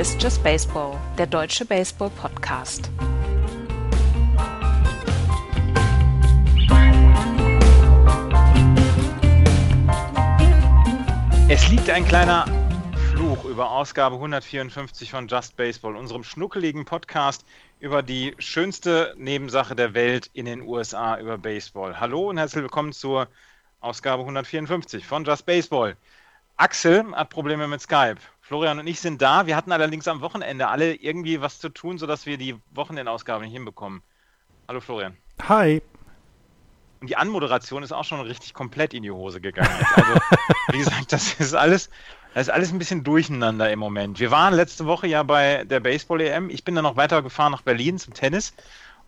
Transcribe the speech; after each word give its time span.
Ist 0.00 0.22
Just 0.22 0.42
Baseball, 0.42 0.98
der 1.18 1.26
deutsche 1.26 1.66
Baseball-Podcast. 1.66 2.90
Es 11.50 11.68
liegt 11.68 11.90
ein 11.90 12.06
kleiner 12.08 12.46
Fluch 13.10 13.44
über 13.44 13.70
Ausgabe 13.70 14.14
154 14.14 15.10
von 15.10 15.28
Just 15.28 15.58
Baseball, 15.58 15.94
unserem 15.94 16.24
schnuckeligen 16.24 16.86
Podcast 16.86 17.44
über 17.78 18.02
die 18.02 18.34
schönste 18.38 19.14
Nebensache 19.18 19.76
der 19.76 19.92
Welt 19.92 20.30
in 20.32 20.46
den 20.46 20.62
USA 20.62 21.20
über 21.20 21.36
Baseball. 21.36 22.00
Hallo 22.00 22.30
und 22.30 22.38
herzlich 22.38 22.62
willkommen 22.62 22.94
zur 22.94 23.28
Ausgabe 23.80 24.22
154 24.22 25.06
von 25.06 25.26
Just 25.26 25.44
Baseball. 25.44 25.94
Axel 26.56 27.14
hat 27.14 27.28
Probleme 27.28 27.68
mit 27.68 27.82
Skype. 27.82 28.20
Florian 28.50 28.80
und 28.80 28.88
ich 28.88 28.98
sind 28.98 29.22
da. 29.22 29.46
Wir 29.46 29.54
hatten 29.54 29.70
allerdings 29.70 30.08
am 30.08 30.22
Wochenende 30.22 30.66
alle 30.66 30.96
irgendwie 30.96 31.40
was 31.40 31.60
zu 31.60 31.68
tun, 31.68 31.98
sodass 31.98 32.26
wir 32.26 32.36
die 32.36 32.56
Wochenendausgabe 32.72 33.44
nicht 33.44 33.52
hinbekommen. 33.52 34.02
Hallo 34.66 34.80
Florian. 34.80 35.16
Hi. 35.48 35.80
Und 37.00 37.08
die 37.08 37.16
Anmoderation 37.16 37.84
ist 37.84 37.92
auch 37.92 38.02
schon 38.02 38.20
richtig 38.22 38.52
komplett 38.52 38.92
in 38.92 39.04
die 39.04 39.12
Hose 39.12 39.40
gegangen. 39.40 39.70
Also, 39.94 40.20
wie 40.72 40.78
gesagt, 40.78 41.12
das 41.12 41.34
ist 41.34 41.54
alles, 41.54 41.90
das 42.34 42.48
ist 42.48 42.52
alles 42.52 42.72
ein 42.72 42.80
bisschen 42.80 43.04
durcheinander 43.04 43.70
im 43.70 43.78
Moment. 43.78 44.18
Wir 44.18 44.32
waren 44.32 44.52
letzte 44.52 44.84
Woche 44.84 45.06
ja 45.06 45.22
bei 45.22 45.62
der 45.62 45.78
Baseball-EM. 45.78 46.50
Ich 46.50 46.64
bin 46.64 46.74
dann 46.74 46.82
noch 46.82 46.96
weitergefahren 46.96 47.52
nach 47.52 47.62
Berlin 47.62 47.98
zum 47.98 48.14
Tennis. 48.14 48.52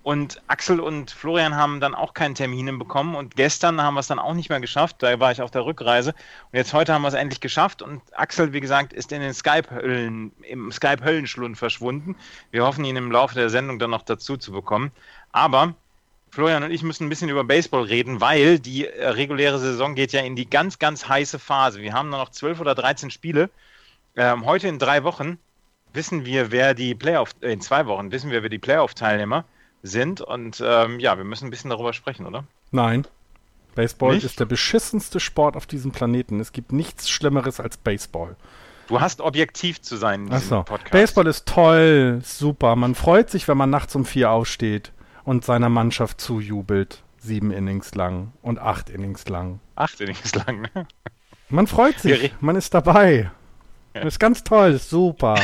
Und 0.03 0.43
Axel 0.49 0.81
und 0.81 1.13
Florian 1.13 1.55
haben 1.55 1.79
dann 1.79 1.95
auch 1.95 2.13
keinen 2.13 2.35
Termin 2.35 2.77
bekommen. 2.79 3.15
Und 3.15 3.37
gestern 3.37 3.81
haben 3.81 3.95
wir 3.95 4.01
es 4.01 4.09
dann 4.09 4.19
auch 4.19 4.35
nicht 4.35 4.49
mehr 4.49 4.59
geschafft. 4.59 4.97
Da 4.99 5.21
war 5.21 5.31
ich 5.31 5.41
auf 5.41 5.53
der 5.53 5.65
Rückreise. 5.65 6.11
Und 6.11 6.57
jetzt 6.57 6.73
heute 6.73 6.93
haben 6.93 7.03
wir 7.03 7.09
es 7.09 7.15
endlich 7.15 7.41
geschafft. 7.41 7.83
Und 7.83 8.03
Axel, 8.13 8.53
wie 8.53 8.61
gesagt, 8.61 8.93
ist 8.93 9.13
in 9.13 9.21
den 9.21 9.33
Skype-Höllen, 9.33 10.33
im 10.43 10.73
Skype-Höllenschlund 10.73 11.57
verschwunden. 11.57 12.17
Wir 12.51 12.65
hoffen, 12.65 12.85
ihn 12.85 12.97
im 12.97 13.13
Laufe 13.13 13.37
der 13.37 13.49
Sendung 13.49 13.79
dann 13.79 13.91
noch 13.91 14.03
dazu 14.03 14.37
zu 14.37 14.51
bekommen. 14.51 14.91
Aber 15.31 15.75
Florian 16.31 16.65
und 16.65 16.73
ich 16.73 16.83
müssen 16.83 17.07
ein 17.07 17.09
bisschen 17.09 17.29
über 17.29 17.45
Baseball 17.45 17.85
reden, 17.85 18.21
weil 18.21 18.59
die 18.59 18.87
äh, 18.87 19.07
reguläre 19.07 19.61
Saison 19.61 19.95
geht 19.95 20.13
ja 20.13 20.23
in 20.23 20.35
die 20.35 20.51
ganz, 20.51 20.81
ganz 20.81 21.09
heiße 21.09 21.39
Phase. 21.39 21.81
Wir 21.81 21.93
haben 21.93 22.09
nur 22.09 22.19
noch 22.19 22.31
zwölf 22.31 22.59
oder 22.59 22.75
13 22.75 23.11
Spiele. 23.11 23.51
Ähm, 24.17 24.47
heute 24.47 24.67
in 24.67 24.81
drei 24.81 25.05
Wochen 25.05 25.39
wissen 25.93 26.25
wir, 26.25 26.51
wer 26.51 26.75
die 26.75 26.97
Playoff, 26.97 27.31
äh, 27.41 27.53
in 27.53 27.61
zwei 27.61 27.87
Wochen 27.87 28.11
wissen 28.11 28.33
wir, 28.33 28.43
wer 28.43 28.51
die 28.51 28.59
Playoff-Teilnehmer 28.59 29.43
sind. 29.43 29.62
Und 30.21 30.63
ähm, 30.65 31.01
ja, 31.01 31.17
wir 31.17 31.25
müssen 31.25 31.47
ein 31.47 31.51
bisschen 31.51 31.71
darüber 31.71 31.93
sprechen, 31.93 32.27
oder? 32.27 32.45
Nein. 32.71 33.07
Baseball 33.75 34.15
Nicht? 34.15 34.25
ist 34.25 34.39
der 34.39 34.45
beschissenste 34.45 35.19
Sport 35.21 35.57
auf 35.57 35.67
diesem 35.67 35.93
Planeten. 35.93 36.41
Es 36.41 36.53
gibt 36.53 36.73
nichts 36.73 37.09
Schlimmeres 37.09 37.59
als 37.59 37.77
Baseball. 37.77 38.37
Du 38.89 39.01
hast 39.01 39.21
objektiv 39.21 39.81
zu 39.81 39.97
sein 39.97 40.27
in 40.27 40.31
diesem 40.31 40.65
Podcast. 40.65 40.91
Baseball 40.91 41.27
ist 41.27 41.47
toll, 41.47 42.21
super. 42.23 42.77
Man 42.77 42.95
freut 42.95 43.31
sich, 43.31 43.49
wenn 43.49 43.57
man 43.57 43.71
nachts 43.71 43.95
um 43.95 44.05
vier 44.05 44.31
aufsteht 44.31 44.93
und 45.25 45.45
seiner 45.45 45.69
Mannschaft 45.69 46.21
zujubelt. 46.21 47.03
Sieben 47.19 47.53
Innings 47.53 47.95
lang 47.95 48.33
und 48.43 48.59
acht 48.59 48.91
Innings 48.91 49.29
lang. 49.29 49.61
Acht 49.77 50.01
Innings 50.01 50.35
lang, 50.35 50.69
ne? 50.75 50.87
Man 51.49 51.67
freut 51.67 51.99
sich, 51.99 52.35
man 52.41 52.57
ist 52.57 52.75
dabei. 52.75 53.31
Das 53.93 54.05
ist 54.15 54.19
ganz 54.19 54.45
toll, 54.45 54.79
super. 54.79 55.39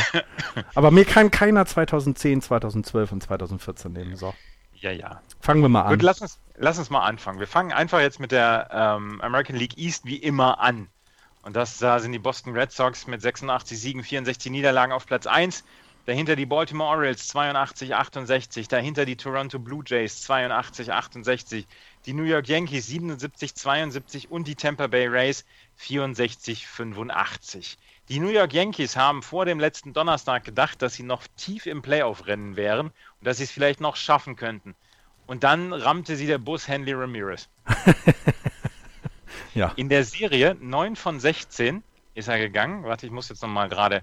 Aber 0.75 0.91
mir 0.91 1.05
kann 1.05 1.31
keiner 1.31 1.65
2010, 1.65 2.41
2012 2.41 3.11
und 3.11 3.23
2014 3.23 3.91
nehmen. 3.91 4.15
So. 4.15 4.33
Ja, 4.73 4.91
ja. 4.91 5.21
Fangen 5.41 5.61
wir 5.61 5.69
mal 5.69 5.83
an. 5.83 5.91
Gut, 5.91 6.01
lass 6.01 6.21
uns, 6.21 6.39
lass 6.55 6.79
uns 6.79 6.89
mal 6.89 7.05
anfangen. 7.05 7.39
Wir 7.39 7.47
fangen 7.47 7.71
einfach 7.71 7.99
jetzt 7.99 8.19
mit 8.19 8.31
der 8.31 8.69
ähm, 8.71 9.21
American 9.21 9.55
League 9.55 9.77
East 9.77 10.05
wie 10.05 10.17
immer 10.17 10.59
an. 10.59 10.87
Und 11.43 11.55
das 11.55 11.77
da 11.77 11.99
sind 11.99 12.11
die 12.11 12.19
Boston 12.19 12.53
Red 12.53 12.71
Sox 12.71 13.07
mit 13.07 13.21
86 13.21 13.79
Siegen, 13.79 14.03
64 14.03 14.51
Niederlagen 14.51 14.91
auf 14.91 15.05
Platz 15.05 15.27
1. 15.27 15.63
Dahinter 16.05 16.35
die 16.35 16.45
Baltimore 16.45 16.89
Orioles 16.89 17.27
82, 17.27 17.93
68. 17.93 18.67
Dahinter 18.67 19.05
die 19.05 19.15
Toronto 19.15 19.59
Blue 19.59 19.83
Jays 19.85 20.23
82, 20.23 20.91
68. 20.91 21.67
Die 22.05 22.13
New 22.13 22.23
York 22.23 22.47
Yankees 22.47 22.87
77, 22.87 23.53
72 23.53 24.31
und 24.31 24.47
die 24.47 24.55
Tampa 24.55 24.87
Bay 24.87 25.07
Rays 25.07 25.45
64, 25.75 26.65
85. 26.65 27.77
Die 28.09 28.19
New 28.19 28.29
York 28.29 28.53
Yankees 28.53 28.97
haben 28.97 29.21
vor 29.21 29.45
dem 29.45 29.59
letzten 29.59 29.93
Donnerstag 29.93 30.43
gedacht, 30.43 30.81
dass 30.81 30.95
sie 30.95 31.03
noch 31.03 31.21
tief 31.37 31.67
im 31.67 31.83
Playoff-Rennen 31.83 32.55
wären 32.55 32.87
und 32.87 32.93
dass 33.21 33.37
sie 33.37 33.43
es 33.43 33.51
vielleicht 33.51 33.81
noch 33.81 33.95
schaffen 33.95 34.35
könnten. 34.35 34.73
Und 35.27 35.43
dann 35.43 35.73
rammte 35.73 36.15
sie 36.15 36.25
der 36.25 36.39
Bus 36.39 36.67
Henley 36.67 36.93
Ramirez. 36.93 37.47
ja. 39.53 39.73
In 39.75 39.89
der 39.89 40.03
Serie 40.03 40.57
9 40.59 40.95
von 40.95 41.19
16 41.19 41.83
ist 42.15 42.27
er 42.27 42.39
gegangen. 42.39 42.83
Warte, 42.83 43.05
ich 43.05 43.11
muss 43.11 43.29
jetzt 43.29 43.43
nochmal 43.43 43.69
gerade 43.69 44.01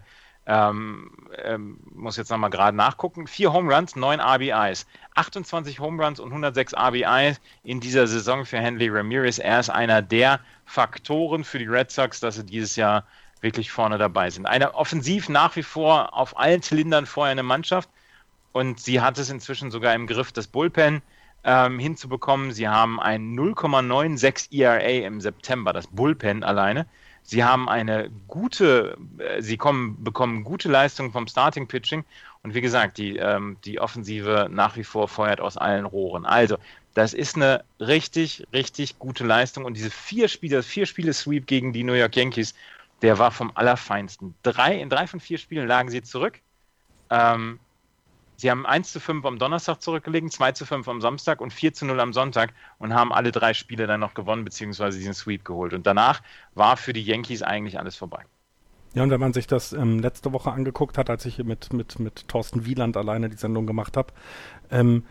ähm, 0.49 1.11
ähm, 1.43 1.81
muss 1.93 2.17
jetzt 2.17 2.31
nochmal 2.31 2.51
gerade 2.51 2.77
nachgucken. 2.77 3.27
Vier 3.27 3.53
Home 3.53 3.75
Runs, 3.75 3.97
neun 3.97 4.21
RBIs. 4.21 4.87
28 5.17 5.81
Home 5.81 6.01
Runs 6.01 6.21
und 6.21 6.29
106 6.29 6.73
RBIs 6.75 7.41
in 7.65 7.81
dieser 7.81 8.07
Saison 8.07 8.47
für 8.47 8.59
Henley 8.59 8.89
Ramirez. 8.89 9.39
Er 9.39 9.59
ist 9.59 9.71
einer 9.71 10.03
der 10.03 10.39
Faktoren 10.65 11.43
für 11.43 11.59
die 11.59 11.67
Red 11.67 11.91
Sox, 11.91 12.21
dass 12.21 12.37
sie 12.37 12.45
dieses 12.45 12.77
Jahr 12.77 13.05
wirklich 13.41 13.71
vorne 13.71 13.99
dabei 13.99 14.31
sind. 14.31 14.47
Eine 14.47 14.75
offensiv 14.75 15.29
nach 15.29 15.57
wie 15.57 15.63
vor 15.63 16.17
auf 16.17 16.39
allen 16.39 16.63
Zylindern 16.63 17.07
vorher 17.07 17.33
eine 17.33 17.43
Mannschaft 17.43 17.89
und 18.53 18.81
sie 18.81 19.01
hat 19.01 19.19
es 19.19 19.31
inzwischen 19.31 19.71
sogar 19.71 19.95
im 19.95 20.07
Griff, 20.07 20.33
das 20.33 20.47
Bullpen 20.47 21.03
ähm, 21.45 21.79
hinzubekommen. 21.79 22.53
Sie 22.53 22.69
haben 22.69 22.99
ein 22.99 23.37
0,96 23.37 24.53
ERA 24.53 25.07
im 25.07 25.21
September, 25.21 25.73
das 25.73 25.87
Bullpen 25.87 26.43
alleine. 26.43 26.87
Sie 27.23 27.43
haben 27.43 27.69
eine 27.69 28.11
gute, 28.29 28.97
äh, 29.19 29.43
sie 29.43 29.57
kommen, 29.57 30.03
bekommen 30.03 30.45
gute 30.45 30.69
Leistungen 30.69 31.13
vom 31.13 31.27
Starting 31.27 31.67
Pitching 31.67 32.05
und 32.43 32.55
wie 32.55 32.61
gesagt, 32.61 32.99
die, 32.99 33.17
ähm, 33.17 33.57
die 33.65 33.81
Offensive 33.81 34.49
nach 34.51 34.77
wie 34.77 34.85
vor 34.85 35.09
feuert 35.09 35.41
aus 35.41 35.57
allen 35.57 35.85
Rohren. 35.85 36.25
Also, 36.25 36.57
das 36.95 37.13
ist 37.13 37.37
eine 37.37 37.65
richtig, 37.81 38.47
richtig 38.53 38.99
gute 38.99 39.25
Leistung 39.25 39.65
und 39.65 39.77
diese 39.77 39.91
vier 39.91 40.29
Spiele, 40.29 40.63
vier 40.63 40.87
Spiele 40.87 41.13
Sweep 41.13 41.47
gegen 41.47 41.73
die 41.73 41.83
New 41.85 41.93
York 41.93 42.17
Yankees, 42.17 42.55
der 43.03 43.19
war 43.19 43.31
vom 43.31 43.53
Allerfeinsten. 43.55 44.35
Drei, 44.43 44.81
in 44.81 44.89
drei 44.89 45.07
von 45.07 45.21
vier 45.21 45.39
Spielen 45.39 45.69
lagen 45.69 45.91
sie 45.91 46.03
zurück. 46.03 46.41
Ähm, 47.11 47.61
Sie 48.39 48.51
haben 48.51 48.67
1 48.67 48.93
zu 48.93 49.01
5 49.01 49.25
am 49.25 49.39
Donnerstag 49.39 49.81
zurückgelegen, 49.81 50.31
2 50.31 50.53
zu 50.53 50.67
5 50.67 50.87
am 50.89 51.01
Samstag 51.01 51.41
und 51.41 51.53
4 51.53 51.73
zu 51.73 51.87
0 51.87 51.99
am 52.01 52.13
Sonntag 52.13 52.53
und 52.79 52.93
haben 52.93 53.13
alle 53.13 53.33
drei 53.33 53.55
Spiele 53.55 53.87
dann 53.87 54.01
noch 54.01 54.13
gewonnen, 54.13 54.45
beziehungsweise 54.45 54.99
diesen 54.99 55.15
Sweep 55.15 55.45
geholt. 55.45 55.73
Und 55.73 55.87
danach 55.87 56.21
war 56.55 56.77
für 56.77 56.93
die 56.93 57.03
Yankees 57.03 57.43
eigentlich 57.43 57.79
alles 57.79 57.97
vorbei. 57.97 58.25
Ja, 58.95 59.03
und 59.03 59.11
wenn 59.11 59.21
man 59.21 59.33
sich 59.33 59.47
das 59.47 59.73
ähm, 59.73 60.01
letzte 60.01 60.33
Woche 60.33 60.53
angeguckt 60.53 60.99
hat, 60.99 61.09
als 61.09 61.25
ich 61.25 61.39
mit, 61.39 61.73
mit, 61.73 61.99
mit 61.99 62.29
Thorsten 62.29 62.67
Wieland 62.67 62.97
alleine 62.99 63.31
die 63.31 63.37
Sendung 63.37 63.67
gemacht 63.67 63.97
habe, 63.97 64.13
ähm, 64.71 65.05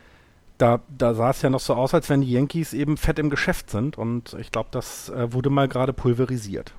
da, 0.59 0.81
da 0.87 1.15
sah 1.15 1.31
es 1.31 1.41
ja 1.41 1.49
noch 1.49 1.59
so 1.59 1.73
aus, 1.73 1.93
als 1.93 2.09
wenn 2.09 2.21
die 2.21 2.31
Yankees 2.31 2.73
eben 2.73 2.95
fett 2.95 3.17
im 3.17 3.31
Geschäft 3.31 3.71
sind. 3.71 3.97
Und 3.97 4.35
ich 4.39 4.51
glaube, 4.51 4.69
das 4.71 5.09
äh, 5.09 5.33
wurde 5.33 5.49
mal 5.49 5.67
gerade 5.67 5.93
pulverisiert 5.93 6.73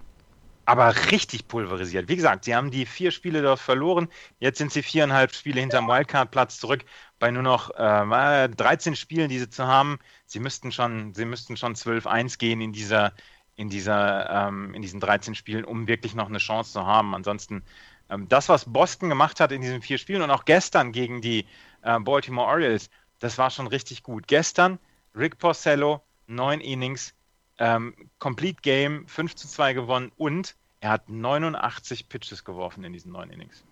aber 0.66 0.94
richtig 1.12 1.46
pulverisiert. 1.48 2.08
Wie 2.08 2.16
gesagt, 2.16 2.44
sie 2.44 2.54
haben 2.54 2.70
die 2.70 2.86
vier 2.86 3.12
Spiele 3.12 3.40
dort 3.40 3.60
verloren. 3.60 4.08
Jetzt 4.40 4.58
sind 4.58 4.72
sie 4.72 4.82
viereinhalb 4.82 5.32
Spiele 5.32 5.60
hinterm 5.60 5.86
Wildcard-Platz 5.86 6.58
zurück 6.58 6.84
bei 7.18 7.30
nur 7.30 7.44
noch 7.44 7.70
äh, 7.70 8.48
13 8.48 8.96
Spielen, 8.96 9.28
die 9.28 9.38
sie 9.38 9.48
zu 9.48 9.66
haben. 9.66 9.98
Sie 10.26 10.40
müssten 10.40 10.72
schon, 10.72 11.14
sie 11.14 11.24
müssten 11.24 11.56
schon 11.56 11.74
12-1 11.74 12.38
gehen 12.38 12.60
in 12.60 12.72
dieser, 12.72 13.12
in 13.54 13.68
dieser, 13.68 14.48
ähm, 14.48 14.74
in 14.74 14.82
diesen 14.82 14.98
13 14.98 15.36
Spielen, 15.36 15.64
um 15.64 15.86
wirklich 15.86 16.14
noch 16.16 16.28
eine 16.28 16.38
Chance 16.38 16.72
zu 16.72 16.84
haben. 16.84 17.14
Ansonsten 17.14 17.62
ähm, 18.10 18.28
das, 18.28 18.48
was 18.48 18.64
Boston 18.64 19.08
gemacht 19.08 19.38
hat 19.38 19.52
in 19.52 19.62
diesen 19.62 19.82
vier 19.82 19.98
Spielen 19.98 20.22
und 20.22 20.30
auch 20.30 20.44
gestern 20.44 20.90
gegen 20.90 21.20
die 21.20 21.46
äh, 21.82 21.98
Baltimore 22.00 22.48
Orioles, 22.48 22.90
das 23.20 23.38
war 23.38 23.50
schon 23.50 23.68
richtig 23.68 24.02
gut. 24.02 24.26
Gestern 24.26 24.80
Rick 25.14 25.38
Porcello, 25.38 26.02
neun 26.26 26.60
Innings, 26.60 27.14
ähm, 27.58 27.94
Complete 28.18 28.60
Game, 28.62 29.06
5 29.08 29.34
zu 29.34 29.48
2 29.48 29.72
gewonnen 29.72 30.12
und 30.16 30.56
er 30.80 30.90
hat 30.90 31.08
89 31.08 32.08
Pitches 32.08 32.44
geworfen 32.44 32.84
in 32.84 32.92
diesen 32.92 33.12
neun 33.12 33.30
Innings. 33.30 33.64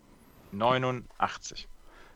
89. 0.53 1.69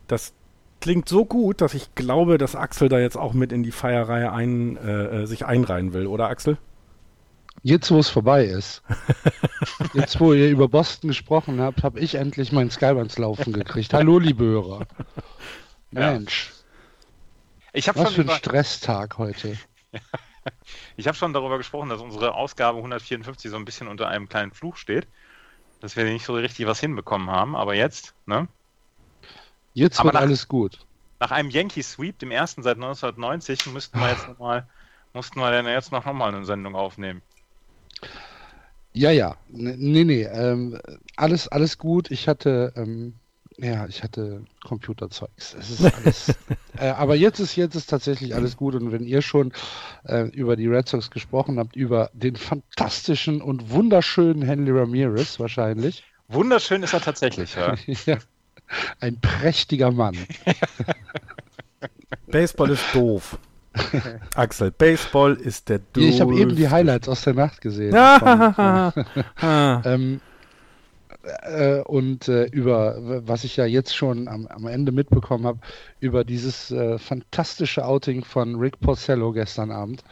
Das 0.06 0.32
klingt 0.80 1.08
so 1.08 1.24
gut, 1.24 1.60
dass 1.60 1.74
ich 1.74 1.94
glaube, 1.94 2.38
dass 2.38 2.54
Axel 2.54 2.88
da 2.88 2.98
jetzt 2.98 3.16
auch 3.16 3.32
mit 3.32 3.52
in 3.52 3.62
die 3.62 3.72
Feierreihe 3.72 4.32
ein, 4.32 4.76
äh, 4.76 5.22
äh 5.22 5.26
sich 5.26 5.44
einreihen 5.44 5.92
will, 5.92 6.06
oder 6.06 6.28
Axel? 6.28 6.58
Jetzt, 7.62 7.90
wo 7.90 7.98
es 7.98 8.08
vorbei 8.08 8.44
ist, 8.44 8.82
jetzt, 9.94 10.20
wo 10.20 10.32
ihr 10.32 10.48
über 10.48 10.68
Boston 10.68 11.08
gesprochen 11.08 11.60
habt, 11.60 11.82
habe 11.82 11.98
ich 11.98 12.14
endlich 12.14 12.52
mein 12.52 12.70
Skype 12.70 12.96
ans 12.96 13.18
Laufen 13.18 13.52
gekriegt. 13.52 13.92
Hallo, 13.92 14.18
liebe 14.18 14.44
Hörer. 14.44 14.86
Mensch. 15.90 16.52
Ja. 16.52 17.70
Ich 17.72 17.88
Was 17.88 18.12
für 18.12 18.22
ein 18.22 18.30
Stresstag 18.30 19.18
heute. 19.18 19.58
Ich 20.98 21.06
habe 21.06 21.16
schon 21.16 21.32
darüber 21.32 21.58
gesprochen, 21.58 21.88
dass 21.90 22.00
unsere 22.00 22.34
Ausgabe 22.34 22.78
154 22.78 23.52
so 23.52 23.56
ein 23.56 23.64
bisschen 23.64 23.86
unter 23.86 24.08
einem 24.08 24.28
kleinen 24.28 24.50
Fluch 24.50 24.76
steht. 24.76 25.06
Dass 25.80 25.94
wir 25.94 26.02
nicht 26.02 26.24
so 26.24 26.34
richtig 26.34 26.66
was 26.66 26.80
hinbekommen 26.80 27.30
haben, 27.30 27.54
aber 27.54 27.76
jetzt, 27.76 28.16
ne? 28.26 28.48
Jetzt 29.74 30.00
aber 30.00 30.08
wird 30.08 30.14
nach, 30.14 30.20
alles 30.22 30.48
gut. 30.48 30.80
Nach 31.20 31.30
einem 31.30 31.50
Yankee 31.50 31.82
Sweep, 31.82 32.18
dem 32.18 32.32
ersten 32.32 32.64
seit 32.64 32.78
1990, 32.78 33.72
müssten 33.72 34.00
wir 34.00 34.08
jetzt 34.08 34.26
noch 34.26 34.38
mal, 34.40 34.68
mussten 35.12 35.38
wir 35.38 35.52
dann 35.52 35.66
jetzt 35.66 35.92
noch 35.92 36.04
mal 36.04 36.34
eine 36.34 36.44
Sendung 36.44 36.74
aufnehmen. 36.74 37.22
Ja, 38.92 39.12
ja. 39.12 39.36
Nee, 39.46 40.02
nee. 40.02 40.22
Ähm, 40.24 40.80
alles, 41.14 41.46
alles 41.46 41.78
gut. 41.78 42.10
Ich 42.10 42.26
hatte 42.26 42.72
ähm, 42.74 43.14
Ja, 43.60 43.86
ich 43.88 44.04
hatte 44.04 44.44
Computerzeugs. 44.64 45.56
Es 45.58 45.70
ist 45.70 45.94
alles. 45.94 46.28
äh, 46.78 46.90
aber 46.90 47.16
jetzt 47.16 47.40
ist 47.40 47.56
jetzt 47.56 47.74
ist 47.74 47.90
tatsächlich 47.90 48.36
alles 48.36 48.56
gut 48.56 48.76
und 48.76 48.92
wenn 48.92 49.02
ihr 49.04 49.20
schon 49.20 49.52
äh, 50.04 50.28
über 50.28 50.54
die 50.54 50.68
Red 50.68 50.88
Sox 50.88 51.10
gesprochen 51.10 51.58
habt, 51.58 51.74
über 51.74 52.08
den 52.12 52.36
fantastischen 52.36 53.42
und 53.42 53.70
wunderschönen 53.70 54.42
Henry 54.42 54.70
Ramirez 54.78 55.40
wahrscheinlich. 55.40 56.04
Wunderschön 56.28 56.84
ist 56.84 56.92
er 56.92 57.00
tatsächlich, 57.00 57.56
ja. 57.56 57.74
ja. 58.06 58.18
Ein 59.00 59.20
prächtiger 59.20 59.90
Mann. 59.90 60.16
Baseball 62.28 62.70
ist 62.70 62.84
doof. 62.94 63.38
Axel, 64.34 64.70
Baseball 64.70 65.34
ist 65.34 65.68
der 65.68 65.78
doof. 65.78 66.04
Ich 66.04 66.20
habe 66.20 66.36
eben 66.38 66.54
die 66.54 66.68
Highlights 66.68 67.08
aus 67.08 67.22
der 67.22 67.34
Nacht 67.34 67.60
gesehen. 67.60 67.94
ähm, 69.42 70.20
äh, 71.42 71.80
und 71.82 72.28
äh, 72.28 72.46
über, 72.46 72.96
was 73.26 73.44
ich 73.44 73.56
ja 73.56 73.66
jetzt 73.66 73.94
schon 73.94 74.28
am, 74.28 74.46
am 74.46 74.66
Ende 74.66 74.92
mitbekommen 74.92 75.46
habe, 75.46 75.60
über 76.00 76.24
dieses 76.24 76.70
äh, 76.70 76.98
fantastische 76.98 77.84
Outing 77.84 78.24
von 78.24 78.56
Rick 78.56 78.80
Porcello 78.80 79.32
gestern 79.32 79.70
Abend, 79.70 80.02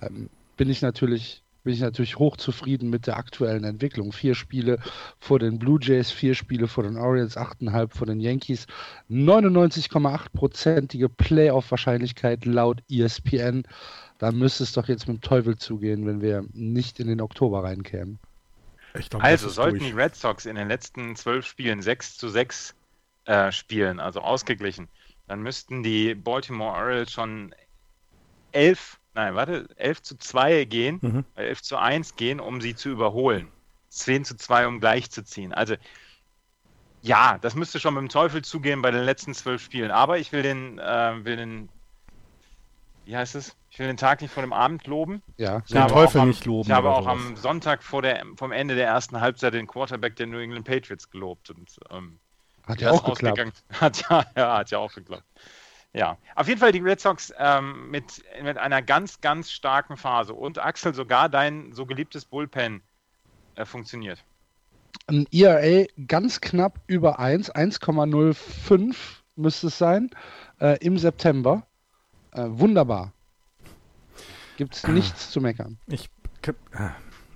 ähm, 0.00 0.28
bin 0.56 0.70
ich 0.70 0.82
natürlich 0.82 1.42
bin 1.64 1.74
ich 1.74 1.80
natürlich 1.80 2.18
hochzufrieden 2.18 2.90
mit 2.90 3.06
der 3.06 3.16
aktuellen 3.16 3.64
Entwicklung. 3.64 4.12
Vier 4.12 4.34
Spiele 4.34 4.78
vor 5.20 5.38
den 5.38 5.60
Blue 5.60 5.78
Jays, 5.80 6.10
vier 6.10 6.34
Spiele 6.34 6.66
vor 6.66 6.82
den 6.82 6.96
Orioles, 6.96 7.36
achteinhalb 7.36 7.92
vor 7.92 8.06
den 8.06 8.20
Yankees, 8.20 8.66
99,8-prozentige 9.08 11.08
Playoff-Wahrscheinlichkeit 11.08 12.46
laut 12.46 12.82
ESPN. 12.90 13.62
Da 14.18 14.32
müsste 14.32 14.64
es 14.64 14.72
doch 14.72 14.88
jetzt 14.88 15.06
mit 15.06 15.18
dem 15.18 15.20
Teufel 15.20 15.56
zugehen, 15.56 16.04
wenn 16.06 16.20
wir 16.20 16.44
nicht 16.52 16.98
in 16.98 17.06
den 17.06 17.20
Oktober 17.20 17.62
reinkämen. 17.62 18.18
Glaub, 18.92 19.22
also 19.22 19.48
sollten 19.48 19.78
durch. 19.78 19.90
die 19.90 19.96
Red 19.96 20.14
Sox 20.16 20.46
in 20.46 20.56
den 20.56 20.68
letzten 20.68 21.16
zwölf 21.16 21.46
Spielen 21.46 21.80
6 21.82 22.18
zu 22.18 22.28
6 22.28 22.74
äh, 23.24 23.52
spielen, 23.52 24.00
also 24.00 24.20
ausgeglichen, 24.20 24.88
dann 25.28 25.42
müssten 25.42 25.82
die 25.82 26.14
Baltimore 26.14 26.76
Orioles 26.76 27.10
schon 27.10 27.54
11, 28.52 28.98
nein, 29.14 29.34
warte, 29.34 29.68
11 29.76 30.02
zu 30.02 30.18
2 30.18 30.64
gehen, 30.64 30.98
mhm. 31.00 31.24
11 31.36 31.58
äh, 31.58 31.62
zu 31.62 31.76
1 31.78 32.16
gehen, 32.16 32.40
um 32.40 32.60
sie 32.60 32.74
zu 32.74 32.90
überholen. 32.90 33.48
10 33.88 34.24
zu 34.24 34.36
2, 34.36 34.66
um 34.66 34.80
gleich 34.80 35.10
zu 35.10 35.22
ziehen. 35.24 35.52
Also 35.52 35.76
ja, 37.02 37.38
das 37.38 37.54
müsste 37.54 37.80
schon 37.80 37.94
mit 37.94 38.02
dem 38.02 38.08
Teufel 38.08 38.42
zugehen 38.42 38.80
bei 38.80 38.90
den 38.90 39.02
letzten 39.02 39.34
zwölf 39.34 39.62
Spielen. 39.62 39.90
Aber 39.90 40.18
ich 40.18 40.32
will 40.32 40.42
den, 40.42 40.78
äh, 40.78 41.24
will 41.24 41.36
den, 41.36 41.68
wie 43.04 43.16
heißt 43.16 43.34
es? 43.34 43.56
Ich 43.72 43.78
will 43.78 43.86
den 43.86 43.96
Tag 43.96 44.20
nicht 44.20 44.30
vor 44.30 44.42
dem 44.42 44.52
Abend 44.52 44.86
loben. 44.86 45.22
Ja, 45.38 45.62
ich 45.64 45.72
den 45.72 45.88
Teufel 45.88 46.20
am, 46.20 46.28
nicht 46.28 46.44
loben. 46.44 46.68
Ich 46.68 46.76
habe 46.76 46.90
auch 46.90 47.04
sowas. 47.04 47.26
am 47.26 47.36
Sonntag 47.36 47.82
vor 47.82 48.02
der, 48.02 48.22
vom 48.36 48.52
Ende 48.52 48.74
der 48.74 48.86
ersten 48.86 49.18
Halbzeit 49.18 49.54
den 49.54 49.66
Quarterback 49.66 50.14
der 50.16 50.26
New 50.26 50.36
England 50.36 50.66
Patriots 50.66 51.10
gelobt. 51.10 51.48
Und, 51.48 51.80
ähm, 51.88 52.18
hat 52.66 52.82
ja 52.82 52.90
auch 52.90 53.02
geklappt. 53.02 53.64
Hat 53.80 54.10
ja, 54.10 54.26
ja, 54.36 54.58
hat 54.58 54.70
ja 54.70 54.78
auch 54.78 54.92
geklappt. 54.92 55.24
Ja, 55.94 56.18
auf 56.34 56.48
jeden 56.48 56.60
Fall 56.60 56.72
die 56.72 56.80
Red 56.80 57.00
Sox 57.00 57.32
ähm, 57.38 57.90
mit, 57.90 58.22
mit 58.42 58.58
einer 58.58 58.82
ganz, 58.82 59.22
ganz 59.22 59.50
starken 59.50 59.96
Phase. 59.96 60.34
Und 60.34 60.58
Axel, 60.58 60.92
sogar 60.92 61.30
dein 61.30 61.72
so 61.72 61.86
geliebtes 61.86 62.26
Bullpen 62.26 62.82
äh, 63.54 63.64
funktioniert. 63.64 64.22
Ein 65.06 65.26
ERA 65.32 65.86
ganz 66.06 66.42
knapp 66.42 66.78
über 66.88 67.18
1, 67.18 67.54
1,05 67.54 68.96
müsste 69.36 69.68
es 69.68 69.78
sein, 69.78 70.10
äh, 70.60 70.76
im 70.84 70.98
September. 70.98 71.66
Äh, 72.32 72.44
wunderbar. 72.48 73.14
Gibt 74.62 74.76
es 74.76 74.86
nichts 74.86 75.30
zu 75.30 75.40
meckern. 75.40 75.76
Ich, 75.88 76.08
äh, 76.46 76.52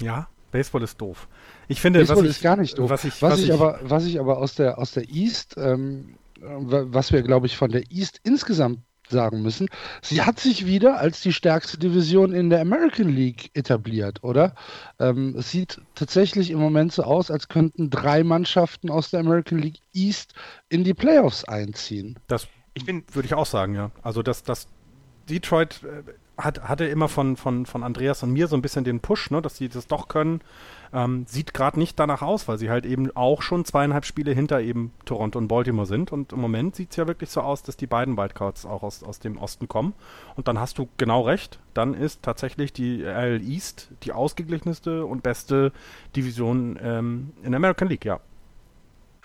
ja, 0.00 0.28
Baseball 0.52 0.82
ist 0.84 1.00
doof. 1.00 1.26
Ich 1.66 1.80
finde, 1.80 1.98
Baseball 1.98 2.24
was 2.24 2.30
ist 2.30 2.42
gar 2.42 2.56
nicht 2.56 2.78
doof. 2.78 2.88
Was 2.88 3.04
ich, 3.04 3.20
was, 3.20 3.32
was 3.32 3.40
ich, 3.40 3.52
aber, 3.52 3.80
was 3.82 4.06
ich 4.06 4.20
aber 4.20 4.38
aus 4.38 4.54
der, 4.54 4.78
aus 4.78 4.92
der 4.92 5.08
East, 5.08 5.56
ähm, 5.58 6.14
was 6.40 7.10
wir, 7.12 7.22
glaube 7.22 7.46
ich, 7.46 7.56
von 7.56 7.72
der 7.72 7.90
East 7.90 8.20
insgesamt 8.22 8.78
sagen 9.08 9.42
müssen, 9.42 9.68
sie 10.02 10.22
hat 10.22 10.38
sich 10.38 10.66
wieder 10.66 10.98
als 10.98 11.20
die 11.20 11.32
stärkste 11.32 11.78
Division 11.78 12.32
in 12.32 12.48
der 12.48 12.60
American 12.60 13.08
League 13.08 13.50
etabliert, 13.54 14.22
oder? 14.22 14.54
Ähm, 15.00 15.34
es 15.36 15.50
sieht 15.50 15.80
tatsächlich 15.96 16.50
im 16.50 16.60
Moment 16.60 16.92
so 16.92 17.02
aus, 17.02 17.30
als 17.30 17.48
könnten 17.48 17.90
drei 17.90 18.22
Mannschaften 18.22 18.88
aus 18.88 19.10
der 19.10 19.20
American 19.20 19.58
League 19.58 19.80
East 19.92 20.34
in 20.68 20.84
die 20.84 20.94
Playoffs 20.94 21.44
einziehen. 21.44 22.18
Das 22.28 22.46
ich 22.74 22.84
bin, 22.84 23.04
würde 23.12 23.26
ich 23.26 23.34
auch 23.34 23.46
sagen, 23.46 23.74
ja. 23.74 23.90
Also 24.02 24.22
dass 24.22 24.42
das 24.42 24.68
Detroit 25.28 25.80
äh, 25.82 26.02
hat, 26.38 26.62
hatte 26.68 26.84
immer 26.84 27.08
von, 27.08 27.36
von, 27.36 27.66
von 27.66 27.82
Andreas 27.82 28.22
und 28.22 28.32
mir 28.32 28.46
so 28.46 28.56
ein 28.56 28.62
bisschen 28.62 28.84
den 28.84 29.00
Push, 29.00 29.30
ne, 29.30 29.40
dass 29.40 29.56
sie 29.56 29.68
das 29.68 29.86
doch 29.86 30.08
können. 30.08 30.40
Ähm, 30.92 31.24
sieht 31.26 31.54
gerade 31.54 31.78
nicht 31.78 31.98
danach 31.98 32.22
aus, 32.22 32.46
weil 32.46 32.58
sie 32.58 32.70
halt 32.70 32.86
eben 32.86 33.14
auch 33.16 33.42
schon 33.42 33.64
zweieinhalb 33.64 34.04
Spiele 34.04 34.32
hinter 34.32 34.60
eben 34.60 34.92
Toronto 35.04 35.38
und 35.38 35.48
Baltimore 35.48 35.86
sind. 35.86 36.12
Und 36.12 36.32
im 36.32 36.40
Moment 36.40 36.76
sieht 36.76 36.90
es 36.90 36.96
ja 36.96 37.06
wirklich 37.06 37.30
so 37.30 37.40
aus, 37.40 37.62
dass 37.62 37.76
die 37.76 37.86
beiden 37.86 38.16
Wildcards 38.16 38.66
auch 38.66 38.82
aus, 38.82 39.02
aus 39.02 39.18
dem 39.18 39.38
Osten 39.38 39.66
kommen. 39.66 39.94
Und 40.36 40.46
dann 40.48 40.60
hast 40.60 40.78
du 40.78 40.88
genau 40.96 41.22
recht. 41.22 41.58
Dann 41.74 41.94
ist 41.94 42.22
tatsächlich 42.22 42.72
die 42.72 43.04
AL 43.04 43.40
East 43.42 43.88
die 44.02 44.12
ausgeglichenste 44.12 45.04
und 45.06 45.22
beste 45.22 45.72
Division 46.14 46.78
ähm, 46.80 47.32
in 47.42 47.52
der 47.52 47.56
American 47.56 47.88
League, 47.88 48.04
ja 48.04 48.20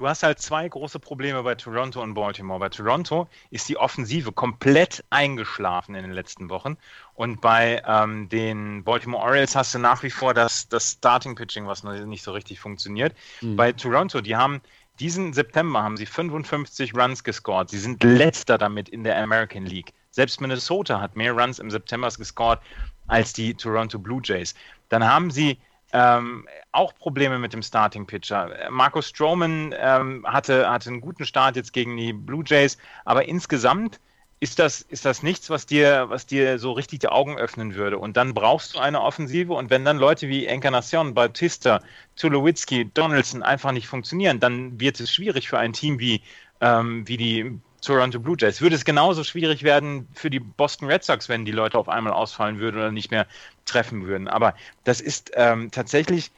du 0.01 0.07
hast 0.07 0.23
halt 0.23 0.39
zwei 0.39 0.67
große 0.67 0.99
Probleme 0.99 1.43
bei 1.43 1.53
Toronto 1.53 2.01
und 2.01 2.15
Baltimore. 2.15 2.59
Bei 2.59 2.69
Toronto 2.69 3.27
ist 3.51 3.69
die 3.69 3.77
Offensive 3.77 4.31
komplett 4.31 5.03
eingeschlafen 5.11 5.93
in 5.93 6.01
den 6.01 6.11
letzten 6.11 6.49
Wochen. 6.49 6.75
Und 7.13 7.39
bei 7.39 7.83
ähm, 7.85 8.27
den 8.27 8.83
Baltimore 8.83 9.23
Orioles 9.23 9.55
hast 9.55 9.75
du 9.75 9.79
nach 9.79 10.01
wie 10.01 10.09
vor 10.09 10.33
das, 10.33 10.67
das 10.67 10.93
Starting 10.93 11.35
Pitching, 11.35 11.67
was 11.67 11.83
noch 11.83 11.93
nicht 11.93 12.23
so 12.23 12.31
richtig 12.31 12.59
funktioniert. 12.59 13.15
Mhm. 13.41 13.55
Bei 13.55 13.71
Toronto, 13.73 14.21
die 14.21 14.35
haben 14.35 14.61
diesen 14.99 15.33
September 15.33 15.83
haben 15.83 15.97
sie 15.97 16.07
55 16.07 16.95
Runs 16.95 17.23
gescored. 17.23 17.69
Sie 17.69 17.79
sind 17.79 18.03
letzter 18.03 18.57
damit 18.57 18.89
in 18.89 19.03
der 19.03 19.21
American 19.21 19.65
League. 19.65 19.93
Selbst 20.09 20.41
Minnesota 20.41 20.99
hat 20.99 21.15
mehr 21.15 21.33
Runs 21.33 21.59
im 21.59 21.69
September 21.69 22.09
gescored 22.09 22.59
als 23.07 23.33
die 23.33 23.53
Toronto 23.53 23.99
Blue 23.99 24.21
Jays. 24.23 24.55
Dann 24.89 25.03
haben 25.03 25.29
sie 25.29 25.59
ähm, 25.93 26.47
auch 26.71 26.95
Probleme 26.95 27.39
mit 27.39 27.53
dem 27.53 27.61
Starting 27.61 28.05
Pitcher. 28.05 28.49
Markus 28.69 29.09
Stroman 29.09 29.75
ähm, 29.77 30.25
hatte, 30.27 30.69
hatte 30.69 30.89
einen 30.89 31.01
guten 31.01 31.25
Start 31.25 31.55
jetzt 31.55 31.73
gegen 31.73 31.97
die 31.97 32.13
Blue 32.13 32.43
Jays, 32.45 32.77
aber 33.05 33.27
insgesamt 33.27 33.99
ist 34.41 34.57
das, 34.57 34.81
ist 34.81 35.05
das 35.05 35.21
nichts, 35.21 35.51
was 35.51 35.67
dir, 35.67 36.09
was 36.09 36.25
dir 36.25 36.57
so 36.57 36.71
richtig 36.71 36.99
die 36.99 37.09
Augen 37.09 37.37
öffnen 37.37 37.75
würde. 37.75 37.99
Und 37.99 38.17
dann 38.17 38.33
brauchst 38.33 38.73
du 38.73 38.79
eine 38.79 39.01
Offensive 39.01 39.53
und 39.53 39.69
wenn 39.69 39.85
dann 39.85 39.97
Leute 39.97 40.27
wie 40.29 40.47
Encarnacion, 40.47 41.13
Bautista, 41.13 41.81
Tulowitzki, 42.15 42.89
Donaldson 42.91 43.43
einfach 43.43 43.71
nicht 43.71 43.87
funktionieren, 43.87 44.39
dann 44.39 44.79
wird 44.79 44.99
es 44.99 45.13
schwierig 45.13 45.47
für 45.47 45.59
ein 45.59 45.73
Team 45.73 45.99
wie, 45.99 46.21
ähm, 46.59 47.07
wie 47.07 47.17
die 47.17 47.59
Toronto 47.81 48.19
Blue 48.19 48.35
Jays. 48.39 48.61
Würde 48.61 48.75
es 48.75 48.85
genauso 48.85 49.23
schwierig 49.23 49.63
werden 49.63 50.07
für 50.13 50.29
die 50.29 50.39
Boston 50.39 50.87
Red 50.87 51.03
Sox, 51.03 51.29
wenn 51.29 51.45
die 51.45 51.51
Leute 51.51 51.77
auf 51.77 51.89
einmal 51.89 52.13
ausfallen 52.13 52.59
würden 52.59 52.77
oder 52.77 52.91
nicht 52.91 53.11
mehr 53.11 53.27
treffen 53.65 54.05
würden. 54.05 54.27
Aber 54.27 54.53
das 54.83 55.01
ist 55.01 55.31
ähm, 55.35 55.71
tatsächlich, 55.71 56.31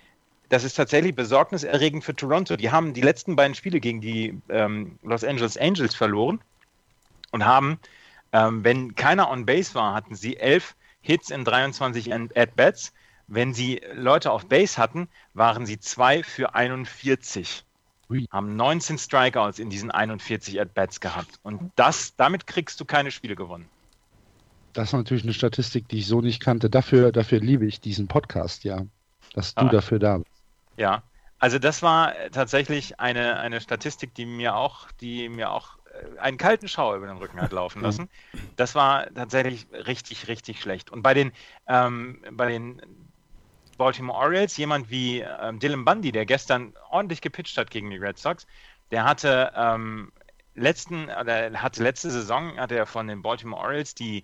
das 0.49 0.63
ist 0.63 0.75
tatsächlich 0.75 1.15
besorgniserregend 1.15 2.03
für 2.03 2.15
Toronto. 2.15 2.55
Die 2.55 2.71
haben 2.71 2.93
die 2.93 3.01
letzten 3.01 3.35
beiden 3.35 3.55
Spiele 3.55 3.79
gegen 3.79 3.99
die 3.99 4.39
ähm, 4.49 4.97
Los 5.03 5.23
Angeles 5.23 5.57
Angels 5.57 5.95
verloren 5.95 6.39
und 7.31 7.45
haben, 7.45 7.79
ähm, 8.31 8.63
wenn 8.63 8.95
keiner 8.95 9.29
on 9.29 9.45
Base 9.45 9.75
war, 9.75 9.93
hatten 9.93 10.15
sie 10.15 10.37
elf 10.37 10.75
Hits 11.01 11.29
in 11.29 11.43
23 11.43 12.13
At-Bats. 12.13 12.93
Wenn 13.27 13.53
sie 13.53 13.81
Leute 13.93 14.31
auf 14.31 14.47
Base 14.47 14.77
hatten, 14.77 15.09
waren 15.33 15.65
sie 15.65 15.79
zwei 15.79 16.23
für 16.23 16.55
41. 16.55 17.65
Haben 18.31 18.55
19 18.55 18.97
Strikeouts 18.97 19.59
in 19.59 19.69
diesen 19.69 19.91
41 19.91 20.59
At-Bats 20.59 20.99
gehabt. 20.99 21.39
Und 21.43 21.71
das, 21.75 22.15
damit 22.15 22.47
kriegst 22.47 22.79
du 22.79 22.85
keine 22.85 23.11
Spiele 23.11 23.35
gewonnen. 23.35 23.67
Das 24.73 24.89
ist 24.89 24.93
natürlich 24.93 25.23
eine 25.23 25.33
Statistik, 25.33 25.87
die 25.87 25.99
ich 25.99 26.07
so 26.07 26.21
nicht 26.21 26.39
kannte. 26.39 26.69
Dafür, 26.69 27.11
dafür 27.11 27.39
liebe 27.39 27.65
ich 27.65 27.79
diesen 27.79 28.07
Podcast, 28.07 28.63
ja. 28.63 28.85
Dass 29.33 29.55
du 29.55 29.65
ah. 29.65 29.69
dafür 29.69 29.99
da 29.99 30.17
bist. 30.17 30.29
Ja, 30.77 31.03
also 31.39 31.59
das 31.59 31.81
war 31.83 32.13
tatsächlich 32.31 32.99
eine, 32.99 33.39
eine 33.39 33.61
Statistik, 33.61 34.13
die 34.15 34.25
mir 34.25 34.55
auch, 34.55 34.87
die 35.01 35.27
mir 35.29 35.51
auch 35.51 35.77
äh, 35.91 36.19
einen 36.19 36.37
kalten 36.37 36.67
Schauer 36.67 36.95
über 36.95 37.07
den 37.07 37.17
Rücken 37.17 37.41
hat 37.41 37.51
laufen 37.51 37.81
lassen. 37.81 38.09
Das 38.55 38.75
war 38.75 39.13
tatsächlich 39.13 39.67
richtig, 39.73 40.27
richtig 40.27 40.61
schlecht. 40.61 40.89
Und 40.89 41.01
bei 41.03 41.13
den, 41.13 41.31
ähm, 41.67 42.21
bei 42.31 42.49
den 42.49 42.81
Baltimore 43.83 44.17
Orioles, 44.17 44.55
jemand 44.55 44.89
wie 44.89 45.19
ähm, 45.19 45.59
Dylan 45.59 45.83
Bundy, 45.83 46.13
der 46.13 46.25
gestern 46.25 46.73
ordentlich 46.89 47.19
gepitcht 47.19 47.57
hat 47.57 47.69
gegen 47.69 47.89
die 47.89 47.97
Red 47.97 48.17
Sox, 48.17 48.47
der 48.91 49.03
hatte 49.03 49.51
ähm, 49.57 50.13
letzten, 50.55 51.09
oder 51.09 51.51
hatte 51.61 51.83
letzte 51.83 52.09
Saison 52.09 52.55
hat 52.55 52.71
er 52.71 52.85
von 52.85 53.09
den 53.09 53.21
Baltimore 53.21 53.61
Orioles 53.61 53.93
die 53.93 54.23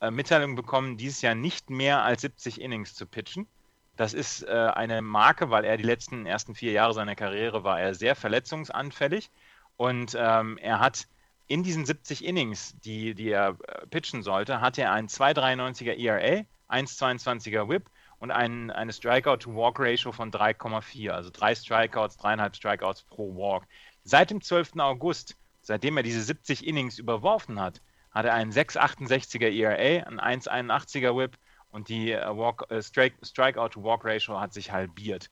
äh, 0.00 0.12
Mitteilung 0.12 0.54
bekommen, 0.54 0.96
dieses 0.96 1.22
Jahr 1.22 1.34
nicht 1.34 1.70
mehr 1.70 2.04
als 2.04 2.20
70 2.20 2.60
Innings 2.60 2.94
zu 2.94 3.04
pitchen. 3.04 3.48
Das 3.96 4.14
ist 4.14 4.44
äh, 4.44 4.52
eine 4.52 5.02
Marke, 5.02 5.50
weil 5.50 5.64
er 5.64 5.76
die 5.76 5.82
letzten 5.82 6.24
ersten 6.24 6.54
vier 6.54 6.70
Jahre 6.70 6.94
seiner 6.94 7.16
Karriere 7.16 7.64
war 7.64 7.80
er 7.80 7.96
sehr 7.96 8.14
verletzungsanfällig 8.14 9.28
und 9.76 10.16
ähm, 10.16 10.56
er 10.58 10.78
hat 10.78 11.08
in 11.48 11.64
diesen 11.64 11.84
70 11.84 12.24
Innings, 12.24 12.76
die, 12.84 13.16
die 13.16 13.30
er 13.30 13.56
äh, 13.66 13.88
pitchen 13.88 14.22
sollte, 14.22 14.60
hat 14.60 14.78
er 14.78 14.92
einen 14.92 15.08
2,93er 15.08 15.98
ERA, 15.98 16.44
1,22er 16.68 17.68
Whip 17.68 17.90
und 18.20 18.30
ein, 18.30 18.70
eine 18.70 18.92
Strikeout-to-Walk-Ratio 18.92 20.12
von 20.12 20.30
3,4. 20.30 21.10
Also 21.10 21.30
drei 21.32 21.54
Strikeouts, 21.54 22.18
dreieinhalb 22.18 22.54
Strikeouts 22.54 23.02
pro 23.04 23.34
Walk. 23.34 23.64
Seit 24.04 24.30
dem 24.30 24.42
12. 24.42 24.76
August, 24.78 25.36
seitdem 25.62 25.96
er 25.96 26.02
diese 26.02 26.22
70 26.22 26.66
Innings 26.66 26.98
überworfen 26.98 27.58
hat, 27.58 27.80
hat 28.10 28.26
er 28.26 28.34
einen 28.34 28.52
6,68er 28.52 29.50
ERA, 29.50 30.06
einen 30.06 30.20
1,81er 30.20 31.16
Whip 31.16 31.38
und 31.70 31.88
die 31.88 32.12
äh, 32.12 32.52
äh, 32.68 32.82
Strikeout-to-Walk-Ratio 33.22 34.38
hat 34.38 34.52
sich 34.52 34.70
halbiert. 34.70 35.30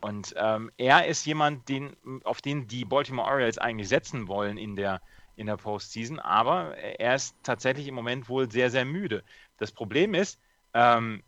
Und 0.00 0.34
ähm, 0.36 0.70
er 0.76 1.06
ist 1.06 1.24
jemand, 1.24 1.68
den, 1.70 1.96
auf 2.24 2.42
den 2.42 2.68
die 2.68 2.84
Baltimore 2.84 3.28
Orioles 3.28 3.56
eigentlich 3.56 3.88
setzen 3.88 4.28
wollen 4.28 4.58
in 4.58 4.76
der, 4.76 5.00
in 5.36 5.46
der 5.46 5.56
Postseason, 5.56 6.18
aber 6.18 6.76
er 6.76 7.14
ist 7.14 7.34
tatsächlich 7.42 7.88
im 7.88 7.94
Moment 7.94 8.28
wohl 8.28 8.50
sehr, 8.50 8.70
sehr 8.70 8.84
müde. 8.84 9.24
Das 9.56 9.72
Problem 9.72 10.12
ist, 10.12 10.38
ähm, 10.74 11.22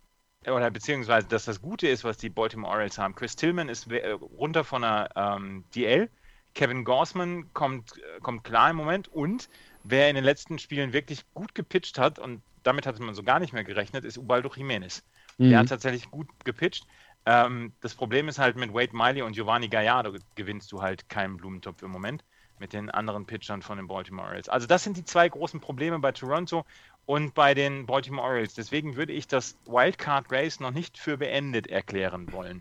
oder 0.46 0.70
beziehungsweise, 0.70 1.26
dass 1.28 1.44
das 1.44 1.60
Gute 1.60 1.88
ist, 1.88 2.04
was 2.04 2.16
die 2.16 2.28
Baltimore 2.28 2.72
Orioles 2.72 2.98
haben. 2.98 3.14
Chris 3.14 3.36
Tillman 3.36 3.68
ist 3.68 3.90
äh, 3.90 4.10
runter 4.10 4.64
von 4.64 4.82
der 4.82 5.10
ähm, 5.16 5.64
DL. 5.74 6.08
Kevin 6.54 6.84
Gorsman 6.84 7.52
kommt, 7.52 7.98
äh, 7.98 8.20
kommt 8.20 8.44
klar 8.44 8.70
im 8.70 8.76
Moment 8.76 9.08
und 9.08 9.48
wer 9.84 10.08
in 10.08 10.14
den 10.14 10.24
letzten 10.24 10.58
Spielen 10.58 10.92
wirklich 10.92 11.24
gut 11.34 11.54
gepitcht 11.54 11.98
hat, 11.98 12.18
und 12.18 12.42
damit 12.62 12.86
hatte 12.86 13.02
man 13.02 13.14
so 13.14 13.22
gar 13.22 13.38
nicht 13.38 13.52
mehr 13.52 13.64
gerechnet, 13.64 14.04
ist 14.04 14.18
Ubaldo 14.18 14.48
Jiménez. 14.48 15.02
Mhm. 15.38 15.50
Der 15.50 15.58
hat 15.60 15.68
tatsächlich 15.68 16.10
gut 16.10 16.28
gepitcht. 16.44 16.86
Ähm, 17.26 17.72
das 17.80 17.94
Problem 17.94 18.28
ist 18.28 18.38
halt, 18.38 18.56
mit 18.56 18.72
Wade 18.72 18.96
Miley 18.96 19.22
und 19.22 19.32
Giovanni 19.32 19.68
Gallardo 19.68 20.14
gewinnst 20.34 20.72
du 20.72 20.82
halt 20.82 21.08
keinen 21.08 21.36
Blumentopf 21.36 21.82
im 21.82 21.90
Moment 21.90 22.24
mit 22.58 22.72
den 22.72 22.90
anderen 22.90 23.26
Pitchern 23.26 23.62
von 23.62 23.76
den 23.76 23.86
Baltimore 23.86 24.26
Orioles. 24.26 24.48
Also 24.48 24.66
das 24.66 24.82
sind 24.82 24.96
die 24.96 25.04
zwei 25.04 25.28
großen 25.28 25.60
Probleme 25.60 25.98
bei 25.98 26.12
Toronto 26.12 26.64
und 27.08 27.32
bei 27.32 27.54
den 27.54 27.86
Baltimore 27.86 28.28
Orioles. 28.28 28.52
Deswegen 28.52 28.96
würde 28.96 29.14
ich 29.14 29.26
das 29.26 29.56
Wildcard 29.64 30.30
Race 30.30 30.60
noch 30.60 30.72
nicht 30.72 30.98
für 30.98 31.16
beendet 31.16 31.66
erklären 31.66 32.30
wollen. 32.32 32.60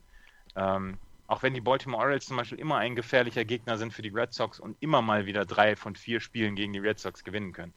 Ähm, 0.55 0.97
auch 1.27 1.43
wenn 1.43 1.53
die 1.53 1.59
Baltimore 1.59 2.01
Orioles 2.01 2.27
zum 2.27 2.37
Beispiel 2.37 2.57
immer 2.57 2.77
ein 2.77 2.95
gefährlicher 2.95 3.43
Gegner 3.43 3.77
sind 3.77 3.91
für 3.91 4.01
die 4.01 4.07
Red 4.07 4.33
Sox 4.33 4.57
und 4.61 4.77
immer 4.79 5.01
mal 5.01 5.25
wieder 5.25 5.45
drei 5.45 5.75
von 5.75 5.97
vier 5.97 6.21
Spielen 6.21 6.55
gegen 6.55 6.71
die 6.71 6.79
Red 6.79 6.97
Sox 6.97 7.25
gewinnen 7.25 7.51
können. 7.51 7.73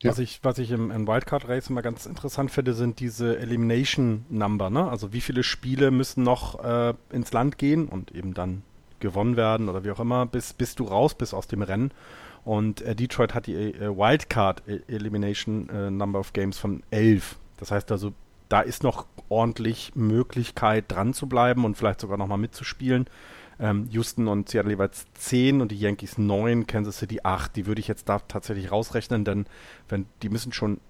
Ja. 0.00 0.12
Was 0.12 0.18
ich, 0.18 0.40
was 0.42 0.56
ich 0.56 0.70
im, 0.70 0.90
im 0.90 1.06
Wildcard 1.06 1.46
Race 1.46 1.68
immer 1.68 1.82
ganz 1.82 2.06
interessant 2.06 2.50
finde, 2.50 2.72
sind 2.72 2.98
diese 2.98 3.38
Elimination 3.38 4.24
Number, 4.30 4.70
ne? 4.70 4.88
Also 4.88 5.12
wie 5.12 5.20
viele 5.20 5.42
Spiele 5.42 5.90
müssen 5.90 6.22
noch 6.22 6.64
äh, 6.64 6.94
ins 7.10 7.34
Land 7.34 7.58
gehen 7.58 7.88
und 7.88 8.12
eben 8.12 8.32
dann 8.32 8.62
gewonnen 9.00 9.36
werden 9.36 9.68
oder 9.68 9.84
wie 9.84 9.90
auch 9.90 10.00
immer, 10.00 10.24
bis, 10.24 10.54
bis 10.54 10.74
du 10.74 10.84
raus 10.84 11.14
bist 11.14 11.34
aus 11.34 11.46
dem 11.46 11.60
Rennen. 11.60 11.92
Und 12.44 12.82
äh, 12.82 12.94
Detroit 12.94 13.34
hat 13.34 13.46
die 13.46 13.54
äh, 13.54 13.88
Wildcard 13.88 14.62
Elimination 14.88 15.68
äh, 15.68 15.90
Number 15.90 16.18
of 16.18 16.32
Games 16.32 16.58
von 16.58 16.82
11. 16.90 17.38
Das 17.58 17.70
heißt 17.70 17.90
also, 17.92 18.12
da 18.48 18.60
ist 18.60 18.82
noch 18.82 19.06
ordentlich 19.28 19.92
Möglichkeit 19.94 20.86
dran 20.88 21.14
zu 21.14 21.28
bleiben 21.28 21.64
und 21.64 21.76
vielleicht 21.76 22.00
sogar 22.00 22.18
nochmal 22.18 22.38
mitzuspielen. 22.38 23.06
Ähm, 23.60 23.88
Houston 23.90 24.26
und 24.26 24.48
Seattle 24.48 24.72
jeweils 24.72 25.04
10 25.14 25.60
und 25.60 25.70
die 25.70 25.78
Yankees 25.78 26.18
9, 26.18 26.66
Kansas 26.66 26.98
City 26.98 27.20
8. 27.22 27.54
Die 27.54 27.66
würde 27.66 27.80
ich 27.80 27.88
jetzt 27.88 28.08
da 28.08 28.18
tatsächlich 28.18 28.72
rausrechnen, 28.72 29.24
denn 29.24 29.46
wenn, 29.88 30.06
die 30.22 30.30
müssen 30.30 30.52
schon 30.52 30.80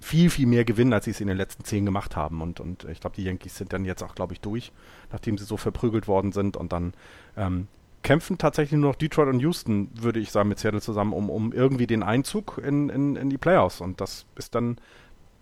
viel, 0.00 0.30
viel 0.30 0.46
mehr 0.46 0.64
gewinnen, 0.64 0.92
als 0.92 1.04
sie 1.04 1.10
es 1.10 1.20
in 1.20 1.28
den 1.28 1.36
letzten 1.36 1.64
10 1.64 1.84
gemacht 1.84 2.16
haben. 2.16 2.40
Und, 2.40 2.60
und 2.60 2.84
ich 2.84 3.00
glaube, 3.00 3.16
die 3.16 3.24
Yankees 3.24 3.56
sind 3.56 3.72
dann 3.72 3.84
jetzt 3.84 4.02
auch, 4.02 4.14
glaube 4.14 4.32
ich, 4.32 4.40
durch, 4.40 4.72
nachdem 5.12 5.36
sie 5.36 5.44
so 5.44 5.56
verprügelt 5.56 6.08
worden 6.08 6.32
sind. 6.32 6.56
Und 6.56 6.72
dann 6.72 6.94
ähm, 7.36 7.68
kämpfen 8.02 8.38
tatsächlich 8.38 8.78
nur 8.78 8.90
noch 8.90 8.96
Detroit 8.96 9.28
und 9.28 9.40
Houston, 9.40 9.90
würde 9.94 10.20
ich 10.20 10.30
sagen, 10.30 10.48
mit 10.48 10.58
Seattle 10.58 10.80
zusammen, 10.80 11.12
um, 11.12 11.30
um 11.30 11.52
irgendwie 11.52 11.86
den 11.86 12.02
Einzug 12.02 12.60
in, 12.64 12.88
in, 12.88 13.16
in 13.16 13.30
die 13.30 13.38
Playoffs. 13.38 13.80
Und 13.80 14.00
das 14.00 14.26
ist 14.36 14.54
dann, 14.54 14.78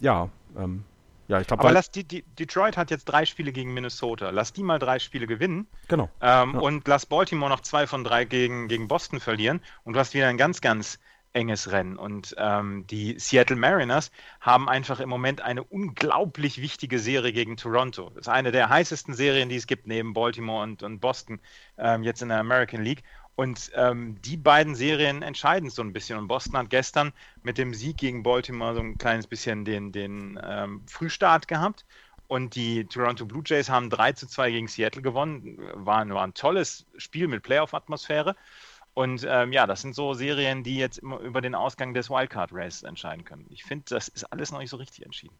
ja, 0.00 0.30
ähm, 0.56 0.84
ja, 1.28 1.40
ich 1.40 1.46
glaube. 1.46 1.62
Aber 1.62 1.72
lass 1.72 1.90
die, 1.90 2.04
die, 2.04 2.22
Detroit 2.38 2.76
hat 2.76 2.90
jetzt 2.90 3.06
drei 3.06 3.24
Spiele 3.24 3.52
gegen 3.52 3.74
Minnesota. 3.74 4.30
Lass 4.30 4.52
die 4.52 4.62
mal 4.62 4.78
drei 4.78 4.98
Spiele 4.98 5.26
gewinnen. 5.26 5.66
Genau. 5.88 6.08
Ähm, 6.20 6.54
ja. 6.54 6.60
Und 6.60 6.86
lass 6.86 7.06
Baltimore 7.06 7.50
noch 7.50 7.60
zwei 7.60 7.86
von 7.86 8.04
drei 8.04 8.24
gegen, 8.24 8.68
gegen 8.68 8.88
Boston 8.88 9.20
verlieren. 9.20 9.60
Und 9.84 9.94
du 9.94 9.98
hast 9.98 10.14
wieder 10.14 10.28
ein 10.28 10.38
ganz, 10.38 10.60
ganz 10.60 10.98
enges 11.36 11.70
Rennen. 11.70 11.96
Und 11.96 12.34
ähm, 12.38 12.86
die 12.86 13.18
Seattle 13.18 13.56
Mariners 13.56 14.10
haben 14.40 14.68
einfach 14.68 15.00
im 15.00 15.08
Moment 15.08 15.42
eine 15.42 15.62
unglaublich 15.62 16.60
wichtige 16.60 16.98
Serie 16.98 17.32
gegen 17.32 17.56
Toronto. 17.56 18.10
Das 18.14 18.22
ist 18.22 18.28
eine 18.28 18.50
der 18.50 18.70
heißesten 18.70 19.14
Serien, 19.14 19.48
die 19.48 19.56
es 19.56 19.66
gibt, 19.66 19.86
neben 19.86 20.14
Baltimore 20.14 20.62
und, 20.62 20.82
und 20.82 20.98
Boston 21.00 21.38
ähm, 21.76 22.02
jetzt 22.02 22.22
in 22.22 22.30
der 22.30 22.38
American 22.38 22.82
League. 22.82 23.04
Und 23.36 23.70
ähm, 23.74 24.16
die 24.22 24.38
beiden 24.38 24.74
Serien 24.74 25.20
entscheiden 25.20 25.68
so 25.68 25.82
ein 25.82 25.92
bisschen. 25.92 26.18
Und 26.18 26.26
Boston 26.26 26.56
hat 26.56 26.70
gestern 26.70 27.12
mit 27.42 27.58
dem 27.58 27.74
Sieg 27.74 27.98
gegen 27.98 28.22
Baltimore 28.22 28.74
so 28.74 28.80
ein 28.80 28.96
kleines 28.96 29.26
bisschen 29.26 29.66
den, 29.66 29.92
den 29.92 30.40
ähm, 30.42 30.82
Frühstart 30.86 31.46
gehabt. 31.46 31.84
Und 32.28 32.56
die 32.56 32.86
Toronto 32.86 33.26
Blue 33.26 33.42
Jays 33.44 33.68
haben 33.68 33.90
3 33.90 34.12
zu 34.12 34.26
2 34.26 34.50
gegen 34.50 34.68
Seattle 34.68 35.02
gewonnen. 35.02 35.58
War, 35.74 36.08
war 36.08 36.26
ein 36.26 36.32
tolles 36.32 36.86
Spiel 36.96 37.28
mit 37.28 37.42
Playoff-Atmosphäre. 37.42 38.34
Und 38.96 39.26
ähm, 39.28 39.52
ja, 39.52 39.66
das 39.66 39.82
sind 39.82 39.94
so 39.94 40.14
Serien, 40.14 40.62
die 40.62 40.78
jetzt 40.78 40.96
immer 41.00 41.18
über 41.18 41.42
den 41.42 41.54
Ausgang 41.54 41.92
des 41.92 42.08
Wildcard 42.08 42.48
Races 42.50 42.82
entscheiden 42.82 43.26
können. 43.26 43.44
Ich 43.50 43.62
finde, 43.62 43.84
das 43.90 44.08
ist 44.08 44.24
alles 44.32 44.52
noch 44.52 44.58
nicht 44.58 44.70
so 44.70 44.78
richtig 44.78 45.04
entschieden. 45.04 45.36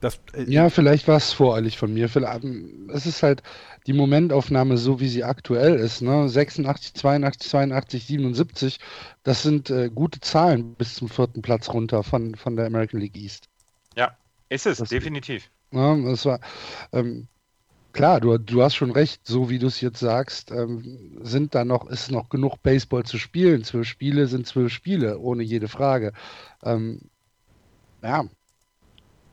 Das, 0.00 0.20
äh, 0.32 0.42
ja, 0.42 0.68
vielleicht 0.68 1.06
war 1.06 1.18
es 1.18 1.32
voreilig 1.32 1.78
von 1.78 1.94
mir. 1.94 2.10
Ähm, 2.16 2.90
es 2.92 3.06
ist 3.06 3.22
halt 3.22 3.44
die 3.86 3.92
Momentaufnahme, 3.92 4.76
so 4.76 4.98
wie 4.98 5.06
sie 5.06 5.22
aktuell 5.22 5.76
ist. 5.76 6.02
Ne? 6.02 6.28
86, 6.28 6.94
82, 6.94 7.48
82, 7.48 8.04
77. 8.06 8.80
Das 9.22 9.44
sind 9.44 9.70
äh, 9.70 9.88
gute 9.88 10.18
Zahlen 10.18 10.74
bis 10.74 10.96
zum 10.96 11.08
vierten 11.08 11.42
Platz 11.42 11.68
runter 11.68 12.02
von, 12.02 12.34
von 12.34 12.56
der 12.56 12.66
American 12.66 12.98
League 12.98 13.16
East. 13.16 13.48
Ja, 13.94 14.16
ist 14.48 14.66
es, 14.66 14.78
das, 14.78 14.88
definitiv. 14.88 15.48
Ja, 15.70 15.94
das 15.94 16.24
war, 16.24 16.40
ähm, 16.92 17.28
klar, 17.98 18.20
du, 18.20 18.38
du 18.38 18.62
hast 18.62 18.76
schon 18.76 18.92
recht, 18.92 19.26
so 19.26 19.50
wie 19.50 19.58
du 19.58 19.66
es 19.66 19.80
jetzt 19.80 19.98
sagst, 19.98 20.52
ähm, 20.52 21.18
sind 21.20 21.56
da 21.56 21.64
noch, 21.64 21.88
ist 21.88 22.12
noch 22.12 22.28
genug 22.28 22.62
Baseball 22.62 23.02
zu 23.02 23.18
spielen. 23.18 23.64
Zwölf 23.64 23.88
Spiele 23.88 24.28
sind 24.28 24.46
zwölf 24.46 24.72
Spiele, 24.72 25.18
ohne 25.18 25.42
jede 25.42 25.66
Frage. 25.66 26.12
Ähm, 26.62 27.00
ja, 28.00 28.24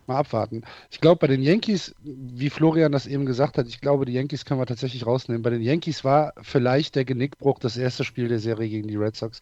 mal 0.07 0.17
abwarten. 0.17 0.63
Ich 0.89 1.00
glaube, 1.00 1.19
bei 1.19 1.27
den 1.27 1.43
Yankees, 1.43 1.93
wie 2.01 2.50
Florian 2.50 2.91
das 2.91 3.05
eben 3.05 3.27
gesagt 3.27 3.60
hat, 3.60 3.67
ich 3.67 3.81
glaube, 3.81 4.05
die 4.05 4.13
Yankees 4.13 4.45
können 4.45 4.60
wir 4.60 4.65
tatsächlich 4.65 5.05
rausnehmen. 5.05 5.43
Bei 5.43 5.51
den 5.51 5.62
Yankees 5.62 6.03
war 6.03 6.34
vielleicht 6.41 6.95
der 6.95 7.05
Genickbruch 7.05 7.60
das 7.60 7.77
erste 7.77 8.03
Spiel 8.03 8.29
der 8.29 8.39
Serie 8.39 8.67
gegen 8.67 8.88
die 8.88 8.98
Red 8.98 9.15
Sox. 9.15 9.41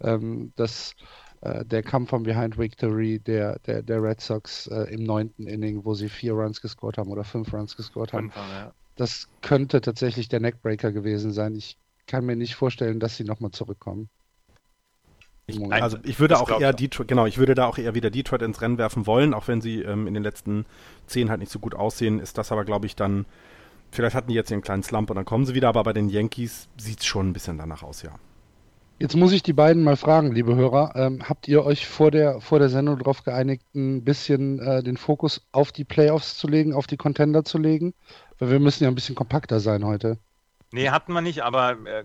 Ähm, 0.00 0.54
das 0.56 0.94
der 1.42 1.82
Kampf 1.82 2.10
von 2.10 2.22
Behind 2.22 2.56
Victory 2.56 3.18
der, 3.18 3.58
der, 3.60 3.82
der 3.82 4.02
Red 4.02 4.20
Sox 4.20 4.68
äh, 4.68 4.94
im 4.94 5.02
neunten 5.02 5.46
Inning, 5.46 5.84
wo 5.84 5.94
sie 5.94 6.08
vier 6.08 6.34
Runs 6.34 6.60
gescored 6.60 6.98
haben 6.98 7.10
oder 7.10 7.24
fünf 7.24 7.52
Runs 7.52 7.76
gescored 7.76 8.12
haben. 8.12 8.30
Fünf, 8.30 8.36
ja. 8.36 8.72
Das 8.96 9.28
könnte 9.40 9.80
tatsächlich 9.80 10.28
der 10.28 10.40
Neckbreaker 10.40 10.92
gewesen 10.92 11.32
sein. 11.32 11.56
Ich 11.56 11.78
kann 12.06 12.24
mir 12.24 12.36
nicht 12.36 12.54
vorstellen, 12.54 13.00
dass 13.00 13.16
sie 13.16 13.24
nochmal 13.24 13.50
zurückkommen. 13.50 14.08
Ich, 15.46 15.60
also 15.72 15.98
ich 16.04 16.20
würde 16.20 16.38
auch 16.38 16.60
eher 16.60 16.72
Detroit, 16.72 17.08
genau, 17.08 17.26
ich 17.26 17.36
würde 17.38 17.54
da 17.54 17.66
auch 17.66 17.76
eher 17.76 17.94
wieder 17.94 18.10
Detroit 18.10 18.42
ins 18.42 18.60
Rennen 18.60 18.78
werfen 18.78 19.06
wollen, 19.06 19.34
auch 19.34 19.48
wenn 19.48 19.60
sie 19.60 19.82
ähm, 19.82 20.06
in 20.06 20.14
den 20.14 20.22
letzten 20.22 20.64
zehn 21.06 21.30
halt 21.30 21.40
nicht 21.40 21.50
so 21.50 21.58
gut 21.58 21.74
aussehen, 21.74 22.20
ist 22.20 22.38
das 22.38 22.52
aber, 22.52 22.64
glaube 22.64 22.86
ich, 22.86 22.94
dann, 22.94 23.26
vielleicht 23.90 24.14
hatten 24.14 24.28
die 24.28 24.34
jetzt 24.34 24.52
ihren 24.52 24.62
kleinen 24.62 24.84
Slump 24.84 25.10
und 25.10 25.16
dann 25.16 25.24
kommen 25.24 25.44
sie 25.44 25.54
wieder, 25.54 25.68
aber 25.68 25.82
bei 25.82 25.92
den 25.92 26.08
Yankees 26.08 26.68
sieht 26.76 27.00
es 27.00 27.06
schon 27.06 27.30
ein 27.30 27.32
bisschen 27.32 27.58
danach 27.58 27.82
aus, 27.82 28.02
ja. 28.02 28.12
Jetzt 29.02 29.16
muss 29.16 29.32
ich 29.32 29.42
die 29.42 29.52
beiden 29.52 29.82
mal 29.82 29.96
fragen, 29.96 30.30
liebe 30.30 30.54
Hörer. 30.54 30.92
Ähm, 30.94 31.28
habt 31.28 31.48
ihr 31.48 31.64
euch 31.64 31.88
vor 31.88 32.12
der, 32.12 32.40
vor 32.40 32.60
der 32.60 32.68
Sendung 32.68 32.98
darauf 32.98 33.24
geeinigt, 33.24 33.64
ein 33.74 34.04
bisschen 34.04 34.60
äh, 34.60 34.80
den 34.80 34.96
Fokus 34.96 35.44
auf 35.50 35.72
die 35.72 35.82
Playoffs 35.82 36.38
zu 36.38 36.46
legen, 36.46 36.72
auf 36.72 36.86
die 36.86 36.96
Contender 36.96 37.42
zu 37.42 37.58
legen? 37.58 37.94
Weil 38.38 38.52
wir 38.52 38.60
müssen 38.60 38.84
ja 38.84 38.88
ein 38.88 38.94
bisschen 38.94 39.16
kompakter 39.16 39.58
sein 39.58 39.84
heute. 39.84 40.18
Nee, 40.70 40.90
hatten 40.90 41.12
wir 41.12 41.20
nicht, 41.20 41.40
aber 41.40 41.72
äh, 41.84 42.04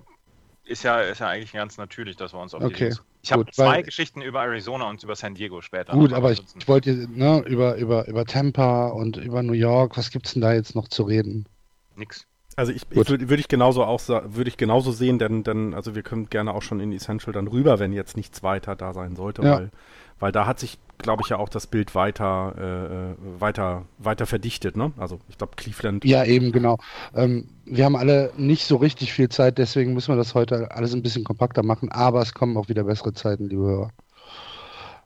ist, 0.64 0.82
ja, 0.82 1.02
ist 1.02 1.20
ja 1.20 1.28
eigentlich 1.28 1.54
ganz 1.54 1.78
natürlich, 1.78 2.16
dass 2.16 2.34
wir 2.34 2.40
uns 2.40 2.56
auf 2.56 2.64
okay, 2.64 2.90
die 2.90 2.96
Ich 3.22 3.32
habe 3.32 3.46
zwei 3.52 3.76
weil, 3.76 3.84
Geschichten 3.84 4.24
über 4.24 4.42
Arizona 4.42 4.90
und 4.90 5.04
über 5.04 5.16
San 5.16 5.36
Diego 5.36 5.62
später. 5.62 5.94
Gut, 5.94 6.14
aber 6.14 6.32
ich, 6.32 6.42
ich 6.58 6.68
wollte 6.68 7.08
ne, 7.12 7.44
über, 7.46 7.76
über, 7.76 8.08
über 8.08 8.26
Tampa 8.26 8.88
und 8.88 9.18
über 9.18 9.44
New 9.44 9.54
York, 9.54 9.98
was 9.98 10.10
gibt 10.10 10.26
es 10.26 10.34
denn 10.34 10.42
da 10.42 10.52
jetzt 10.52 10.74
noch 10.74 10.88
zu 10.88 11.04
reden? 11.04 11.48
Nix. 11.96 12.26
Also 12.58 12.72
ich, 12.72 12.82
ich 12.90 13.10
würde 13.10 13.30
würd 13.30 13.40
ich 13.40 13.48
genauso 13.48 13.84
auch 13.84 14.02
würde 14.10 14.50
ich 14.50 14.58
genauso 14.58 14.92
sehen, 14.92 15.20
denn, 15.20 15.44
denn 15.44 15.76
also 15.76 15.94
wir 15.94 16.02
können 16.02 16.28
gerne 16.28 16.56
auch 16.56 16.64
schon 16.64 16.80
in 16.80 16.92
Essential 16.92 17.32
dann 17.32 17.48
rüber, 17.48 17.78
wenn 17.78 17.94
jetzt 17.94 18.18
nichts 18.18 18.42
weiter 18.42 18.76
da 18.76 18.94
sein 18.94 19.16
sollte, 19.16 19.44
ja. 19.44 19.58
weil, 19.58 19.72
weil 20.20 20.32
da 20.32 20.48
hat 20.48 20.60
sich, 20.60 20.80
glaube 20.98 21.22
ich, 21.24 21.30
ja 21.30 21.38
auch 21.38 21.50
das 21.50 21.68
Bild 21.68 21.94
weiter, 21.94 23.16
äh, 23.16 23.40
weiter, 23.40 23.86
weiter 24.00 24.26
verdichtet, 24.26 24.76
ne? 24.76 24.92
Also 24.98 25.20
ich 25.30 25.38
glaube 25.38 25.54
Cleveland. 25.56 26.04
Ja, 26.04 26.24
eben, 26.26 26.52
genau. 26.52 26.80
Ähm, 27.14 27.48
wir 27.66 27.86
haben 27.86 27.96
alle 27.96 28.34
nicht 28.38 28.66
so 28.66 28.78
richtig 28.78 29.14
viel 29.14 29.30
Zeit, 29.30 29.60
deswegen 29.60 29.94
müssen 29.94 30.12
wir 30.12 30.18
das 30.18 30.34
heute 30.34 30.72
alles 30.72 30.96
ein 30.96 31.04
bisschen 31.04 31.24
kompakter 31.24 31.62
machen, 31.62 31.92
aber 31.92 32.24
es 32.24 32.34
kommen 32.34 32.58
auch 32.58 32.70
wieder 32.70 32.86
bessere 32.86 33.14
Zeiten, 33.14 33.50
liebe 33.50 33.62
Hörer. 33.62 33.92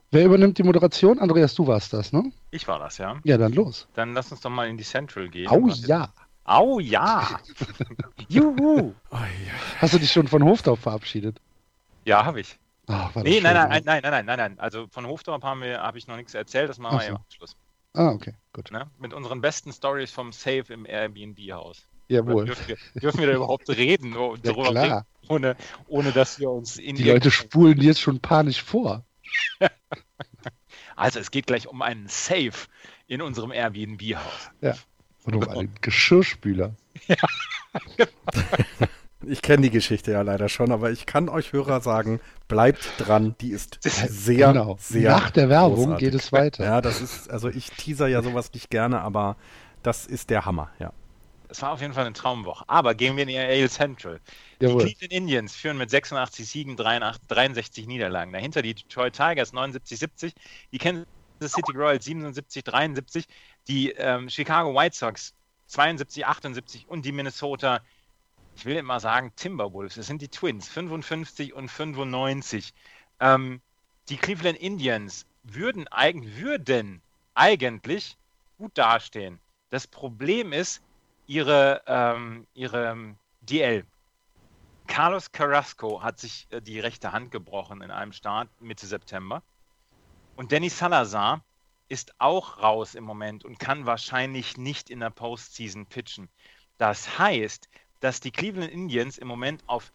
Wer 0.10 0.24
übernimmt 0.24 0.58
die 0.58 0.64
Moderation? 0.64 1.20
Andreas, 1.20 1.54
du 1.54 1.68
warst 1.68 1.92
das, 1.92 2.14
ne? 2.14 2.32
Ich 2.50 2.66
war 2.70 2.80
das, 2.80 2.98
ja. 2.98 3.18
Ja, 3.26 3.38
dann 3.38 3.52
los. 3.52 3.90
Dann 3.94 4.14
lass 4.14 4.32
uns 4.32 4.40
doch 4.40 4.50
mal 4.50 4.70
in 4.70 4.78
die 4.78 4.86
Central 4.86 5.28
gehen. 5.28 5.50
Oh 5.50 5.68
ja. 5.68 6.14
Au 6.44 6.80
ja! 6.80 7.40
Juhu! 8.28 8.94
Hast 9.80 9.94
du 9.94 10.00
dich 10.00 10.12
schon 10.12 10.28
von 10.28 10.44
Hofdorf 10.44 10.80
verabschiedet? 10.80 11.40
Ja, 12.06 12.26
habe 12.26 12.42
ich. 12.42 12.58
Ach, 12.88 13.16
nee, 13.16 13.40
nein, 13.42 13.54
nein, 13.54 13.70
nein, 13.70 13.84
nein, 13.86 14.02
nein, 14.02 14.26
nein, 14.26 14.38
nein. 14.38 14.60
Also 14.60 14.88
von 14.88 15.06
Hofdorf 15.06 15.44
haben 15.44 15.62
wir, 15.62 15.82
habe 15.82 15.98
ich 15.98 16.08
noch 16.08 16.18
nichts 16.18 16.34
erzählt, 16.34 16.70
das 16.70 16.80
machen 16.80 16.98
wir 17.00 17.04
so. 17.04 17.10
im 17.10 17.16
Abschluss. 17.18 17.56
Ah, 17.94 18.10
okay, 18.10 18.34
gut. 18.54 18.72
Ne? 18.72 18.90
Mit 19.00 19.14
unseren 19.14 19.42
besten 19.42 19.72
Stories 19.72 20.12
vom 20.12 20.32
Safe 20.32 20.66
im 20.70 20.86
Airbnb-Haus. 20.86 21.86
Jawohl. 22.08 22.46
Dürfen 22.46 22.68
wir, 22.68 23.02
dürfen 23.02 23.20
wir 23.20 23.28
da 23.28 23.34
überhaupt 23.34 23.70
reden, 23.70 24.14
Ja, 24.14 24.34
darüber 24.42 24.72
klar. 24.72 24.84
reden, 24.84 25.06
ohne, 25.30 25.56
ohne 25.88 26.12
dass 26.12 26.40
wir 26.40 26.50
uns 26.50 26.78
in 26.78 26.96
Die 26.96 27.04
Leute 27.04 27.32
spulen 27.32 27.80
jetzt 27.80 28.02
schon 28.02 28.20
panisch 28.20 28.62
vor. 28.64 29.04
Also 30.98 31.20
es 31.20 31.32
geht 31.32 31.48
gleich 31.48 31.68
um 31.68 31.82
einen 31.82 32.08
Safe 32.08 32.68
in 33.08 33.24
unserem 33.24 33.52
Airbnb-Haus. 33.52 34.52
Und 35.24 35.36
um 35.36 35.44
einen 35.50 35.74
Geschirrspüler. 35.82 36.74
Ich 39.28 39.42
kenne 39.42 39.64
die 39.64 39.70
Geschichte 39.70 40.12
ja 40.12 40.22
leider 40.24 40.50
schon, 40.50 40.72
aber 40.72 40.92
ich 40.92 41.06
kann 41.06 41.30
euch 41.30 41.54
Hörer 41.54 41.82
sagen, 41.82 42.20
bleibt 42.48 42.94
dran, 42.98 43.36
die 43.40 43.52
ist 43.52 43.78
sehr, 43.82 44.54
genau. 44.54 44.78
sehr 44.80 45.12
Nach 45.12 45.30
der 45.30 45.48
Werbung 45.50 45.76
großartig. 45.76 46.12
geht 46.12 46.20
es 46.20 46.32
weiter. 46.32 46.64
Ja, 46.64 46.82
das 46.82 47.02
ist, 47.02 47.30
also 47.30 47.48
ich 47.48 47.70
teaser 47.72 48.08
ja 48.08 48.24
sowas 48.24 48.52
nicht 48.54 48.70
gerne, 48.72 49.02
aber 49.02 49.36
das 49.84 50.08
ist 50.08 50.32
der 50.32 50.46
Hammer, 50.46 50.72
ja. 50.80 50.92
Es 51.50 51.62
war 51.62 51.74
auf 51.74 51.82
jeden 51.82 51.94
Fall 51.94 52.06
eine 52.06 52.14
Traumwoche. 52.14 52.64
Aber 52.68 52.96
gehen 52.96 53.18
wir 53.18 53.24
in 53.24 53.30
die 53.30 53.38
AL 53.38 53.70
Central. 53.70 54.22
Die 54.62 54.66
Jawohl. 54.66 54.84
Cleveland 54.86 55.12
Indians 55.12 55.54
führen 55.54 55.78
mit 55.78 55.90
86 55.90 56.48
Siegen, 56.48 56.78
83, 56.78 57.28
63 57.28 57.88
Niederlagen. 57.88 58.32
Dahinter 58.32 58.62
die 58.62 58.74
Detroit 58.74 59.14
Tigers 59.14 59.54
79-70, 59.54 60.32
die 60.72 60.78
Kansas 60.78 61.06
City 61.42 61.74
Royals 61.76 62.08
77-73, 62.08 63.26
die 63.68 63.92
ähm, 63.92 64.30
Chicago 64.30 64.74
White 64.74 64.96
Sox 64.96 65.34
72-78 65.70 66.88
und 66.88 67.06
die 67.06 67.12
Minnesota, 67.12 67.82
ich 68.56 68.66
will 68.66 68.76
immer 68.76 69.00
sagen 69.00 69.32
Timberwolves, 69.36 69.96
das 69.96 70.08
sind 70.08 70.22
die 70.22 70.28
Twins, 70.28 70.68
55 70.68 71.54
und 71.54 71.70
95. 71.70 72.74
Ähm, 73.20 73.62
die 74.10 74.18
Cleveland 74.18 74.58
Indians 74.58 75.26
würden, 75.44 75.88
eigen, 75.88 76.36
würden 76.36 77.02
eigentlich 77.34 78.18
gut 78.58 78.78
dastehen. 78.78 79.40
Das 79.70 79.88
Problem 79.88 80.52
ist, 80.54 80.82
ihre, 81.28 81.82
ähm, 81.88 82.46
ihre 82.54 82.92
ähm, 82.92 83.16
DL. 83.42 83.86
Carlos 84.88 85.32
Carrasco 85.32 86.04
hat 86.04 86.20
sich 86.20 86.48
äh, 86.50 86.62
die 86.62 86.80
rechte 86.80 87.14
Hand 87.14 87.32
gebrochen 87.32 87.82
in 87.82 87.92
einem 87.92 88.12
Start 88.12 88.50
Mitte 88.60 88.86
September. 88.86 89.42
Und 90.36 90.52
Danny 90.52 90.70
Salazar 90.70 91.42
ist 91.92 92.16
auch 92.20 92.60
raus 92.60 92.96
im 92.96 93.04
Moment 93.04 93.44
und 93.44 93.60
kann 93.60 93.86
wahrscheinlich 93.86 94.56
nicht 94.56 94.90
in 94.90 95.02
der 95.02 95.10
Postseason 95.10 95.86
pitchen. 95.88 96.30
Das 96.78 97.20
heißt, 97.20 97.68
dass 98.00 98.22
die 98.22 98.32
Cleveland 98.32 98.72
Indians 98.72 99.18
im 99.18 99.28
Moment 99.28 99.62
auf 99.68 99.92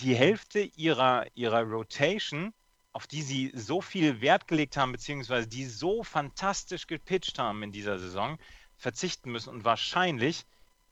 die 0.00 0.14
Hälfte 0.14 0.60
ihrer, 0.60 1.24
ihrer 1.34 1.62
Rotation, 1.62 2.52
auf 2.92 3.06
die 3.06 3.22
sie 3.22 3.50
so 3.54 3.80
viel 3.80 4.20
Wert 4.20 4.48
gelegt 4.48 4.76
haben, 4.76 4.92
beziehungsweise 4.92 5.48
die 5.48 5.64
so 5.64 6.02
fantastisch 6.02 6.86
gepitcht 6.86 7.38
haben 7.38 7.62
in 7.62 7.72
dieser 7.72 7.98
Saison, 7.98 8.38
verzichten 8.76 9.32
müssen 9.32 9.48
und 9.48 9.64
wahrscheinlich 9.64 10.44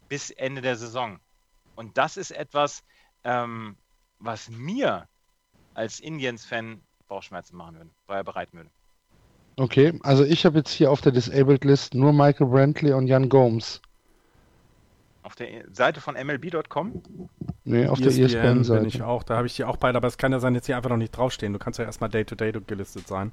bis 0.09 0.31
Ende 0.31 0.63
der 0.63 0.77
Saison. 0.77 1.21
Und 1.75 1.99
das 1.99 2.17
ist 2.17 2.31
etwas, 2.31 2.85
ähm, 3.23 3.77
was 4.19 4.49
mir 4.49 5.09
als 5.75 6.01
Indians-Fan 6.01 6.81
Bauchschmerzen 7.07 7.55
machen 7.59 7.77
würde, 7.77 7.91
weil 8.07 8.17
er 8.17 8.25
bereiten 8.25 8.57
würde. 8.57 8.71
Okay, 9.57 9.99
also 10.03 10.25
ich 10.25 10.45
habe 10.45 10.59
jetzt 10.59 10.71
hier 10.71 10.91
auf 10.91 11.01
der 11.01 11.13
Disabled 11.13 11.65
List 11.65 11.95
nur 11.95 12.13
Michael 12.13 12.47
Brantley 12.49 12.93
und 12.93 13.07
Jan 13.07 13.29
Gomes. 13.29 13.81
Auf 15.23 15.35
der 15.35 15.65
Seite 15.73 16.01
von 16.01 16.15
MLB.com 16.15 17.03
Nee, 17.65 17.89
auf 17.89 17.99
der 17.99 18.13
E 18.13 18.17
bin 18.17 18.27
ich 18.27 18.35
ESPN-Seite. 18.35 19.07
auch, 19.07 19.25
da 19.25 19.37
habe 19.37 19.49
ich 19.49 19.57
die 19.57 19.65
auch 19.65 19.77
beide, 19.77 19.97
aber 19.97 20.07
es 20.07 20.19
kann 20.19 20.31
ja 20.31 20.39
sein, 20.39 20.55
jetzt 20.55 20.67
hier 20.67 20.77
einfach 20.77 20.91
noch 20.91 20.97
nicht 20.97 21.11
draufstehen. 21.17 21.53
Du 21.53 21.59
kannst 21.59 21.81
ja 21.81 21.85
erstmal 21.85 22.11
Day-to-Day 22.11 22.53
gelistet 22.65 23.09
sein, 23.09 23.33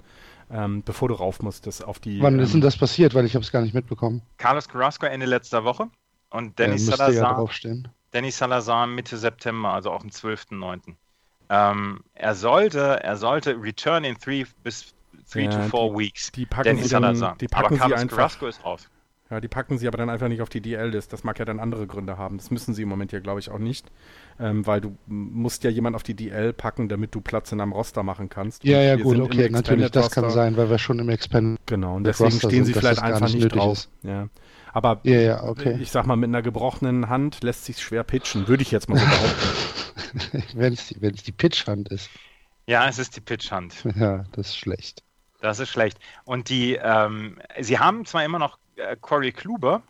ähm, 0.50 0.82
bevor 0.82 1.10
du 1.10 1.14
rauf 1.14 1.44
musst, 1.44 1.68
das 1.68 1.84
auf 1.84 2.00
die. 2.00 2.20
Wann 2.20 2.36
ähm, 2.36 2.40
ist 2.40 2.54
denn 2.54 2.62
das 2.62 2.76
passiert? 2.78 3.14
Weil 3.14 3.26
ich 3.26 3.36
habe 3.36 3.44
es 3.44 3.52
gar 3.52 3.62
nicht 3.62 3.76
mitbekommen. 3.76 4.24
Carlos 4.38 4.68
Carrasco 4.68 5.06
Ende 5.06 5.28
letzter 5.28 5.66
Woche 5.66 5.90
und 6.32 6.60
Ja, 6.60 6.66
Danny 6.66 6.78
ja 6.78 6.96
Salazar 6.96 7.36
draufstehen. 7.36 7.88
Danny 8.10 8.32
Salazar 8.32 8.88
Mitte 8.88 9.18
September, 9.18 9.74
also 9.74 9.92
auch 9.92 10.02
am 10.02 10.10
12.09. 10.10 10.96
Ähm, 11.50 12.00
er 12.16 12.34
sollte, 12.34 13.04
er 13.04 13.18
sollte 13.18 13.62
return 13.62 14.04
in 14.04 14.18
three 14.18 14.46
bis 14.64 14.96
three 15.30 15.46
Ja, 15.46 15.52
to 15.52 15.70
four 15.70 15.98
weeks. 15.98 16.32
die 16.32 16.46
packen 16.46 16.78
Danny 16.78 16.84
sie 16.84 16.90
dann, 16.90 17.38
die 17.40 17.52
Aber 17.54 17.70
packen 17.70 17.76
sie 17.76 17.80
Carlos 17.80 18.00
einfach. 18.00 18.18
Carrasco 18.18 18.48
ist 18.48 18.64
raus. 18.64 18.90
Ja, 19.30 19.40
die 19.40 19.48
packen 19.48 19.78
sie 19.80 19.88
aber 19.88 19.98
dann 19.98 20.10
einfach 20.10 20.28
nicht 20.28 20.42
auf 20.42 20.50
die 20.50 20.62
DL-List. 20.62 21.12
Das 21.12 21.24
mag 21.24 21.40
ja 21.40 21.46
dann 21.46 21.60
andere 21.60 21.88
Gründe 21.88 22.18
haben. 22.18 22.38
Das 22.38 22.52
müssen 22.52 22.74
sie 22.76 22.84
im 22.84 22.90
Moment 22.90 23.12
ja, 23.14 23.20
glaube 23.20 23.40
ich, 23.40 23.50
auch 23.50 23.58
nicht. 23.58 23.90
Ähm, 24.40 24.68
weil 24.68 24.82
du 24.82 24.96
musst 25.08 25.64
ja 25.64 25.70
jemand 25.72 25.96
auf 25.96 26.04
die 26.04 26.14
DL 26.16 26.54
packen, 26.54 26.88
damit 26.90 27.16
du 27.16 27.22
Platz 27.22 27.52
in 27.52 27.60
einem 27.62 27.72
Roster 27.72 28.04
machen 28.04 28.30
kannst. 28.30 28.64
Ja, 28.64 28.82
ja, 28.82 28.96
gut, 28.96 29.20
okay, 29.20 29.50
natürlich, 29.50 29.90
das 29.92 30.12
kann 30.12 30.30
sein, 30.30 30.56
weil 30.58 30.70
wir 30.70 30.78
schon 30.78 31.00
im 31.00 31.10
Expand. 31.10 31.60
Genau, 31.66 31.96
und 31.96 32.04
deswegen 32.04 32.32
Roster 32.32 32.50
stehen 32.50 32.66
sie 32.66 32.74
vielleicht 32.74 33.02
einfach 33.02 33.22
nicht 33.28 33.36
nicht 33.36 33.56
drauf. 33.56 33.74
ist. 33.78 33.90
Ja. 34.04 34.28
Aber 34.72 35.00
Ja, 35.04 35.20
ja, 35.20 35.44
okay. 35.44 35.78
ich 35.80 35.90
sag 35.92 36.06
mal, 36.06 36.16
mit 36.16 36.28
einer 36.30 36.42
gebrochenen 36.42 37.10
Hand 37.10 37.44
lässt 37.44 37.66
sich 37.66 37.80
schwer 37.82 38.04
pitchen, 38.04 38.48
würde 38.48 38.62
ich 38.64 38.72
jetzt 38.72 38.90
mal 38.90 38.98
so 39.00 39.06
behaupten. 39.06 40.44
Wenn 40.54 40.74
es 40.74 40.88
die, 40.88 41.02
wenn's 41.02 41.24
die 41.24 41.32
Pitchhand 41.32 41.90
ist. 41.90 42.10
Ja, 42.68 42.88
es 42.88 43.00
ist 43.00 43.16
die 43.16 43.22
Pitchhand. 43.22 43.74
Ja, 43.96 44.26
das 44.34 44.50
ist 44.50 44.58
schlecht. 44.58 45.04
Das 45.44 45.60
ist 45.60 45.72
schlecht. 45.72 46.00
Und 46.24 46.48
die, 46.48 46.76
ähm, 46.76 47.38
sie 47.60 47.78
haben 47.78 48.06
zwar 48.06 48.24
immer 48.24 48.40
noch 48.40 48.60
äh, 48.78 48.96
Corey 48.96 49.34
Kluber, 49.34 49.84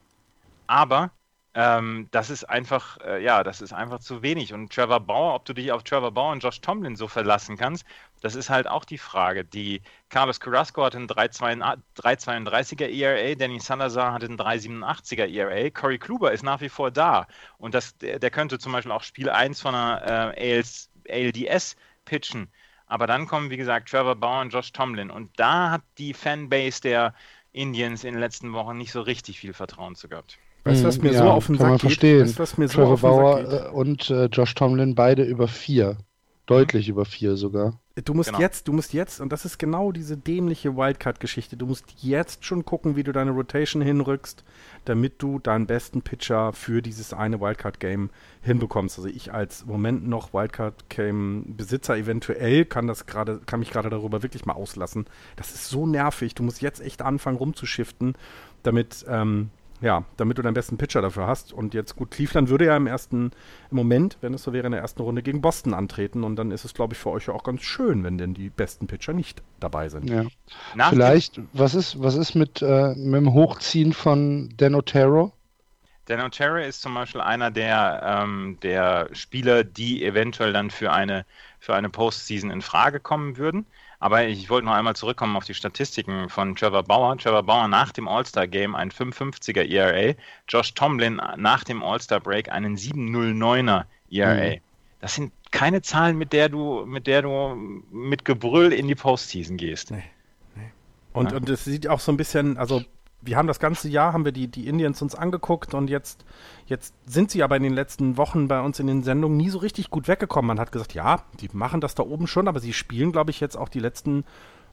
aber 0.66 1.12
ähm, 1.54 2.08
das 2.10 2.32
ist 2.32 2.46
einfach, 2.46 2.98
äh, 3.02 3.24
ja, 3.24 3.44
das 3.44 3.62
ist 3.62 3.72
einfach 3.72 4.00
zu 4.00 4.24
wenig. 4.24 4.52
Und 4.52 4.74
Trevor 4.74 5.00
Bauer, 5.00 5.36
ob 5.36 5.46
du 5.46 5.54
dich 5.54 5.72
auf 5.72 5.84
Trevor 5.84 6.10
Bauer 6.10 6.32
und 6.32 6.42
Josh 6.42 6.60
Tomlin 6.60 6.96
so 6.96 7.08
verlassen 7.08 7.56
kannst, 7.56 7.86
das 8.22 8.34
ist 8.34 8.50
halt 8.50 8.68
auch 8.68 8.84
die 8.84 8.98
Frage. 8.98 9.46
Die 9.46 9.84
Carlos 10.10 10.40
Carrasco 10.40 10.84
hatte 10.84 10.98
einen 10.98 11.08
3,32 11.08 11.84
3,32er 12.00 12.88
ERA, 12.88 13.36
Danny 13.36 13.60
Salazar 13.60 14.12
hatte 14.12 14.26
einen 14.26 14.40
3,87er 14.40 15.28
ERA, 15.28 15.70
Corey 15.70 16.00
Kluber 16.00 16.32
ist 16.32 16.42
nach 16.42 16.62
wie 16.62 16.70
vor 16.70 16.90
da. 16.90 17.28
Und 17.60 17.76
das, 17.76 17.96
der, 18.00 18.18
der 18.18 18.32
könnte 18.32 18.58
zum 18.58 18.72
Beispiel 18.72 18.92
auch 18.92 19.04
Spiel 19.04 19.30
1 19.30 19.62
von 19.62 19.76
einer 19.76 20.36
äh, 20.36 20.64
ALDS 21.08 21.76
pitchen. 22.06 22.50
Aber 22.94 23.08
dann 23.08 23.26
kommen, 23.28 23.50
wie 23.50 23.58
gesagt, 23.58 23.90
Trevor 23.90 24.16
Bauer 24.16 24.42
und 24.42 24.54
Josh 24.54 24.72
Tomlin. 24.72 25.10
Und 25.10 25.32
da 25.40 25.72
hat 25.72 25.82
die 25.98 26.14
Fanbase 26.14 26.82
der 26.82 27.16
Indians 27.52 28.04
in 28.04 28.14
den 28.14 28.20
letzten 28.20 28.54
Wochen 28.54 28.78
nicht 28.78 28.92
so 28.92 29.02
richtig 29.02 29.40
viel 29.40 29.54
Vertrauen 29.54 29.96
zu 29.96 30.08
gehabt. 30.10 30.40
Weißt 30.66 30.84
du, 30.84 30.88
was 30.88 31.02
mir 31.02 31.12
Ja, 31.12 31.24
so 31.24 31.32
auf 31.32 31.48
den 31.48 31.58
kann 31.58 31.68
man 31.68 31.80
Sack 31.80 31.82
geht? 31.88 32.00
verstehen. 32.00 32.20
Weißt 32.20 32.40
was 32.40 32.58
mir 32.58 32.68
so 32.68 32.76
Trevor 32.76 32.94
auf 32.94 33.02
den 33.02 33.02
Bauer 33.02 33.40
äh, 33.68 33.70
und 33.70 34.10
äh, 34.10 34.26
Josh 34.26 34.54
Tomlin 34.56 34.96
beide 34.96 35.24
über 35.24 35.48
vier. 35.48 35.98
Deutlich 36.46 36.90
über 36.90 37.06
vier 37.06 37.38
sogar. 37.38 37.80
Du 38.04 38.14
musst 38.14 38.30
Genau. 38.30 38.40
jetzt, 38.42 38.68
du 38.68 38.74
musst 38.74 38.92
jetzt, 38.92 39.22
und 39.22 39.32
das 39.32 39.46
ist 39.46 39.60
genau 39.60 39.92
diese 39.92 40.18
dämliche 40.18 40.76
Wildcard-Geschichte, 40.76 41.56
du 41.56 41.68
musst 41.68 41.86
jetzt 42.02 42.44
schon 42.44 42.66
gucken, 42.66 42.96
wie 42.96 43.04
du 43.04 43.12
deine 43.12 43.32
Rotation 43.32 43.82
hinrückst, 43.82 44.44
damit 44.84 45.22
du 45.22 45.40
deinen 45.40 45.68
besten 45.68 46.02
Pitcher 46.02 46.52
für 46.52 46.82
dieses 46.82 47.14
eine 47.14 47.40
Wildcard-Game 47.40 48.10
hinbekommst. 48.42 48.98
Also 48.98 49.08
ich 49.10 49.32
als 49.32 49.62
im 49.62 49.70
Moment 49.70 50.08
noch 50.08 50.34
Wildcard-Game-Besitzer 50.34 51.98
eventuell 51.98 52.66
kann 52.66 52.88
das 52.88 53.06
gerade, 53.06 53.40
kann 53.46 53.60
mich 53.60 53.72
gerade 53.72 53.90
darüber 53.90 54.24
wirklich 54.24 54.46
mal 54.46 54.54
auslassen. 54.54 55.06
Das 55.36 55.54
ist 55.54 55.70
so 55.70 55.86
nervig. 55.86 56.36
Du 56.36 56.44
musst 56.44 56.62
jetzt 56.62 56.82
echt 56.82 57.02
anfangen 57.02 57.38
rumzuschiften, 57.38 58.16
damit, 58.64 59.06
ähm, 59.08 59.50
ja, 59.84 60.06
damit 60.16 60.38
du 60.38 60.42
deinen 60.42 60.54
besten 60.54 60.78
Pitcher 60.78 61.02
dafür 61.02 61.28
hast. 61.28 61.52
Und 61.52 61.74
jetzt 61.74 61.98
gut, 61.98 62.10
Cleveland 62.10 62.48
würde 62.48 62.66
ja 62.66 62.78
im 62.78 62.88
ersten, 62.88 63.32
im 63.70 63.78
Moment, 63.78 64.18
wenn 64.22 64.34
es 64.34 64.44
so 64.44 64.54
wäre, 64.54 64.66
in 64.66 64.72
der 64.72 64.80
ersten 64.80 65.02
Runde 65.02 65.22
gegen 65.22 65.42
Boston 65.42 65.74
antreten. 65.74 66.24
Und 66.24 66.38
dann 66.38 66.52
ist 66.52 66.64
es, 66.64 66.74
glaube 66.74 66.94
ich, 66.94 67.00
für 67.00 67.10
euch 67.10 67.28
ja 67.28 67.34
auch 67.34 67.44
ganz 67.44 67.64
schön, 67.64 68.04
wenn 68.06 68.18
denn 68.18 68.34
die 68.34 68.50
besten 68.50 68.88
Pitcher 68.88 69.12
nicht 69.12 69.44
dabei 69.60 69.90
sind. 69.90 70.10
Ja. 70.10 70.24
Nach 70.74 70.90
Vielleicht, 70.90 71.42
was 71.52 71.76
ist, 71.76 72.02
was 72.02 72.16
ist 72.16 72.34
mit, 72.34 72.62
äh, 72.62 72.96
mit 72.96 73.16
dem 73.16 73.34
Hochziehen 73.34 73.92
von 73.92 74.54
Dan 74.56 74.74
Otero? 74.74 75.34
Dan 76.06 76.22
Otero 76.22 76.58
ist 76.58 76.82
zum 76.82 76.94
Beispiel 76.94 77.20
einer 77.20 77.52
der, 77.52 78.24
ähm, 78.24 78.58
der 78.64 79.10
Spieler, 79.12 79.66
die 79.66 80.06
eventuell 80.06 80.54
dann 80.54 80.72
für 80.72 80.94
eine, 80.94 81.26
für 81.60 81.76
eine 81.76 81.90
Postseason 81.90 82.52
in 82.52 82.62
Frage 82.62 83.02
kommen 83.02 83.36
würden. 83.36 83.66
Aber 84.04 84.26
ich 84.28 84.50
wollte 84.50 84.66
noch 84.66 84.74
einmal 84.74 84.98
zurückkommen 84.98 85.38
auf 85.38 85.46
die 85.46 85.54
Statistiken 85.54 86.28
von 86.28 86.58
Trevor 86.58 86.84
Bauer. 86.84 87.18
Trevor 87.18 87.42
Bauer 87.44 87.70
nach 87.70 87.94
dem 87.94 88.10
All-Star-Game 88.10 88.76
ein 88.76 88.92
5,50er 88.92 89.66
ERA, 89.66 90.14
Josh 90.50 90.74
Tomlin 90.74 91.22
nach 91.38 91.64
dem 91.64 91.82
All-Star-Break 91.82 92.52
einen 92.52 92.76
7,09er 92.76 93.86
ERA. 94.12 94.56
Mhm. 94.56 94.62
Das 95.00 95.16
sind 95.16 95.32
keine 95.52 95.82
Zahlen, 95.84 96.18
mit 96.18 96.34
der 96.34 96.50
du, 96.50 96.86
mit 96.86 97.08
der 97.08 97.22
du 97.22 97.56
mit 97.92 98.26
Gebrüll 98.26 98.74
in 98.74 98.90
die 98.90 98.96
Postseason 98.96 99.56
gehst. 99.56 99.92
Und, 101.14 101.32
Ja. 101.32 101.38
und 101.38 101.48
es 101.48 101.64
sieht 101.64 101.88
auch 101.88 102.02
so 102.02 102.12
ein 102.12 102.18
bisschen, 102.18 102.58
also 102.58 102.84
wir 103.26 103.38
haben 103.38 103.48
das 103.48 103.60
ganze 103.60 103.90
Jahr, 103.90 104.14
haben 104.14 104.26
wir 104.26 104.32
die, 104.32 104.48
die 104.48 104.68
Indians 104.68 105.02
uns 105.02 105.16
angeguckt 105.16 105.74
und 105.74 105.90
jetzt, 105.90 106.26
jetzt 106.66 106.94
sind 107.06 107.32
sie 107.32 107.44
aber 107.44 107.58
in 107.58 107.64
den 107.64 107.74
letzten 107.74 108.18
Wochen 108.18 108.48
bei 108.48 108.62
uns 108.62 108.80
in 108.80 108.88
den 108.88 109.04
Sendungen 109.04 109.38
nie 109.38 109.50
so 109.50 109.60
richtig 109.60 109.90
gut 109.90 110.08
weggekommen. 110.08 110.48
Man 110.48 110.60
hat 110.60 110.72
gesagt, 110.72 110.94
ja, 110.94 111.24
die 111.40 111.50
machen 111.54 111.82
das 111.82 111.96
da 111.96 112.04
oben 112.04 112.28
schon, 112.28 112.48
aber 112.48 112.60
sie 112.60 112.74
spielen, 112.74 113.12
glaube 113.12 113.32
ich, 113.32 113.40
jetzt 113.40 113.58
auch 113.58 113.70
die 113.70 113.80
letzten 113.80 114.26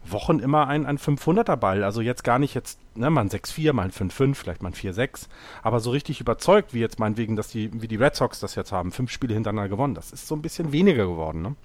Wochen 0.05 0.39
immer 0.39 0.67
ein, 0.67 0.87
ein 0.87 0.99
500er 0.99 1.57
Ball. 1.57 1.85
Also 1.85 2.01
jetzt 2.01 2.25
gar 2.25 2.39
nicht 2.39 2.55
jetzt, 2.55 2.79
ne, 2.95 3.11
mal 3.11 3.21
ein 3.21 3.29
6-4, 3.29 3.73
mal 3.73 3.83
ein 3.85 3.91
5-5, 3.91 4.35
vielleicht 4.35 4.63
mal 4.63 4.71
ein 4.71 4.75
4-6, 4.75 5.29
aber 5.63 5.81
so 5.81 5.91
richtig 5.91 6.21
überzeugt, 6.21 6.73
wie 6.75 6.81
jetzt 6.81 6.99
meinetwegen, 6.99 7.37
dass 7.37 7.49
die, 7.49 7.71
wie 7.81 7.89
die 7.89 7.97
Red 7.97 8.17
Sox 8.17 8.41
das 8.41 8.55
jetzt 8.55 8.73
haben, 8.73 8.93
fünf 8.93 9.11
Spiele 9.11 9.35
hintereinander 9.35 9.69
gewonnen. 9.69 9.95
Das 9.95 10.13
ist 10.13 10.27
so 10.27 10.35
ein 10.35 10.43
bisschen 10.43 10.73
weniger 10.73 11.07
geworden, 11.07 11.43
ne? 11.43 11.57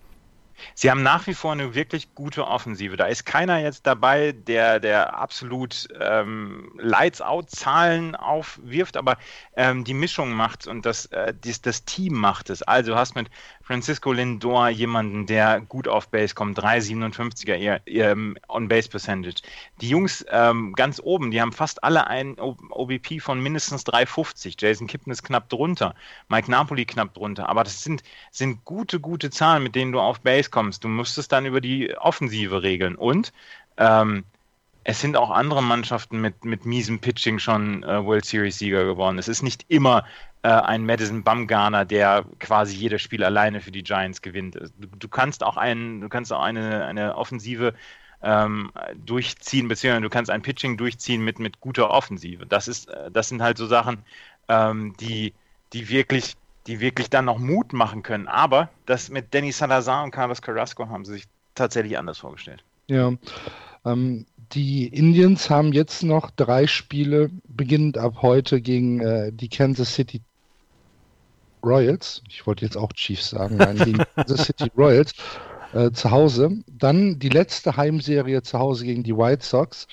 Sie 0.73 0.89
haben 0.89 1.03
nach 1.03 1.27
wie 1.27 1.33
vor 1.33 1.51
eine 1.51 1.75
wirklich 1.75 2.15
gute 2.15 2.47
Offensive. 2.47 2.97
Da 2.97 3.05
ist 3.05 3.25
keiner 3.25 3.59
jetzt 3.59 3.85
dabei, 3.87 4.31
der, 4.31 4.79
der 4.79 5.17
absolut 5.17 5.87
ähm, 5.99 6.71
Lights-Out-Zahlen 6.77 8.15
aufwirft, 8.15 8.97
aber 8.97 9.17
ähm, 9.55 9.83
die 9.83 9.93
Mischung 9.93 10.31
macht 10.33 10.67
und 10.67 10.85
das, 10.85 11.07
äh, 11.07 11.33
dies, 11.33 11.61
das 11.61 11.85
Team 11.85 12.13
macht 12.13 12.49
es. 12.49 12.63
Also 12.63 12.95
hast 12.95 13.15
mit 13.15 13.29
Francisco 13.65 14.12
Lindor 14.12 14.69
jemanden, 14.69 15.25
der 15.25 15.60
gut 15.60 15.88
auf 15.88 16.10
Base 16.10 16.36
kommt, 16.36 16.60
3,57er 16.60 17.58
ihr, 17.58 17.82
ihr 17.86 18.15
On-Base-Percentage. 18.47 19.41
Die 19.82 19.89
Jungs 19.89 20.23
ähm, 20.30 20.73
ganz 20.73 21.01
oben, 21.04 21.32
die 21.32 21.41
haben 21.41 21.51
fast 21.51 21.84
alle 21.84 22.06
einen 22.06 22.38
OBP 22.39 23.19
von 23.19 23.41
mindestens 23.41 23.84
3,50. 23.88 24.54
Jason 24.60 24.86
Kippen 24.86 25.12
ist 25.12 25.23
knapp 25.23 25.49
drunter, 25.49 25.95
Mike 26.30 26.51
Napoli 26.51 26.86
knapp 26.86 27.15
drunter. 27.15 27.49
Aber 27.49 27.63
das 27.63 27.82
sind, 27.82 28.04
sind 28.30 28.63
gute, 28.65 28.99
gute 28.99 29.32
Zahlen, 29.32 29.63
mit 29.63 29.73
denen 29.73 29.91
du 29.91 29.99
auf 29.99 30.21
Base 30.21 30.51
kommst. 30.51 30.84
Du 30.84 30.88
musst 30.88 31.17
es 31.17 31.28
dann 31.28 31.47
über 31.47 31.60
die 31.60 31.97
Offensive 31.97 32.62
regeln. 32.62 32.95
Und 32.95 33.34
ähm, 33.78 34.25
es 34.84 35.01
sind 35.01 35.17
auch 35.17 35.32
andere 35.32 35.63
Mannschaften 35.63 36.21
mit, 36.21 36.45
mit 36.45 36.67
miesem 36.67 36.99
Pitching 36.99 37.39
schon 37.39 37.82
äh, 37.82 38.06
World 38.06 38.25
Series-Sieger 38.25 38.86
geworden. 38.86 39.17
Es 39.17 39.28
ist 39.28 39.41
nicht 39.41 39.65
immer 39.69 40.06
äh, 40.45 40.47
ein 40.47 40.86
Madison 40.86 41.23
Bumgarner, 41.23 41.86
der 41.86 42.23
quasi 42.39 42.75
jedes 42.75 43.01
Spiel 43.01 43.23
alleine 43.23 43.62
für 43.62 43.71
die 43.71 43.81
Giants 43.81 44.21
gewinnt. 44.21 44.53
Du, 44.53 44.88
du 44.88 45.08
kannst 45.08 45.43
auch, 45.43 45.58
einen, 45.58 46.01
du 46.01 46.08
kannst 46.08 46.31
auch 46.31 46.41
eine, 46.41 46.86
eine 46.86 47.17
Offensive 47.17 47.73
ähm, 48.21 48.71
durchziehen, 49.03 49.67
beziehungsweise 49.67 50.03
du 50.03 50.10
kannst 50.12 50.29
ein 50.29 50.43
Pitching 50.43 50.77
durchziehen 50.77 51.23
mit, 51.23 51.39
mit 51.39 51.62
guter 51.62 51.89
Offensive. 51.89 52.45
Das, 52.45 52.67
ist, 52.67 52.89
äh, 52.89 53.10
das 53.10 53.29
sind 53.29 53.41
halt 53.41 53.58
so 53.58 53.65
Sachen, 53.65 53.97
ähm, 54.47 54.93
die, 54.99 55.34
die, 55.73 55.89
wirklich, 55.89 56.36
die 56.67 56.79
wirklich 56.79 57.10
dann 57.10 57.25
noch 57.25 57.39
Mut 57.39 57.73
machen 57.73 58.03
können. 58.03 58.27
Aber 58.27 58.69
das 58.86 59.10
mit 59.10 59.34
Danny 59.34 59.51
Salazar 59.51 60.03
und 60.03 60.12
Carlos 60.12 60.43
Carrasco 60.43 60.88
haben 60.89 61.05
sie 61.05 61.13
sich 61.13 61.23
tatsächlich 61.55 61.97
anders 61.97 62.19
vorgestellt. 62.19 62.63
Ja, 62.86 63.13
ähm, 63.84 64.27
die 64.53 64.86
Indians 64.89 65.49
haben 65.49 65.73
jetzt 65.73 66.03
noch 66.03 66.29
drei 66.29 66.67
Spiele, 66.67 67.31
beginnend 67.47 67.97
ab 67.97 68.17
heute 68.21 68.62
gegen 68.62 68.99
äh, 68.99 69.31
die 69.34 69.49
Kansas 69.49 69.95
City 69.95 70.21
Royals. 71.65 72.21
Ich 72.30 72.45
wollte 72.45 72.63
jetzt 72.63 72.78
auch 72.78 72.93
Chiefs 72.93 73.32
sagen, 73.32 73.58
nein, 73.58 73.78
gegen 73.78 73.97
Kansas 74.15 74.45
City 74.45 74.71
Royals 74.78 75.13
äh, 75.73 75.91
zu 75.91 76.12
Hause. 76.12 76.63
Dann 76.67 77.19
die 77.19 77.30
letzte 77.30 77.75
Heimserie 77.75 78.41
zu 78.43 78.60
Hause 78.60 78.86
gegen 78.86 79.04
die 79.04 79.17
White 79.17 79.45
Sox. 79.45 79.88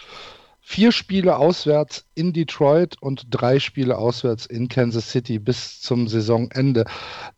Vier 0.61 0.93
Spiele 0.93 1.37
auswärts 1.37 2.07
in 2.15 2.33
Detroit 2.33 2.97
und 3.01 3.27
drei 3.31 3.59
Spiele 3.59 3.99
auswärts 3.99 4.47
in 4.47 4.69
Kansas 4.69 5.11
City 5.11 5.41
bis 5.41 5.81
zum 5.81 6.07
Saisonende. 6.07 6.85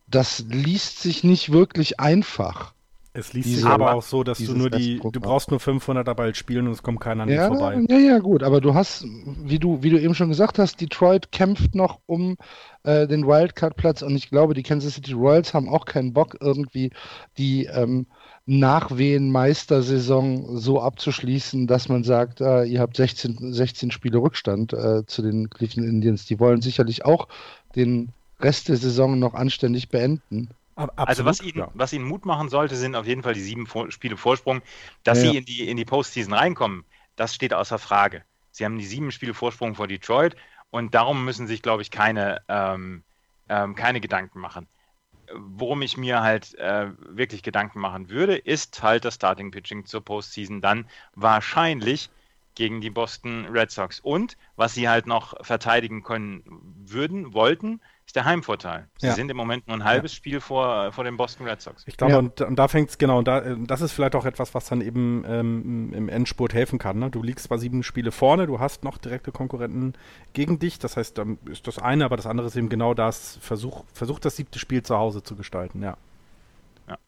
Das 0.07 0.45
liest 0.51 1.01
sich 1.01 1.25
nicht 1.25 1.51
wirklich 1.51 2.01
einfach. 2.01 2.74
Es 3.17 3.33
liest 3.33 3.47
Diese, 3.47 3.59
sich 3.59 3.67
aber 3.67 3.95
auch 3.95 4.03
so, 4.03 4.25
dass 4.25 4.39
du 4.39 4.55
nur 4.55 4.71
die, 4.71 4.99
du 4.99 5.21
brauchst 5.21 5.53
nur 5.53 5.61
500 5.61 6.05
dabei 6.07 6.35
spielen 6.35 6.67
und 6.67 6.73
es 6.73 6.83
kommt 6.83 6.99
keiner 6.99 7.23
an 7.23 7.29
ja, 7.29 7.49
dir 7.49 7.57
vorbei. 7.57 7.81
Ja, 7.89 7.99
ja, 7.99 8.19
gut, 8.19 8.43
aber 8.43 8.61
du 8.61 8.75
hast, 8.75 9.07
wie 9.45 9.61
du, 9.61 9.85
wie 9.85 9.91
du 9.91 10.01
eben 10.01 10.17
schon 10.17 10.31
gesagt 10.31 10.59
hast, 10.59 10.81
Detroit 10.81 11.31
kämpft 11.31 11.77
noch 11.77 12.01
um 12.07 12.37
äh, 12.83 13.07
den 13.07 13.25
Wildcard-Platz 13.25 14.03
und 14.03 14.17
ich 14.17 14.31
glaube, 14.31 14.55
die 14.55 14.65
Kansas 14.65 14.95
City 14.95 15.13
Royals 15.13 15.55
haben 15.55 15.69
auch 15.69 15.85
keinen 15.85 16.13
Bock, 16.13 16.39
irgendwie 16.41 16.91
die 17.39 17.67
ähm, 17.67 18.07
Nachwehen-Meistersaison 18.47 20.59
so 20.59 20.81
abzuschließen, 20.81 21.69
dass 21.69 21.89
man 21.89 22.03
sagt, 22.03 22.41
äh, 22.41 22.65
ihr 22.65 22.81
habt 22.81 22.97
16, 22.97 23.53
16 23.53 23.93
Spiele 23.93 24.19
Rückstand 24.19 24.73
äh, 24.73 25.07
zu 25.07 25.23
den 25.23 25.51
Cleveland 25.51 25.89
Indians. 25.89 26.27
Die 26.27 26.41
wollen 26.41 26.63
sicherlich 26.63 27.05
auch 27.05 27.29
den 27.77 28.09
Rest 28.41 28.69
der 28.69 28.77
Saison 28.77 29.21
noch 29.21 29.35
anständig 29.35 29.89
beenden. 29.89 30.49
Absolut, 30.77 31.09
also 31.09 31.25
was 31.25 31.41
ihnen, 31.41 31.59
ja. 31.59 31.71
was 31.75 31.93
ihnen 31.93 32.05
Mut 32.05 32.27
machen 32.27 32.49
sollte, 32.49 32.75
sind 32.77 32.97
auf 32.97 33.07
jeden 33.07 33.23
Fall 33.23 33.35
die 33.35 33.43
sieben 33.43 33.67
Spiele 33.91 34.17
Vorsprung. 34.17 34.63
Dass 35.05 35.23
ja, 35.23 35.31
sie 35.31 35.37
in 35.39 35.45
die, 35.45 35.69
in 35.69 35.77
die 35.77 35.85
Postseason 35.85 36.33
reinkommen, 36.33 36.85
das 37.17 37.35
steht 37.35 37.55
außer 37.55 37.79
Frage. 37.79 38.25
Sie 38.51 38.65
haben 38.65 38.79
die 38.79 38.87
sieben 38.87 39.13
Spiele 39.13 39.35
Vorsprung 39.35 39.75
vor 39.75 39.87
Detroit 39.87 40.37
und 40.71 40.95
darum 40.95 41.25
müssen 41.25 41.47
sich, 41.47 41.63
glaube 41.63 41.83
ich, 41.83 41.91
keine, 41.91 42.43
ähm, 42.49 43.05
ähm, 43.49 43.75
keine 43.75 44.01
Gedanken 44.01 44.41
machen. 44.41 44.67
Worum 45.33 45.83
ich 45.83 45.97
mir 45.97 46.23
halt 46.23 46.55
äh, 46.59 46.89
wirklich 46.99 47.43
Gedanken 47.43 47.81
machen 47.81 48.11
würde, 48.11 48.37
ist 48.37 48.83
halt 48.83 49.05
das 49.05 49.15
Starting 49.15 49.51
Pitching 49.51 49.87
zur 49.87 50.05
Postseason 50.05 50.61
dann 50.61 50.87
wahrscheinlich 51.15 52.11
gegen 52.55 52.81
die 52.81 52.91
Boston 52.91 53.47
Red 53.47 53.71
Sox. 53.71 54.01
Und 54.01 54.37
was 54.57 54.75
sie 54.75 54.89
halt 54.89 55.07
noch 55.07 55.35
verteidigen 55.45 56.03
können 56.03 56.43
würden, 56.85 57.33
wollten, 57.33 57.81
ist 58.07 58.17
der 58.17 58.25
Heimvorteil. 58.25 58.89
Sie 58.99 59.07
ja. 59.07 59.15
sind 59.15 59.31
im 59.31 59.37
Moment 59.37 59.67
nur 59.67 59.77
ein 59.77 59.85
halbes 59.85 60.13
ja. 60.13 60.17
Spiel 60.17 60.41
vor, 60.41 60.93
vor 60.93 61.05
den 61.05 61.17
Boston 61.17 61.47
Red 61.47 61.61
Sox. 61.61 61.85
Ich 61.87 61.97
glaube, 61.97 62.13
ja. 62.13 62.19
und, 62.19 62.41
und, 62.41 62.57
da 62.57 62.69
fängt 62.69 62.91
es 62.91 62.99
genau, 62.99 63.19
und 63.19 63.29
da, 63.29 63.41
das 63.41 63.81
ist 63.81 63.93
vielleicht 63.93 64.15
auch 64.15 64.27
etwas, 64.27 64.55
was 64.55 64.67
dann 64.67 64.81
eben 64.81 65.25
ähm, 65.27 65.93
im 65.95 66.09
Endspurt 66.09 66.53
helfen 66.53 66.79
kann. 66.79 66.99
Ne? 66.99 67.11
Du 67.11 67.23
liegst 67.23 67.47
zwar 67.47 67.59
sieben 67.59 67.83
Spiele 67.83 68.13
vorne, 68.13 68.47
du 68.47 68.61
hast 68.61 68.85
noch 68.85 68.99
direkte 68.99 69.33
Konkurrenten 69.33 69.95
gegen 70.33 70.59
dich, 70.59 70.79
das 70.79 70.97
heißt, 70.97 71.17
dann 71.17 71.39
ist 71.51 71.67
das 71.67 71.79
eine, 71.79 72.05
aber 72.05 72.17
das 72.17 72.27
andere 72.27 72.47
ist 72.47 72.57
eben 72.57 72.69
genau 72.69 72.95
das, 72.95 73.39
versuch, 73.41 73.85
versuch 73.93 74.19
das 74.19 74.37
siebte 74.37 74.59
Spiel 74.59 74.83
zu 74.83 74.97
Hause 74.97 75.23
zu 75.23 75.35
gestalten, 75.35 75.83
ja. 75.83 75.97
Ja, 76.89 76.99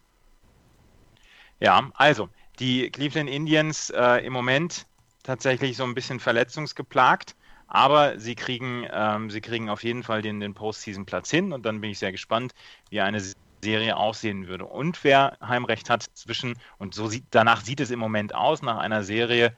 ja 1.61 1.91
also, 1.95 2.31
die 2.59 2.91
Cleveland 2.91 3.29
Indians 3.29 3.91
äh, 3.91 4.25
im 4.25 4.33
Moment 4.33 4.87
tatsächlich 5.23 5.77
so 5.77 5.85
ein 5.85 5.95
bisschen 5.95 6.21
verletzungsgeplagt. 6.21 7.35
Aber 7.67 8.19
sie 8.19 8.35
kriegen, 8.35 8.87
ähm, 8.93 9.31
sie 9.31 9.41
kriegen 9.41 9.69
auf 9.69 9.83
jeden 9.83 10.03
Fall 10.03 10.23
den, 10.23 10.41
den 10.41 10.55
Postseason-Platz 10.55 11.31
hin 11.31 11.53
und 11.53 11.67
dann 11.67 11.81
bin 11.81 11.91
ich 11.91 11.99
sehr 11.99 12.13
gespannt, 12.13 12.55
wie 12.91 13.01
eine 13.01 13.21
Serie 13.63 13.97
aussehen 13.97 14.47
würde. 14.47 14.67
Und 14.67 15.03
wer 15.03 15.37
Heimrecht 15.41 15.91
hat 15.91 16.05
zwischen, 16.15 16.55
und 16.79 16.95
so 16.95 17.09
sieht, 17.09 17.25
danach 17.31 17.63
sieht 17.63 17.81
es 17.81 17.91
im 17.91 17.99
Moment 17.99 18.35
aus, 18.35 18.63
nach 18.63 18.79
einer 18.79 19.03
Serie 19.03 19.57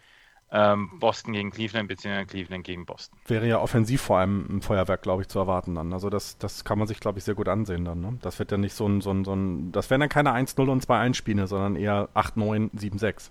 ähm, 0.51 0.99
Boston 0.99 1.35
gegen 1.35 1.51
Cleveland, 1.51 1.89
beziehungsweise 1.89 2.27
Cleveland 2.27 2.65
gegen 2.65 2.87
Boston. 2.87 3.19
Wäre 3.27 3.47
ja 3.47 3.59
offensiv 3.59 4.01
vor 4.01 4.19
allem 4.19 4.47
ein 4.49 4.63
Feuerwerk, 4.63 5.03
glaube 5.03 5.23
ich, 5.23 5.29
zu 5.29 5.39
erwarten 5.39 5.75
dann. 5.75 5.93
Also 5.93 6.09
das, 6.09 6.39
das 6.39 6.65
kann 6.65 6.79
man 6.79 6.89
sich, 6.89 7.01
glaube 7.01 7.19
ich, 7.19 7.25
sehr 7.25 7.35
gut 7.35 7.49
ansehen 7.49 7.85
dann. 7.85 8.01
Ne? 8.01 8.19
Das 8.23 8.39
wird 8.39 8.51
ja 8.51 8.57
nicht 8.57 8.75
so 8.75 8.87
ein, 8.87 9.01
so 9.01 9.11
ein, 9.11 9.25
so 9.25 9.35
ein, 9.35 9.73
das 9.73 9.91
wären 9.91 10.01
dann 10.01 10.09
keine 10.09 10.35
1-0 10.35 10.67
und 10.69 10.85
2-1 10.85 11.15
Spiele, 11.15 11.47
sondern 11.47 11.77
eher 11.77 12.09
8-9, 12.15 12.71
7-6. 12.73 13.31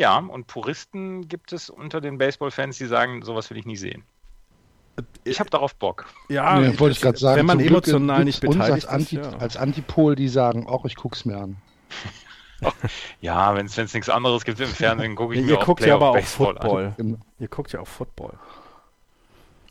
Ja, 0.00 0.16
und 0.16 0.46
Puristen 0.46 1.28
gibt 1.28 1.52
es 1.52 1.68
unter 1.68 2.00
den 2.00 2.16
Baseball-Fans, 2.16 2.78
die 2.78 2.86
sagen, 2.86 3.20
sowas 3.20 3.50
will 3.50 3.58
ich 3.58 3.66
nie 3.66 3.76
sehen. 3.76 4.02
Ich 5.24 5.40
habe 5.40 5.50
darauf 5.50 5.74
Bock. 5.74 6.06
Ja, 6.30 6.58
ja 6.58 6.80
wollte 6.80 6.92
ich 6.92 7.02
gerade 7.02 7.18
sagen. 7.18 7.38
Wenn 7.38 7.44
man 7.44 7.60
emotional 7.60 8.24
nicht 8.24 8.40
beteiligt 8.40 8.72
als, 8.72 8.86
Anti, 8.86 9.18
ist, 9.18 9.30
ja. 9.30 9.36
als 9.36 9.58
Antipol, 9.58 10.14
die 10.14 10.28
sagen, 10.28 10.66
auch 10.66 10.86
ich 10.86 10.96
guck's 10.96 11.26
mir 11.26 11.36
an. 11.36 11.58
ja, 13.20 13.54
wenn 13.54 13.66
es 13.66 13.76
nichts 13.76 14.08
anderes 14.08 14.46
gibt 14.46 14.58
im 14.60 14.68
Fernsehen, 14.68 15.16
gucke 15.16 15.34
ich 15.34 15.42
mir 15.42 15.50
Ihr 15.50 15.58
auch 15.58 15.66
guckt 15.66 15.84
ja 15.84 15.96
aber 15.96 16.12
auch 16.12 16.24
Football. 16.24 16.94
An. 16.98 17.22
Ihr 17.38 17.48
guckt 17.48 17.70
ja 17.72 17.80
auch 17.80 17.88
Football. 17.88 18.38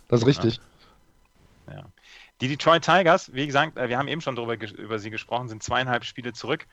Das 0.09 0.21
ist 0.21 0.27
richtig. 0.27 0.59
Ja. 1.71 1.85
Die 2.39 2.49
Detroit 2.49 2.85
Tigers, 2.85 3.33
wie 3.33 3.47
gesagt, 3.47 3.79
äh, 3.79 3.89
wir 3.89 3.97
haben 3.97 4.07
eben 4.07 4.21
schon 4.21 4.35
darüber 4.35 4.53
über 4.77 4.99
sie 4.99 5.09
gesprochen, 5.09 5.49
sind 5.49 5.63
zweieinhalb 5.63 6.05
Spiele 6.05 6.33
zurück 6.33 6.67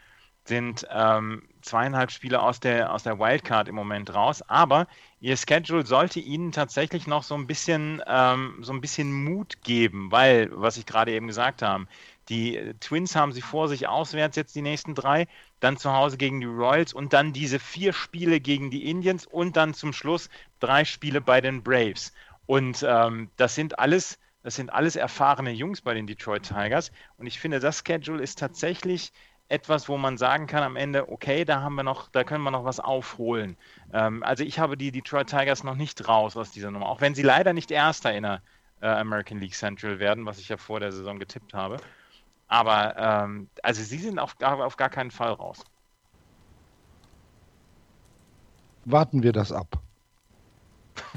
sind 0.46 0.86
ähm, 0.90 1.42
zweieinhalb 1.62 2.10
Spiele 2.10 2.40
aus 2.40 2.60
der, 2.60 2.92
aus 2.92 3.02
der 3.02 3.18
Wildcard 3.18 3.68
im 3.68 3.74
Moment 3.74 4.14
raus, 4.14 4.42
aber 4.42 4.86
ihr 5.20 5.36
Schedule 5.36 5.84
sollte 5.84 6.20
ihnen 6.20 6.52
tatsächlich 6.52 7.06
noch 7.06 7.22
so 7.22 7.34
ein 7.34 7.46
bisschen, 7.46 8.02
ähm, 8.06 8.58
so 8.60 8.72
ein 8.72 8.80
bisschen 8.80 9.12
Mut 9.12 9.62
geben, 9.62 10.12
weil, 10.12 10.48
was 10.52 10.76
ich 10.76 10.86
gerade 10.86 11.12
eben 11.12 11.26
gesagt 11.26 11.62
habe, 11.62 11.86
die 12.28 12.74
Twins 12.80 13.14
haben 13.14 13.32
sie 13.32 13.42
vor 13.42 13.68
sich 13.68 13.86
auswärts 13.86 14.36
jetzt 14.36 14.54
die 14.56 14.62
nächsten 14.62 14.94
drei, 14.94 15.28
dann 15.60 15.76
zu 15.76 15.92
Hause 15.92 16.16
gegen 16.16 16.40
die 16.40 16.46
Royals 16.46 16.92
und 16.92 17.12
dann 17.12 17.32
diese 17.32 17.58
vier 17.58 17.92
Spiele 17.92 18.40
gegen 18.40 18.70
die 18.70 18.90
Indians 18.90 19.26
und 19.26 19.56
dann 19.56 19.74
zum 19.74 19.92
Schluss 19.92 20.28
drei 20.58 20.84
Spiele 20.84 21.20
bei 21.20 21.40
den 21.40 21.62
Braves. 21.62 22.12
Und 22.46 22.84
ähm, 22.88 23.30
das 23.36 23.54
sind 23.54 23.78
alles, 23.78 24.18
das 24.42 24.56
sind 24.56 24.72
alles 24.72 24.96
erfahrene 24.96 25.50
Jungs 25.52 25.80
bei 25.80 25.94
den 25.94 26.06
Detroit 26.06 26.44
Tigers. 26.44 26.90
Und 27.16 27.26
ich 27.26 27.38
finde, 27.38 27.60
das 27.60 27.82
Schedule 27.86 28.22
ist 28.22 28.38
tatsächlich 28.38 29.12
etwas, 29.48 29.88
wo 29.88 29.96
man 29.96 30.16
sagen 30.18 30.46
kann 30.46 30.62
am 30.62 30.76
Ende, 30.76 31.10
okay, 31.10 31.44
da 31.44 31.60
haben 31.60 31.76
wir 31.76 31.82
noch, 31.82 32.08
da 32.08 32.24
können 32.24 32.42
wir 32.42 32.50
noch 32.50 32.64
was 32.64 32.80
aufholen. 32.80 33.56
Ähm, 33.92 34.22
also 34.22 34.42
ich 34.42 34.58
habe 34.58 34.76
die 34.76 34.90
Detroit 34.90 35.28
Tigers 35.28 35.62
noch 35.62 35.76
nicht 35.76 36.08
raus 36.08 36.36
aus 36.36 36.50
dieser 36.50 36.70
Nummer, 36.70 36.88
auch 36.88 37.00
wenn 37.00 37.14
sie 37.14 37.22
leider 37.22 37.52
nicht 37.52 37.70
Erster 37.70 38.12
in 38.14 38.24
der 38.24 38.42
äh, 38.80 38.88
American 38.88 39.38
League 39.38 39.54
Central 39.54 39.98
werden, 39.98 40.26
was 40.26 40.38
ich 40.38 40.48
ja 40.48 40.56
vor 40.56 40.80
der 40.80 40.90
Saison 40.90 41.18
getippt 41.18 41.54
habe. 41.54 41.76
Aber 42.48 42.96
ähm, 42.96 43.48
also 43.62 43.82
sie 43.82 43.98
sind 43.98 44.18
auf, 44.18 44.34
auf 44.40 44.76
gar 44.76 44.90
keinen 44.90 45.10
Fall 45.10 45.32
raus. 45.32 45.64
Warten 48.84 49.22
wir 49.22 49.32
das 49.32 49.52
ab. 49.52 49.80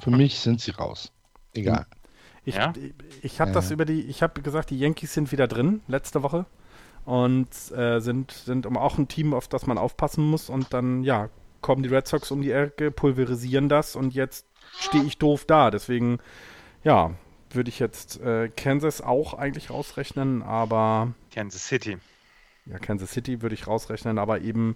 Für 0.02 0.12
mich 0.12 0.40
sind 0.40 0.62
sie 0.62 0.72
raus. 0.72 1.12
Egal. 1.54 1.86
Ich, 2.46 2.56
ja? 2.56 2.74
ich, 2.76 2.94
ich 3.24 3.42
habe 3.42 3.52
das 3.52 3.70
über 3.70 3.86
die, 3.86 4.02
ich 4.02 4.24
habe 4.24 4.42
gesagt, 4.42 4.72
die 4.72 4.80
Yankees 4.80 5.14
sind 5.14 5.32
wieder 5.32 5.48
drin 5.48 5.82
letzte 5.88 6.24
Woche 6.24 6.46
und 7.10 7.50
äh, 7.76 8.00
sind, 8.02 8.30
sind 8.30 8.68
auch 8.68 9.00
ein 9.00 9.08
Team, 9.08 9.34
auf 9.34 9.48
das 9.48 9.66
man 9.66 9.80
aufpassen 9.80 10.24
muss. 10.24 10.48
Und 10.48 10.76
dann, 10.76 11.04
ja, 11.04 11.30
kommen 11.60 11.82
die 11.82 11.90
Red 11.90 12.08
Sox 12.08 12.30
um 12.30 12.44
die 12.44 12.52
Ecke, 12.52 12.92
pulverisieren 12.92 13.68
das 13.68 13.96
und 13.96 14.14
jetzt 14.14 14.46
stehe 14.78 15.04
ich 15.04 15.18
doof 15.18 15.46
da. 15.46 15.72
Deswegen, 15.72 16.20
ja, 16.84 17.16
würde 17.50 17.70
ich 17.70 17.80
jetzt 17.80 18.22
äh, 18.22 18.50
Kansas 18.50 19.02
auch 19.02 19.34
eigentlich 19.34 19.72
rausrechnen, 19.72 20.44
aber. 20.44 21.14
Kansas 21.34 21.66
City. 21.66 21.98
ja, 22.68 22.78
Kansas 22.78 23.10
City 23.10 23.42
würde 23.42 23.56
ich 23.56 23.66
rausrechnen, 23.66 24.20
aber 24.20 24.42
eben, 24.42 24.76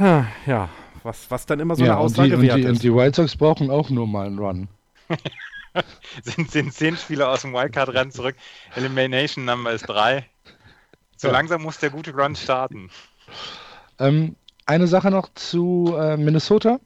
ja, 0.00 0.68
was, 1.04 1.30
was 1.30 1.46
dann 1.46 1.60
immer 1.60 1.76
so 1.76 1.84
ja, 1.84 1.92
eine 1.92 2.00
Aussage 2.00 2.34
und 2.34 2.42
die, 2.42 2.48
wert 2.48 2.56
und 2.56 2.62
die, 2.62 2.66
ist. 2.66 2.76
Und 2.78 2.82
die 2.82 2.94
White 2.94 3.14
Sox 3.14 3.36
brauchen 3.36 3.70
auch 3.70 3.88
nur 3.88 4.08
mal 4.08 4.26
einen 4.26 4.40
Run. 4.40 4.68
sind, 6.24 6.50
sind 6.50 6.74
zehn 6.74 6.96
Spieler 6.96 7.28
aus 7.28 7.42
dem 7.42 7.52
Wildcard-Rennen 7.52 8.10
zurück. 8.10 8.34
Elimination 8.74 9.44
Number 9.44 9.70
ist 9.70 9.82
drei. 9.82 10.26
So 11.22 11.28
ja. 11.28 11.34
langsam 11.34 11.62
muss 11.62 11.78
der 11.78 11.90
gute 11.90 12.12
Run 12.12 12.34
starten. 12.34 12.90
Ähm, 14.00 14.34
eine 14.66 14.88
Sache 14.88 15.08
noch 15.08 15.32
zu 15.34 15.94
äh, 15.96 16.16
Minnesota. 16.16 16.80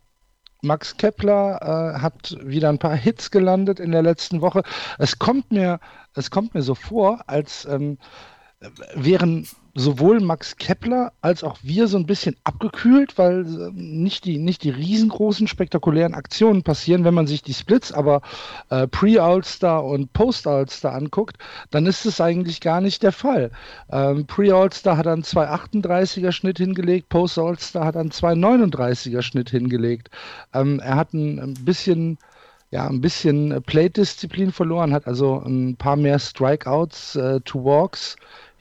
Max 0.61 0.99
Kepler 0.99 1.95
äh, 1.97 2.01
hat 2.01 2.37
wieder 2.43 2.69
ein 2.69 2.79
paar 2.79 2.95
Hits 2.95 3.31
gelandet 3.31 3.81
in 3.81 3.93
der 3.93 4.03
letzten 4.03 4.43
Woche. 4.43 4.63
Es 4.99 5.19
kommt 5.19 5.53
mir, 5.53 5.81
es 6.13 6.31
kommt 6.31 6.53
mir 6.53 6.61
so 6.61 6.75
vor, 6.75 7.25
als 7.29 7.65
ähm, 7.65 7.97
wären 8.95 9.49
sowohl 9.77 10.21
Max 10.21 10.57
Kepler 10.57 11.13
als 11.21 11.45
auch 11.45 11.59
wir 11.63 11.87
so 11.87 11.99
ein 11.99 12.07
bisschen 12.07 12.35
abgekühlt, 12.45 13.19
weil 13.19 13.41
äh, 13.41 13.71
nicht 13.75 14.25
die, 14.25 14.39
nicht 14.39 14.65
die 14.65 14.71
riesengroßen 14.71 15.47
spektakulären 15.47 16.15
Aktionen 16.15 16.63
passieren. 16.63 17.05
Wenn 17.05 17.15
man 17.15 17.27
sich 17.27 17.43
die 17.43 17.53
Splits 17.53 17.93
aber 17.93 18.23
äh, 18.71 18.89
Pre-All-Star 18.89 19.85
und 19.85 20.13
Post-All-Star 20.15 20.95
anguckt, 20.95 21.37
dann 21.71 21.85
ist 21.85 22.07
es 22.07 22.21
eigentlich 22.21 22.63
gar 22.63 22.81
nicht 22.81 23.03
der 23.03 23.13
Fall. 23.13 23.51
Ähm, 23.93 24.27
Pre-All-Star 24.27 24.97
hat 24.97 25.07
einen 25.07 25.23
2,38er 25.23 26.33
Schnitt 26.33 26.57
hingelegt, 26.57 27.11
Post-All-Star 27.11 27.85
hat 27.85 27.97
einen 27.97 28.11
2,39er 28.11 29.21
Schnitt 29.21 29.51
hingelegt. 29.51 30.09
Ähm, 30.55 30.81
er 30.81 30.97
hat 30.97 31.13
ein, 31.13 31.55
bisschen 31.65 32.17
ja, 32.71 32.89
ein 32.89 33.03
bisschen 33.03 33.63
Plate-Disziplin 33.63 34.53
verloren, 34.53 34.95
hat 34.95 35.07
also 35.07 35.43
ein 35.45 35.77
paar 35.77 35.97
mehr 35.97 36.19
Strikeouts, 36.19 37.17
äh, 37.17 37.41
to 37.41 37.63
Walks 37.63 38.17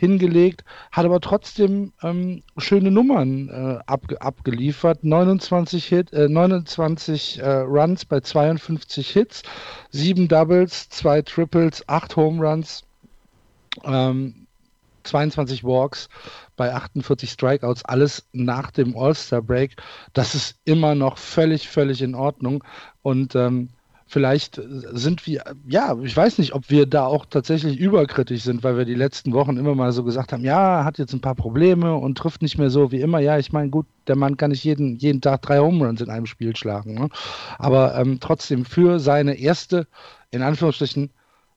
hingelegt, 0.06 0.64
hat 0.92 1.06
aber 1.06 1.20
trotzdem 1.20 1.92
ähm, 2.04 2.44
schöne 2.58 2.92
Nummern 2.92 3.50
äh, 3.50 3.80
abge 3.86 4.22
abgeliefert. 4.22 5.04
29, 5.04 5.86
Hit, 5.86 6.14
äh, 6.14 6.30
29 6.30 7.40
äh, 7.40 7.50
Runs 7.50 8.06
bei 8.06 8.20
52 8.20 9.10
Hits, 9.10 9.44
7 9.92 10.28
Doubles, 10.28 10.90
2 10.90 11.22
Triples, 11.24 11.88
8 11.88 12.16
Home 12.16 12.48
Runs, 12.48 12.84
ähm, 13.84 14.46
22 15.04 15.64
Walks 15.64 16.10
bei 16.56 16.74
48 16.74 17.30
Strikeouts, 17.30 17.86
alles 17.86 18.26
nach 18.34 18.72
dem 18.72 18.98
All-Star-Break. 18.98 19.76
Das 20.14 20.36
ist 20.36 20.58
immer 20.66 20.96
noch 20.96 21.18
völlig, 21.18 21.68
völlig 21.68 22.02
in 22.02 22.16
Ordnung. 22.16 22.64
Und 23.02 23.36
ähm, 23.36 23.70
vielleicht 24.08 24.62
sind 24.64 25.26
wir, 25.26 25.44
ja, 25.68 25.98
ich 26.02 26.16
weiß 26.16 26.38
nicht, 26.38 26.54
ob 26.54 26.70
wir 26.70 26.86
da 26.86 27.06
auch 27.06 27.26
tatsächlich 27.26 27.80
überkritisch 27.80 28.44
sind, 28.44 28.64
weil 28.64 28.78
wir 28.78 28.86
die 28.86 28.94
letzten 28.94 29.34
Wochen 29.34 29.58
immer 29.58 29.74
mal 29.74 29.92
so 29.92 30.04
gesagt 30.04 30.32
haben, 30.32 30.44
ja, 30.44 30.84
hat 30.84 31.00
jetzt 31.00 31.14
ein 31.14 31.22
paar 31.22 31.36
Probleme 31.36 31.96
und 31.96 32.18
trifft 32.18 32.42
nicht 32.42 32.58
mehr 32.58 32.70
so 32.70 32.92
wie 32.92 33.02
immer. 33.02 33.20
Ja, 33.20 33.38
ich 33.38 33.52
meine, 33.52 33.70
gut, 33.70 33.88
der 34.08 34.16
Mann 34.16 34.38
kann 34.38 34.52
nicht 34.52 34.64
jeden, 34.64 34.96
jeden 34.98 35.22
Tag 35.22 35.42
drei 35.42 35.60
Home 35.60 35.86
Runs 35.86 36.02
in 36.02 36.10
einem 36.10 36.28
Spiel 36.28 36.56
schlagen. 36.56 36.94
Ne? 36.94 37.10
Aber 37.58 37.96
ähm, 37.96 38.20
trotzdem 38.20 38.64
für 38.64 39.00
seine 39.00 39.36
erste, 39.36 39.88
in 40.32 40.44
Anführungsstrichen, 40.44 41.10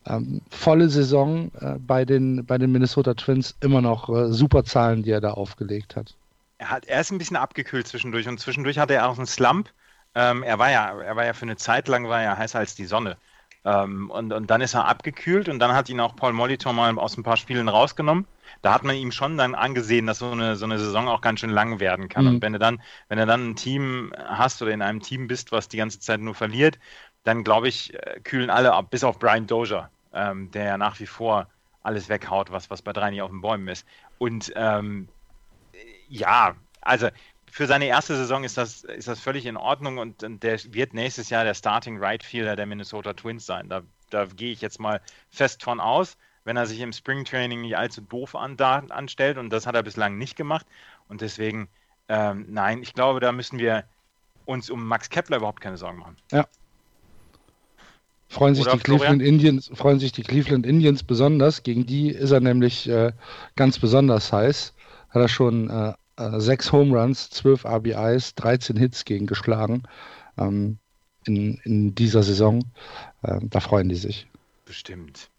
ähm, 0.07 0.41
volle 0.51 0.89
Saison 0.89 1.51
äh, 1.61 1.75
bei, 1.79 2.05
den, 2.05 2.47
bei 2.47 2.57
den 2.57 2.73
Minnesota 2.73 3.15
Twins 3.15 3.57
immer 3.61 3.83
noch 3.83 4.09
äh, 4.09 4.33
super 4.33 4.65
Zahlen, 4.65 5.03
die 5.03 5.11
er 5.11 5.21
da 5.21 5.33
aufgelegt 5.33 5.97
hat. 5.97 6.15
Er, 6.57 6.71
hat. 6.71 6.87
er 6.87 7.01
ist 7.01 7.13
ein 7.13 7.19
bisschen 7.19 7.37
abgekühlt 7.37 7.87
zwischendurch 7.87 8.27
und 8.27 8.41
zwischendurch 8.41 8.79
hatte 8.79 8.95
er 8.95 9.09
auch 9.09 9.19
einen 9.19 9.27
Slump. 9.27 9.71
Ähm, 10.19 10.43
er 10.43 10.59
war 10.59 10.69
ja, 10.69 11.01
er 11.01 11.15
war 11.15 11.25
ja 11.25 11.33
für 11.33 11.45
eine 11.45 11.55
Zeit 11.55 11.87
lang 11.87 12.09
war 12.09 12.21
er 12.21 12.37
heißer 12.37 12.59
als 12.59 12.75
die 12.75 12.87
Sonne. 12.87 13.17
Ähm, 13.65 14.11
und, 14.11 14.33
und 14.33 14.51
dann 14.51 14.61
ist 14.61 14.75
er 14.75 14.89
abgekühlt 14.89 15.49
und 15.49 15.61
dann 15.61 15.73
hat 15.75 15.89
ihn 15.89 16.01
auch 16.01 16.17
Paul 16.17 16.33
Molitor 16.33 16.73
mal 16.73 16.99
aus 16.99 17.17
ein 17.17 17.23
paar 17.23 17.37
Spielen 17.37 17.69
rausgenommen. 17.69 18.27
Da 18.61 18.75
hat 18.75 18.83
man 18.83 18.97
ihm 18.97 19.13
schon 19.13 19.39
dann 19.39 19.55
angesehen, 19.55 20.07
dass 20.07 20.19
so 20.19 20.33
eine, 20.33 20.57
so 20.57 20.65
eine 20.65 20.81
Saison 20.81 21.07
auch 21.07 21.21
ganz 21.21 21.39
schön 21.39 21.51
lang 21.51 21.79
werden 21.79 22.09
kann. 22.09 22.25
Mhm. 22.25 22.31
Und 22.31 22.43
wenn 22.43 22.53
du 22.53 22.59
dann, 22.59 22.83
wenn 23.09 23.19
du 23.19 23.27
dann 23.27 23.51
ein 23.51 23.57
Team 23.57 24.13
hast 24.17 24.61
oder 24.61 24.73
in 24.73 24.83
einem 24.83 25.01
Team 25.01 25.29
bist, 25.29 25.53
was 25.53 25.69
die 25.69 25.77
ganze 25.77 26.01
Zeit 26.01 26.19
nur 26.19 26.35
verliert, 26.35 26.81
dann 27.23 27.45
glaube 27.45 27.69
ich, 27.69 27.95
äh, 27.95 28.19
kühlen 28.25 28.51
alle 28.51 28.73
ab, 28.73 28.91
bis 28.91 29.05
auf 29.05 29.21
Brian 29.21 29.47
Dozier, 29.47 29.89
ähm, 30.13 30.51
der 30.51 30.65
ja 30.65 30.79
nach 30.79 30.99
wie 30.99 31.07
vor 31.07 31.47
alles 31.85 32.09
weghaut, 32.09 32.51
was, 32.51 32.71
was 32.71 32.83
bei 32.83 32.93
drei 32.93 33.11
nicht 33.11 33.23
auf 33.23 33.31
den 33.31 33.41
Bäumen 33.41 33.69
ist. 33.69 33.87
Und 34.19 34.53
ähm, 34.57 35.09
ja, 36.09 36.57
also 36.81 37.09
für 37.59 37.67
seine 37.67 37.87
erste 37.87 38.15
Saison 38.15 38.45
ist 38.45 38.57
das, 38.57 38.85
ist 38.85 39.09
das 39.09 39.19
völlig 39.19 39.45
in 39.45 39.57
Ordnung 39.57 39.99
und, 39.99 40.23
und 40.23 40.45
der 40.45 40.61
wird 40.73 40.95
nächstes 40.95 41.29
Jahr 41.29 41.43
der 41.43 41.55
Starting 41.55 41.99
Right 41.99 42.23
Fielder 42.23 42.55
der 42.55 42.67
Minnesota 42.67 43.15
Twins 43.15 43.47
sein. 43.47 43.69
Da, 43.69 43.83
da 44.11 44.27
gehe 44.27 44.53
ich 44.53 44.61
jetzt 44.61 44.79
mal 44.79 45.01
fest 45.29 45.65
von 45.65 45.81
aus, 45.81 46.17
wenn 46.45 46.57
er 46.57 46.67
sich 46.67 46.79
im 46.79 46.93
Springtraining 46.93 47.63
nicht 47.63 47.77
allzu 47.77 48.01
doof 48.01 48.37
an, 48.37 48.57
da, 48.57 48.85
anstellt 48.91 49.39
und 49.39 49.51
das 49.51 49.67
hat 49.67 49.75
er 49.75 49.83
bislang 49.83 50.19
nicht 50.19 50.37
gemacht. 50.37 50.67
Und 51.09 51.21
deswegen, 51.21 51.67
ähm, 52.09 52.47
nein, 52.49 52.81
ich 52.81 52.95
glaube, 52.95 53.19
da 53.19 53.33
müssen 53.33 53.59
wir 53.59 53.83
uns 54.45 54.71
um 54.71 54.87
Max 54.87 55.11
Kepler 55.11 55.39
überhaupt 55.39 55.61
keine 55.61 55.79
Sorgen 55.79 55.99
machen. 55.99 56.17
Ja. 56.31 56.47
Freuen 58.29 58.55
sich, 58.55 58.69
die 58.69 58.79
Cleveland 58.79 59.21
Indians, 59.21 59.69
freuen 59.75 59.99
sich 59.99 60.13
die 60.13 60.23
Cleveland 60.23 60.65
Indians 60.65 61.03
besonders. 61.03 61.65
Gegen 61.65 61.87
die 61.87 62.11
ist 62.11 62.31
er 62.31 62.39
nämlich 62.39 62.89
äh, 62.89 63.11
ganz 63.57 63.81
besonders 63.81 64.33
heiß. 64.33 64.75
Hat 65.11 65.23
er 65.23 65.29
schon 65.29 65.69
äh, 65.71 65.95
äh, 66.19 66.41
sechs 66.41 66.73
Home 66.73 66.99
Runs, 66.99 67.31
zwölf 67.31 67.65
RBIs, 67.65 68.35
13 68.35 68.77
Hits 68.77 69.05
gegen 69.05 69.27
geschlagen 69.27 69.85
ähm, 70.37 70.79
in, 71.25 71.59
in 71.65 71.95
dieser 71.95 72.23
Saison. 72.23 72.65
Äh, 73.23 73.41
da 73.43 73.61
freuen 73.61 73.89
die 73.89 73.97
sich. 73.97 74.27
Bestimmt. 74.65 75.31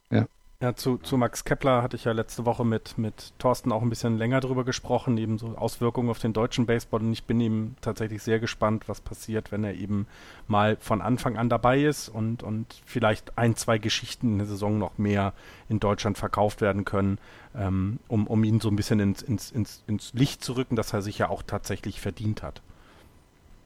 Ja. 0.62 0.76
Zu, 0.76 0.98
zu 0.98 1.16
Max 1.16 1.46
Kepler 1.46 1.82
hatte 1.82 1.96
ich 1.96 2.04
ja 2.04 2.12
letzte 2.12 2.46
Woche 2.46 2.66
mit, 2.66 2.98
mit 2.98 3.32
Thorsten 3.40 3.72
auch 3.72 3.82
ein 3.82 3.90
bisschen 3.90 4.18
länger 4.18 4.42
drüber 4.42 4.66
gesprochen, 4.66 5.18
eben 5.18 5.38
so 5.38 5.56
Auswirkungen 5.58 6.10
auf 6.10 6.20
den 6.20 6.34
deutschen 6.34 6.66
Baseball. 6.66 7.00
Und 7.00 7.14
ich 7.14 7.24
bin 7.24 7.40
ihm 7.40 7.76
tatsächlich 7.80 8.22
sehr 8.22 8.42
gespannt, 8.42 8.90
was 8.90 9.00
passiert, 9.00 9.54
wenn 9.54 9.64
er 9.64 9.76
eben 9.76 10.06
mal 10.50 10.76
von 10.82 11.02
Anfang 11.02 11.38
an 11.38 11.48
dabei 11.48 11.82
ist 11.82 12.10
und, 12.10 12.44
und 12.44 12.82
vielleicht 12.86 13.38
ein, 13.38 13.56
zwei 13.56 13.78
Geschichten 13.78 14.34
in 14.34 14.38
der 14.40 14.48
Saison 14.48 14.78
noch 14.78 14.98
mehr 14.98 15.32
in 15.70 15.80
Deutschland 15.80 16.18
verkauft 16.18 16.60
werden 16.60 16.84
können, 16.84 17.20
ähm, 17.56 18.00
um, 18.10 18.28
um 18.28 18.44
ihn 18.44 18.60
so 18.60 18.68
ein 18.68 18.76
bisschen 18.76 19.00
ins, 19.00 19.22
ins, 19.22 19.52
ins, 19.52 19.82
ins 19.88 20.14
Licht 20.14 20.44
zu 20.44 20.58
rücken, 20.58 20.76
dass 20.76 20.92
er 20.92 21.02
sich 21.02 21.20
ja 21.20 21.30
auch 21.30 21.42
tatsächlich 21.42 22.02
verdient 22.02 22.44
hat. 22.44 22.62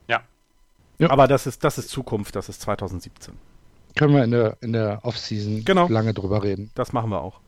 Ja. 0.07 0.21
ja. 0.99 1.09
Aber 1.09 1.27
das 1.27 1.47
ist, 1.47 1.63
das 1.63 1.79
ist 1.79 1.89
Zukunft, 1.89 2.35
das 2.35 2.49
ist 2.49 2.61
2017. 2.61 3.33
Können 3.95 4.15
wir 4.15 4.23
in 4.23 4.31
der, 4.31 4.57
in 4.61 4.73
der 4.73 4.99
Offseason 5.03 5.63
genau. 5.65 5.87
lange 5.87 6.13
drüber 6.13 6.43
reden. 6.43 6.71
Das 6.75 6.93
machen 6.93 7.09
wir 7.11 7.21
auch. 7.21 7.39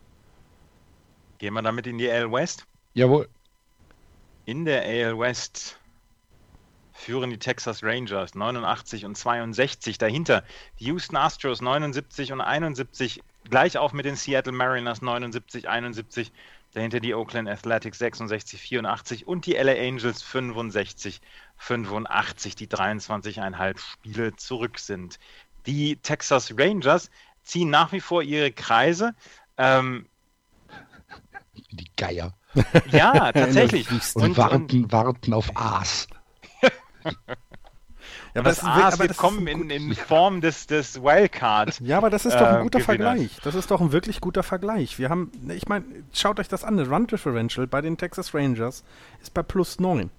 Gehen 1.39 1.53
wir 1.53 1.61
damit 1.61 1.87
in 1.87 1.97
die 1.97 2.09
AL 2.09 2.31
West? 2.31 2.65
Jawohl. 2.93 3.27
In 4.45 4.65
der 4.65 4.83
AL 4.83 5.19
West 5.19 5.79
führen 6.93 7.29
die 7.29 7.39
Texas 7.39 7.83
Rangers 7.83 8.35
89 8.35 9.05
und 9.05 9.17
62. 9.17 9.97
Dahinter 9.97 10.43
die 10.79 10.85
Houston 10.85 11.17
Astros 11.17 11.61
79 11.61 12.31
und 12.31 12.41
71. 12.41 13.21
Gleich 13.49 13.77
auf 13.77 13.93
mit 13.93 14.05
den 14.05 14.15
Seattle 14.15 14.53
Mariners 14.53 15.01
79, 15.01 15.67
71. 15.67 16.31
Dahinter 16.73 16.99
die 16.99 17.13
Oakland 17.13 17.47
Athletics 17.47 17.99
66, 17.99 18.59
84 18.59 19.27
und 19.27 19.45
die 19.45 19.53
LA 19.53 19.73
Angels 19.73 20.21
65, 20.21 21.21
85, 21.57 22.55
die 22.55 22.67
23,5 22.67 23.77
Spiele 23.79 24.35
zurück 24.35 24.79
sind. 24.79 25.19
Die 25.65 25.97
Texas 25.97 26.53
Rangers 26.57 27.09
ziehen 27.43 27.69
nach 27.69 27.91
wie 27.91 28.01
vor 28.01 28.21
ihre 28.21 28.51
Kreise. 28.51 29.13
Ähm, 29.57 30.07
die 31.71 31.89
Geier. 31.95 32.33
Ja, 32.91 33.31
tatsächlich. 33.33 33.89
und, 33.91 34.15
und, 34.15 34.37
warten, 34.37 34.83
und, 34.83 34.91
warten 34.91 35.33
auf 35.33 35.55
Aas. 35.55 36.07
Ja, 38.33 38.41
aber 38.41 38.49
das, 38.49 38.59
das 38.59 38.67
Aas 38.67 38.99
wird 38.99 39.15
kommen 39.15 39.47
in, 39.47 39.69
in, 39.69 39.95
Form 39.95 40.41
des, 40.41 40.67
des 40.67 41.01
Wildcard. 41.01 41.79
Ja, 41.79 41.97
aber 41.97 42.09
das 42.09 42.25
ist 42.25 42.35
doch 42.35 42.47
ein 42.47 42.59
äh, 42.59 42.63
guter 42.63 42.79
äh, 42.79 42.83
Vergleich. 42.83 43.37
Das 43.45 43.55
ist 43.55 43.71
doch 43.71 43.79
ein 43.79 43.93
wirklich 43.93 44.19
guter 44.19 44.43
Vergleich. 44.43 44.99
Wir 44.99 45.09
haben, 45.09 45.31
ich 45.47 45.69
meine, 45.69 45.85
schaut 46.11 46.37
euch 46.41 46.49
das 46.49 46.65
an. 46.65 46.75
Das 46.75 46.89
Run 46.89 47.07
Differential 47.07 47.65
bei 47.65 47.79
den 47.79 47.97
Texas 47.97 48.33
Rangers 48.33 48.83
ist 49.21 49.33
bei 49.33 49.41
plus 49.41 49.79
9. 49.79 50.09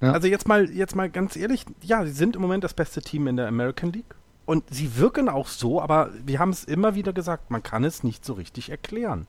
Ja. 0.00 0.10
Also 0.10 0.26
jetzt 0.26 0.48
mal, 0.48 0.68
jetzt 0.68 0.96
mal 0.96 1.08
ganz 1.08 1.36
ehrlich, 1.36 1.64
ja, 1.80 2.04
sie 2.04 2.10
sind 2.10 2.34
im 2.34 2.42
Moment 2.42 2.64
das 2.64 2.74
beste 2.74 3.00
Team 3.00 3.28
in 3.28 3.36
der 3.36 3.46
American 3.46 3.92
League. 3.92 4.16
Und 4.44 4.64
sie 4.70 4.96
wirken 4.96 5.28
auch 5.28 5.46
so, 5.46 5.80
aber 5.80 6.10
wir 6.24 6.38
haben 6.38 6.50
es 6.50 6.64
immer 6.64 6.94
wieder 6.94 7.12
gesagt, 7.12 7.50
man 7.50 7.62
kann 7.62 7.84
es 7.84 8.02
nicht 8.02 8.24
so 8.24 8.32
richtig 8.32 8.70
erklären. 8.70 9.26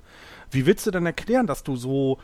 Wie 0.49 0.65
willst 0.65 0.87
du 0.87 0.91
denn 0.91 1.05
erklären, 1.05 1.45
dass 1.45 1.63
du 1.63 1.75
so, 1.75 2.17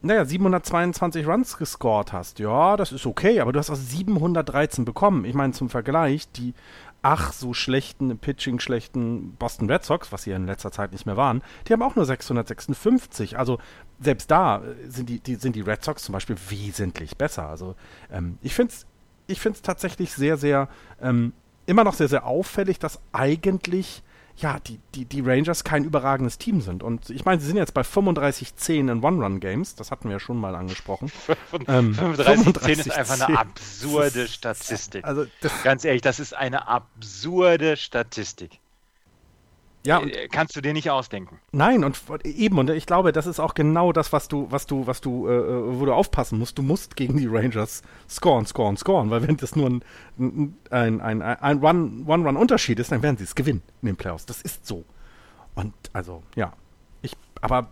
naja, 0.00 0.24
722 0.24 1.26
Runs 1.26 1.56
gescored 1.56 2.12
hast? 2.12 2.40
Ja, 2.40 2.76
das 2.76 2.90
ist 2.90 3.06
okay, 3.06 3.40
aber 3.40 3.52
du 3.52 3.60
hast 3.60 3.70
auch 3.70 3.76
713 3.76 4.84
bekommen. 4.84 5.24
Ich 5.24 5.34
meine, 5.34 5.52
zum 5.52 5.70
Vergleich, 5.70 6.30
die 6.32 6.54
ach 7.02 7.32
so 7.32 7.52
schlechten, 7.52 8.16
pitching 8.18 8.60
schlechten 8.60 9.34
Boston 9.34 9.68
Red 9.68 9.84
Sox, 9.84 10.12
was 10.12 10.22
sie 10.22 10.30
in 10.30 10.46
letzter 10.46 10.70
Zeit 10.70 10.92
nicht 10.92 11.04
mehr 11.04 11.16
waren, 11.16 11.42
die 11.66 11.72
haben 11.72 11.82
auch 11.82 11.96
nur 11.96 12.04
656. 12.04 13.38
Also 13.38 13.58
selbst 14.00 14.30
da 14.30 14.58
äh, 14.58 14.88
sind 14.88 15.08
die, 15.08 15.18
die, 15.18 15.34
sind 15.34 15.56
die 15.56 15.62
Red 15.62 15.84
Sox 15.84 16.04
zum 16.04 16.12
Beispiel 16.12 16.36
wesentlich 16.48 17.16
besser. 17.16 17.48
Also 17.48 17.74
ähm, 18.10 18.38
ich 18.40 18.54
finde 18.54 18.72
es 18.72 18.86
ich 19.26 19.40
find's 19.40 19.62
tatsächlich 19.62 20.12
sehr, 20.12 20.36
sehr 20.36 20.68
ähm, 21.00 21.32
immer 21.66 21.84
noch 21.84 21.94
sehr, 21.94 22.08
sehr 22.08 22.26
auffällig, 22.26 22.78
dass 22.78 23.00
eigentlich 23.12 24.02
ja, 24.36 24.58
die, 24.60 24.80
die, 24.94 25.04
die 25.04 25.20
Rangers 25.20 25.62
kein 25.62 25.84
überragendes 25.84 26.38
Team 26.38 26.60
sind. 26.60 26.82
Und 26.82 27.10
ich 27.10 27.24
meine, 27.24 27.40
sie 27.40 27.46
sind 27.46 27.56
jetzt 27.56 27.74
bei 27.74 27.82
35-10 27.82 28.90
in 28.90 29.04
One-Run-Games, 29.04 29.74
das 29.74 29.90
hatten 29.90 30.08
wir 30.08 30.12
ja 30.12 30.20
schon 30.20 30.38
mal 30.38 30.54
angesprochen. 30.54 31.12
35-10 31.52 31.68
ähm, 31.68 32.78
ist 32.80 32.90
einfach 32.90 33.28
eine 33.28 33.38
absurde 33.38 34.26
Statistik. 34.28 35.04
Also 35.04 35.26
Ganz 35.64 35.84
ehrlich, 35.84 36.02
das 36.02 36.18
ist 36.18 36.34
eine 36.34 36.66
absurde 36.66 37.76
Statistik. 37.76 38.61
Ja, 39.84 40.00
äh, 40.00 40.28
kannst 40.28 40.54
du 40.54 40.60
dir 40.60 40.72
nicht 40.72 40.90
ausdenken. 40.90 41.40
Nein, 41.50 41.84
und 41.84 42.00
eben, 42.24 42.58
und 42.58 42.70
ich 42.70 42.86
glaube, 42.86 43.12
das 43.12 43.26
ist 43.26 43.40
auch 43.40 43.54
genau 43.54 43.92
das, 43.92 44.12
was 44.12 44.28
du, 44.28 44.46
was 44.50 44.66
du, 44.66 44.86
was 44.86 45.00
du, 45.00 45.28
äh, 45.28 45.32
äh, 45.32 45.80
wo 45.80 45.84
du 45.84 45.92
aufpassen 45.92 46.38
musst. 46.38 46.58
Du 46.58 46.62
musst 46.62 46.96
gegen 46.96 47.16
die 47.16 47.26
Rangers 47.26 47.82
scoren, 48.08 48.46
scoren, 48.46 48.76
scoren, 48.76 49.10
weil 49.10 49.26
wenn 49.26 49.36
das 49.36 49.56
nur 49.56 49.68
ein, 49.68 49.84
ein, 50.70 51.00
ein, 51.00 51.22
ein 51.22 51.62
One-Run-Unterschied 51.62 52.78
ist, 52.78 52.92
dann 52.92 53.02
werden 53.02 53.16
sie 53.16 53.24
es 53.24 53.34
gewinnen 53.34 53.62
in 53.82 53.86
den 53.86 53.96
Playoffs. 53.96 54.26
Das 54.26 54.40
ist 54.42 54.66
so. 54.66 54.84
Und 55.54 55.74
also, 55.92 56.22
ja. 56.36 56.52
Ich, 57.02 57.16
aber 57.40 57.68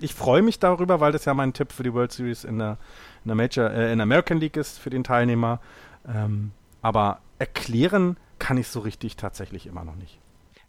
ich 0.00 0.14
freue 0.14 0.42
mich 0.42 0.60
darüber, 0.60 1.00
weil 1.00 1.10
das 1.10 1.24
ja 1.24 1.34
mein 1.34 1.52
Tipp 1.52 1.72
für 1.72 1.82
die 1.82 1.92
World 1.92 2.12
Series 2.12 2.44
in 2.44 2.58
der, 2.58 2.78
in 3.24 3.28
der 3.28 3.34
Major, 3.34 3.70
äh, 3.70 3.90
in 3.90 3.98
der 3.98 4.04
American 4.04 4.38
League 4.38 4.56
ist 4.56 4.78
für 4.78 4.90
den 4.90 5.02
Teilnehmer. 5.02 5.60
Ähm, 6.06 6.52
aber 6.80 7.18
erklären 7.38 8.18
kann 8.38 8.56
ich 8.56 8.68
so 8.68 8.80
richtig 8.80 9.16
tatsächlich 9.16 9.66
immer 9.66 9.84
noch 9.84 9.96
nicht 9.96 10.20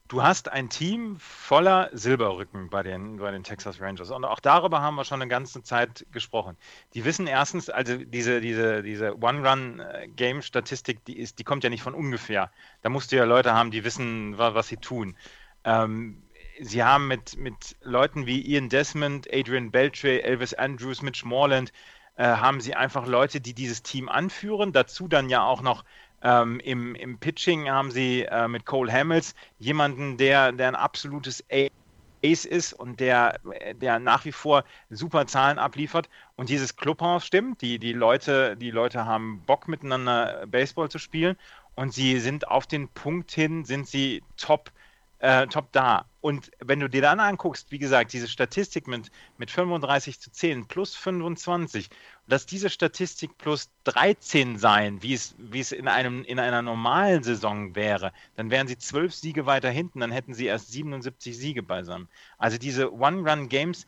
du 0.08 0.24
hast 0.24 0.52
ein 0.52 0.70
Team 0.70 1.18
voller 1.20 1.89
Silberrücken 1.94 2.70
bei 2.70 2.84
den, 2.84 3.18
bei 3.18 3.32
den 3.32 3.44
Texas 3.44 3.82
Rangers. 3.82 4.12
Und 4.12 4.26
auch 4.26 4.39
darüber 4.39 4.82
haben 4.82 4.96
wir 4.96 5.06
schon 5.06 5.22
eine 5.22 5.30
ganze 5.30 5.63
Zeit 5.63 6.06
gesprochen. 6.12 6.58
Die 6.94 7.06
wissen 7.06 7.28
erstens, 7.28 7.70
also 7.70 7.98
diese, 7.98 8.41
diese, 8.41 8.84
diese 8.84 9.18
One-Run-Game-Statistik, 9.22 11.04
die, 11.06 11.24
die 11.24 11.44
kommt 11.44 11.63
ja 11.63 11.70
nicht 11.70 11.84
von 11.84 11.94
ungefähr. 11.94 12.52
Da 12.82 12.89
musst 12.89 13.12
du 13.12 13.15
ja 13.15 13.24
Leute 13.24 13.54
haben, 13.54 13.72
die 13.72 13.84
wissen, 13.84 14.38
was, 14.38 14.54
was 14.54 14.68
sie 14.68 14.78
tun. 14.78 15.18
Ähm, 15.63 16.22
sie 16.60 16.84
haben 16.84 17.08
mit, 17.08 17.38
mit 17.38 17.76
Leuten 17.82 18.26
wie 18.28 18.41
Ian 18.41 18.70
Desmond, 18.70 19.28
Adrian 19.34 19.72
Beltre, 19.72 20.24
Elvis 20.24 20.54
Andrews, 20.54 21.02
Mitch 21.02 21.26
Morland, 21.26 21.72
äh, 22.18 22.24
haben 22.24 22.62
sie 22.62 22.76
einfach 22.76 23.08
Leute, 23.08 23.41
die 23.41 23.54
dieses 23.54 23.84
Team 23.84 24.08
anführen. 24.08 24.72
Dazu 24.72 25.08
dann 25.08 25.30
ja 25.30 25.44
auch 25.44 25.62
noch 25.62 25.84
ähm, 26.21 26.60
im, 26.62 26.95
Im 26.95 27.17
Pitching 27.19 27.69
haben 27.69 27.91
sie 27.91 28.23
äh, 28.23 28.47
mit 28.47 28.65
Cole 28.65 28.91
Hamels 28.91 29.36
jemanden, 29.60 30.17
der, 30.17 30.51
der 30.51 30.69
ein 30.69 30.75
absolutes 30.75 31.43
Ace 31.51 32.45
ist 32.45 32.73
und 32.73 32.99
der, 32.99 33.39
der 33.75 33.99
nach 33.99 34.25
wie 34.25 34.32
vor 34.32 34.63
super 34.89 35.28
Zahlen 35.28 35.60
abliefert. 35.60 36.10
Und 36.36 36.49
dieses 36.49 36.75
Clubhaus 36.75 37.25
stimmt. 37.25 37.62
Die, 37.62 37.78
die, 37.78 37.93
Leute, 37.93 38.58
die 38.58 38.71
Leute 38.71 39.06
haben 39.06 39.43
Bock 39.45 39.67
miteinander 39.67 40.45
Baseball 40.47 40.89
zu 40.89 40.97
spielen 40.97 41.38
und 41.75 41.93
sie 41.93 42.19
sind 42.19 42.47
auf 42.47 42.65
den 42.65 42.88
Punkt 42.89 43.32
hin, 43.32 43.65
sind 43.65 43.88
sie 43.88 44.23
top 44.38 44.71
äh, 45.19 45.47
top 45.47 45.71
da. 45.71 46.06
Und 46.25 46.49
wenn 46.57 46.79
du 46.79 46.89
dir 46.89 47.03
dann 47.03 47.19
anguckst, 47.19 47.69
wie 47.69 47.77
gesagt, 47.77 48.11
diese 48.11 48.27
Statistik 48.27 48.88
mit, 48.88 49.11
mit 49.38 49.51
35 49.51 50.19
zu 50.19 50.31
10 50.31 50.65
plus 50.65 50.95
25, 50.95 51.88
dass 52.27 52.47
diese 52.47 52.71
Statistik 52.71 53.38
plus 53.38 53.69
13 53.83 54.57
sein, 54.57 55.03
wie 55.03 55.13
es, 55.13 55.35
wie 55.38 55.59
es 55.59 55.71
in, 55.71 55.88
einem, 55.88 56.23
in 56.23 56.39
einer 56.39 56.63
normalen 56.63 57.21
Saison 57.21 57.75
wäre, 57.75 58.11
dann 58.38 58.49
wären 58.49 58.67
sie 58.67 58.79
zwölf 58.79 59.13
Siege 59.13 59.45
weiter 59.45 59.69
hinten, 59.69 59.99
dann 59.99 60.11
hätten 60.11 60.33
sie 60.33 60.47
erst 60.47 60.71
77 60.71 61.38
Siege 61.38 61.61
beisammen. 61.61 62.09
Also 62.39 62.57
diese 62.57 62.91
One-Run-Games, 62.91 63.85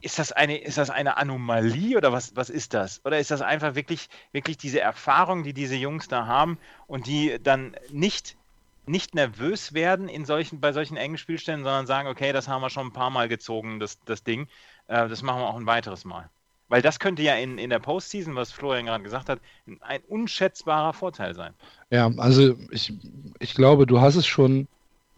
ist 0.00 0.18
das 0.18 0.32
eine, 0.32 0.56
ist 0.56 0.78
das 0.78 0.88
eine 0.88 1.18
Anomalie 1.18 1.98
oder 1.98 2.12
was, 2.12 2.34
was 2.34 2.48
ist 2.48 2.72
das? 2.72 3.04
Oder 3.04 3.18
ist 3.18 3.30
das 3.30 3.42
einfach 3.42 3.74
wirklich, 3.74 4.08
wirklich 4.32 4.56
diese 4.56 4.80
Erfahrung, 4.80 5.42
die 5.42 5.52
diese 5.52 5.76
Jungs 5.76 6.08
da 6.08 6.24
haben 6.26 6.56
und 6.86 7.06
die 7.06 7.38
dann 7.42 7.76
nicht 7.90 8.38
nicht 8.86 9.14
nervös 9.14 9.74
werden 9.74 10.08
in 10.08 10.24
solchen, 10.24 10.60
bei 10.60 10.72
solchen 10.72 10.96
engen 10.96 11.18
Spielständen, 11.18 11.64
sondern 11.64 11.86
sagen, 11.86 12.08
okay, 12.08 12.32
das 12.32 12.48
haben 12.48 12.62
wir 12.62 12.70
schon 12.70 12.88
ein 12.88 12.92
paar 12.92 13.10
Mal 13.10 13.28
gezogen, 13.28 13.78
das, 13.80 14.00
das 14.04 14.24
Ding. 14.24 14.48
Äh, 14.88 15.08
das 15.08 15.22
machen 15.22 15.40
wir 15.40 15.48
auch 15.48 15.56
ein 15.56 15.66
weiteres 15.66 16.04
Mal. 16.04 16.28
Weil 16.68 16.82
das 16.82 16.98
könnte 16.98 17.22
ja 17.22 17.34
in, 17.34 17.58
in 17.58 17.70
der 17.70 17.80
Postseason, 17.80 18.34
was 18.34 18.50
Florian 18.50 18.86
gerade 18.86 19.04
gesagt 19.04 19.28
hat, 19.28 19.40
ein 19.80 20.00
unschätzbarer 20.08 20.94
Vorteil 20.94 21.34
sein. 21.34 21.52
Ja, 21.90 22.10
also 22.16 22.56
ich, 22.70 22.94
ich 23.40 23.54
glaube, 23.54 23.86
du 23.86 24.00
hast 24.00 24.16
es 24.16 24.26
schon, 24.26 24.66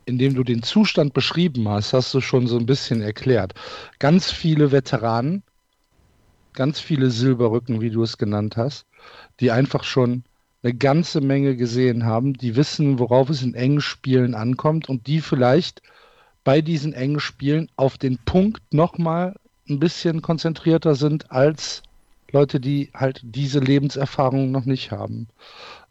indem 0.05 0.35
du 0.35 0.43
den 0.43 0.63
Zustand 0.63 1.15
beschrieben 1.15 1.69
hast, 1.69 1.93
hast 1.93 2.13
du 2.13 2.21
schon 2.21 2.49
so 2.49 2.59
ein 2.59 2.67
bisschen 2.67 3.01
erklärt. 3.01 3.55
Ganz 4.01 4.33
viele 4.33 4.73
Veteranen, 4.73 5.45
ganz 6.55 6.81
viele 6.81 7.11
Silberrücken, 7.11 7.81
wie 7.81 7.91
du 7.91 8.03
es 8.03 8.19
genannt 8.19 8.57
hast, 8.57 8.85
die 9.39 9.53
einfach 9.53 9.85
schon 9.85 10.25
eine 10.65 10.75
ganze 10.75 11.21
Menge 11.21 11.57
gesehen 11.57 12.07
haben, 12.07 12.33
die 12.33 12.57
wissen, 12.57 12.99
worauf 12.99 13.29
es 13.29 13.43
in 13.43 13.55
engen 13.55 13.83
Spielen 13.83 14.35
ankommt 14.35 14.89
und 14.89 15.07
die 15.07 15.21
vielleicht 15.21 15.83
bei 16.43 16.63
diesen 16.63 16.95
engen 16.95 17.21
Spielen 17.21 17.71
auf 17.77 17.99
den 17.99 18.19
Punkt 18.19 18.73
nochmal 18.73 19.37
ein 19.69 19.79
bisschen 19.79 20.23
konzentrierter 20.23 20.95
sind 20.95 21.31
als 21.31 21.83
Leute, 22.33 22.61
die 22.61 22.91
halt 22.95 23.21
diese 23.23 23.61
Lebenserfahrung 23.61 24.51
noch 24.51 24.65
nicht 24.65 24.91
haben. 24.91 25.29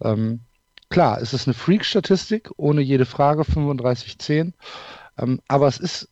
Ähm, 0.02 0.42
klar, 0.90 1.22
es 1.22 1.34
ist 1.34 1.48
eine 1.48 1.54
Freak-Statistik, 1.54 2.50
ohne 2.58 2.82
jede 2.82 3.06
Frage, 3.06 3.44
35-10, 3.44 4.54
ähm, 5.20 5.40
aber 5.48 5.68
es 5.68 5.78
ist 5.78 6.10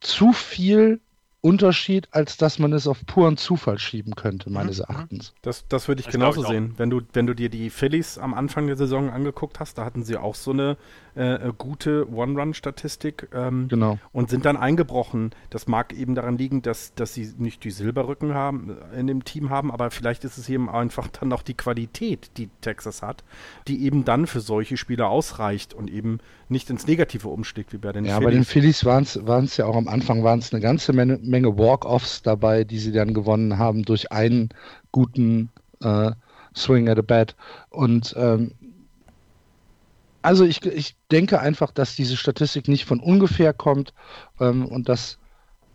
zu 0.00 0.32
viel 0.32 1.00
Unterschied, 1.42 2.08
als 2.12 2.36
dass 2.36 2.60
man 2.60 2.72
es 2.72 2.86
auf 2.86 3.04
puren 3.04 3.36
Zufall 3.36 3.78
schieben 3.78 4.14
könnte, 4.14 4.48
mhm, 4.48 4.54
meines 4.54 4.78
mhm. 4.78 4.84
Erachtens. 4.88 5.34
Das, 5.42 5.66
das 5.68 5.88
würde 5.88 6.00
ich 6.00 6.06
das 6.06 6.12
genauso 6.12 6.42
ich 6.42 6.48
sehen. 6.48 6.74
Wenn 6.76 6.88
du, 6.88 7.02
wenn 7.12 7.26
du 7.26 7.34
dir 7.34 7.50
die 7.50 7.68
Phillies 7.68 8.16
am 8.16 8.32
Anfang 8.32 8.68
der 8.68 8.76
Saison 8.76 9.10
angeguckt 9.10 9.58
hast, 9.60 9.76
da 9.76 9.84
hatten 9.84 10.04
sie 10.04 10.16
auch 10.16 10.36
so 10.36 10.52
eine 10.52 10.76
äh, 11.14 11.34
äh, 11.34 11.52
gute 11.56 12.10
One-Run-Statistik 12.10 13.28
ähm, 13.34 13.68
genau. 13.68 13.98
und 14.12 14.30
sind 14.30 14.46
dann 14.46 14.56
eingebrochen. 14.56 15.32
Das 15.50 15.66
mag 15.66 15.92
eben 15.92 16.14
daran 16.14 16.38
liegen, 16.38 16.62
dass, 16.62 16.94
dass 16.94 17.12
sie 17.12 17.34
nicht 17.36 17.64
die 17.64 17.70
Silberrücken 17.70 18.32
haben, 18.32 18.78
äh, 18.94 18.98
in 19.00 19.06
dem 19.06 19.22
Team 19.22 19.50
haben, 19.50 19.70
aber 19.70 19.90
vielleicht 19.90 20.24
ist 20.24 20.38
es 20.38 20.48
eben 20.48 20.70
einfach 20.70 21.08
dann 21.08 21.28
noch 21.28 21.42
die 21.42 21.52
Qualität, 21.54 22.30
die 22.38 22.48
Texas 22.62 23.02
hat, 23.02 23.24
die 23.68 23.84
eben 23.84 24.06
dann 24.06 24.26
für 24.26 24.40
solche 24.40 24.78
Spieler 24.78 25.08
ausreicht 25.08 25.74
und 25.74 25.90
eben 25.90 26.18
nicht 26.48 26.70
ins 26.70 26.86
Negative 26.86 27.28
umschlägt 27.28 27.74
wie 27.74 27.78
bei 27.78 27.92
den 27.92 28.06
ja, 28.06 28.12
Phillies. 28.12 28.22
Ja, 28.22 28.26
bei 28.26 28.34
den 28.34 28.44
Phillies 28.44 28.84
waren 28.86 29.44
es 29.44 29.56
ja 29.58 29.66
auch 29.66 29.76
am 29.76 29.88
Anfang 29.88 30.24
waren 30.24 30.38
es 30.38 30.52
eine 30.52 30.62
ganze 30.62 30.94
Menge, 30.94 31.18
Menge 31.22 31.58
Walk-Offs 31.58 32.22
dabei, 32.22 32.64
die 32.64 32.78
sie 32.78 32.92
dann 32.92 33.12
gewonnen 33.12 33.58
haben 33.58 33.82
durch 33.82 34.12
einen 34.12 34.48
guten 34.92 35.50
äh, 35.82 36.12
Swing 36.56 36.88
at 36.88 36.98
a 36.98 37.02
Bat. 37.02 37.36
Und 37.70 38.14
ähm, 38.16 38.52
also 40.22 40.44
ich, 40.44 40.64
ich 40.64 40.96
denke 41.10 41.40
einfach, 41.40 41.70
dass 41.72 41.96
diese 41.96 42.16
Statistik 42.16 42.68
nicht 42.68 42.84
von 42.84 43.00
ungefähr 43.00 43.52
kommt 43.52 43.92
ähm, 44.40 44.66
und 44.66 44.88
dass 44.88 45.18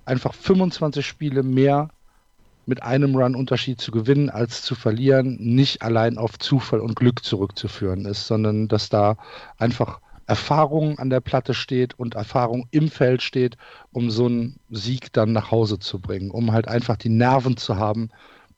einfach 0.05 0.33
25 0.33 1.05
Spiele 1.05 1.43
mehr 1.43 1.89
mit 2.65 2.83
einem 2.83 3.15
Run-Unterschied 3.15 3.79
zu 3.79 3.91
gewinnen 3.91 4.29
als 4.29 4.61
zu 4.61 4.75
verlieren 4.75 5.37
nicht 5.39 5.81
allein 5.81 6.17
auf 6.17 6.37
Zufall 6.37 6.81
und 6.81 6.95
Glück 6.95 7.23
zurückzuführen 7.23 8.05
ist, 8.05 8.27
sondern 8.27 8.67
dass 8.67 8.89
da 8.89 9.17
einfach 9.57 10.01
Erfahrung 10.27 10.99
an 10.99 11.09
der 11.09 11.21
Platte 11.21 11.53
steht 11.53 11.97
und 11.97 12.15
Erfahrung 12.15 12.67
im 12.71 12.89
Feld 12.89 13.21
steht, 13.21 13.57
um 13.93 14.11
so 14.11 14.25
einen 14.25 14.59
Sieg 14.69 15.13
dann 15.13 15.31
nach 15.31 15.51
Hause 15.51 15.79
zu 15.79 15.99
bringen, 15.99 16.31
um 16.31 16.51
halt 16.51 16.67
einfach 16.67 16.97
die 16.97 17.09
Nerven 17.09 17.55
zu 17.55 17.77
haben, 17.77 18.09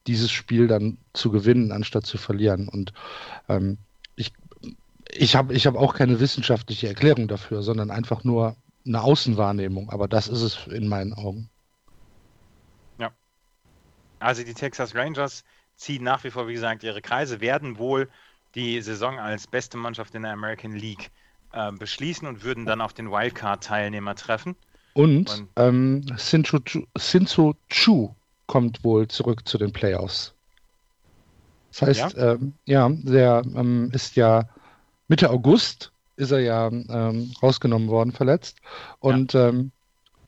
dieses 0.08 0.32
Spiel 0.32 0.68
dann 0.68 0.98
zu 1.14 1.30
gewinnen, 1.30 1.72
anstatt 1.72 2.08
zu 2.08 2.18
verlieren. 2.18 2.68
Und 2.68 2.94
ähm, 3.48 3.78
ich 5.12 5.36
habe 5.36 5.54
ich 5.54 5.66
hab 5.68 5.76
auch 5.76 5.94
keine 5.94 6.20
wissenschaftliche 6.20 6.88
Erklärung 6.88 7.28
dafür, 7.28 7.62
sondern 7.62 7.92
einfach 7.92 8.24
nur 8.24 8.56
eine 8.86 9.02
Außenwahrnehmung. 9.02 9.90
Aber 9.90 10.08
das 10.08 10.28
ist 10.28 10.42
es 10.42 10.68
in 10.68 10.88
meinen 10.88 11.14
Augen. 11.14 11.50
Ja. 12.98 13.12
Also 14.20 14.44
die 14.44 14.54
Texas 14.54 14.96
Rangers 14.96 15.44
ziehen 15.76 16.04
nach 16.04 16.24
wie 16.24 16.32
vor, 16.32 16.48
wie 16.48 16.54
gesagt, 16.54 16.84
ihre 16.84 17.02
Kreise, 17.02 17.42
werden 17.42 17.78
wohl 17.78 18.10
die 18.56 18.82
Saison 18.82 19.20
als 19.20 19.48
beste 19.48 19.78
Mannschaft 19.78 20.16
in 20.16 20.24
der 20.24 20.34
American 20.34 20.74
League 20.74 21.12
äh, 21.54 21.72
beschließen 21.72 22.28
und 22.28 22.44
würden 22.44 22.66
dann 22.66 22.82
auf 22.82 22.94
den 22.94 23.12
Wildcard-Teilnehmer 23.12 24.16
treffen. 24.16 24.56
Und, 24.94 25.30
und 25.30 25.48
ähm, 25.56 26.06
Shinzo 26.18 27.56
Chu 27.70 28.16
kommt 28.48 28.84
wohl 28.84 29.08
zurück 29.08 29.48
zu 29.48 29.58
den 29.58 29.72
Playoffs. 29.72 30.34
Das 31.72 31.82
heißt, 31.84 32.18
ja, 32.18 32.34
ähm, 32.34 32.54
ja 32.66 32.90
der 32.90 33.44
ähm, 33.56 33.92
ist 33.94 34.16
ja 34.16 34.50
Mitte 35.10 35.32
August 35.32 35.92
ist 36.16 36.32
er 36.32 36.40
ja 36.40 36.68
ähm, 36.68 37.34
rausgenommen 37.42 37.90
worden, 37.90 38.12
verletzt. 38.12 38.60
Und 39.00 39.34
ja. 39.34 39.50
ähm, 39.50 39.72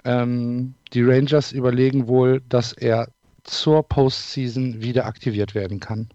ähm, 0.03 0.73
die 0.93 1.03
Rangers 1.03 1.51
überlegen 1.51 2.07
wohl, 2.07 2.41
dass 2.49 2.73
er 2.73 3.07
zur 3.43 3.87
Postseason 3.87 4.81
wieder 4.81 5.05
aktiviert 5.05 5.53
werden 5.53 5.79
kann. 5.79 6.09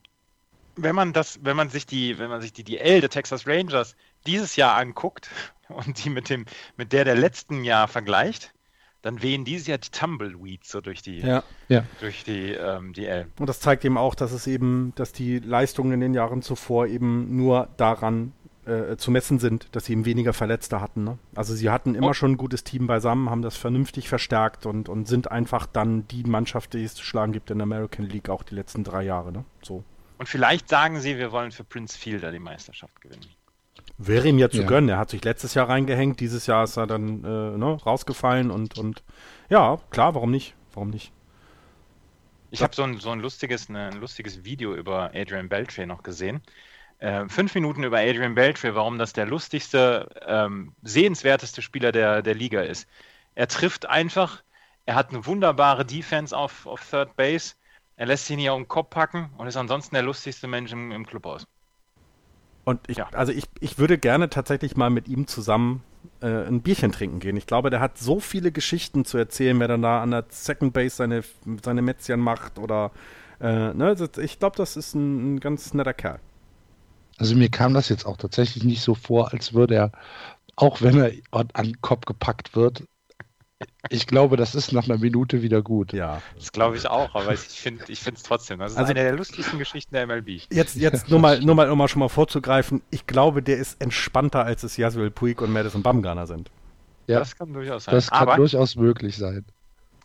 Wenn 0.76 0.94
man 0.94 1.12
das, 1.12 1.38
wenn 1.42 1.56
man 1.56 1.70
sich 1.70 1.86
die, 1.86 2.18
wenn 2.18 2.28
man 2.28 2.40
sich 2.42 2.52
die 2.52 2.64
DL 2.64 3.00
der 3.00 3.10
Texas 3.10 3.46
Rangers 3.46 3.96
dieses 4.26 4.56
Jahr 4.56 4.76
anguckt 4.76 5.30
und 5.68 6.04
die 6.04 6.10
mit 6.10 6.28
dem, 6.28 6.44
mit 6.76 6.92
der 6.92 7.04
der 7.04 7.14
letzten 7.14 7.64
Jahr 7.64 7.86
vergleicht, 7.86 8.52
dann 9.02 9.22
wehen 9.22 9.44
dieses 9.44 9.68
Jahr 9.68 9.78
die 9.78 9.90
Tumbleweeds 9.90 10.70
so 10.70 10.80
durch 10.80 11.00
die, 11.00 11.20
ja. 11.20 11.44
durch 12.00 12.24
die 12.24 12.50
ähm, 12.50 12.92
DL. 12.92 13.26
Und 13.38 13.48
das 13.48 13.60
zeigt 13.60 13.84
eben 13.84 13.98
auch, 13.98 14.16
dass 14.16 14.32
es 14.32 14.48
eben, 14.48 14.92
dass 14.96 15.12
die 15.12 15.38
Leistungen 15.38 15.92
in 15.92 16.00
den 16.00 16.14
Jahren 16.14 16.42
zuvor 16.42 16.88
eben 16.88 17.36
nur 17.36 17.68
daran 17.76 18.32
äh, 18.66 18.96
zu 18.96 19.10
messen 19.10 19.38
sind, 19.38 19.68
dass 19.72 19.86
sie 19.86 19.92
eben 19.92 20.04
weniger 20.04 20.32
Verletzte 20.32 20.80
hatten. 20.80 21.04
Ne? 21.04 21.18
Also 21.34 21.54
sie 21.54 21.70
hatten 21.70 21.94
immer 21.94 22.08
oh. 22.08 22.12
schon 22.12 22.32
ein 22.32 22.36
gutes 22.36 22.64
Team 22.64 22.86
beisammen, 22.86 23.30
haben 23.30 23.42
das 23.42 23.56
vernünftig 23.56 24.08
verstärkt 24.08 24.66
und, 24.66 24.88
und 24.88 25.06
sind 25.06 25.30
einfach 25.30 25.66
dann 25.66 26.06
die 26.08 26.24
Mannschaft, 26.24 26.74
die 26.74 26.84
es 26.84 26.94
zu 26.94 27.04
schlagen 27.04 27.32
gibt 27.32 27.50
in 27.50 27.58
der 27.58 27.64
American 27.64 28.06
League 28.06 28.28
auch 28.28 28.42
die 28.42 28.54
letzten 28.54 28.84
drei 28.84 29.02
Jahre. 29.02 29.32
Ne? 29.32 29.44
So. 29.62 29.84
Und 30.18 30.28
vielleicht 30.28 30.68
sagen 30.68 31.00
sie, 31.00 31.18
wir 31.18 31.32
wollen 31.32 31.52
für 31.52 31.64
Prince 31.64 31.98
Fielder 31.98 32.32
die 32.32 32.38
Meisterschaft 32.38 33.00
gewinnen. 33.00 33.26
Wäre 33.98 34.28
ihm 34.28 34.38
ja 34.38 34.50
zu 34.50 34.62
ja. 34.62 34.66
gönnen. 34.66 34.90
Er 34.90 34.98
hat 34.98 35.10
sich 35.10 35.24
letztes 35.24 35.54
Jahr 35.54 35.68
reingehängt, 35.68 36.20
dieses 36.20 36.46
Jahr 36.46 36.64
ist 36.64 36.76
er 36.76 36.86
dann 36.86 37.24
äh, 37.24 37.58
ne, 37.58 37.78
rausgefallen 37.84 38.50
und, 38.50 38.78
und 38.78 39.02
ja, 39.48 39.78
klar, 39.90 40.14
warum 40.14 40.30
nicht? 40.30 40.54
Warum 40.74 40.90
nicht? 40.90 41.12
Ich 42.50 42.62
habe 42.62 42.74
so 42.74 42.82
ein, 42.82 42.98
so 42.98 43.10
ein 43.10 43.20
lustiges, 43.20 43.68
ne, 43.68 43.88
ein 43.88 44.00
lustiges 44.00 44.44
Video 44.44 44.74
über 44.74 45.12
Adrian 45.14 45.48
Beltre 45.48 45.86
noch 45.86 46.02
gesehen. 46.02 46.42
Äh, 46.98 47.28
fünf 47.28 47.54
Minuten 47.54 47.84
über 47.84 47.98
Adrian 47.98 48.34
Beltre, 48.34 48.74
warum 48.74 48.98
das 48.98 49.12
der 49.12 49.26
lustigste, 49.26 50.08
ähm, 50.26 50.72
sehenswerteste 50.82 51.60
Spieler 51.60 51.92
der, 51.92 52.22
der 52.22 52.34
Liga 52.34 52.62
ist. 52.62 52.88
Er 53.34 53.48
trifft 53.48 53.86
einfach, 53.86 54.42
er 54.86 54.94
hat 54.94 55.10
eine 55.10 55.26
wunderbare 55.26 55.84
Defense 55.84 56.36
auf, 56.36 56.66
auf 56.66 56.88
Third 56.88 57.14
Base, 57.16 57.54
er 57.96 58.06
lässt 58.06 58.26
sich 58.26 58.36
nicht 58.36 58.48
auf 58.48 58.58
den 58.58 58.68
Kopf 58.68 58.90
packen 58.90 59.30
und 59.36 59.46
ist 59.46 59.56
ansonsten 59.56 59.94
der 59.94 60.04
lustigste 60.04 60.46
Mensch 60.46 60.72
im, 60.72 60.90
im 60.92 61.06
Clubhaus. 61.06 61.46
Und 62.64 62.80
ich, 62.88 62.96
ja. 62.98 63.08
also 63.12 63.32
ich, 63.32 63.44
ich 63.60 63.78
würde 63.78 63.98
gerne 63.98 64.28
tatsächlich 64.28 64.76
mal 64.76 64.90
mit 64.90 65.06
ihm 65.06 65.26
zusammen 65.26 65.82
äh, 66.20 66.26
ein 66.26 66.62
Bierchen 66.62 66.92
trinken 66.92 67.20
gehen. 67.20 67.36
Ich 67.36 67.46
glaube, 67.46 67.70
der 67.70 67.80
hat 67.80 67.98
so 67.98 68.20
viele 68.20 68.52
Geschichten 68.52 69.04
zu 69.04 69.18
erzählen, 69.18 69.58
wer 69.60 69.68
dann 69.68 69.82
da 69.82 70.02
an 70.02 70.10
der 70.10 70.24
Second 70.30 70.72
Base 70.72 70.96
seine, 70.96 71.22
seine 71.62 71.82
Mätzchen 71.82 72.20
macht 72.20 72.58
oder 72.58 72.90
äh, 73.40 73.72
ne, 73.72 73.94
ich 74.18 74.38
glaube, 74.38 74.56
das 74.56 74.76
ist 74.76 74.94
ein, 74.94 75.34
ein 75.34 75.40
ganz 75.40 75.74
netter 75.74 75.94
Kerl. 75.94 76.20
Also 77.18 77.34
mir 77.34 77.50
kam 77.50 77.74
das 77.74 77.88
jetzt 77.88 78.06
auch 78.06 78.16
tatsächlich 78.16 78.64
nicht 78.64 78.82
so 78.82 78.94
vor, 78.94 79.32
als 79.32 79.54
würde 79.54 79.74
er, 79.74 79.92
auch 80.56 80.82
wenn 80.82 80.98
er 80.98 81.12
an 81.32 81.66
den 81.66 81.80
Kopf 81.80 82.04
gepackt 82.04 82.54
wird, 82.54 82.84
ich 83.88 84.06
glaube, 84.06 84.36
das 84.36 84.54
ist 84.54 84.72
nach 84.72 84.84
einer 84.84 84.98
Minute 84.98 85.40
wieder 85.40 85.62
gut. 85.62 85.92
Ja. 85.92 86.20
Das 86.34 86.52
glaube 86.52 86.76
ich 86.76 86.86
auch, 86.88 87.14
aber 87.14 87.32
ich 87.32 87.40
finde 87.40 87.84
ich 87.88 88.06
es 88.06 88.22
trotzdem. 88.22 88.58
Das 88.58 88.72
ist 88.72 88.78
also, 88.78 88.90
eine 88.90 89.02
der 89.02 89.12
lustigsten 89.14 89.58
Geschichten 89.58 89.94
der 89.94 90.06
MLB. 90.06 90.42
Jetzt, 90.50 90.76
jetzt 90.76 91.08
nur, 91.08 91.20
mal, 91.20 91.40
nur, 91.40 91.54
mal, 91.54 91.66
nur 91.66 91.76
mal 91.76 91.88
schon 91.88 92.00
mal 92.00 92.08
vorzugreifen, 92.08 92.82
ich 92.90 93.06
glaube, 93.06 93.42
der 93.42 93.56
ist 93.56 93.80
entspannter, 93.80 94.44
als 94.44 94.62
es 94.62 94.76
Yasuel 94.76 95.10
Puig 95.10 95.40
und 95.40 95.52
Madison 95.52 95.82
Bumgarner 95.82 96.26
sind. 96.26 96.50
Ja, 97.06 97.20
das 97.20 97.36
kann 97.36 97.52
durchaus 97.52 97.84
sein. 97.84 97.94
Das 97.94 98.10
kann 98.10 98.22
aber 98.22 98.36
durchaus 98.36 98.76
möglich 98.76 99.16
sein 99.16 99.46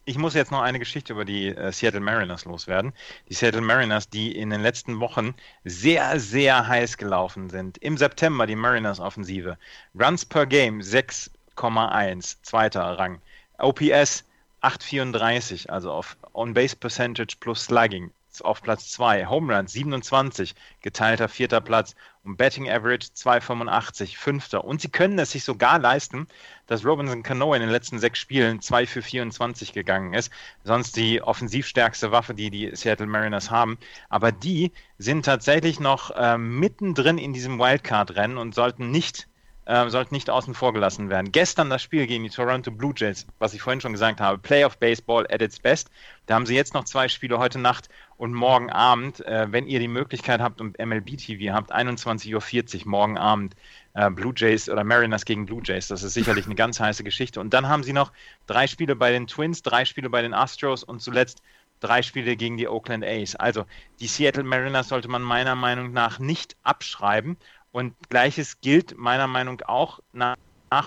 ich 0.06 0.18
muss 0.18 0.34
jetzt 0.34 0.52
noch 0.52 0.62
eine 0.62 0.80
Geschichte 0.80 1.14
über 1.14 1.26
die 1.26 1.50
äh, 1.50 1.72
Seattle 1.72 2.00
Mariners 2.00 2.46
loswerden. 2.46 2.94
Die 3.30 3.34
Seattle 3.34 3.62
Mariners, 3.62 4.10
die 4.10 4.36
in 4.36 4.50
den 4.50 4.62
letzten 4.62 5.00
Wochen 5.00 5.36
sehr, 5.64 6.20
sehr 6.20 6.68
heiß 6.68 6.98
gelaufen 6.98 7.50
sind. 7.50 7.78
Im 7.78 7.98
September 7.98 8.48
die 8.48 8.56
Mariners-Offensive. 8.56 9.58
Runs 10.00 10.26
per 10.26 10.46
Game 10.46 10.80
6,1, 10.82 12.38
zweiter 12.42 12.82
Rang. 12.82 13.22
OPS 13.60 14.26
8,34, 14.62 15.70
also 15.70 15.92
auf 15.92 16.18
On-Base 16.34 16.76
Percentage 16.76 17.36
plus 17.40 17.66
Slugging 17.66 18.12
auf 18.40 18.62
Platz 18.62 18.90
2. 18.92 19.26
Home 19.26 19.54
Runs 19.54 19.74
27, 19.74 20.56
geteilter 20.82 21.28
vierter 21.28 21.60
Platz. 21.60 21.96
Und 22.24 22.38
Betting 22.38 22.70
Average 22.70 23.10
2,85, 23.16 24.16
fünfter. 24.16 24.64
Und 24.64 24.80
sie 24.80 24.90
können 24.90 25.18
es 25.18 25.32
sich 25.32 25.44
sogar 25.44 25.80
leisten, 25.80 26.28
dass 26.68 26.86
Robinson 26.86 27.24
Cano 27.24 27.54
in 27.56 27.62
den 27.62 27.72
letzten 27.72 27.98
sechs 27.98 28.20
Spielen 28.20 28.62
2 28.62 28.86
für 28.86 29.02
24 29.02 29.74
gegangen 29.74 30.14
ist. 30.14 30.32
Sonst 30.64 30.96
die 30.96 31.22
offensivstärkste 31.22 32.12
Waffe, 32.12 32.36
die 32.36 32.52
die 32.52 32.76
Seattle 32.76 33.08
Mariners 33.08 33.50
haben. 33.50 33.80
Aber 34.08 34.32
die 34.32 34.72
sind 35.00 35.26
tatsächlich 35.26 35.80
noch 35.80 36.12
äh, 36.12 36.38
mittendrin 36.38 37.18
in 37.18 37.34
diesem 37.34 37.58
Wildcard-Rennen 37.58 38.38
und 38.38 38.54
sollten 38.54 38.92
nicht 38.92 39.28
äh, 39.72 39.90
sollten 39.90 40.14
nicht 40.14 40.30
außen 40.30 40.54
vor 40.54 40.74
gelassen 40.74 41.10
werden. 41.10 41.32
Gestern 41.32 41.70
das 41.70 41.82
Spiel 41.82 42.06
gegen 42.06 42.26
die 42.26 42.30
Toronto 42.30 42.72
Blue 42.72 42.94
Jays, 42.94 43.26
was 43.40 43.54
ich 43.54 43.62
vorhin 43.62 43.80
schon 43.80 43.94
gesagt 43.94 44.20
habe, 44.20 44.38
Playoff 44.38 44.78
Baseball 44.78 45.26
at 45.32 45.42
its 45.42 45.60
best. 45.60 45.90
Da 46.26 46.36
haben 46.36 46.46
sie 46.46 46.56
jetzt 46.56 46.74
noch 46.74 46.84
zwei 46.84 47.08
Spiele 47.08 47.40
heute 47.40 47.58
Nacht 47.58 47.88
und 48.18 48.34
morgen 48.34 48.70
Abend, 48.70 49.26
äh, 49.26 49.48
wenn 49.50 49.68
ihr 49.68 49.80
die 49.80 49.88
Möglichkeit 49.88 50.42
habt 50.42 50.60
und 50.60 50.78
MLB 50.78 51.18
TV 51.18 51.54
habt, 51.54 51.74
21.40 51.74 52.82
Uhr 52.84 52.90
morgen 52.90 53.18
Abend 53.18 53.56
äh, 53.94 54.10
Blue 54.10 54.34
Jays 54.36 54.68
oder 54.68 54.84
Mariners 54.84 55.24
gegen 55.24 55.46
Blue 55.46 55.62
Jays. 55.64 55.88
Das 55.88 56.04
ist 56.04 56.16
sicherlich 56.16 56.46
eine 56.48 56.56
ganz 56.56 56.82
heiße 56.82 57.06
Geschichte. 57.06 57.40
Und 57.40 57.54
dann 57.54 57.70
haben 57.70 57.84
sie 57.84 57.94
noch 57.94 58.12
drei 58.48 58.68
Spiele 58.68 58.98
bei 58.98 59.12
den 59.12 59.28
Twins, 59.28 59.62
drei 59.62 59.86
Spiele 59.86 60.10
bei 60.10 60.22
den 60.22 60.34
Astros 60.34 60.84
und 60.84 61.02
zuletzt 61.02 61.42
drei 61.80 62.02
Spiele 62.02 62.36
gegen 62.36 62.58
die 62.58 62.68
Oakland 62.68 63.06
A's. 63.06 63.38
Also 63.38 63.66
die 64.02 64.08
Seattle 64.08 64.44
Mariners 64.44 64.90
sollte 64.90 65.08
man 65.08 65.22
meiner 65.22 65.56
Meinung 65.56 65.94
nach 65.94 66.20
nicht 66.20 66.58
abschreiben. 66.62 67.38
Und 67.72 67.96
gleiches 68.10 68.60
gilt 68.62 68.98
meiner 68.98 69.28
Meinung 69.28 69.58
nach 69.62 69.70
auch 69.70 70.00
nach, 70.14 70.38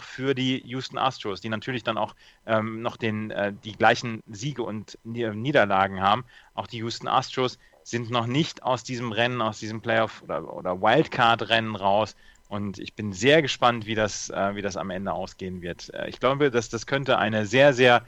für 0.03 0.35
die 0.35 0.63
Houston 0.67 0.97
Astros, 0.97 1.43
die 1.43 1.51
natürlich 1.51 1.83
dann 1.83 1.99
auch 1.99 2.15
ähm, 2.47 2.81
noch 2.81 2.97
den, 2.97 3.31
äh, 3.31 3.53
die 3.65 3.73
gleichen 3.73 4.23
Siege 4.27 4.63
und 4.63 4.99
Niederlagen 5.05 6.01
haben. 6.01 6.25
Auch 6.55 6.67
die 6.67 6.79
Houston 6.79 7.07
Astros 7.07 7.59
sind 7.83 8.11
noch 8.11 8.27
nicht 8.27 8.63
aus 8.63 8.83
diesem 8.83 9.13
Rennen, 9.13 9.43
aus 9.43 9.59
diesem 9.59 9.83
Playoff- 9.83 10.23
oder, 10.23 10.55
oder 10.55 10.81
Wildcard-Rennen 10.81 11.77
raus. 11.77 12.17
Und 12.49 12.79
ich 12.79 12.95
bin 12.95 13.13
sehr 13.13 13.43
gespannt, 13.43 13.85
wie 13.85 13.95
das, 13.95 14.31
äh, 14.31 14.55
wie 14.55 14.63
das 14.63 14.77
am 14.77 14.91
Ende 14.91 15.13
ausgehen 15.13 15.61
wird. 15.61 15.93
Äh, 15.93 16.09
ich 16.09 16.19
glaube, 16.19 16.51
dass 16.51 16.69
das 16.71 16.87
könnte 16.87 17.19
eine 17.19 17.47
sehr, 17.47 17.75
sehr 17.75 18.07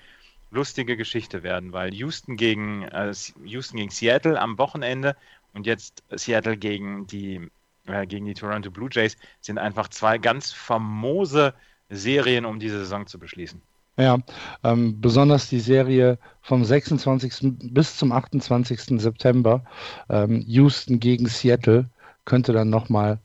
lustige 0.51 0.97
Geschichte 0.97 1.43
werden, 1.43 1.73
weil 1.73 1.93
Houston 1.95 2.37
gegen, 2.37 2.85
äh, 2.85 3.13
Houston 3.45 3.77
gegen 3.77 3.91
Seattle 3.91 4.41
am 4.41 4.57
Wochenende 4.59 5.17
und 5.53 5.67
jetzt 5.67 6.05
Seattle 6.11 6.57
gegen 6.57 7.07
die 7.07 7.51
äh, 7.87 8.07
gegen 8.07 8.27
die 8.27 8.35
Toronto 8.35 8.71
Blue 8.71 8.89
Jays 8.91 9.17
sind 9.41 9.59
einfach 9.59 9.89
zwei 9.89 10.19
ganz 10.19 10.53
famose 10.53 11.55
Serien, 11.89 12.45
um 12.45 12.59
diese 12.59 12.79
Saison 12.79 13.07
zu 13.07 13.19
beschließen. 13.19 13.61
Ja, 13.99 14.19
ähm, 14.63 15.01
besonders 15.01 15.49
die 15.49 15.61
Serie 15.61 16.19
vom 16.43 16.65
26. 16.65 17.73
bis 17.73 17.97
zum 17.97 18.13
28. 18.13 19.01
September, 19.01 19.65
ähm, 20.11 20.43
Houston 20.47 21.01
gegen 21.01 21.27
Seattle, 21.27 21.89
könnte 22.27 22.53
dann 22.53 22.69
nochmal 22.69 23.21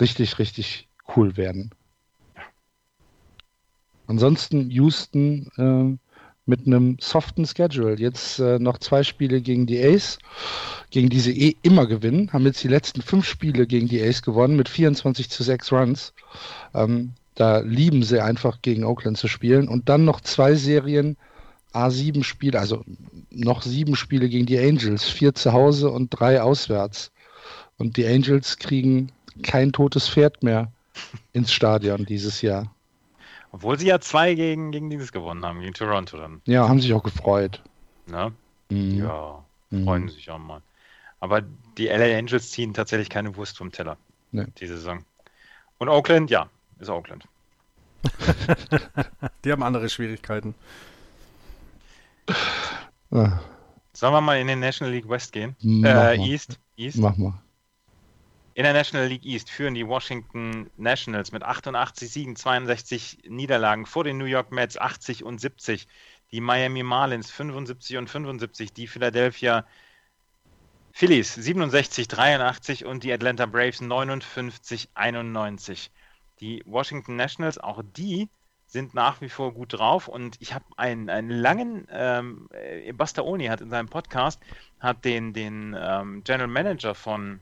richtig, 0.00 0.38
richtig 0.38 0.88
cool 1.16 1.36
werden. 1.36 1.70
Ansonsten 4.06 4.70
Houston 4.70 5.48
äh, 5.56 6.11
mit 6.46 6.66
einem 6.66 6.96
soften 7.00 7.46
Schedule. 7.46 7.96
Jetzt 7.98 8.38
äh, 8.38 8.58
noch 8.58 8.78
zwei 8.78 9.02
Spiele 9.02 9.40
gegen 9.40 9.66
die 9.66 9.82
Ace, 9.82 10.18
gegen 10.90 11.08
die 11.08 11.20
sie 11.20 11.38
eh 11.38 11.56
immer 11.62 11.86
gewinnen. 11.86 12.32
Haben 12.32 12.46
jetzt 12.46 12.62
die 12.64 12.68
letzten 12.68 13.02
fünf 13.02 13.26
Spiele 13.26 13.66
gegen 13.66 13.88
die 13.88 14.02
Ace 14.02 14.22
gewonnen 14.22 14.56
mit 14.56 14.68
24 14.68 15.30
zu 15.30 15.42
6 15.42 15.72
Runs. 15.72 16.12
Ähm, 16.74 17.12
da 17.34 17.60
lieben 17.60 18.02
sie 18.02 18.22
einfach 18.22 18.60
gegen 18.62 18.84
Oakland 18.84 19.18
zu 19.18 19.28
spielen. 19.28 19.68
Und 19.68 19.88
dann 19.88 20.04
noch 20.04 20.20
zwei 20.20 20.54
Serien 20.54 21.16
A7 21.72 22.24
Spiele, 22.24 22.58
also 22.58 22.84
noch 23.30 23.62
sieben 23.62 23.96
Spiele 23.96 24.28
gegen 24.28 24.46
die 24.46 24.58
Angels. 24.58 25.04
Vier 25.04 25.34
zu 25.34 25.52
Hause 25.52 25.90
und 25.90 26.10
drei 26.10 26.42
auswärts. 26.42 27.12
Und 27.78 27.96
die 27.96 28.06
Angels 28.06 28.58
kriegen 28.58 29.12
kein 29.42 29.72
totes 29.72 30.08
Pferd 30.08 30.42
mehr 30.42 30.70
ins 31.32 31.52
Stadion 31.52 32.04
dieses 32.04 32.42
Jahr. 32.42 32.74
Obwohl 33.52 33.78
sie 33.78 33.86
ja 33.86 34.00
zwei 34.00 34.34
gegen, 34.34 34.72
gegen 34.72 34.90
dieses 34.90 35.12
gewonnen 35.12 35.44
haben, 35.44 35.60
gegen 35.60 35.74
Toronto 35.74 36.16
dann. 36.16 36.40
Ja, 36.46 36.68
haben 36.68 36.80
sich 36.80 36.92
auch 36.94 37.02
gefreut. 37.02 37.62
Ne? 38.06 38.32
Mhm. 38.70 38.98
Ja, 38.98 39.44
freuen 39.70 40.04
mhm. 40.04 40.08
sich 40.08 40.30
auch 40.30 40.38
mal. 40.38 40.62
Aber 41.20 41.42
die 41.78 41.86
LA 41.86 42.18
Angels 42.18 42.50
ziehen 42.50 42.74
tatsächlich 42.74 43.08
keine 43.10 43.36
Wurst 43.36 43.56
vom 43.56 43.70
Teller 43.70 43.96
nee. 44.32 44.46
diese 44.58 44.76
Saison. 44.76 45.04
Und 45.78 45.88
Oakland, 45.88 46.30
ja, 46.30 46.48
ist 46.78 46.88
Oakland. 46.88 47.26
die 49.44 49.52
haben 49.52 49.62
andere 49.62 49.88
Schwierigkeiten. 49.88 50.54
Ah. 53.10 53.40
Sollen 53.92 54.14
wir 54.14 54.20
mal 54.20 54.40
in 54.40 54.46
den 54.46 54.60
National 54.60 54.92
League 54.92 55.08
West 55.08 55.32
gehen? 55.32 55.54
Äh, 55.62 56.16
East, 56.16 56.58
East. 56.76 56.98
Mach 56.98 57.16
mal. 57.16 57.34
In 58.54 58.64
der 58.64 58.74
National 58.74 59.08
League 59.08 59.24
East 59.24 59.48
führen 59.48 59.74
die 59.74 59.86
Washington 59.86 60.70
Nationals 60.76 61.32
mit 61.32 61.42
88 61.42 62.10
Siegen, 62.10 62.36
62 62.36 63.22
Niederlagen 63.26 63.86
vor 63.86 64.04
den 64.04 64.18
New 64.18 64.26
York 64.26 64.52
Mets 64.52 64.76
80 64.76 65.24
und 65.24 65.40
70, 65.40 65.88
die 66.32 66.40
Miami 66.42 66.82
Marlins 66.82 67.30
75 67.30 67.96
und 67.96 68.10
75, 68.10 68.74
die 68.74 68.86
Philadelphia 68.86 69.66
Phillies 70.92 71.34
67, 71.34 72.08
83 72.08 72.84
und 72.84 73.04
die 73.04 73.12
Atlanta 73.12 73.46
Braves 73.46 73.80
59, 73.80 74.90
91. 74.92 75.90
Die 76.40 76.62
Washington 76.66 77.16
Nationals, 77.16 77.56
auch 77.56 77.82
die 77.96 78.28
sind 78.66 78.92
nach 78.92 79.22
wie 79.22 79.30
vor 79.30 79.54
gut 79.54 79.72
drauf 79.72 80.08
und 80.08 80.36
ich 80.40 80.52
habe 80.52 80.64
einen, 80.76 81.08
einen 81.08 81.30
langen, 81.30 81.86
ähm, 81.90 82.48
Bastaoni 82.94 83.46
hat 83.46 83.62
in 83.62 83.70
seinem 83.70 83.88
Podcast, 83.88 84.42
hat 84.78 85.06
den, 85.06 85.32
den 85.32 85.74
ähm, 85.78 86.22
General 86.24 86.48
Manager 86.48 86.94
von 86.94 87.40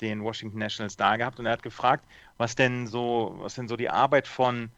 den 0.00 0.22
Washington 0.22 0.58
Nationals 0.58 0.96
da 0.96 1.16
gehabt 1.16 1.38
und 1.38 1.46
er 1.46 1.52
hat 1.52 1.62
gefragt, 1.62 2.04
was 2.36 2.54
denn 2.54 2.86
so, 2.86 3.36
was 3.40 3.54
denn 3.54 3.68
so 3.68 3.76
die 3.76 3.90
Arbeit 3.90 4.26
von 4.28 4.70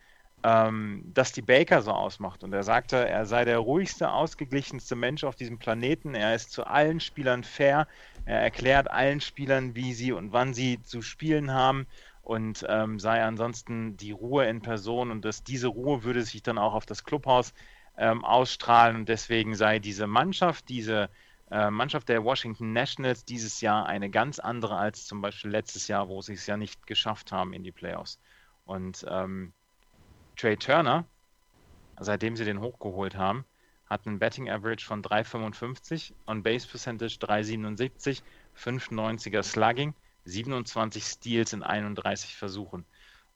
ähm, 0.42 1.02
Dusty 1.14 1.42
Baker 1.42 1.82
so 1.82 1.92
ausmacht. 1.92 2.42
Und 2.44 2.52
er 2.52 2.62
sagte, 2.62 2.96
er 3.08 3.26
sei 3.26 3.44
der 3.44 3.58
ruhigste, 3.58 4.10
ausgeglichenste 4.10 4.96
Mensch 4.96 5.24
auf 5.24 5.36
diesem 5.36 5.58
Planeten. 5.58 6.14
Er 6.14 6.34
ist 6.34 6.52
zu 6.52 6.64
allen 6.66 7.00
Spielern 7.00 7.44
fair. 7.44 7.86
Er 8.24 8.40
erklärt 8.40 8.90
allen 8.90 9.20
Spielern, 9.20 9.74
wie 9.74 9.92
sie 9.92 10.12
und 10.12 10.32
wann 10.32 10.54
sie 10.54 10.82
zu 10.82 11.02
spielen 11.02 11.52
haben. 11.52 11.86
und 12.22 12.64
ähm, 12.68 12.98
sei 12.98 13.22
ansonsten 13.22 13.96
die 13.96 14.12
Ruhe 14.12 14.46
in 14.46 14.62
Person 14.62 15.10
und 15.10 15.24
dass 15.24 15.42
diese 15.44 15.68
Ruhe 15.68 16.04
würde 16.04 16.22
sich 16.22 16.42
dann 16.42 16.58
auch 16.58 16.74
auf 16.74 16.86
das 16.86 17.04
Clubhaus 17.04 17.54
ähm, 17.96 18.24
ausstrahlen 18.24 18.96
und 18.96 19.08
deswegen 19.08 19.54
sei 19.56 19.78
diese 19.78 20.06
Mannschaft, 20.06 20.68
diese 20.68 21.10
äh, 21.50 21.70
Mannschaft 21.70 22.08
der 22.08 22.24
Washington 22.24 22.72
Nationals 22.72 23.24
dieses 23.24 23.60
Jahr 23.60 23.86
eine 23.86 24.10
ganz 24.10 24.38
andere 24.38 24.76
als 24.76 25.06
zum 25.06 25.20
Beispiel 25.20 25.50
letztes 25.50 25.88
Jahr, 25.88 26.08
wo 26.08 26.22
sie 26.22 26.34
es 26.34 26.46
ja 26.46 26.56
nicht 26.56 26.86
geschafft 26.86 27.32
haben 27.32 27.52
in 27.52 27.64
die 27.64 27.72
Playoffs. 27.72 28.18
Und 28.64 29.04
ähm, 29.08 29.52
Trey 30.36 30.56
Turner, 30.56 31.04
seitdem 31.98 32.36
sie 32.36 32.44
den 32.44 32.60
hochgeholt 32.60 33.16
haben, 33.16 33.44
hat 33.86 34.06
einen 34.06 34.20
Betting 34.20 34.48
Average 34.48 34.86
von 34.86 35.02
3,55, 35.02 36.12
On 36.28 36.42
Base 36.42 36.68
Percentage 36.68 37.16
3,77, 37.16 38.22
5,90er 38.56 39.42
Slugging, 39.42 39.94
27 40.24 41.02
Steals 41.02 41.52
in 41.52 41.64
31 41.64 42.36
Versuchen. 42.36 42.86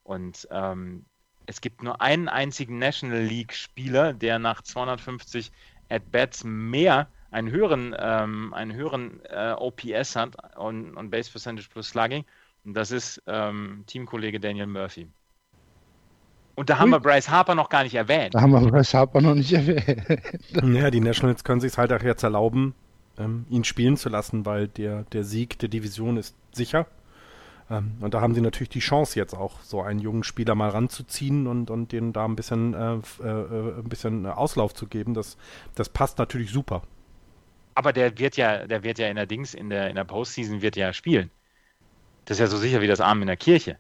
Und 0.05 0.47
ähm, 0.53 1.05
es 1.47 1.61
gibt 1.61 1.83
nur 1.83 2.01
einen 2.01 2.29
einzigen 2.29 2.79
National 2.79 3.23
League 3.23 3.53
Spieler, 3.53 4.13
der 4.13 4.39
nach 4.39 4.63
250 4.63 5.51
At-Bats 5.89 6.45
mehr 6.45 7.09
einen 7.35 7.51
höheren, 7.51 7.95
ähm, 7.99 8.55
einen 8.55 8.73
höheren 8.75 9.21
äh, 9.25 9.53
OPS 9.59 10.15
hat 10.15 10.37
und, 10.57 10.97
und 10.97 11.11
Base 11.11 11.31
Percentage 11.31 11.69
plus 11.69 11.89
Slugging. 11.89 12.25
Und 12.65 12.75
das 12.75 12.93
ist 12.93 13.21
ähm, 13.27 13.83
Teamkollege 13.87 14.39
Daniel 14.39 14.69
Murphy. 14.69 15.09
Und 16.55 16.71
da 16.71 16.79
haben 16.79 16.91
wir 16.91 17.01
Bryce 17.01 17.29
Harper 17.29 17.57
noch 17.57 17.69
gar 17.69 17.83
nicht 17.83 17.97
erwähnt. 17.97 18.35
Da 18.35 18.41
haben 18.41 18.53
wir 18.53 18.61
Bryce 18.61 18.95
Harper 18.95 19.21
noch 19.21 19.35
nicht 19.35 19.53
erwähnt. 19.53 20.23
Ja, 20.63 20.91
die 20.93 21.01
Nationals 21.01 21.43
können 21.43 21.61
sich 21.61 21.77
halt 21.77 21.93
auch 21.93 22.03
jetzt 22.03 22.23
erlauben, 22.23 22.75
ähm, 23.19 23.47
ihn 23.51 23.65
spielen 23.65 23.97
zu 23.97 24.09
lassen, 24.09 24.47
weil 24.47 24.69
der, 24.69 25.03
der 25.13 25.25
Sieg 25.25 25.59
der 25.59 25.69
Division 25.69 26.17
ist 26.17 26.37
sicher. 26.53 26.87
Ähm, 27.69 27.97
und 28.01 28.15
da 28.15 28.21
haben 28.21 28.35
sie 28.35 28.41
natürlich 28.43 28.69
die 28.69 28.79
Chance 28.79 29.19
jetzt 29.19 29.35
auch, 29.35 29.61
so 29.63 29.83
einen 29.83 29.99
jungen 29.99 30.23
Spieler 30.23 30.55
mal 30.55 30.69
ranzuziehen 30.69 31.49
und, 31.49 31.69
und 31.71 31.91
denen 31.91 32.13
da 32.13 32.25
ein 32.25 32.37
bisschen, 32.37 32.75
äh, 32.75 32.95
äh, 33.25 33.79
ein 33.81 33.89
bisschen 33.89 34.25
Auslauf 34.25 34.73
zu 34.73 34.87
geben. 34.87 35.15
Das, 35.15 35.37
das 35.75 35.89
passt 35.89 36.19
natürlich 36.19 36.53
super. 36.53 36.83
Aber 37.75 37.93
der 37.93 38.19
wird 38.19 38.37
ja, 38.37 38.67
der 38.67 38.83
wird 38.85 38.99
ja 38.99 39.09
in 39.09 39.17
der 39.17 39.27
Dings, 39.27 39.55
in 39.55 39.71
der, 39.71 39.89
in 39.89 39.97
der 39.97 40.05
Postseason 40.05 40.63
wird 40.63 40.77
ja 40.77 40.93
spielen. 40.93 41.31
Das 42.25 42.37
ist 42.37 42.41
ja 42.41 42.47
so 42.47 42.57
sicher 42.57 42.81
wie 42.81 42.87
das 42.87 43.01
Arm 43.01 43.21
in 43.21 43.27
der 43.27 43.37
Kirche. 43.37 43.79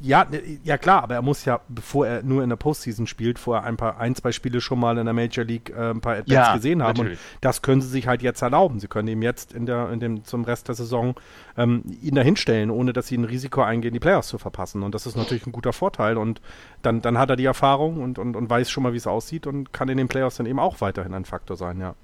Ja, 0.00 0.26
ja 0.64 0.78
klar, 0.78 1.04
aber 1.04 1.14
er 1.14 1.22
muss 1.22 1.44
ja, 1.44 1.60
bevor 1.68 2.04
er 2.04 2.22
nur 2.24 2.42
in 2.42 2.48
der 2.48 2.56
Postseason 2.56 3.06
spielt, 3.06 3.38
vorher 3.38 3.64
ein 3.64 3.76
paar, 3.76 4.00
ein, 4.00 4.16
zwei 4.16 4.32
Spiele 4.32 4.60
schon 4.60 4.80
mal 4.80 4.98
in 4.98 5.04
der 5.04 5.14
Major 5.14 5.44
League 5.44 5.70
äh, 5.70 5.90
ein 5.90 6.00
paar 6.00 6.14
Advents 6.14 6.32
ja, 6.32 6.54
gesehen 6.56 6.82
haben. 6.82 6.98
Natürlich. 6.98 7.18
Und 7.20 7.38
das 7.40 7.62
können 7.62 7.80
sie 7.80 7.88
sich 7.88 8.08
halt 8.08 8.20
jetzt 8.20 8.42
erlauben. 8.42 8.80
Sie 8.80 8.88
können 8.88 9.06
ihm 9.06 9.22
jetzt 9.22 9.52
in 9.52 9.66
der, 9.66 9.90
in 9.90 10.00
dem, 10.00 10.24
zum 10.24 10.42
Rest 10.42 10.66
der 10.66 10.74
Saison 10.74 11.14
ähm, 11.56 11.84
ihn 12.02 12.16
dahinstellen, 12.16 12.70
ohne 12.70 12.92
dass 12.92 13.06
sie 13.06 13.16
ein 13.16 13.24
Risiko 13.24 13.62
eingehen, 13.62 13.94
die 13.94 14.00
Playoffs 14.00 14.28
zu 14.28 14.38
verpassen. 14.38 14.82
Und 14.82 14.92
das 14.92 15.06
ist 15.06 15.16
natürlich 15.16 15.46
ein 15.46 15.52
guter 15.52 15.72
Vorteil. 15.72 16.18
Und 16.18 16.40
dann, 16.82 17.00
dann 17.00 17.16
hat 17.16 17.30
er 17.30 17.36
die 17.36 17.44
Erfahrung 17.44 18.02
und, 18.02 18.18
und, 18.18 18.34
und 18.34 18.50
weiß 18.50 18.70
schon 18.70 18.82
mal, 18.82 18.92
wie 18.92 18.98
es 18.98 19.06
aussieht 19.06 19.46
und 19.46 19.72
kann 19.72 19.88
in 19.88 19.98
den 19.98 20.08
Playoffs 20.08 20.36
dann 20.36 20.46
eben 20.46 20.58
auch 20.58 20.80
weiterhin 20.80 21.14
ein 21.14 21.24
Faktor 21.24 21.56
sein, 21.56 21.78
ja. 21.78 21.94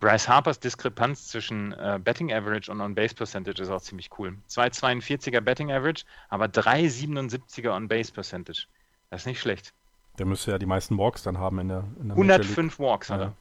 Bryce 0.00 0.28
Harpers 0.28 0.60
Diskrepanz 0.60 1.26
zwischen 1.28 1.72
äh, 1.72 1.98
Betting 2.02 2.32
Average 2.32 2.70
und 2.70 2.80
On-Base 2.80 3.14
Percentage 3.14 3.62
ist 3.62 3.68
auch 3.68 3.80
ziemlich 3.80 4.10
cool. 4.18 4.36
2,42er 4.48 5.40
Betting 5.40 5.72
Average, 5.72 6.04
aber 6.28 6.46
3,77er 6.46 7.74
On-Base 7.74 8.12
Percentage. 8.12 8.66
Das 9.10 9.22
ist 9.22 9.26
nicht 9.26 9.40
schlecht. 9.40 9.74
Der 10.18 10.26
müsste 10.26 10.52
ja 10.52 10.58
die 10.58 10.66
meisten 10.66 10.98
Walks 10.98 11.22
dann 11.22 11.38
haben 11.38 11.58
in 11.60 11.68
der, 11.68 11.84
in 12.00 12.08
der 12.08 12.16
105 12.16 12.78
Walks 12.78 13.10
hat 13.10 13.20
er. 13.20 13.36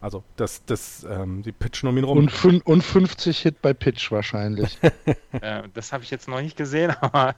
Also 0.00 0.24
das, 0.34 0.64
das, 0.64 1.04
ähm, 1.04 1.42
die 1.42 1.52
pitchen 1.52 1.88
um 1.88 1.96
ihn 1.96 2.02
rum. 2.02 2.18
Und, 2.18 2.66
und 2.66 2.82
50 2.82 3.38
Hit 3.38 3.62
bei 3.62 3.72
Pitch 3.72 4.10
wahrscheinlich. 4.10 4.76
äh, 5.30 5.62
das 5.72 5.92
habe 5.92 6.02
ich 6.02 6.10
jetzt 6.10 6.26
noch 6.26 6.40
nicht 6.40 6.56
gesehen, 6.56 6.90
aber, 7.00 7.36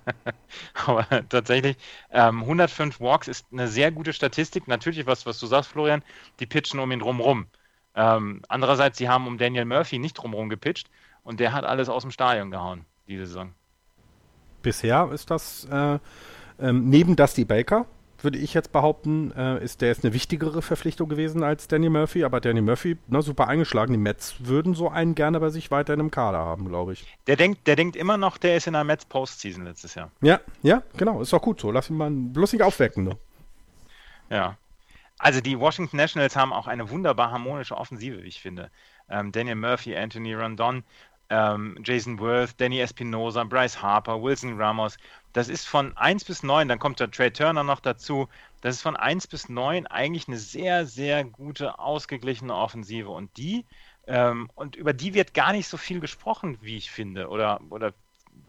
aber 0.87 1.07
tatsächlich 1.29 1.77
ähm, 2.11 2.41
105 2.41 3.01
Walks 3.01 3.29
ist 3.29 3.47
eine 3.53 3.69
sehr 3.69 3.93
gute 3.93 4.15
Statistik. 4.15 4.67
Natürlich 4.67 5.07
was, 5.07 5.27
was 5.27 5.39
du 5.39 5.47
sagst, 5.47 5.71
Florian, 5.71 6.03
die 6.41 6.47
pitchen 6.47 6.81
um 6.81 6.91
ihn 6.91 7.01
drumrum. 7.01 7.49
Ähm, 7.95 8.43
andererseits, 8.49 8.99
sie 8.99 9.09
haben 9.09 9.27
um 9.27 9.39
Daniel 9.39 9.65
Murphy 9.65 9.99
nicht 9.99 10.15
drumherum 10.15 10.49
gepitcht 10.49 10.91
und 11.23 11.41
der 11.41 11.53
hat 11.53 11.65
alles 11.65 11.89
aus 11.89 12.03
dem 12.03 12.11
Stadion 12.11 12.51
gehauen, 12.51 12.85
diese 13.07 13.27
Saison. 13.27 13.55
Bisher 14.63 15.11
ist 15.13 15.31
das 15.31 15.67
äh, 15.71 15.99
ähm, 16.59 16.89
neben 16.89 17.17
Dusty 17.17 17.45
Baker, 17.45 17.87
würde 18.25 18.39
ich 18.39 18.55
jetzt 18.55 18.73
behaupten, 18.73 19.33
äh, 19.33 19.63
ist 19.63 19.83
der 19.83 19.89
jetzt 19.89 20.05
eine 20.05 20.15
wichtigere 20.15 20.63
Verpflichtung 20.63 21.09
gewesen 21.09 21.43
als 21.43 21.69
Danny 21.69 21.91
Murphy, 21.91 22.25
aber 22.25 22.41
Danny 22.41 22.63
Murphy, 22.63 22.97
na, 23.07 23.23
super 23.23 23.49
eingeschlagen. 23.49 23.93
Die 23.93 23.99
Mets 23.99 24.37
würden 24.41 24.75
so 24.75 24.89
einen 24.89 25.15
gerne 25.15 25.39
bei 25.39 25.51
sich 25.51 25.71
weiter 25.71 25.93
in 25.93 26.01
einem 26.01 26.11
Kader 26.11 26.39
haben, 26.39 26.67
glaube 26.67 26.95
ich. 26.95 27.07
Der 27.27 27.37
denkt, 27.37 27.67
der 27.67 27.77
denkt 27.77 27.97
immer 27.97 28.17
noch, 28.17 28.39
der 28.39 28.57
ist 28.57 28.67
in 28.67 28.73
der 28.73 28.85
Mets 28.85 29.05
Postseason 29.05 29.65
letztes 29.65 29.95
Jahr. 29.95 30.11
Ja, 30.23 30.41
ja, 30.63 30.83
genau, 30.97 31.21
ist 31.21 31.33
doch 31.33 31.43
gut 31.43 31.61
so. 31.61 31.71
Lass 31.71 31.91
ihn 31.91 31.97
mal 31.97 32.11
bloß 32.11 32.55
nicht 32.55 32.63
aufwecken. 32.63 33.05
Ne? 33.05 33.17
Ja. 34.31 34.57
Also 35.25 35.41
die 35.41 35.59
Washington 35.59 35.97
Nationals 35.97 36.37
haben 36.37 36.53
auch 36.53 36.67
eine 36.67 36.91
wunderbar 36.91 37.31
harmonische 37.31 37.79
Offensive, 37.79 38.23
wie 38.23 38.29
ich 38.29 38.43
finde. 38.43 38.71
Ähm, 39.09 39.33
Daniel 39.33 39.55
Murphy, 39.55 39.97
Anthony 39.97 40.35
Rondon, 40.35 40.85
ähm, 41.31 41.79
Jason 41.83 42.19
Worth, 42.19 42.61
Danny 42.61 42.79
Espinosa, 42.81 43.43
Bryce 43.45 43.81
Harper, 43.81 44.23
Wilson 44.23 44.61
Ramos. 44.61 44.99
Das 45.33 45.49
ist 45.49 45.67
von 45.67 45.97
1 45.97 46.27
bis 46.27 46.43
9, 46.43 46.69
dann 46.69 46.79
kommt 46.79 47.01
der 47.01 47.11
Trey 47.11 47.31
Turner 47.31 47.65
noch 47.65 47.81
dazu. 47.81 48.29
Das 48.61 48.77
ist 48.77 48.83
von 48.83 48.97
1 48.97 49.29
bis 49.29 49.49
9 49.49 49.87
eigentlich 49.87 50.29
eine 50.29 50.37
sehr, 50.37 50.85
sehr 50.85 51.25
gute, 51.25 51.79
ausgeglichene 51.79 52.55
Offensive. 52.55 53.09
Und 53.09 53.35
die, 53.39 53.65
ähm, 54.07 54.51
und 54.55 54.77
über 54.77 54.93
die 54.93 55.15
wird 55.15 55.33
gar 55.33 55.53
nicht 55.53 55.69
so 55.69 55.79
viel 55.79 56.01
gesprochen, 56.01 56.59
wie 56.61 56.77
ich 56.77 56.91
finde. 56.91 57.31
Oder, 57.31 57.63
oder 57.71 57.95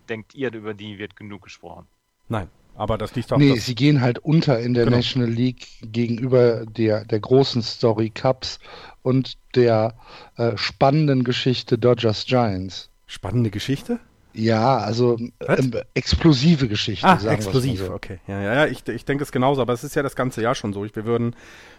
denkt 0.10 0.36
ihr, 0.36 0.52
über 0.52 0.74
die 0.74 0.98
wird 0.98 1.16
genug 1.16 1.44
gesprochen? 1.44 1.88
Nein, 2.28 2.50
aber 2.76 2.98
das 2.98 3.16
liegt 3.16 3.32
auch. 3.32 3.38
Nee, 3.38 3.58
sie 3.58 3.76
gehen 3.76 4.02
halt 4.02 4.20
unter 4.20 4.60
in 4.60 4.74
der 4.74 4.86
genau. 4.86 4.98
National 4.98 5.30
League 5.30 5.68
gegenüber 5.82 6.66
der, 6.66 7.06
der 7.06 7.20
großen 7.20 7.62
Story 7.62 8.10
Cups 8.10 8.60
und 9.02 9.38
der 9.56 9.96
äh, 10.38 10.58
spannenden 10.58 11.24
Geschichte 11.24 11.78
Dodgers 11.78 12.26
Giants. 12.26 12.90
Spannende 13.08 13.50
Geschichte? 13.50 14.00
Ja, 14.34 14.78
also 14.78 15.18
ähm, 15.18 15.72
explosive 15.94 16.68
Geschichte. 16.68 17.08
Ah, 17.08 17.20
explosiv, 17.32 17.80
so. 17.80 17.94
okay. 17.94 18.20
Ja, 18.28 18.42
ja, 18.42 18.54
ja, 18.54 18.66
ich, 18.66 18.86
ich 18.88 19.06
denke 19.06 19.24
es 19.24 19.32
genauso, 19.32 19.62
aber 19.62 19.72
es 19.72 19.84
ist 19.86 19.96
ja 19.96 20.04
das 20.04 20.16
ganze 20.16 20.42
Jahr 20.42 20.56
schon 20.56 20.74
so. 20.74 20.84
Wir 20.84 21.06
würden 21.06 21.36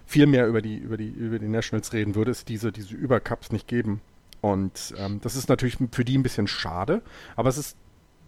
viel 0.07 0.27
mehr 0.27 0.47
über 0.47 0.63
die, 0.63 0.77
über 0.77 0.97
die, 0.97 1.09
über 1.09 1.39
die 1.39 1.49
Nationals 1.49 1.93
reden, 1.93 2.15
würde 2.15 2.31
es 2.31 2.47
diese, 2.47 2.73
diese 2.73 2.95
Übercups 2.95 3.53
nicht 3.53 3.69
geben. 3.69 4.01
Und 4.41 4.95
ähm, 4.99 5.21
das 5.23 5.37
ist 5.37 5.49
natürlich 5.49 5.77
für 5.93 6.05
die 6.05 6.17
ein 6.17 6.23
bisschen 6.23 6.47
schade, 6.47 7.03
aber 7.35 7.49
es 7.49 7.59
ist 7.59 7.77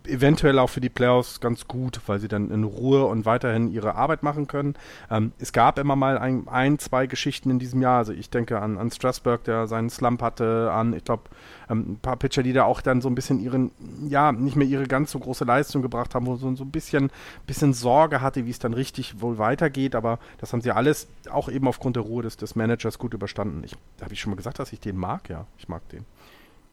eventuell 0.08 0.58
auch 0.58 0.70
für 0.70 0.80
die 0.80 0.88
Playoffs 0.88 1.40
ganz 1.40 1.68
gut, 1.68 2.00
weil 2.06 2.18
sie 2.18 2.28
dann 2.28 2.50
in 2.50 2.64
Ruhe 2.64 3.04
und 3.04 3.26
weiterhin 3.26 3.70
ihre 3.70 3.94
Arbeit 3.94 4.22
machen 4.22 4.46
können. 4.46 4.74
Ähm, 5.10 5.32
es 5.38 5.52
gab 5.52 5.78
immer 5.78 5.96
mal 5.96 6.18
ein, 6.18 6.48
ein, 6.48 6.78
zwei 6.78 7.06
Geschichten 7.06 7.50
in 7.50 7.58
diesem 7.58 7.82
Jahr. 7.82 7.98
Also 7.98 8.12
ich 8.12 8.30
denke 8.30 8.60
an, 8.60 8.78
an 8.78 8.90
Strasburg, 8.90 9.44
der 9.44 9.66
seinen 9.66 9.90
Slump 9.90 10.22
hatte, 10.22 10.70
an, 10.72 10.92
ich 10.92 11.04
glaube, 11.04 11.24
ähm, 11.70 11.92
ein 11.92 11.98
paar 12.00 12.16
Pitcher, 12.16 12.42
die 12.42 12.52
da 12.52 12.64
auch 12.64 12.80
dann 12.80 13.00
so 13.00 13.08
ein 13.08 13.14
bisschen 13.14 13.40
ihren, 13.40 13.70
ja, 14.08 14.32
nicht 14.32 14.56
mehr 14.56 14.66
ihre 14.66 14.86
ganz 14.86 15.10
so 15.10 15.18
große 15.18 15.44
Leistung 15.44 15.82
gebracht 15.82 16.14
haben, 16.14 16.26
wo 16.26 16.36
so, 16.36 16.54
so 16.54 16.64
ein 16.64 16.70
bisschen, 16.70 17.10
bisschen 17.46 17.74
Sorge 17.74 18.20
hatte, 18.20 18.46
wie 18.46 18.50
es 18.50 18.58
dann 18.58 18.74
richtig 18.74 19.20
wohl 19.20 19.38
weitergeht. 19.38 19.94
Aber 19.94 20.18
das 20.38 20.52
haben 20.52 20.60
sie 20.60 20.70
alles 20.70 21.08
auch 21.30 21.48
eben 21.48 21.68
aufgrund 21.68 21.96
der 21.96 22.02
Ruhe 22.02 22.22
des, 22.22 22.36
des 22.36 22.56
Managers 22.56 22.98
gut 22.98 23.14
überstanden. 23.14 23.62
Ich, 23.64 23.76
habe 24.02 24.12
ich 24.12 24.20
schon 24.20 24.30
mal 24.30 24.36
gesagt, 24.36 24.58
dass 24.58 24.72
ich 24.72 24.80
den 24.80 24.96
mag? 24.96 25.28
Ja, 25.28 25.46
ich 25.58 25.68
mag 25.68 25.86
den. 25.90 26.04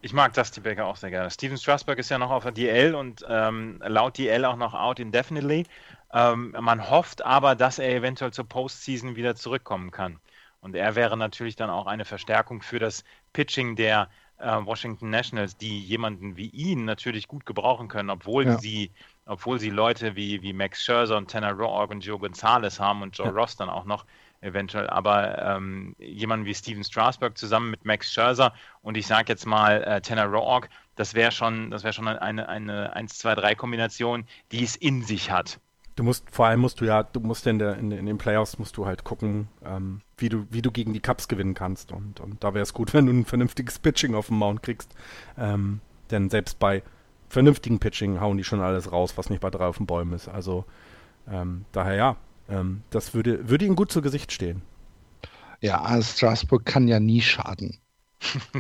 Ich 0.06 0.14
mag 0.14 0.34
Dusty 0.34 0.62
Baker 0.62 0.86
auch 0.86 0.98
sehr 0.98 1.10
gerne. 1.10 1.32
Steven 1.32 1.58
Strasberg 1.58 1.98
ist 1.98 2.10
ja 2.10 2.20
noch 2.20 2.30
auf 2.30 2.44
der 2.44 2.52
DL 2.52 2.94
und 2.94 3.26
ähm, 3.28 3.82
laut 3.84 4.20
DL 4.20 4.46
auch 4.46 4.56
noch 4.56 4.76
out 4.76 5.00
indefinitely. 5.00 5.66
Ähm, 6.14 6.56
man 6.60 6.92
hofft 6.92 7.26
aber, 7.26 7.56
dass 7.56 7.80
er 7.80 7.90
eventuell 7.90 8.30
zur 8.30 8.48
Postseason 8.48 9.16
wieder 9.16 9.36
zurückkommen 9.36 9.90
kann. 9.90 10.20
Und 10.62 10.76
er 10.76 10.94
wäre 10.94 11.18
natürlich 11.18 11.56
dann 11.56 11.72
auch 11.72 11.88
eine 11.88 12.06
Verstärkung 12.06 12.62
für 12.62 12.78
das 12.78 13.04
Pitching 13.34 13.76
der 13.76 14.08
äh, 14.38 14.46
Washington 14.64 15.10
Nationals, 15.10 15.58
die 15.58 15.80
jemanden 15.80 16.38
wie 16.38 16.50
ihn 16.50 16.86
natürlich 16.86 17.28
gut 17.28 17.48
gebrauchen 17.48 17.88
können, 17.88 18.12
obwohl 18.12 18.46
ja. 18.46 18.60
sie, 18.60 18.92
obwohl 19.26 19.60
sie 19.60 19.72
Leute 19.72 20.16
wie, 20.16 20.44
wie 20.44 20.54
Max 20.54 20.84
Scherzer 20.84 21.18
und 21.18 21.32
Tanner 21.32 21.54
Roark 21.54 21.90
und 21.90 22.06
Joe 22.06 22.20
Gonzalez 22.20 22.80
haben 22.80 23.02
und 23.02 23.18
Joe 23.18 23.26
ja. 23.26 23.34
Ross 23.34 23.56
dann 23.56 23.70
auch 23.70 23.86
noch 23.86 24.06
eventuell, 24.42 24.90
aber 24.90 25.42
ähm, 25.42 25.96
jemanden 26.00 26.46
wie 26.46 26.54
Steven 26.54 26.84
Strasberg 26.84 27.38
zusammen 27.38 27.72
mit 27.72 27.86
Max 27.86 28.12
Scherzer 28.12 28.54
und 28.82 28.98
ich 28.98 29.08
sage 29.08 29.26
jetzt 29.30 29.46
mal 29.46 29.84
äh, 29.84 30.02
Tanner 30.02 30.26
Roark, 30.26 30.70
das 30.96 31.14
wäre 31.14 31.32
schon, 31.32 31.72
das 31.72 31.84
wäre 31.84 31.94
schon 31.94 32.08
eine, 32.08 32.48
eine 32.48 32.96
1-2-3-Kombination, 32.96 34.26
die 34.52 34.64
es 34.64 34.76
in 34.76 35.04
sich 35.04 35.32
hat. 35.32 35.60
Du 35.96 36.04
musst, 36.04 36.30
vor 36.30 36.48
allem 36.48 36.60
musst 36.60 36.82
du 36.82 36.86
ja, 36.86 37.04
du 37.04 37.22
musst 37.22 37.48
in, 37.48 37.58
der, 37.58 37.78
in, 37.78 37.92
in 37.92 38.06
den 38.06 38.18
Playoffs 38.18 38.60
musst 38.60 38.76
du 38.76 38.86
halt 38.86 39.06
gucken, 39.06 39.48
ähm, 39.64 40.02
wie 40.18 40.28
du, 40.28 40.46
wie 40.50 40.62
du 40.62 40.72
gegen 40.72 40.92
die 40.92 41.00
Cups 41.00 41.30
gewinnen 41.30 41.54
kannst. 41.54 41.94
Und, 41.94 42.20
und 42.20 42.44
da 42.44 42.54
wäre 42.54 42.64
es 42.64 42.74
gut, 42.74 42.94
wenn 42.94 43.06
du 43.06 43.14
ein 43.14 43.26
vernünftiges 43.26 43.80
Pitching 43.80 44.14
auf 44.14 44.28
dem 44.28 44.38
Mount 44.38 44.62
kriegst. 44.62 44.94
Ähm, 45.38 45.80
denn 46.12 46.30
selbst 46.30 46.60
bei 46.60 46.84
vernünftigen 47.30 47.80
Pitching 47.80 48.20
hauen 48.20 48.38
die 48.38 48.44
schon 48.44 48.62
alles 48.62 48.92
raus, 48.92 49.18
was 49.18 49.30
nicht 49.30 49.40
bei 49.40 49.50
drei 49.50 49.66
auf 49.66 49.78
den 49.78 49.86
Bäumen 49.86 50.14
ist. 50.14 50.28
Also 50.28 50.66
ähm, 51.30 51.66
daher 51.72 51.96
ja, 51.96 52.16
ähm, 52.50 52.82
das 52.90 53.14
würde, 53.14 53.50
würde 53.50 53.66
ihm 53.66 53.76
gut 53.76 53.92
zu 53.92 54.02
Gesicht 54.02 54.32
stehen. 54.32 54.62
Ja, 55.62 55.82
also 55.82 56.04
Straßburg 56.18 56.66
kann 56.66 56.88
ja 56.88 57.00
nie 57.00 57.22
schaden. 57.22 57.80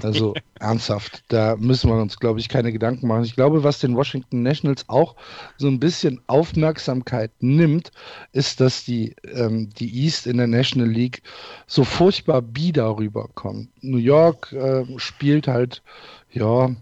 Also 0.01 0.33
ernsthaft, 0.59 1.23
da 1.29 1.55
müssen 1.55 1.89
wir 1.89 2.01
uns, 2.01 2.19
glaube 2.19 2.39
ich, 2.39 2.49
keine 2.49 2.71
Gedanken 2.71 3.07
machen. 3.07 3.23
Ich 3.23 3.35
glaube, 3.35 3.63
was 3.63 3.79
den 3.79 3.95
Washington 3.95 4.43
Nationals 4.43 4.87
auch 4.89 5.15
so 5.57 5.67
ein 5.67 5.79
bisschen 5.79 6.21
Aufmerksamkeit 6.27 7.31
nimmt, 7.39 7.91
ist, 8.31 8.59
dass 8.59 8.83
die, 8.85 9.15
ähm, 9.23 9.69
die 9.69 10.03
East 10.03 10.27
in 10.27 10.37
der 10.37 10.47
National 10.47 10.89
League 10.89 11.21
so 11.67 11.83
furchtbar 11.83 12.41
bieder 12.41 12.97
rüberkommt. 12.97 13.69
New 13.81 13.97
York 13.97 14.51
äh, 14.53 14.85
spielt 14.97 15.47
halt, 15.47 15.83
ja, 16.31 16.75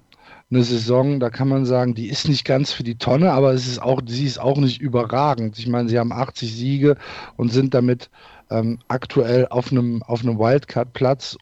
eine 0.53 0.63
Saison, 0.63 1.19
da 1.19 1.29
kann 1.29 1.47
man 1.47 1.65
sagen, 1.65 1.95
die 1.95 2.07
ist 2.07 2.27
nicht 2.27 2.45
ganz 2.45 2.71
für 2.71 2.83
die 2.83 2.97
Tonne, 2.97 3.31
aber 3.31 3.53
es 3.53 3.67
ist 3.67 3.81
auch, 3.81 4.01
sie 4.05 4.25
ist 4.25 4.39
auch 4.39 4.57
nicht 4.57 4.81
überragend. 4.81 5.57
Ich 5.57 5.67
meine, 5.67 5.89
sie 5.89 5.99
haben 5.99 6.11
80 6.11 6.53
Siege 6.53 6.95
und 7.37 7.51
sind 7.51 7.73
damit 7.73 8.09
ähm, 8.49 8.79
aktuell 8.87 9.47
auf 9.47 9.71
einem, 9.71 10.03
auf 10.03 10.21
einem 10.21 10.37
Wildcard-Platz 10.37 11.37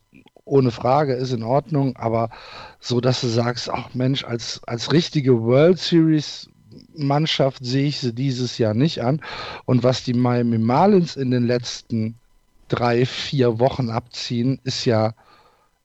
ohne 0.45 0.72
Frage, 0.72 1.14
ist 1.14 1.34
in 1.34 1.43
Ordnung, 1.43 1.95
aber 1.97 2.30
so, 2.80 2.99
dass 2.99 3.22
du 3.22 3.28
sagst, 3.28 3.70
ach 3.70 3.93
Mensch, 3.93 4.24
als, 4.24 4.62
als 4.66 4.91
richtige 4.91 5.41
World 5.41 5.78
Series 5.78 6.49
Mannschaft 6.95 7.64
sehe 7.66 7.88
ich 7.88 7.99
sie 7.99 8.14
dieses 8.14 8.57
Jahr 8.57 8.74
nicht 8.74 9.01
an. 9.01 9.22
Und 9.66 9.84
was 9.84 10.03
die 10.03 10.14
Miami 10.14 10.57
Marlins 10.57 11.16
in 11.16 11.32
den 11.32 11.45
letzten 11.45 12.16
drei, 12.70 13.05
vier 13.05 13.59
Wochen 13.59 13.89
abziehen, 13.89 14.59
ist 14.64 14.86
ja, 14.86 15.14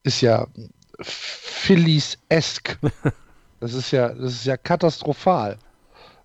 ist 0.03 0.21
ja 0.21 0.47
Phillies-esque. 1.01 2.77
Das 3.59 3.73
ist 3.73 3.91
ja, 3.91 4.09
das 4.09 4.33
ist 4.33 4.45
ja 4.45 4.55
katastrophal, 4.55 5.57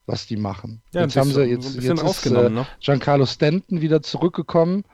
was 0.07 0.27
die 0.27 0.37
machen. 0.37 0.83
Ja, 0.93 1.03
jetzt 1.03 1.17
haben 1.17 1.31
sie 1.31 1.45
jetzt, 1.45 1.75
jetzt 1.77 2.03
ist 2.03 2.27
äh, 2.27 2.51
ne? 2.51 2.67
Giancarlo 2.81 3.25
Stanton 3.25 3.81
wieder 3.81 4.03
zurückgekommen. 4.03 4.85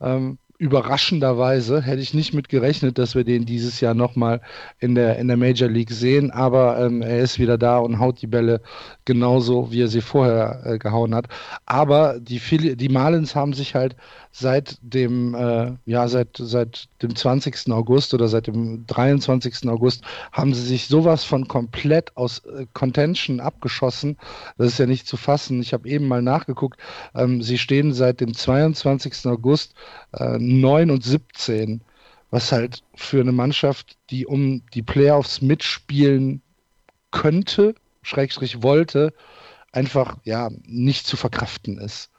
Ähm, 0.00 0.38
überraschenderweise 0.58 1.82
hätte 1.82 2.00
ich 2.00 2.14
nicht 2.14 2.32
mit 2.32 2.48
gerechnet, 2.48 2.98
dass 2.98 3.14
wir 3.14 3.24
den 3.24 3.44
dieses 3.44 3.80
Jahr 3.80 3.94
nochmal 3.94 4.40
in 4.78 4.94
der, 4.94 5.18
in 5.18 5.28
der 5.28 5.36
Major 5.36 5.68
League 5.68 5.90
sehen, 5.90 6.30
aber 6.30 6.78
ähm, 6.78 7.02
er 7.02 7.20
ist 7.20 7.38
wieder 7.38 7.58
da 7.58 7.78
und 7.78 7.98
haut 7.98 8.22
die 8.22 8.28
Bälle 8.28 8.60
genauso, 9.04 9.72
wie 9.72 9.82
er 9.82 9.88
sie 9.88 10.00
vorher 10.00 10.62
äh, 10.64 10.78
gehauen 10.78 11.14
hat. 11.14 11.26
Aber 11.66 12.20
die, 12.20 12.76
die 12.76 12.88
Marlins 12.88 13.34
haben 13.34 13.52
sich 13.52 13.74
halt 13.74 13.96
seit 14.36 14.78
dem, 14.82 15.32
äh, 15.36 15.74
ja, 15.86 16.08
seit, 16.08 16.36
seit 16.36 16.88
dem 17.00 17.14
20. 17.14 17.70
August 17.70 18.14
oder 18.14 18.26
seit 18.26 18.48
dem 18.48 18.84
23. 18.84 19.68
August 19.68 20.02
haben 20.32 20.52
sie 20.52 20.62
sich 20.62 20.88
sowas 20.88 21.22
von 21.22 21.46
komplett 21.46 22.16
aus 22.16 22.40
äh, 22.40 22.66
Contention 22.72 23.38
abgeschossen. 23.38 24.18
Das 24.58 24.66
ist 24.72 24.78
ja 24.78 24.86
nicht 24.86 25.06
zu 25.06 25.16
fassen. 25.16 25.60
Ich 25.60 25.72
habe 25.72 25.88
eben 25.88 26.08
mal 26.08 26.20
nachgeguckt. 26.20 26.80
Ähm, 27.14 27.42
sie 27.42 27.58
stehen 27.58 27.92
seit 27.92 28.20
dem 28.20 28.34
22. 28.34 29.26
August 29.26 29.74
äh, 30.14 30.36
9 30.36 30.90
und 30.90 31.04
17, 31.04 31.80
was 32.30 32.50
halt 32.50 32.82
für 32.96 33.20
eine 33.20 33.30
Mannschaft, 33.30 33.96
die 34.10 34.26
um 34.26 34.62
die 34.74 34.82
Playoffs 34.82 35.42
mitspielen 35.42 36.42
könnte, 37.12 37.76
Schrägstrich 38.02 38.64
wollte, 38.64 39.12
einfach 39.70 40.16
ja 40.24 40.50
nicht 40.64 41.06
zu 41.06 41.16
verkraften 41.16 41.78
ist. 41.78 42.10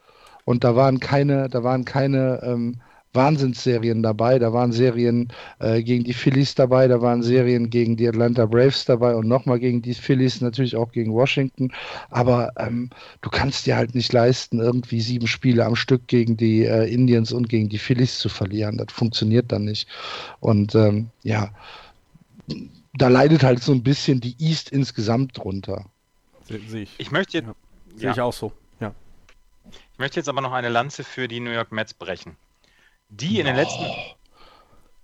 Und 0.46 0.64
da 0.64 0.76
waren 0.76 1.00
keine, 1.00 1.50
da 1.50 1.64
waren 1.64 1.86
keine 1.86 2.42
ähm, 2.44 2.80
Wahnsinnsserien 3.16 4.04
dabei. 4.04 4.38
Da 4.38 4.54
waren 4.54 4.72
Serien 4.72 5.30
äh, 5.60 5.82
gegen 5.82 6.04
die 6.04 6.14
Phillies 6.14 6.54
dabei, 6.54 6.88
da 6.88 7.02
waren 7.02 7.24
Serien 7.24 7.70
gegen 7.70 7.96
die 7.96 8.08
Atlanta 8.08 8.46
Braves 8.46 8.86
dabei 8.86 9.16
und 9.16 9.28
nochmal 9.28 9.60
gegen 9.60 9.82
die 9.82 9.94
Phillies, 9.94 10.42
natürlich 10.42 10.76
auch 10.76 10.92
gegen 10.92 11.14
Washington. 11.14 11.72
Aber 12.10 12.52
ähm, 12.58 12.90
du 13.22 13.30
kannst 13.30 13.66
dir 13.66 13.76
halt 13.76 13.96
nicht 13.96 14.14
leisten, 14.14 14.60
irgendwie 14.60 15.02
sieben 15.02 15.28
Spiele 15.28 15.66
am 15.66 15.76
Stück 15.76 16.08
gegen 16.08 16.38
die 16.38 16.66
äh, 16.66 16.92
Indians 16.94 17.32
und 17.32 17.50
gegen 17.50 17.70
die 17.70 17.80
Phillies 17.80 18.20
zu 18.20 18.30
verlieren. 18.30 18.78
Das 18.78 18.92
funktioniert 18.92 19.52
dann 19.52 19.66
nicht. 19.66 19.88
Und 20.40 20.76
ähm, 20.76 21.08
ja, 21.24 21.50
da 22.94 23.08
leidet 23.08 23.44
halt 23.44 23.64
so 23.64 23.72
ein 23.72 23.84
bisschen 23.84 24.22
die 24.22 24.36
East 24.40 24.70
insgesamt 24.70 25.38
drunter. 25.38 25.86
Sehe 26.48 26.84
ich. 26.84 26.92
Ich 27.00 27.12
möchte 27.12 27.40
jetzt. 27.40 27.48
Ja. 27.48 27.54
Sehe 27.98 28.12
ich 28.12 28.22
auch 28.22 28.34
so. 28.34 28.52
Ich 29.96 30.00
möchte 30.00 30.20
jetzt 30.20 30.28
aber 30.28 30.42
noch 30.42 30.52
eine 30.52 30.68
Lanze 30.68 31.06
für 31.06 31.30
die 31.30 31.40
New 31.40 31.52
York 31.52 31.72
Mets 31.72 31.94
brechen. 31.94 32.36
Die 33.08 33.40
in 33.40 33.46
den 33.46 33.56
letzten. 33.56 33.86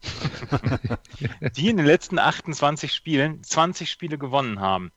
die 1.55 1.69
in 1.69 1.77
den 1.77 1.85
letzten 1.85 2.19
28 2.19 2.91
Spielen 2.91 3.41
20 3.41 3.89
Spiele 3.89 4.17
gewonnen 4.17 4.59
haben. 4.59 4.91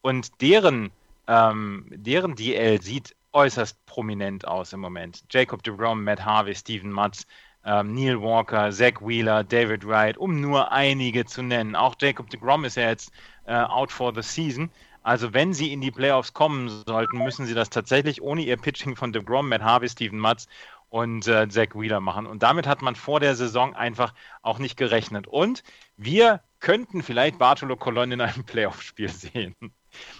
Und 0.00 0.40
deren, 0.40 0.90
ähm, 1.28 1.86
deren 1.88 2.34
DL 2.34 2.82
sieht 2.82 3.14
äußerst 3.32 3.86
prominent 3.86 4.44
aus 4.44 4.72
im 4.72 4.80
Moment. 4.80 5.22
Jacob 5.30 5.62
DeGrom, 5.62 6.02
Matt 6.02 6.24
Harvey, 6.24 6.56
Steven 6.56 6.90
Matz, 6.90 7.24
ähm, 7.64 7.94
Neil 7.94 8.20
Walker, 8.20 8.72
Zach 8.72 9.00
Wheeler, 9.00 9.44
David 9.44 9.86
Wright, 9.86 10.18
um 10.18 10.40
nur 10.40 10.72
einige 10.72 11.24
zu 11.26 11.44
nennen. 11.44 11.76
Auch 11.76 11.94
Jacob 12.00 12.28
DeGrom 12.28 12.64
ist 12.64 12.76
ja 12.76 12.88
jetzt 12.88 13.12
äh, 13.46 13.54
out 13.54 13.92
for 13.92 14.12
the 14.12 14.22
season. 14.22 14.68
Also 15.08 15.32
wenn 15.32 15.54
sie 15.54 15.72
in 15.72 15.80
die 15.80 15.90
Playoffs 15.90 16.34
kommen 16.34 16.68
sollten, 16.68 17.16
müssen 17.16 17.46
sie 17.46 17.54
das 17.54 17.70
tatsächlich 17.70 18.20
ohne 18.20 18.42
ihr 18.42 18.58
Pitching 18.58 18.94
von 18.94 19.10
DeGrom, 19.10 19.48
Matt 19.48 19.62
Harvey, 19.62 19.88
Steven 19.88 20.18
Matz 20.18 20.48
und 20.90 21.26
äh, 21.26 21.48
Zach 21.48 21.68
Wheeler 21.74 22.00
machen. 22.00 22.26
Und 22.26 22.42
damit 22.42 22.66
hat 22.66 22.82
man 22.82 22.94
vor 22.94 23.18
der 23.18 23.34
Saison 23.34 23.74
einfach 23.74 24.12
auch 24.42 24.58
nicht 24.58 24.76
gerechnet. 24.76 25.26
Und 25.26 25.62
wir 25.96 26.42
könnten 26.60 27.02
vielleicht 27.02 27.38
Bartolo 27.38 27.74
Colon 27.76 28.12
in 28.12 28.20
einem 28.20 28.44
Playoff-Spiel 28.46 29.08
sehen. 29.08 29.56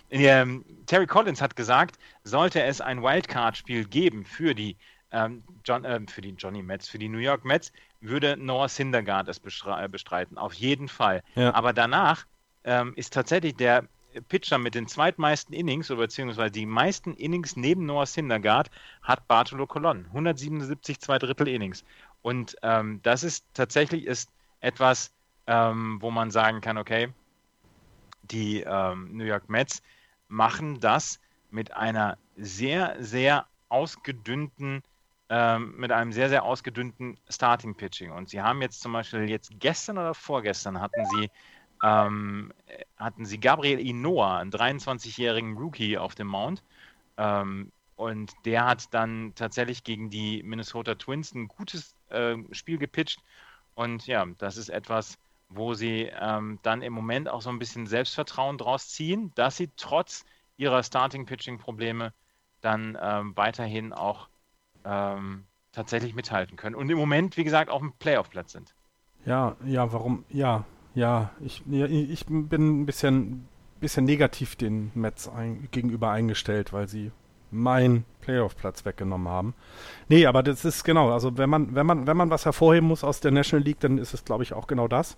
Ähm, 0.09 0.65
Terry 0.87 1.07
Collins 1.07 1.43
hat 1.43 1.55
gesagt, 1.55 1.99
sollte 2.25 2.63
es 2.63 2.81
ein 2.81 3.03
Wildcard-Spiel 3.03 3.85
geben 3.85 4.25
für 4.25 4.55
die, 4.55 4.79
ähm, 5.13 5.43
John, 5.67 5.85
äh, 5.85 6.01
für 6.09 6.23
die 6.23 6.31
Johnny 6.31 6.63
Mets, 6.63 6.89
für 6.89 6.99
die 6.99 7.11
New 7.11 7.19
York 7.19 7.45
Mets, 7.45 7.75
würde 8.01 8.39
Noah 8.39 8.71
Syndergaard 8.71 9.29
es 9.29 9.39
bestreiten. 9.39 10.39
Auf 10.39 10.55
jeden 10.55 10.89
Fall. 10.89 11.23
Ja. 11.35 11.53
Aber 11.53 11.75
danach 11.75 12.25
ähm, 12.65 12.95
ist 12.97 13.13
tatsächlich 13.13 13.55
der 13.55 13.87
Pitcher 14.23 14.59
mit 14.59 14.75
den 14.75 14.87
zweitmeisten 14.87 15.55
Innings 15.55 15.91
oder 15.91 16.03
beziehungsweise 16.03 16.51
die 16.51 16.67
meisten 16.67 17.15
Innings 17.15 17.57
neben 17.57 17.87
Noah 17.87 18.07
Syndergaard 18.07 18.71
hat 19.03 19.27
Bartolo 19.29 19.67
Colon. 19.67 20.07
177 20.07 21.01
zwei 21.01 21.19
Drittel 21.19 21.49
Innings. 21.49 21.85
Und 22.23 22.57
ähm, 22.63 23.01
das 23.03 23.23
ist 23.23 23.45
tatsächlich 23.55 24.05
ist 24.05 24.31
etwas, 24.61 25.13
ähm, 25.47 25.99
wo 26.01 26.11
man 26.11 26.31
sagen 26.31 26.61
kann, 26.61 26.79
okay, 26.79 27.09
die 28.23 28.61
ähm, 28.61 29.17
New 29.17 29.25
York 29.25 29.49
Mets 29.49 29.83
machen 30.29 30.81
das 30.81 31.21
mit 31.51 31.73
einer 31.73 32.19
sehr, 32.37 32.97
sehr 33.01 33.47
ausgedünnten, 33.69 34.83
ähm, 35.31 35.75
mit 35.77 35.93
einem 35.93 36.13
sehr, 36.13 36.29
sehr 36.29 36.45
ausgedünnten 36.45 37.19
Starting 37.29 37.75
Pitching. 37.75 38.11
Und 38.11 38.29
sie 38.29 38.43
haben 38.43 38.63
jetzt 38.63 38.81
zum 38.81 38.93
Beispiel 38.93 39.29
jetzt 39.29 39.53
gestern 39.59 39.99
oder 39.99 40.15
vorgestern 40.15 40.81
hatten 40.81 41.05
sie 41.17 41.31
ähm, 41.83 42.53
hatten 42.97 43.25
sie 43.25 43.39
Gabriel 43.39 43.81
Inoa, 43.81 44.39
einen 44.39 44.51
23-jährigen 44.51 45.57
Rookie 45.57 45.99
auf 45.99 46.15
dem 46.15 46.29
Mount. 46.29 46.63
Ähm, 47.17 47.73
und 47.97 48.33
der 48.45 48.67
hat 48.67 48.95
dann 48.95 49.33
tatsächlich 49.35 49.83
gegen 49.83 50.09
die 50.09 50.43
Minnesota 50.45 50.95
Twins 50.95 51.35
ein 51.35 51.49
gutes 51.49 51.95
äh, 52.11 52.37
Spiel 52.53 52.79
gepitcht. 52.79 53.21
Und 53.75 54.07
ja, 54.07 54.25
das 54.39 54.57
ist 54.57 54.69
etwas, 54.69 55.19
wo 55.49 55.75
sie 55.75 56.11
ähm, 56.21 56.59
dann 56.63 56.83
im 56.83 56.93
Moment 56.93 57.29
auch 57.29 57.43
so 57.43 57.51
ein 57.51 57.59
bisschen 57.59 57.87
Selbstvertrauen 57.87 58.59
draus 58.59 58.89
ziehen, 58.89 59.33
dass 59.35 59.57
sie 59.57 59.71
trotz 59.77 60.25
ihrer 60.57 60.83
Starting-Pitching-Probleme 60.83 62.13
dann 62.61 62.99
ähm, 63.01 63.37
weiterhin 63.37 63.93
auch 63.93 64.29
ähm, 64.85 65.45
tatsächlich 65.73 66.15
mithalten 66.15 66.57
können. 66.57 66.75
Und 66.75 66.91
im 66.91 66.99
Moment, 66.99 67.37
wie 67.37 67.45
gesagt, 67.45 67.71
auch 67.71 67.81
im 67.81 67.93
Playoff-Platz 67.93 68.53
sind. 68.53 68.75
Ja, 69.25 69.57
ja, 69.65 69.93
warum? 69.93 70.25
Ja, 70.31 70.65
ja, 70.99 71.31
ich, 71.41 71.63
ich 71.71 72.27
bin 72.27 72.81
ein 72.83 72.87
bisschen, 72.87 73.47
bisschen 73.81 74.05
negativ 74.05 74.57
den 74.57 74.91
Mets 74.95 75.29
ein, 75.29 75.69
gegenüber 75.71 76.11
eingestellt, 76.11 76.73
weil 76.73 76.89
sie 76.89 77.13
meinen 77.51 78.05
Playoff-Platz 78.21 78.85
weggenommen 78.85 79.29
haben. 79.29 79.55
Nee, 80.09 80.27
aber 80.27 80.43
das 80.43 80.65
ist 80.65 80.85
genau, 80.85 81.13
also 81.13 81.39
wenn 81.39 81.49
man, 81.49 81.75
wenn 81.75 81.87
man, 81.87 82.07
wenn 82.07 82.17
man 82.17 82.31
was 82.31 82.45
hervorheben 82.45 82.89
muss 82.89 83.05
aus 83.05 83.21
der 83.21 83.31
National 83.31 83.65
League, 83.65 83.81
dann 83.81 83.97
ist 83.97 84.13
es, 84.13 84.25
glaube 84.25 84.43
ich, 84.43 84.53
auch 84.53 84.67
genau 84.67 84.89
das. 84.89 85.17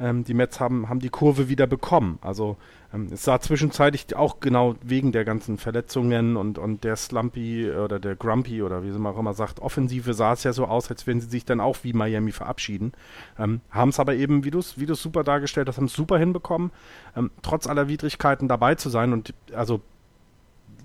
Ähm, 0.00 0.24
die 0.24 0.34
Mets 0.34 0.60
haben, 0.60 0.88
haben 0.88 1.00
die 1.00 1.10
Kurve 1.10 1.48
wieder 1.48 1.66
bekommen. 1.66 2.18
Also 2.22 2.56
ähm, 2.92 3.08
es 3.12 3.24
sah 3.24 3.40
zwischenzeitlich 3.40 4.16
auch 4.16 4.40
genau 4.40 4.74
wegen 4.82 5.12
der 5.12 5.24
ganzen 5.24 5.58
Verletzungen 5.58 6.36
und, 6.36 6.58
und 6.58 6.84
der 6.84 6.96
Slumpy 6.96 7.70
oder 7.70 7.98
der 7.98 8.16
Grumpy 8.16 8.62
oder 8.62 8.84
wie 8.84 8.90
man 8.90 9.14
auch 9.14 9.18
immer 9.18 9.34
sagt, 9.34 9.60
Offensive 9.60 10.14
sah 10.14 10.32
es 10.32 10.44
ja 10.44 10.52
so 10.52 10.66
aus, 10.66 10.90
als 10.90 11.06
wenn 11.06 11.20
sie 11.20 11.28
sich 11.28 11.44
dann 11.44 11.60
auch 11.60 11.78
wie 11.82 11.92
Miami 11.92 12.32
verabschieden. 12.32 12.92
Ähm, 13.38 13.60
haben 13.70 13.90
es 13.90 14.00
aber 14.00 14.14
eben, 14.14 14.44
wie 14.44 14.50
du 14.50 14.58
es 14.58 14.78
wie 14.78 14.92
super 14.94 15.24
dargestellt 15.24 15.68
hast, 15.68 15.76
haben 15.78 15.86
es 15.86 15.94
super 15.94 16.18
hinbekommen, 16.18 16.70
ähm, 17.16 17.30
trotz 17.42 17.66
aller 17.66 17.88
Widrigkeiten 17.88 18.48
dabei 18.48 18.74
zu 18.74 18.90
sein 18.90 19.12
und 19.12 19.34
also 19.54 19.80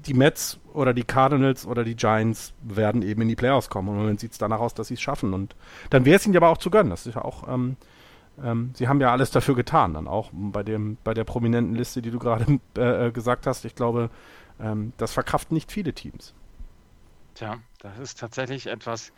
die 0.06 0.14
Mets 0.14 0.60
oder 0.74 0.94
die 0.94 1.04
Cardinals 1.04 1.66
oder 1.66 1.84
die 1.84 1.96
Giants 1.96 2.54
werden 2.62 3.02
eben 3.02 3.22
in 3.24 3.28
die 3.28 3.36
Playoffs 3.36 3.70
kommen. 3.70 3.90
Und 3.90 3.98
Moment 3.98 4.20
sieht 4.20 4.32
es 4.32 4.38
danach 4.38 4.60
aus, 4.60 4.74
dass 4.74 4.88
sie 4.88 4.94
es 4.94 5.02
schaffen. 5.02 5.34
Und 5.34 5.56
dann 5.90 6.06
wäre 6.06 6.16
es 6.16 6.26
ihnen 6.26 6.38
aber 6.38 6.50
auch 6.50 6.58
zu 6.58 6.70
gönnen. 6.70 6.90
Das 6.90 7.06
ist 7.06 7.16
ja 7.16 7.26
auch 7.26 7.48
ähm, 7.48 7.76
ähm, 8.44 8.72
sie 8.76 8.88
haben 8.88 9.02
ja 9.02 9.12
alles 9.12 9.32
dafür 9.32 9.56
getan, 9.56 9.94
dann 9.94 10.08
auch 10.08 10.30
bei, 10.32 10.64
dem, 10.64 10.98
bei 11.04 11.14
der 11.14 11.24
prominenten 11.24 11.76
Liste, 11.76 12.02
die 12.02 12.12
du 12.12 12.20
gerade 12.20 12.60
äh, 12.78 13.08
äh, 13.08 13.12
gesagt 13.12 13.48
hast. 13.48 13.66
Ich 13.66 13.76
glaube, 13.76 14.10
ähm, 14.60 14.94
das 14.98 15.14
verkraften 15.14 15.56
nicht 15.56 15.72
viele 15.72 15.94
Teams. 15.94 16.34
Tja, 17.36 17.58
das 17.80 18.00
ist 18.00 18.20
tatsächlich 18.20 18.68
etwas, 18.68 19.12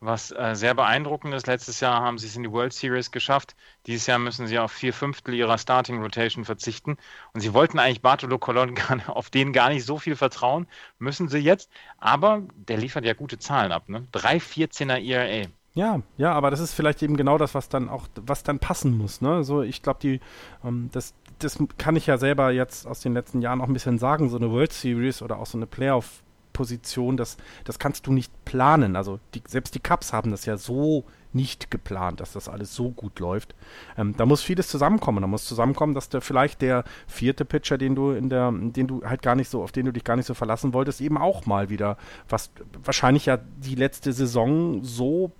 was 0.00 0.32
äh, 0.32 0.54
sehr 0.54 0.74
beeindruckend 0.74 1.34
ist. 1.34 1.46
Letztes 1.46 1.80
Jahr 1.80 2.02
haben 2.02 2.18
sie 2.18 2.26
es 2.26 2.36
in 2.36 2.42
die 2.42 2.52
World 2.52 2.72
Series 2.72 3.10
geschafft. 3.10 3.56
Dieses 3.86 4.06
Jahr 4.06 4.18
müssen 4.18 4.46
sie 4.46 4.58
auf 4.58 4.70
vier 4.70 4.92
Fünftel 4.92 5.34
ihrer 5.34 5.58
Starting 5.58 6.00
Rotation 6.02 6.44
verzichten. 6.44 6.96
Und 7.32 7.40
sie 7.40 7.54
wollten 7.54 7.78
eigentlich 7.78 8.02
Bartolo 8.02 8.38
Colon 8.38 8.74
auf 9.06 9.30
den 9.30 9.52
gar 9.52 9.70
nicht 9.70 9.84
so 9.84 9.98
viel 9.98 10.16
vertrauen. 10.16 10.66
Müssen 10.98 11.28
sie 11.28 11.38
jetzt. 11.38 11.70
Aber 11.98 12.42
der 12.54 12.76
liefert 12.76 13.04
ja 13.04 13.14
gute 13.14 13.38
Zahlen 13.38 13.72
ab. 13.72 13.88
Ne? 13.88 14.06
3,14er 14.12 15.02
ERA. 15.02 15.48
Ja, 15.76 16.02
ja, 16.16 16.32
aber 16.32 16.52
das 16.52 16.60
ist 16.60 16.72
vielleicht 16.72 17.02
eben 17.02 17.16
genau 17.16 17.36
das, 17.36 17.54
was 17.54 17.68
dann 17.68 17.88
auch, 17.88 18.06
was 18.14 18.44
dann 18.44 18.60
passen 18.60 18.96
muss. 18.96 19.20
Ne? 19.20 19.42
So, 19.42 19.62
ich 19.62 19.82
glaube, 19.82 19.98
die, 20.00 20.20
ähm, 20.64 20.88
das, 20.92 21.14
das 21.40 21.58
kann 21.78 21.96
ich 21.96 22.06
ja 22.06 22.16
selber 22.16 22.52
jetzt 22.52 22.86
aus 22.86 23.00
den 23.00 23.12
letzten 23.12 23.42
Jahren 23.42 23.60
auch 23.60 23.66
ein 23.66 23.72
bisschen 23.72 23.98
sagen. 23.98 24.28
So 24.28 24.36
eine 24.36 24.52
World 24.52 24.72
Series 24.72 25.20
oder 25.20 25.38
auch 25.38 25.46
so 25.46 25.58
eine 25.58 25.66
Playoff 25.66 26.22
Position, 26.54 27.18
das, 27.18 27.36
das 27.64 27.78
kannst 27.78 28.06
du 28.06 28.12
nicht 28.12 28.32
planen. 28.46 28.96
Also 28.96 29.18
die, 29.34 29.42
selbst 29.46 29.74
die 29.74 29.80
Cups 29.80 30.12
haben 30.14 30.30
das 30.30 30.46
ja 30.46 30.56
so 30.56 31.04
nicht 31.34 31.70
geplant, 31.70 32.20
dass 32.20 32.32
das 32.32 32.48
alles 32.48 32.74
so 32.74 32.92
gut 32.92 33.18
läuft. 33.18 33.56
Ähm, 33.98 34.14
da 34.16 34.24
muss 34.24 34.40
vieles 34.40 34.68
zusammenkommen. 34.68 35.20
Da 35.20 35.26
muss 35.26 35.44
zusammenkommen, 35.44 35.94
dass 35.94 36.08
der 36.08 36.20
vielleicht 36.20 36.62
der 36.62 36.84
vierte 37.08 37.44
Pitcher, 37.44 37.76
den 37.76 37.96
du 37.96 38.12
in 38.12 38.30
der, 38.30 38.52
den 38.52 38.86
du 38.86 39.02
halt 39.04 39.20
gar 39.20 39.34
nicht 39.34 39.50
so, 39.50 39.62
auf 39.62 39.72
den 39.72 39.86
du 39.86 39.92
dich 39.92 40.04
gar 40.04 40.14
nicht 40.16 40.26
so 40.26 40.34
verlassen 40.34 40.72
wolltest, 40.72 41.00
eben 41.00 41.18
auch 41.18 41.44
mal 41.44 41.68
wieder, 41.68 41.98
was 42.28 42.52
wahrscheinlich 42.82 43.26
ja 43.26 43.36
die 43.36 43.74
letzte 43.74 44.12
Saison 44.12 44.84
so 44.84 45.32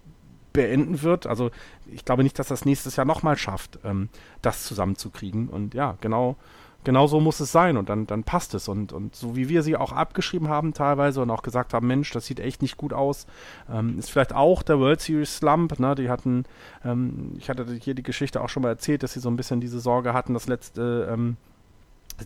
beenden 0.55 1.03
wird. 1.03 1.27
Also 1.27 1.51
ich 1.93 2.07
glaube 2.07 2.23
nicht, 2.23 2.39
dass 2.39 2.49
das 2.49 2.65
nächstes 2.65 2.97
Jahr 2.97 3.05
nochmal 3.05 3.37
schafft, 3.37 3.79
ähm, 3.85 4.09
das 4.41 4.65
zusammenzukriegen. 4.65 5.49
Und 5.51 5.75
ja, 5.75 5.99
genau 6.01 6.37
genau 6.85 7.07
so 7.07 7.19
muss 7.19 7.41
es 7.41 7.51
sein 7.51 7.77
und 7.77 7.89
dann, 7.89 8.07
dann 8.07 8.23
passt 8.25 8.55
es. 8.55 8.69
Und, 8.69 8.93
und 8.93 9.17
so 9.17 9.35
wie 9.37 9.49
wir 9.49 9.63
sie 9.63 9.77
auch 9.77 9.93
abgeschrieben 9.93 10.49
haben 10.49 10.75
teilweise 10.75 11.23
und 11.23 11.31
auch 11.31 11.43
gesagt 11.43 11.75
haben, 11.75 11.87
Mensch, 11.87 12.11
das 12.13 12.27
sieht 12.27 12.41
echt 12.41 12.63
nicht 12.63 12.77
gut 12.77 12.93
aus, 12.93 13.27
ähm, 13.73 13.99
ist 13.99 14.11
vielleicht 14.11 14.35
auch 14.35 14.63
der 14.63 14.79
World 14.79 15.01
Series 15.01 15.39
Slump. 15.39 15.79
Ne? 15.81 15.95
Die 15.95 16.09
hatten, 16.09 16.45
ähm, 16.85 17.33
ich 17.39 17.49
hatte 17.49 17.67
hier 17.81 17.95
die 17.95 18.03
Geschichte 18.03 18.41
auch 18.41 18.49
schon 18.49 18.63
mal 18.63 18.69
erzählt, 18.69 19.03
dass 19.03 19.15
sie 19.15 19.21
so 19.21 19.31
ein 19.31 19.37
bisschen 19.37 19.61
diese 19.61 19.81
Sorge 19.81 20.13
hatten, 20.13 20.35
dass 20.35 20.47
letzte, 20.47 21.09
ähm, 21.11 21.37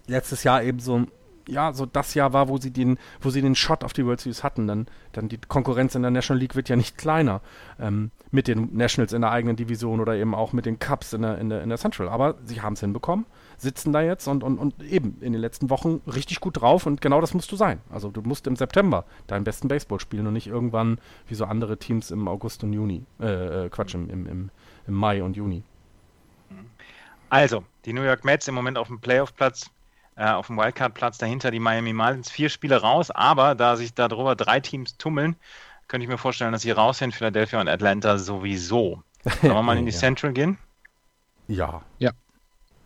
letztes 0.07 0.45
Jahr 0.45 0.62
eben 0.62 0.81
so 0.81 1.07
ja, 1.49 1.72
so 1.72 1.86
das 1.86 2.14
Jahr 2.14 2.32
war, 2.32 2.49
wo 2.49 2.59
sie 2.59 2.70
den, 2.70 2.99
wo 3.20 3.30
sie 3.30 3.42
den 3.42 3.55
Shot 3.55 3.84
auf 3.84 3.92
die 3.92 4.05
World 4.05 4.20
Series 4.20 4.44
hatten, 4.44 4.66
dann, 4.66 4.86
dann 5.12 5.28
die 5.28 5.38
Konkurrenz 5.38 5.94
in 5.94 6.03
der 6.03 6.11
National 6.11 6.40
League 6.40 6.55
wird 6.55 6.68
ja 6.68 6.76
nicht 6.76 6.99
kleiner 6.99 7.40
ähm, 7.80 8.11
mit 8.30 8.49
den 8.49 8.76
Nationals 8.76 9.12
in 9.12 9.22
der 9.22 9.30
eigenen 9.30 9.57
Division 9.57 10.01
oder 10.01 10.14
eben 10.14 10.34
auch 10.34 10.53
mit 10.53 10.66
den 10.66 10.78
Cups 10.78 11.12
in 11.12 11.22
der, 11.22 11.38
in 11.38 11.49
der, 11.49 11.62
in 11.62 11.68
der 11.68 11.78
Central. 11.78 12.09
Aber 12.09 12.36
sie 12.44 12.61
haben 12.61 12.74
es 12.74 12.80
hinbekommen 12.80 13.26
sitzen 13.59 13.92
da 13.92 14.01
jetzt 14.01 14.26
und, 14.28 14.44
und, 14.44 14.59
und 14.59 14.82
eben 14.82 15.18
in 15.20 15.32
den 15.32 15.40
letzten 15.40 15.68
Wochen 15.68 16.01
richtig 16.07 16.40
gut 16.40 16.61
drauf 16.61 16.86
und 16.86 17.01
genau 17.01 17.20
das 17.20 17.34
musst 17.34 17.51
du 17.53 17.57
sein. 17.57 17.80
Also 17.90 18.11
du 18.11 18.22
musst 18.22 18.46
im 18.46 18.57
September 18.57 19.05
deinen 19.26 19.44
besten 19.44 19.68
Baseball 19.68 20.01
spielen 20.01 20.26
und 20.26 20.32
nicht 20.32 20.46
irgendwann 20.46 21.01
wie 21.26 21.34
so 21.34 21.44
andere 21.44 21.76
Teams 21.76 22.11
im 22.11 22.28
August 22.28 22.62
und 22.62 22.72
Juni, 22.72 23.05
äh, 23.20 23.66
äh, 23.66 23.68
Quatsch, 23.68 23.94
im, 23.94 24.09
im, 24.09 24.51
im 24.86 24.94
Mai 24.94 25.22
und 25.22 25.36
Juni. 25.36 25.64
Also, 27.30 27.64
die 27.84 27.92
New 27.92 28.03
York 28.03 28.24
Mets 28.24 28.49
im 28.49 28.55
Moment 28.55 28.78
auf 28.78 28.86
dem 28.86 29.01
Playoff-Platz, 29.01 29.70
äh, 30.18 30.30
auf 30.30 30.48
dem 30.48 30.56
Wildcard-Platz, 30.56 31.18
dahinter 31.18 31.50
die 31.50 31.60
Miami 31.60 31.92
Marlins, 31.92 32.30
vier 32.30 32.48
Spiele 32.48 32.80
raus, 32.80 33.10
aber 33.10 33.54
da 33.54 33.76
sich 33.76 33.94
darüber 33.94 34.34
drei 34.34 34.58
Teams 34.58 34.96
tummeln, 34.96 35.36
könnte 35.86 36.04
ich 36.04 36.10
mir 36.10 36.18
vorstellen, 36.18 36.52
dass 36.52 36.62
sie 36.62 36.72
raus 36.72 36.98
sind, 36.98 37.14
Philadelphia 37.14 37.60
und 37.60 37.68
Atlanta 37.68 38.18
sowieso. 38.18 39.02
Sollen 39.24 39.54
wir 39.54 39.62
mal 39.62 39.78
in 39.78 39.86
die 39.86 39.92
ja. 39.92 39.98
Central 39.98 40.32
gehen? 40.32 40.58
Ja. 41.46 41.82
Ja. 41.98 42.10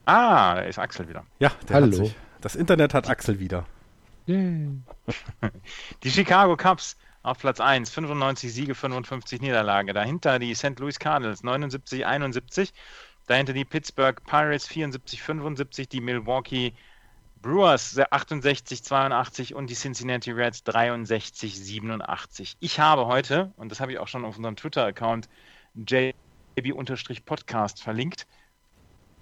Ah, 0.04 0.56
da 0.56 0.60
ist 0.60 0.78
Axel 0.78 1.08
wieder. 1.08 1.24
Ja, 1.38 1.50
der 1.68 1.76
Hallo. 1.76 1.86
Hat 1.86 1.94
sich, 1.94 2.14
das 2.40 2.54
Internet 2.54 2.92
hat 2.92 3.08
Axel 3.08 3.38
wieder. 3.40 3.64
Die 4.26 4.82
Chicago 6.04 6.56
Cubs 6.56 6.96
auf 7.22 7.38
Platz 7.38 7.60
1, 7.60 7.90
95 7.90 8.52
Siege, 8.52 8.74
55 8.74 9.40
Niederlage. 9.40 9.92
Dahinter 9.92 10.38
die 10.38 10.54
St. 10.54 10.78
Louis 10.78 10.98
Cardinals 10.98 11.42
79, 11.42 12.06
71. 12.06 12.72
Dahinter 13.26 13.52
die 13.52 13.64
Pittsburgh 13.64 14.22
Pirates 14.24 14.66
74, 14.68 15.22
75. 15.22 15.88
Die 15.88 16.00
Milwaukee 16.00 16.74
Brewers 17.42 17.98
68, 17.98 18.84
82 18.84 19.54
und 19.56 19.68
die 19.68 19.74
Cincinnati 19.74 20.30
Reds 20.30 20.62
63, 20.62 21.58
87. 21.58 22.56
Ich 22.60 22.78
habe 22.78 23.06
heute, 23.06 23.52
und 23.56 23.72
das 23.72 23.80
habe 23.80 23.90
ich 23.90 23.98
auch 23.98 24.06
schon 24.06 24.24
auf 24.24 24.36
unserem 24.36 24.54
Twitter-Account 24.54 25.28
JB-Podcast 25.74 27.82
verlinkt, 27.82 28.28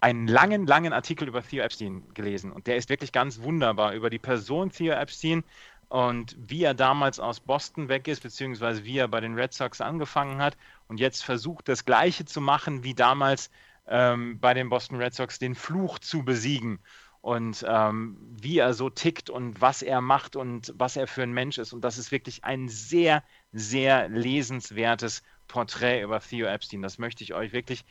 einen 0.02 0.28
langen, 0.28 0.66
langen 0.66 0.92
Artikel 0.92 1.28
über 1.28 1.42
Theo 1.42 1.62
Epstein 1.62 2.02
gelesen 2.12 2.52
und 2.52 2.66
der 2.66 2.76
ist 2.76 2.90
wirklich 2.90 3.12
ganz 3.12 3.40
wunderbar 3.40 3.94
über 3.94 4.10
die 4.10 4.18
Person 4.18 4.70
Theo 4.70 4.92
Epstein 4.92 5.42
und 5.88 6.36
wie 6.38 6.64
er 6.64 6.74
damals 6.74 7.20
aus 7.20 7.40
Boston 7.40 7.88
weg 7.88 8.06
ist, 8.06 8.22
beziehungsweise 8.22 8.84
wie 8.84 8.98
er 8.98 9.08
bei 9.08 9.20
den 9.20 9.34
Red 9.34 9.54
Sox 9.54 9.80
angefangen 9.80 10.42
hat 10.42 10.58
und 10.88 11.00
jetzt 11.00 11.24
versucht, 11.24 11.68
das 11.68 11.86
Gleiche 11.86 12.26
zu 12.26 12.42
machen 12.42 12.84
wie 12.84 12.92
damals 12.92 13.50
ähm, 13.88 14.38
bei 14.40 14.52
den 14.52 14.68
Boston 14.68 14.98
Red 14.98 15.14
Sox, 15.14 15.38
den 15.38 15.54
Fluch 15.54 15.98
zu 15.98 16.22
besiegen 16.22 16.80
und 17.22 17.64
ähm, 17.68 18.16
wie 18.40 18.58
er 18.58 18.72
so 18.72 18.88
tickt 18.88 19.28
und 19.30 19.60
was 19.60 19.82
er 19.82 20.00
macht 20.00 20.36
und 20.36 20.72
was 20.76 20.96
er 20.96 21.06
für 21.06 21.22
ein 21.22 21.32
Mensch 21.32 21.58
ist. 21.58 21.72
Und 21.72 21.82
das 21.82 21.98
ist 21.98 22.12
wirklich 22.12 22.44
ein 22.44 22.68
sehr, 22.68 23.22
sehr 23.52 24.08
lesenswertes 24.08 25.22
Porträt 25.46 26.02
über 26.02 26.20
Theo 26.20 26.46
Epstein. 26.46 26.82
Das 26.82 26.98
möchte 26.98 27.22
ich 27.22 27.34
euch 27.34 27.52
wirklich 27.52 27.84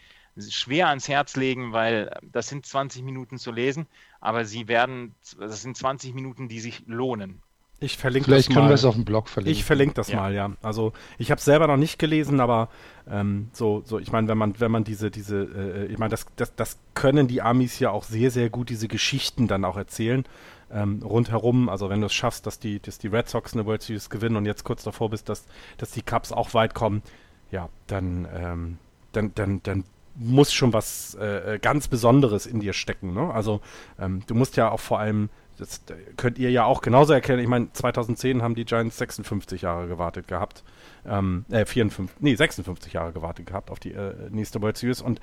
schwer 0.50 0.88
ans 0.88 1.08
Herz 1.08 1.36
legen, 1.36 1.74
weil 1.74 2.12
das 2.24 2.48
sind 2.48 2.66
20 2.66 3.04
Minuten 3.04 3.38
zu 3.38 3.52
lesen, 3.52 3.88
aber 4.20 4.46
sie 4.46 4.68
werden, 4.68 5.16
das 5.38 5.62
sind 5.62 5.78
20 5.78 6.14
Minuten, 6.14 6.48
die 6.48 6.60
sich 6.60 6.84
lohnen. 6.88 7.42
Ich 7.82 7.98
verlinke 7.98 8.26
Vielleicht 8.26 8.50
das 8.50 8.56
können 8.56 8.68
wir 8.68 8.76
es 8.76 8.84
auf 8.84 8.96
dem 8.96 9.06
Blog 9.06 9.30
verlinken. 9.30 9.58
Ich 9.58 9.64
verlinke 9.64 9.96
das 9.96 10.10
ja. 10.10 10.18
mal, 10.18 10.34
ja. 10.34 10.52
Also 10.62 10.92
ich 11.18 11.32
habe 11.32 11.40
es 11.40 11.46
selber 11.46 11.68
noch 11.68 11.78
nicht 11.78 11.98
gelesen, 11.98 12.42
aber 12.42 12.70
ähm, 13.10 13.50
so, 13.54 13.82
so, 13.86 14.00
ich 14.00 14.12
meine, 14.12 14.28
wenn 14.28 14.38
man, 14.38 14.60
wenn 14.60 14.72
man 14.72 14.84
diese, 14.84 15.10
diese, 15.10 15.44
äh, 15.44 15.86
ich 15.86 15.98
meine, 15.98 16.10
das, 16.12 16.26
das, 16.36 16.54
das 16.56 16.78
können 16.94 17.28
die 17.28 17.42
Amis 17.42 17.80
ja 17.80 17.92
auch 17.92 18.04
sehr, 18.04 18.32
sehr 18.32 18.50
gut, 18.50 18.70
diese 18.70 18.88
Geschichten 18.88 19.48
dann 19.48 19.64
auch 19.64 19.78
erzählen. 19.78 20.26
Ähm, 20.72 21.02
rundherum, 21.04 21.70
also 21.70 21.90
wenn 21.90 22.02
du 22.02 22.08
es 22.08 22.14
schaffst, 22.14 22.46
dass 22.46 22.60
die, 22.60 22.80
dass 22.80 23.00
die 23.00 23.08
Red 23.08 23.30
Sox 23.30 23.54
eine 23.54 23.66
World 23.66 23.82
Series 23.82 24.10
gewinnen 24.10 24.36
und 24.36 24.46
jetzt 24.46 24.64
kurz 24.64 24.84
davor 24.84 25.10
bist, 25.10 25.30
dass, 25.30 25.46
dass 25.78 25.92
die 25.92 26.02
Cubs 26.02 26.32
auch 26.32 26.54
weit 26.54 26.76
kommen, 26.76 27.02
ja, 27.50 27.70
dann, 27.88 28.28
ähm, 28.36 28.78
dann, 29.14 29.32
dann, 29.34 29.64
dann 29.64 29.84
muss 30.16 30.54
schon 30.54 30.74
was 30.74 31.16
äh, 31.20 31.56
äh, 31.56 31.60
ganz 31.60 31.88
Besonderes 31.88 32.46
in 32.46 32.60
dir 32.60 32.74
stecken. 32.74 33.14
Ne? 33.14 33.34
Also 33.34 33.62
ähm, 33.98 34.22
du 34.28 34.36
musst 34.36 34.58
ja 34.58 34.70
auch 34.70 34.80
vor 34.80 35.00
allem, 35.00 35.30
das 35.60 35.82
könnt 36.18 36.39
ihr 36.39 36.49
ja 36.51 36.66
auch 36.66 36.82
genauso 36.82 37.14
erkennen, 37.14 37.39
ich 37.39 37.47
meine, 37.47 37.72
2010 37.72 38.41
haben 38.41 38.55
die 38.55 38.66
Giants 38.66 38.97
56 38.97 39.62
Jahre 39.62 39.88
gewartet 39.88 40.28
gehabt. 40.28 40.64
Ähm, 41.05 41.45
äh, 41.49 41.66
54, 41.66 42.18
nee, 42.22 42.36
56 42.36 42.93
Jahre 42.93 43.14
gewartet 43.14 43.45
gehabt 43.45 43.72
auf 43.72 43.80
die 43.80 43.93
äh, 43.93 44.14
nächste 44.30 44.62
World 44.62 44.78
Series 44.78 45.01
und 45.01 45.20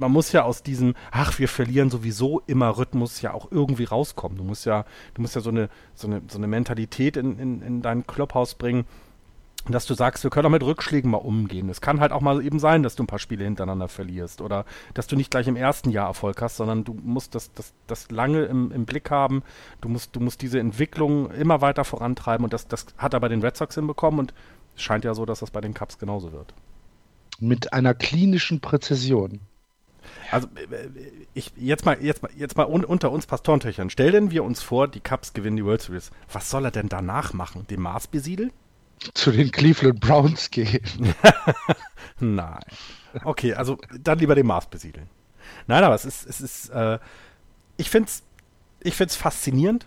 man 0.00 0.12
muss 0.12 0.32
ja 0.32 0.44
aus 0.44 0.62
diesem, 0.62 0.94
ach, 1.10 1.38
wir 1.38 1.46
verlieren 1.46 1.90
sowieso 1.90 2.40
immer 2.46 2.78
Rhythmus 2.78 3.20
ja 3.20 3.34
auch 3.34 3.52
irgendwie 3.52 3.84
rauskommen. 3.84 4.38
Du 4.38 4.44
musst 4.44 4.64
ja, 4.64 4.86
du 5.14 5.20
musst 5.20 5.34
ja 5.34 5.42
so 5.42 5.50
eine, 5.50 5.68
so 5.94 6.06
eine, 6.06 6.22
so 6.26 6.38
eine 6.38 6.46
Mentalität 6.46 7.18
in, 7.18 7.38
in, 7.38 7.60
in 7.60 7.82
dein 7.82 8.06
Clubhaus 8.06 8.54
bringen, 8.54 8.86
dass 9.68 9.86
du 9.86 9.94
sagst, 9.94 10.24
wir 10.24 10.30
können 10.30 10.46
auch 10.46 10.50
mit 10.50 10.62
Rückschlägen 10.62 11.10
mal 11.10 11.18
umgehen. 11.18 11.68
Es 11.68 11.80
kann 11.80 12.00
halt 12.00 12.12
auch 12.12 12.22
mal 12.22 12.44
eben 12.44 12.58
sein, 12.58 12.82
dass 12.82 12.96
du 12.96 13.02
ein 13.02 13.06
paar 13.06 13.18
Spiele 13.18 13.44
hintereinander 13.44 13.88
verlierst 13.88 14.40
oder 14.40 14.64
dass 14.94 15.06
du 15.06 15.16
nicht 15.16 15.30
gleich 15.30 15.48
im 15.48 15.56
ersten 15.56 15.90
Jahr 15.90 16.06
Erfolg 16.06 16.40
hast, 16.40 16.56
sondern 16.56 16.84
du 16.84 16.94
musst 16.94 17.34
das, 17.34 17.52
das, 17.52 17.74
das 17.86 18.10
lange 18.10 18.44
im, 18.44 18.72
im 18.72 18.86
Blick 18.86 19.10
haben. 19.10 19.42
Du 19.80 19.88
musst, 19.88 20.16
du 20.16 20.20
musst 20.20 20.40
diese 20.42 20.58
Entwicklung 20.58 21.30
immer 21.30 21.60
weiter 21.60 21.84
vorantreiben 21.84 22.44
und 22.44 22.52
das, 22.52 22.68
das 22.68 22.86
hat 22.96 23.12
er 23.12 23.20
bei 23.20 23.28
den 23.28 23.42
Red 23.42 23.56
Sox 23.56 23.74
hinbekommen 23.74 24.18
und 24.18 24.34
es 24.76 24.82
scheint 24.82 25.04
ja 25.04 25.14
so, 25.14 25.26
dass 25.26 25.40
das 25.40 25.50
bei 25.50 25.60
den 25.60 25.74
Cubs 25.74 25.98
genauso 25.98 26.32
wird. 26.32 26.54
Mit 27.38 27.72
einer 27.72 27.94
klinischen 27.94 28.60
Präzision. 28.60 29.40
Also 30.30 30.48
äh, 30.56 30.88
ich 31.34 31.52
jetzt 31.56 31.84
mal 31.84 32.02
jetzt 32.02 32.22
mal 32.22 32.30
jetzt 32.36 32.56
mal 32.56 32.66
un, 32.66 32.84
unter 32.84 33.10
uns 33.10 33.26
Pastorentöchern. 33.26 33.90
Stell 33.90 34.12
denn 34.12 34.30
wir 34.30 34.44
uns 34.44 34.62
vor, 34.62 34.88
die 34.88 35.00
Cubs 35.00 35.34
gewinnen 35.34 35.56
die 35.56 35.64
World 35.64 35.82
Series. 35.82 36.10
Was 36.32 36.50
soll 36.50 36.64
er 36.64 36.70
denn 36.70 36.88
danach 36.88 37.32
machen? 37.34 37.66
Den 37.68 37.80
Mars 37.80 38.06
besiedeln? 38.06 38.52
Zu 39.14 39.30
den 39.30 39.50
Cleveland 39.50 40.00
Browns 40.00 40.50
gehen. 40.50 40.80
Nein. 42.20 42.60
Okay, 43.24 43.54
also 43.54 43.78
dann 43.98 44.18
lieber 44.18 44.34
den 44.34 44.46
Mars 44.46 44.66
besiedeln. 44.66 45.08
Nein, 45.66 45.82
aber 45.84 45.94
es 45.94 46.04
ist, 46.04 46.26
es 46.26 46.40
ist, 46.40 46.68
äh, 46.70 46.98
ich 47.76 47.90
finde 47.90 48.08
es 48.08 48.22
ich 48.80 48.94
find's 48.94 49.16
faszinierend, 49.16 49.86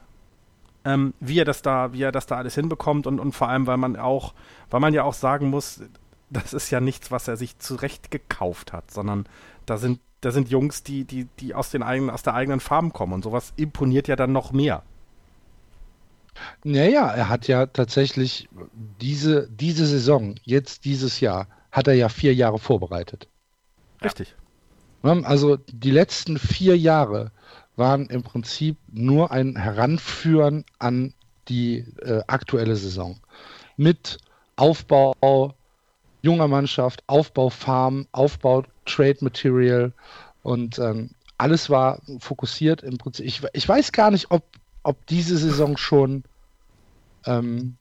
ähm, 0.85 1.13
wie 1.19 1.39
er 1.39 1.45
das 1.45 1.61
da, 1.61 1.93
wie 1.93 2.03
er 2.03 2.11
das 2.11 2.25
da 2.25 2.37
alles 2.37 2.55
hinbekommt 2.55 3.07
und, 3.07 3.19
und 3.19 3.33
vor 3.33 3.49
allem, 3.49 3.67
weil 3.67 3.77
man 3.77 3.95
auch, 3.95 4.33
weil 4.69 4.79
man 4.79 4.93
ja 4.93 5.03
auch 5.03 5.13
sagen 5.13 5.49
muss, 5.49 5.81
das 6.29 6.53
ist 6.53 6.69
ja 6.69 6.79
nichts, 6.79 7.11
was 7.11 7.27
er 7.27 7.37
sich 7.37 7.59
zurecht 7.59 8.11
gekauft 8.11 8.73
hat, 8.73 8.91
sondern 8.91 9.25
da 9.65 9.77
sind, 9.77 9.99
da 10.21 10.31
sind 10.31 10.49
Jungs, 10.49 10.83
die, 10.83 11.05
die, 11.05 11.27
die 11.39 11.53
aus 11.53 11.69
den 11.69 11.83
eigenen, 11.83 12.09
aus 12.09 12.23
der 12.23 12.33
eigenen 12.33 12.59
Farm 12.59 12.93
kommen 12.93 13.13
und 13.13 13.23
sowas 13.23 13.53
imponiert 13.55 14.07
ja 14.07 14.15
dann 14.15 14.31
noch 14.31 14.51
mehr. 14.51 14.83
Naja, 16.63 17.07
er 17.11 17.29
hat 17.29 17.47
ja 17.47 17.65
tatsächlich 17.65 18.49
diese, 19.01 19.47
diese 19.49 19.85
Saison, 19.85 20.35
jetzt 20.43 20.85
dieses 20.85 21.19
Jahr, 21.19 21.47
hat 21.71 21.87
er 21.87 21.93
ja 21.93 22.09
vier 22.09 22.33
Jahre 22.33 22.59
vorbereitet. 22.59 23.27
Richtig. 24.03 24.35
Also 25.01 25.57
die 25.67 25.91
letzten 25.91 26.37
vier 26.37 26.77
Jahre 26.77 27.31
waren 27.75 28.05
im 28.07 28.23
Prinzip 28.23 28.77
nur 28.91 29.31
ein 29.31 29.57
Heranführen 29.57 30.63
an 30.79 31.13
die 31.49 31.79
äh, 32.01 32.21
aktuelle 32.27 32.75
Saison. 32.75 33.19
Mit 33.75 34.17
Aufbau, 34.55 35.55
junger 36.21 36.47
Mannschaft, 36.47 37.03
Aufbau 37.07 37.49
Farm, 37.49 38.07
Aufbau 38.11 38.63
Trade 38.85 39.17
Material 39.21 39.91
und 40.43 40.79
ähm, 40.79 41.09
alles 41.37 41.69
war 41.69 41.99
fokussiert 42.19 42.83
im 42.83 42.97
Prinzip. 42.97 43.25
Ich, 43.25 43.41
ich 43.53 43.67
weiß 43.67 43.91
gar 43.91 44.11
nicht, 44.11 44.31
ob, 44.31 44.43
ob 44.83 45.05
diese 45.07 45.37
Saison 45.37 45.77
schon 45.77 46.23
ähm, 47.25 47.77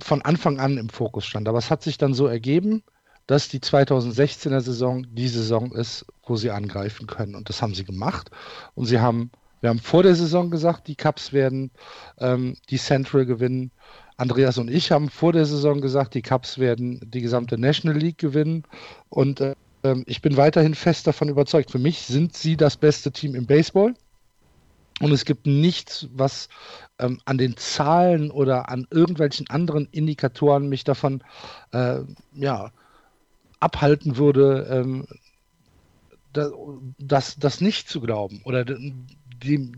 von 0.00 0.22
Anfang 0.22 0.60
an 0.60 0.78
im 0.78 0.88
Fokus 0.88 1.26
stand, 1.26 1.48
aber 1.48 1.58
es 1.58 1.70
hat 1.70 1.82
sich 1.82 1.98
dann 1.98 2.14
so 2.14 2.26
ergeben, 2.26 2.82
dass 3.26 3.48
die 3.48 3.60
2016er 3.60 4.60
Saison 4.60 5.06
die 5.14 5.28
Saison 5.28 5.72
ist, 5.72 6.06
wo 6.26 6.36
sie 6.36 6.50
angreifen 6.50 7.06
können. 7.06 7.34
Und 7.34 7.48
das 7.48 7.62
haben 7.62 7.74
sie 7.74 7.84
gemacht. 7.84 8.30
Und 8.74 8.86
sie 8.86 9.00
haben, 9.00 9.30
wir 9.60 9.70
haben 9.70 9.78
vor 9.78 10.02
der 10.02 10.14
Saison 10.14 10.50
gesagt, 10.50 10.88
die 10.88 10.96
Cups 10.96 11.32
werden 11.32 11.70
ähm, 12.18 12.56
die 12.70 12.78
Central 12.78 13.26
gewinnen. 13.26 13.70
Andreas 14.16 14.58
und 14.58 14.70
ich 14.70 14.92
haben 14.92 15.08
vor 15.08 15.32
der 15.32 15.46
Saison 15.46 15.80
gesagt, 15.80 16.14
die 16.14 16.22
Cups 16.22 16.58
werden 16.58 17.00
die 17.02 17.22
gesamte 17.22 17.58
National 17.58 17.98
League 17.98 18.18
gewinnen. 18.18 18.64
Und 19.08 19.40
äh, 19.40 19.54
ich 20.06 20.22
bin 20.22 20.36
weiterhin 20.36 20.74
fest 20.74 21.06
davon 21.06 21.28
überzeugt. 21.28 21.70
Für 21.70 21.78
mich 21.78 22.00
sind 22.00 22.36
sie 22.36 22.56
das 22.56 22.76
beste 22.76 23.12
Team 23.12 23.34
im 23.34 23.46
Baseball. 23.46 23.94
Und 25.00 25.12
es 25.12 25.24
gibt 25.24 25.46
nichts, 25.46 26.08
was 26.12 26.48
ähm, 26.98 27.20
an 27.24 27.38
den 27.38 27.56
Zahlen 27.56 28.30
oder 28.30 28.68
an 28.68 28.86
irgendwelchen 28.90 29.48
anderen 29.50 29.88
Indikatoren 29.90 30.68
mich 30.68 30.84
davon 30.84 31.22
äh, 31.72 32.00
ja, 32.34 32.70
abhalten 33.58 34.16
würde, 34.16 34.66
ähm, 34.70 35.06
das, 36.98 37.36
das 37.36 37.60
nicht 37.60 37.88
zu 37.88 38.00
glauben. 38.00 38.40
Oder 38.44 38.64
die, 38.64 39.72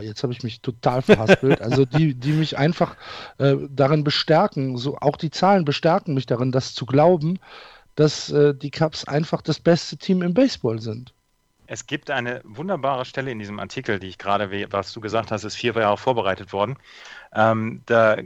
jetzt 0.00 0.22
habe 0.22 0.32
ich 0.32 0.42
mich 0.42 0.60
total 0.60 1.02
verhaspelt, 1.02 1.60
also 1.62 1.84
die, 1.84 2.14
die 2.14 2.32
mich 2.32 2.58
einfach 2.58 2.96
äh, 3.38 3.56
darin 3.70 4.04
bestärken, 4.04 4.76
so 4.76 4.96
auch 4.98 5.16
die 5.16 5.30
Zahlen 5.30 5.64
bestärken 5.64 6.14
mich 6.14 6.26
darin, 6.26 6.52
das 6.52 6.74
zu 6.74 6.86
glauben, 6.86 7.38
dass 7.94 8.30
äh, 8.30 8.54
die 8.54 8.70
Cubs 8.70 9.04
einfach 9.04 9.42
das 9.42 9.60
beste 9.60 9.96
Team 9.96 10.22
im 10.22 10.34
Baseball 10.34 10.80
sind. 10.80 11.14
Es 11.72 11.86
gibt 11.86 12.10
eine 12.10 12.42
wunderbare 12.44 13.06
Stelle 13.06 13.30
in 13.30 13.38
diesem 13.38 13.58
Artikel, 13.58 13.98
die 13.98 14.08
ich 14.08 14.18
gerade, 14.18 14.70
was 14.70 14.92
du 14.92 15.00
gesagt 15.00 15.30
hast, 15.30 15.44
ist 15.44 15.56
vier 15.56 15.72
Jahre 15.72 15.96
vorbereitet 15.96 16.52
worden. 16.52 16.76
Ähm, 17.34 17.80
da 17.86 18.18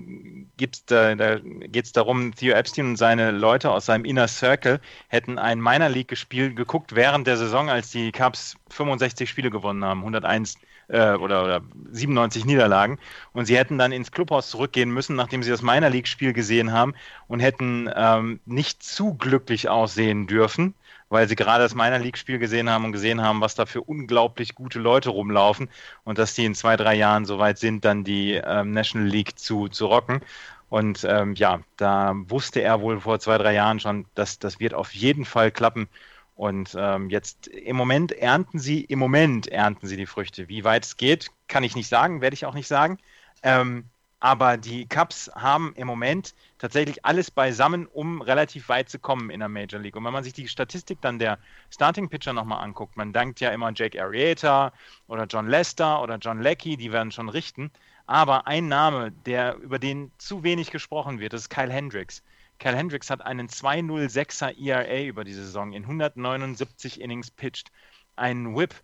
da, 0.86 1.14
da 1.14 1.38
geht 1.38 1.84
es 1.84 1.92
darum, 1.92 2.34
Theo 2.34 2.54
Epstein 2.54 2.86
und 2.86 2.96
seine 2.96 3.30
Leute 3.30 3.70
aus 3.70 3.86
seinem 3.86 4.04
Inner 4.04 4.26
Circle 4.26 4.80
hätten 5.06 5.38
ein 5.38 5.60
Minor 5.60 5.90
League 5.90 6.08
gespielt, 6.08 6.56
geguckt 6.56 6.96
während 6.96 7.28
der 7.28 7.36
Saison, 7.36 7.70
als 7.70 7.92
die 7.92 8.10
Cubs 8.10 8.56
65 8.70 9.30
Spiele 9.30 9.50
gewonnen 9.50 9.84
haben, 9.84 10.00
101 10.00 10.56
äh, 10.88 11.12
oder, 11.12 11.44
oder 11.44 11.60
97 11.92 12.46
Niederlagen. 12.46 12.98
Und 13.32 13.46
sie 13.46 13.56
hätten 13.56 13.78
dann 13.78 13.92
ins 13.92 14.10
Clubhaus 14.10 14.50
zurückgehen 14.50 14.90
müssen, 14.90 15.14
nachdem 15.14 15.44
sie 15.44 15.50
das 15.50 15.62
Minor 15.62 15.90
League-Spiel 15.90 16.32
gesehen 16.32 16.72
haben 16.72 16.94
und 17.28 17.38
hätten 17.38 17.88
ähm, 17.94 18.40
nicht 18.44 18.82
zu 18.82 19.14
glücklich 19.14 19.68
aussehen 19.68 20.26
dürfen 20.26 20.74
weil 21.16 21.28
sie 21.30 21.34
gerade 21.34 21.64
das 21.64 21.74
Minor 21.74 21.98
League-Spiel 21.98 22.38
gesehen 22.38 22.68
haben 22.68 22.84
und 22.84 22.92
gesehen 22.92 23.22
haben, 23.22 23.40
was 23.40 23.54
da 23.54 23.64
für 23.64 23.80
unglaublich 23.80 24.54
gute 24.54 24.78
Leute 24.78 25.08
rumlaufen 25.08 25.70
und 26.04 26.18
dass 26.18 26.34
die 26.34 26.44
in 26.44 26.54
zwei, 26.54 26.76
drei 26.76 26.94
Jahren 26.94 27.24
soweit 27.24 27.56
sind, 27.56 27.86
dann 27.86 28.04
die 28.04 28.34
ähm, 28.34 28.72
National 28.72 29.08
League 29.08 29.38
zu, 29.38 29.68
zu 29.68 29.86
rocken. 29.86 30.20
Und 30.68 31.06
ähm, 31.08 31.34
ja, 31.34 31.60
da 31.78 32.12
wusste 32.28 32.60
er 32.60 32.82
wohl 32.82 33.00
vor 33.00 33.18
zwei, 33.18 33.38
drei 33.38 33.54
Jahren 33.54 33.80
schon, 33.80 34.04
dass 34.14 34.38
das 34.38 34.60
wird 34.60 34.74
auf 34.74 34.92
jeden 34.92 35.24
Fall 35.24 35.50
klappen. 35.50 35.88
Und 36.34 36.76
ähm, 36.78 37.08
jetzt 37.08 37.46
im 37.46 37.76
Moment 37.76 38.12
ernten 38.12 38.58
sie, 38.58 38.82
im 38.84 38.98
Moment 38.98 39.48
ernten 39.48 39.86
sie 39.86 39.96
die 39.96 40.04
Früchte. 40.04 40.50
Wie 40.50 40.64
weit 40.64 40.84
es 40.84 40.98
geht, 40.98 41.30
kann 41.48 41.64
ich 41.64 41.74
nicht 41.76 41.88
sagen, 41.88 42.20
werde 42.20 42.34
ich 42.34 42.44
auch 42.44 42.52
nicht 42.52 42.68
sagen. 42.68 42.98
Ähm, 43.42 43.88
aber 44.26 44.56
die 44.56 44.88
Cubs 44.88 45.30
haben 45.36 45.72
im 45.76 45.86
Moment 45.86 46.34
tatsächlich 46.58 47.04
alles 47.04 47.30
beisammen, 47.30 47.86
um 47.86 48.20
relativ 48.20 48.68
weit 48.68 48.88
zu 48.88 48.98
kommen 48.98 49.30
in 49.30 49.38
der 49.38 49.48
Major 49.48 49.78
League. 49.78 49.94
Und 49.94 50.04
wenn 50.04 50.12
man 50.12 50.24
sich 50.24 50.32
die 50.32 50.48
Statistik 50.48 51.00
dann 51.00 51.20
der 51.20 51.38
Starting 51.70 52.08
Pitcher 52.08 52.32
nochmal 52.32 52.64
anguckt, 52.64 52.96
man 52.96 53.12
dankt 53.12 53.38
ja 53.38 53.50
immer 53.50 53.70
Jake 53.72 54.02
Arrieta 54.02 54.72
oder 55.06 55.26
John 55.26 55.46
Lester 55.46 56.02
oder 56.02 56.16
John 56.16 56.42
Leckie, 56.42 56.76
die 56.76 56.90
werden 56.90 57.12
schon 57.12 57.28
richten. 57.28 57.70
Aber 58.06 58.48
ein 58.48 58.66
Name, 58.66 59.12
der 59.12 59.58
über 59.58 59.78
den 59.78 60.10
zu 60.18 60.42
wenig 60.42 60.72
gesprochen 60.72 61.20
wird, 61.20 61.32
ist 61.32 61.48
Kyle 61.48 61.72
Hendricks. 61.72 62.24
Kyle 62.58 62.74
Hendricks 62.74 63.10
hat 63.10 63.24
einen 63.24 63.46
206er 63.46 64.58
ERA 64.58 65.04
über 65.04 65.22
die 65.22 65.34
Saison 65.34 65.72
in 65.72 65.84
179 65.84 67.00
Innings 67.00 67.30
pitched, 67.30 67.70
einen 68.16 68.56
Whip, 68.56 68.74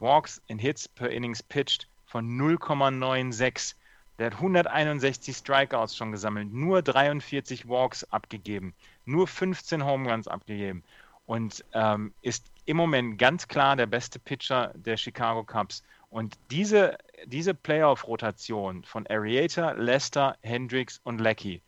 Walks 0.00 0.40
in 0.46 0.58
Hits 0.58 0.88
per 0.88 1.10
Innings 1.10 1.42
pitched 1.42 1.86
von 2.06 2.26
0,96. 2.40 3.74
Der 4.18 4.26
hat 4.26 4.34
161 4.34 5.36
Strikeouts 5.36 5.96
schon 5.96 6.10
gesammelt, 6.10 6.52
nur 6.52 6.82
43 6.82 7.68
Walks 7.68 8.04
abgegeben, 8.04 8.74
nur 9.04 9.28
15 9.28 9.84
Home 9.84 10.10
Runs 10.10 10.26
abgegeben 10.26 10.82
und 11.26 11.64
ähm, 11.72 12.12
ist 12.22 12.50
im 12.64 12.78
Moment 12.78 13.18
ganz 13.18 13.46
klar 13.46 13.76
der 13.76 13.86
beste 13.86 14.18
Pitcher 14.18 14.72
der 14.74 14.96
Chicago 14.96 15.44
Cubs. 15.44 15.84
Und 16.10 16.38
diese, 16.50 16.96
diese 17.26 17.54
Playoff-Rotation 17.54 18.82
von 18.84 19.06
Arieta, 19.06 19.72
Lester, 19.72 20.36
Hendricks 20.40 21.00
und 21.04 21.20
Lecky, 21.20 21.62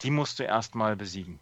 die 0.00 0.10
musst 0.10 0.38
du 0.38 0.44
erstmal 0.44 0.96
besiegen. 0.96 1.38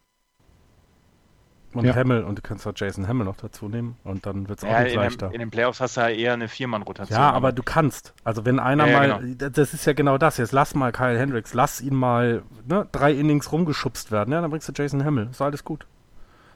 Und 1.72 1.84
ja. 1.84 1.94
Hamill, 1.94 2.24
und 2.24 2.36
du 2.36 2.42
kannst 2.42 2.66
auch 2.66 2.72
Jason 2.74 3.06
Hamill 3.06 3.24
noch 3.24 3.36
dazu 3.36 3.68
nehmen 3.68 3.96
und 4.02 4.26
dann 4.26 4.48
wird 4.48 4.58
es 4.58 4.64
auch 4.64 4.70
ja, 4.72 4.82
nicht 4.82 4.94
in 4.94 5.00
leichter. 5.00 5.28
Dem, 5.28 5.34
in 5.34 5.38
den 5.38 5.50
Playoffs 5.50 5.80
hast 5.80 5.96
du 5.96 6.00
ja 6.00 6.08
eher 6.08 6.32
eine 6.32 6.48
Viermann-Rotation. 6.48 7.16
Ja, 7.16 7.30
aber 7.30 7.52
du 7.52 7.62
kannst. 7.62 8.12
Also 8.24 8.44
wenn 8.44 8.58
einer 8.58 8.86
ja, 8.88 8.98
mal, 8.98 9.20
genau. 9.20 9.48
das 9.50 9.72
ist 9.72 9.84
ja 9.86 9.92
genau 9.92 10.18
das, 10.18 10.36
jetzt 10.38 10.50
lass 10.50 10.74
mal 10.74 10.90
Kyle 10.90 11.16
Hendricks, 11.16 11.54
lass 11.54 11.80
ihn 11.80 11.94
mal 11.94 12.42
ne, 12.66 12.88
drei 12.90 13.12
Innings 13.12 13.52
rumgeschubst 13.52 14.10
werden, 14.10 14.32
ja, 14.32 14.40
dann 14.40 14.50
bringst 14.50 14.68
du 14.68 14.72
Jason 14.74 15.04
Hamill. 15.04 15.28
Ist 15.30 15.40
alles 15.40 15.64
gut. 15.64 15.86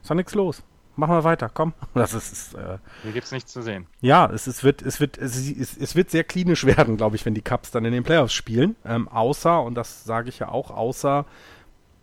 Ist 0.02 0.10
doch 0.10 0.16
nichts 0.16 0.34
los. 0.34 0.64
Machen 0.96 1.14
wir 1.14 1.24
weiter, 1.24 1.50
komm. 1.52 1.74
Das 1.94 2.12
ist, 2.12 2.32
ist 2.32 2.54
äh, 2.54 2.78
Hier 3.02 3.12
gibt's 3.12 3.32
nichts 3.32 3.52
zu 3.52 3.62
sehen. 3.62 3.86
Ja, 4.00 4.26
es, 4.26 4.46
es 4.46 4.64
wird, 4.64 4.82
es 4.82 5.00
wird, 5.00 5.18
es, 5.18 5.36
es, 5.36 5.76
es 5.76 5.94
wird 5.94 6.10
sehr 6.10 6.24
klinisch 6.24 6.66
werden, 6.76 6.96
glaube 6.96 7.14
ich, 7.16 7.24
wenn 7.24 7.34
die 7.34 7.42
Cups 7.42 7.70
dann 7.70 7.84
in 7.84 7.92
den 7.92 8.02
Playoffs 8.02 8.34
spielen. 8.34 8.76
Ähm, 8.84 9.08
außer, 9.08 9.62
und 9.62 9.74
das 9.74 10.04
sage 10.04 10.28
ich 10.28 10.40
ja 10.40 10.48
auch, 10.48 10.70
außer 10.70 11.24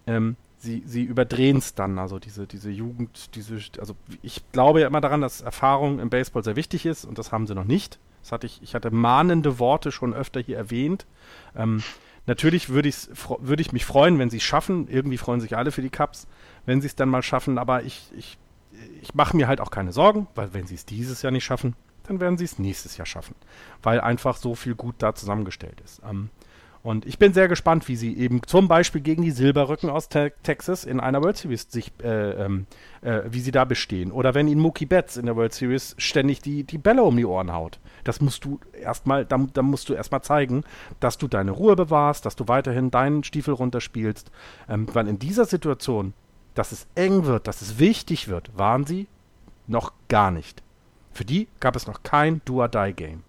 ähm, 0.08 0.36
sie, 0.62 0.84
sie 0.86 1.04
überdrehen 1.04 1.58
es 1.58 1.74
dann, 1.74 1.98
also 1.98 2.20
diese, 2.20 2.46
diese 2.46 2.70
Jugend, 2.70 3.36
diese, 3.36 3.58
also 3.80 3.96
ich 4.22 4.44
glaube 4.52 4.82
ja 4.82 4.88
immer 4.88 5.02
daran, 5.02 5.22
dass 5.22 5.42
Erfahrung 5.42 6.00
im 6.00 6.10
Baseball 6.10 6.44
sehr 6.44 6.56
wichtig 6.56 6.86
ist 6.86 7.04
und 7.04 7.18
das 7.18 7.32
haben 7.32 7.48
sie 7.48 7.56
noch 7.56 7.66
nicht. 7.66 8.00
Das 8.22 8.32
hatte 8.32 8.46
ich, 8.46 8.62
ich 8.62 8.76
hatte 8.76 8.92
mahnende 8.92 9.58
Worte 9.58 9.92
schon 9.92 10.14
öfter 10.14 10.40
hier 10.40 10.58
erwähnt. 10.58 11.08
Ähm, 11.56 11.82
natürlich 12.28 12.70
würde 12.70 12.90
ich, 12.90 13.08
würd 13.40 13.60
ich 13.60 13.72
mich 13.72 13.86
freuen, 13.86 14.20
wenn 14.20 14.30
sie 14.30 14.38
es 14.38 14.44
schaffen. 14.44 14.88
Irgendwie 14.88 15.18
freuen 15.18 15.42
sich 15.42 15.58
alle 15.58 15.72
für 15.72 15.82
die 15.82 15.90
Cups, 15.90 16.28
wenn 16.68 16.80
sie 16.80 16.88
es 16.88 16.96
dann 16.96 17.10
mal 17.10 17.24
schaffen, 17.24 17.58
aber 17.58 17.84
ich, 17.84 18.12
ich, 18.16 18.38
ich 19.02 19.16
mache 19.16 19.36
mir 19.36 19.48
halt 19.48 19.60
auch 19.60 19.72
keine 19.72 19.92
Sorgen, 19.92 20.28
weil 20.36 20.54
wenn 20.54 20.68
sie 20.68 20.76
es 20.76 20.86
dieses 20.86 21.24
Jahr 21.24 21.32
nicht 21.32 21.44
schaffen, 21.44 21.76
dann 22.04 22.20
werden 22.20 22.38
sie 22.38 22.46
es 22.46 22.60
nächstes 22.60 22.98
Jahr 22.98 23.08
schaffen, 23.08 23.36
weil 23.82 24.00
einfach 24.00 24.38
so 24.38 24.54
viel 24.54 24.76
gut 24.76 24.96
da 25.00 25.16
zusammengestellt 25.16 25.82
ist. 25.82 26.02
Ähm, 26.08 26.30
und 26.84 27.06
ich 27.06 27.20
bin 27.20 27.32
sehr 27.34 27.48
gespannt, 27.48 27.88
wie 27.88 27.96
sie 27.96 28.18
eben 28.18 28.42
zum 28.48 28.68
Beispiel 28.68 29.02
gegen 29.02 29.22
die 29.22 29.32
Silberrücken 29.32 29.90
aus 29.90 30.10
te 30.10 30.34
Texas 30.42 30.84
in 30.84 31.00
einer 31.00 31.22
World 31.22 31.38
Series 31.38 31.68
sich, 31.70 31.92
äh, 32.02 32.32
ähm, 32.32 32.66
äh, 33.02 33.22
wie 33.28 33.40
sie 33.40 33.52
da 33.52 33.66
bestehen. 33.66 34.12
Oder 34.12 34.34
wenn 34.34 34.48
ihnen 34.48 34.62
Mookie 34.62 34.88
Betts 34.88 35.16
in 35.16 35.28
der 35.28 35.36
World 35.36 35.54
Series 35.54 35.94
ständig 36.00 36.42
die, 36.42 36.64
die 36.64 36.80
Bälle 36.80 37.04
um 37.04 37.16
die 37.16 37.26
Ohren 37.26 37.54
haut. 37.54 37.80
Das 38.04 38.20
musst 38.20 38.46
du 38.46 38.60
erstmal, 38.74 39.26
da, 39.26 39.38
da 39.54 39.62
musst 39.62 39.90
du 39.90 39.94
erstmal 39.94 40.24
zeigen, 40.24 40.64
dass 41.00 41.20
du 41.20 41.28
deine 41.28 41.52
Ruhe 41.52 41.76
bewahrst, 41.76 42.26
dass 42.26 42.36
du 42.36 42.48
weiterhin 42.48 42.90
deinen 42.90 43.24
Stiefel 43.24 43.54
runterspielst. 43.54 44.32
Ähm, 44.68 44.88
weil 44.92 45.08
in 45.08 45.20
dieser 45.20 45.46
Situation, 45.46 46.14
dass 46.56 46.72
es 46.72 46.88
eng 46.96 47.26
wird, 47.26 47.48
dass 47.48 47.62
es 47.62 47.78
wichtig 47.78 48.28
wird, 48.28 48.58
waren 48.58 48.86
sie 48.88 49.08
noch 49.68 49.94
gar 50.08 50.32
nicht. 50.32 50.64
Für 51.14 51.26
die 51.26 51.48
gab 51.60 51.76
es 51.76 51.86
noch 51.86 52.02
kein 52.02 52.42
Do-or-Die-Game. 52.46 53.24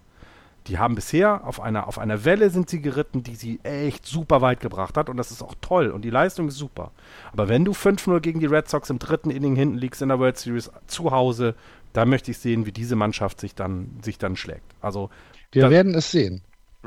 Die 0.67 0.77
haben 0.77 0.95
bisher 0.95 1.45
auf 1.45 1.59
einer, 1.59 1.87
auf 1.87 1.99
einer 1.99 2.23
Welle 2.23 2.49
sind 2.49 2.69
sie 2.69 2.81
geritten, 2.81 3.23
die 3.23 3.35
sie 3.35 3.59
echt 3.63 4.05
super 4.05 4.41
weit 4.41 4.61
gebracht 4.61 4.95
hat 4.97 5.09
und 5.09 5.17
das 5.17 5.31
ist 5.31 5.41
auch 5.41 5.55
toll 5.59 5.89
und 5.89 6.03
die 6.03 6.09
Leistung 6.09 6.47
ist 6.47 6.55
super. 6.55 6.91
Aber 7.33 7.49
wenn 7.49 7.65
du 7.65 7.73
5-0 7.73 8.19
gegen 8.21 8.39
die 8.39 8.45
Red 8.45 8.69
Sox 8.69 8.89
im 8.89 8.99
dritten 8.99 9.29
Inning 9.29 9.55
hinten 9.55 9.77
liegst 9.77 10.01
in 10.01 10.09
der 10.09 10.19
World 10.19 10.37
Series 10.37 10.71
zu 10.87 11.11
Hause, 11.11 11.55
da 11.91 12.05
möchte 12.05 12.31
ich 12.31 12.37
sehen, 12.37 12.65
wie 12.65 12.71
diese 12.71 12.95
Mannschaft 12.95 13.41
sich 13.41 13.55
dann, 13.55 13.99
sich 14.01 14.17
dann 14.17 14.35
schlägt. 14.35 14.73
Also 14.81 15.09
wir 15.51 15.69
werden 15.69 15.93
es 15.93 16.11
sehen. 16.11 16.41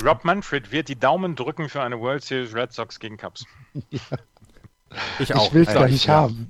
Rob 0.04 0.24
Manfred 0.24 0.72
wird 0.72 0.88
die 0.88 0.98
Daumen 0.98 1.36
drücken 1.36 1.68
für 1.68 1.82
eine 1.82 2.00
World 2.00 2.22
Series 2.22 2.54
Red 2.54 2.72
Sox 2.72 2.98
gegen 3.00 3.16
Cubs. 3.16 3.46
ja. 3.90 4.00
Ich 5.18 5.34
auch. 5.34 5.48
Ich 5.48 5.54
will 5.54 5.62
es 5.62 5.74
gar 5.74 5.88
nicht 5.88 6.08
haben. 6.08 6.48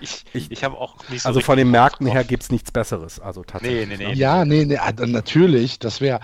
Ich, 0.00 0.24
ich, 0.32 0.50
ich 0.50 0.64
habe 0.64 0.76
auch 0.78 0.96
nicht 1.08 1.22
so 1.22 1.28
Also 1.28 1.40
von 1.40 1.56
den 1.56 1.70
Märkten 1.70 2.06
her 2.06 2.24
gibt 2.24 2.44
es 2.44 2.50
nichts 2.50 2.72
Besseres. 2.72 3.20
Also 3.20 3.44
tatsächlich. 3.44 3.88
Nee, 3.88 3.96
nee, 3.96 4.06
nee. 4.08 4.14
Ja, 4.14 4.44
nee, 4.44 4.64
nee, 4.64 4.78
also 4.78 5.06
natürlich. 5.06 5.78
Das 5.78 6.00
wäre. 6.00 6.20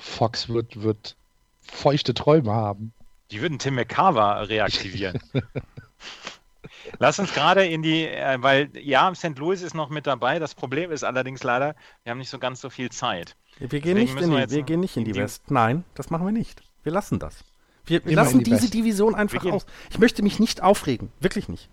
Fox 0.00 0.48
wird, 0.48 0.82
wird 0.82 1.16
feuchte 1.60 2.14
Träume 2.14 2.52
haben. 2.52 2.92
Die 3.30 3.40
würden 3.40 3.58
Tim 3.58 3.74
McCarver 3.74 4.48
reaktivieren. 4.48 5.18
Lass 6.98 7.18
uns 7.18 7.32
gerade 7.34 7.66
in 7.66 7.82
die, 7.82 8.06
äh, 8.06 8.36
weil 8.40 8.70
ja, 8.78 9.12
St. 9.14 9.38
Louis 9.38 9.62
ist 9.62 9.74
noch 9.74 9.90
mit 9.90 10.06
dabei. 10.06 10.38
Das 10.38 10.54
Problem 10.54 10.90
ist 10.92 11.04
allerdings 11.04 11.42
leider, 11.42 11.74
wir 12.04 12.10
haben 12.10 12.18
nicht 12.18 12.30
so 12.30 12.38
ganz 12.38 12.60
so 12.60 12.70
viel 12.70 12.90
Zeit. 12.90 13.36
Wir 13.58 13.80
gehen, 13.80 13.96
nicht 13.96 14.14
in, 14.14 14.30
die, 14.30 14.50
wir 14.50 14.62
gehen 14.62 14.80
nicht 14.80 14.96
in 14.96 15.04
die 15.04 15.14
West. 15.14 15.50
Nein, 15.50 15.84
das 15.94 16.10
machen 16.10 16.26
wir 16.26 16.32
nicht. 16.32 16.62
Wir 16.82 16.92
lassen 16.92 17.18
das. 17.18 17.44
Wir, 17.86 18.04
wir 18.04 18.16
lassen 18.16 18.38
die 18.42 18.50
diese 18.50 18.70
Division 18.70 19.14
einfach 19.14 19.44
aus. 19.46 19.66
Ich 19.90 19.98
möchte 19.98 20.22
mich 20.22 20.38
nicht 20.38 20.62
aufregen. 20.62 21.10
Wirklich 21.20 21.48
nicht. 21.48 21.70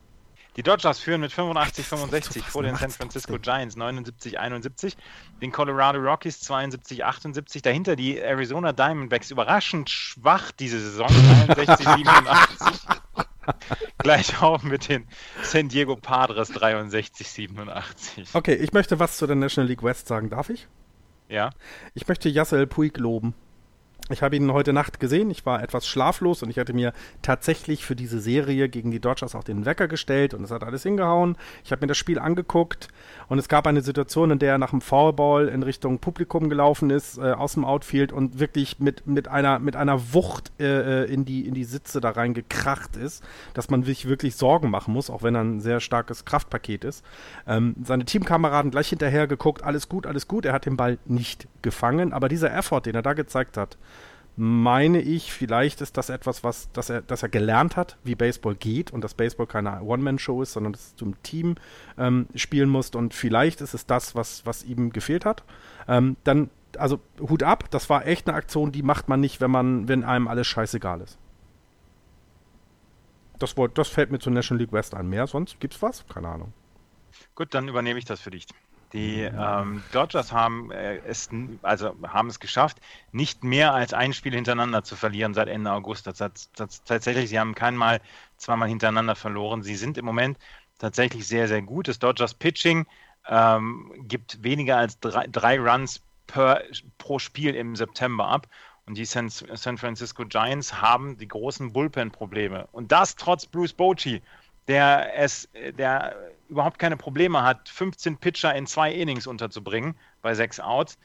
Die 0.56 0.62
Dodgers 0.62 1.00
führen 1.00 1.22
mit 1.22 1.32
85, 1.32 1.86
65 1.86 2.44
vor 2.44 2.62
den 2.62 2.76
San 2.76 2.92
Francisco 2.92 3.40
Giants 3.40 3.76
79, 3.76 4.40
71, 4.40 4.96
den 5.42 5.52
Colorado 5.52 5.98
Rockies 5.98 6.42
72, 6.42 7.04
78, 7.04 7.64
dahinter 7.64 7.96
die 7.96 8.20
Arizona 8.20 8.72
Diamondbacks 8.72 9.32
überraschend 9.32 9.90
schwach 9.90 10.52
diese 10.52 10.80
Saison 10.80 11.08
63, 11.48 11.88
87. 11.88 12.68
Gleich 13.98 14.42
auch 14.42 14.62
mit 14.62 14.90
den 14.90 15.08
San 15.42 15.70
Diego 15.70 15.96
Padres 15.96 16.50
63, 16.50 17.28
87. 17.28 18.30
Okay, 18.34 18.54
ich 18.54 18.74
möchte 18.74 19.00
was 19.00 19.18
zu 19.18 19.26
der 19.26 19.36
National 19.36 19.68
League 19.68 19.84
West 19.84 20.08
sagen, 20.08 20.30
darf 20.30 20.50
ich? 20.50 20.68
Ja. 21.30 21.50
Ich 21.96 22.08
möchte 22.08 22.30
Yassel 22.30 22.68
Puig 22.68 22.98
loben. 23.00 23.34
Ich 24.10 24.22
habe 24.22 24.36
ihn 24.36 24.52
heute 24.52 24.74
Nacht 24.74 25.00
gesehen. 25.00 25.32
Ich 25.32 25.46
war 25.46 25.64
etwas 25.64 25.88
schlaflos 25.88 26.44
und 26.44 26.50
ich 26.50 26.60
hatte 26.60 26.74
mir 26.74 26.92
tatsächlich 27.22 27.86
für 27.86 27.96
diese 27.96 28.20
Serie 28.20 28.68
gegen 28.68 28.92
die 28.92 29.00
Dodgers 29.00 29.34
auch 29.34 29.46
den 29.46 29.66
Wecker 29.66 29.88
gestellt 29.88 30.34
und 30.34 30.44
es 30.44 30.52
hat 30.52 30.62
alles 30.62 30.84
hingehauen. 30.84 31.38
Ich 31.64 31.72
habe 31.72 31.84
mir 31.84 31.88
das 31.88 31.98
Spiel 31.98 32.20
angeguckt 32.20 32.90
und 33.30 33.40
es 33.40 33.48
gab 33.48 33.66
eine 33.66 33.80
Situation, 33.80 34.32
in 34.32 34.40
der 34.40 34.52
er 34.52 34.58
nach 34.58 34.72
dem 34.72 34.82
Foulball 34.82 35.48
in 35.48 35.64
Richtung 35.64 36.00
Publikum 36.00 36.50
gelaufen 36.50 36.90
ist, 36.90 37.18
äh, 37.18 37.32
aus 37.32 37.54
dem 37.54 37.64
Outfield 37.64 38.12
und 38.12 38.40
wirklich 38.40 38.78
mit, 38.80 39.08
mit, 39.08 39.30
einer, 39.30 39.60
mit 39.60 39.78
einer 39.78 40.14
Wucht 40.14 40.52
äh, 40.60 41.04
äh 41.04 41.14
in, 41.14 41.24
die, 41.24 41.48
in 41.48 41.54
die 41.54 41.64
Sitze 41.64 42.02
da 42.02 42.10
reingekracht 42.10 42.98
ist, 42.98 43.24
dass 43.54 43.70
man 43.70 43.84
sich 43.84 44.10
wirklich 44.10 44.36
Sorgen 44.36 44.70
machen 44.70 44.94
muss, 44.94 45.10
auch 45.10 45.24
wenn 45.24 45.36
er 45.36 45.46
ein 45.46 45.62
sehr 45.62 45.80
starkes 45.80 46.26
Kraftpaket 46.26 46.84
ist. 46.84 47.06
Ähm, 47.48 47.76
seine 47.82 48.04
Teamkameraden 48.04 48.70
gleich 48.70 48.90
hinterher 48.90 49.28
geguckt, 49.28 49.64
alles 49.64 49.88
gut, 49.88 50.06
alles 50.06 50.28
gut. 50.28 50.44
Er 50.44 50.52
hat 50.52 50.66
den 50.66 50.76
Ball 50.76 50.98
nicht 51.06 51.48
gefangen, 51.62 52.12
aber 52.12 52.28
dieser 52.28 52.54
Effort, 52.54 52.82
den 52.82 52.96
er 52.96 53.02
da 53.02 53.14
gezeigt 53.14 53.56
hat, 53.56 53.78
meine 54.36 55.00
ich, 55.00 55.32
vielleicht 55.32 55.82
ist 55.82 55.98
das 55.98 56.10
etwas, 56.10 56.44
was, 56.44 56.72
dass 56.72 56.90
er, 56.90 57.02
dass 57.02 57.22
er 57.22 57.30
gelernt 57.30 57.76
hat, 57.76 57.98
wie 58.04 58.16
Baseball 58.16 58.56
geht 58.56 58.92
und 58.92 59.04
dass 59.04 59.14
Baseball 59.14 59.46
keine 59.46 59.82
One-Man-Show 59.82 60.42
ist, 60.42 60.54
sondern 60.54 60.74
dass 60.74 60.96
du 60.96 61.06
im 61.06 61.22
Team 61.22 61.56
ähm, 61.98 62.28
spielen 62.36 62.70
musst 62.70 62.96
und 62.96 63.14
vielleicht 63.14 63.62
ist 63.62 63.74
es 63.74 63.86
das, 63.86 64.16
was, 64.16 64.46
was 64.46 64.64
ihm 64.64 64.92
gefehlt 64.92 65.26
hat. 65.26 65.44
Ähm, 65.88 66.18
dann, 66.24 66.50
also 66.78 67.00
Hut 67.20 67.44
ab, 67.44 67.70
das 67.70 67.90
war 67.90 68.08
echt 68.08 68.28
eine 68.28 68.36
Aktion, 68.36 68.72
die 68.72 68.82
macht 68.82 69.08
man 69.08 69.20
nicht, 69.20 69.40
wenn 69.40 69.52
man, 69.52 69.88
wenn 69.88 70.04
einem 70.04 70.28
alles 70.28 70.48
scheißegal 70.48 71.02
ist. 71.02 71.20
Das, 73.38 73.56
das 73.74 73.88
fällt 73.88 74.12
mir 74.12 74.20
zur 74.20 74.34
National 74.34 74.62
League 74.62 74.74
West 74.74 74.96
ein. 74.96 75.10
Mehr 75.10 75.28
sonst 75.28 75.60
gibt's 75.60 75.82
was? 75.82 76.06
Keine 76.08 76.30
Ahnung. 76.30 76.54
Gut, 77.36 77.54
dann 77.54 77.68
übernehme 77.68 78.00
ich 78.00 78.06
das 78.06 78.22
für 78.22 78.32
dich. 78.32 78.48
Die 78.94 79.22
ähm, 79.22 79.84
Dodgers 79.92 80.32
haben 80.32 80.72
äh, 80.72 80.98
es, 81.08 81.30
also 81.64 81.96
haben 82.08 82.30
es 82.30 82.40
geschafft, 82.40 82.78
nicht 83.12 83.44
mehr 83.44 83.74
als 83.74 83.94
ein 83.94 84.14
Spiel 84.14 84.34
hintereinander 84.34 84.84
zu 84.84 84.96
verlieren 84.96 85.34
seit 85.34 85.48
Ende 85.48 85.72
August. 85.72 86.06
Das, 86.06 86.18
das, 86.18 86.52
das, 86.56 86.84
tatsächlich, 86.84 87.30
sie 87.30 87.40
haben 87.40 87.56
kein 87.56 87.76
Mal 87.76 88.02
zweimal 88.38 88.70
hintereinander 88.70 89.16
verloren. 89.16 89.64
Sie 89.64 89.76
sind 89.76 89.98
im 89.98 90.06
Moment 90.06 90.38
tatsächlich 90.78 91.28
sehr, 91.28 91.48
sehr 91.48 91.64
gut. 91.64 91.88
Das 91.88 91.98
Dodgers 91.98 92.36
Pitching 92.36 92.86
ähm, 93.28 93.92
gibt 94.08 94.44
weniger 94.44 94.78
als 94.78 95.00
drei, 95.00 95.26
drei 95.28 95.60
Runs 95.60 96.02
per, 96.28 96.62
pro 97.00 97.18
Spiel 97.18 97.56
im 97.56 97.76
September 97.76 98.28
ab. 98.28 98.48
Und 98.86 98.98
die 98.98 99.06
San, 99.06 99.30
San 99.30 99.78
Francisco 99.78 100.26
Giants 100.26 100.82
haben 100.82 101.18
die 101.18 101.28
großen 101.28 101.74
Bullpen-Probleme. 101.74 102.68
Und 102.74 102.92
das 102.92 103.16
trotz 103.16 103.46
Bruce 103.48 103.74
Bochy, 103.74 104.22
der 104.68 105.18
es, 105.18 105.50
der 105.78 106.16
überhaupt 106.50 106.80
keine 106.80 106.98
Probleme 106.98 107.44
hat, 107.44 107.70
15 107.70 108.18
Pitcher 108.18 108.56
in 108.56 108.68
zwei 108.68 108.92
Innings 108.92 109.28
unterzubringen 109.28 109.96
bei 110.22 110.34
sechs 110.36 110.60
Outs. 110.60 110.98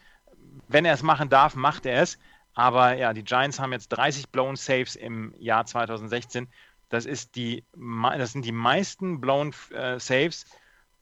Wenn 0.68 0.84
er 0.84 0.94
es 0.94 1.02
machen 1.02 1.28
darf, 1.28 1.54
macht 1.54 1.86
er 1.86 2.02
es. 2.02 2.18
Aber 2.54 2.94
ja, 2.94 3.12
die 3.12 3.22
Giants 3.22 3.60
haben 3.60 3.72
jetzt 3.72 3.88
30 3.88 4.30
Blown 4.30 4.56
Saves 4.56 4.96
im 4.96 5.32
Jahr 5.38 5.64
2016. 5.64 6.48
Das, 6.88 7.06
ist 7.06 7.36
die, 7.36 7.64
das 7.74 8.32
sind 8.32 8.44
die 8.44 8.52
meisten 8.52 9.20
Blown 9.20 9.54
äh, 9.72 9.98
Saves 10.00 10.46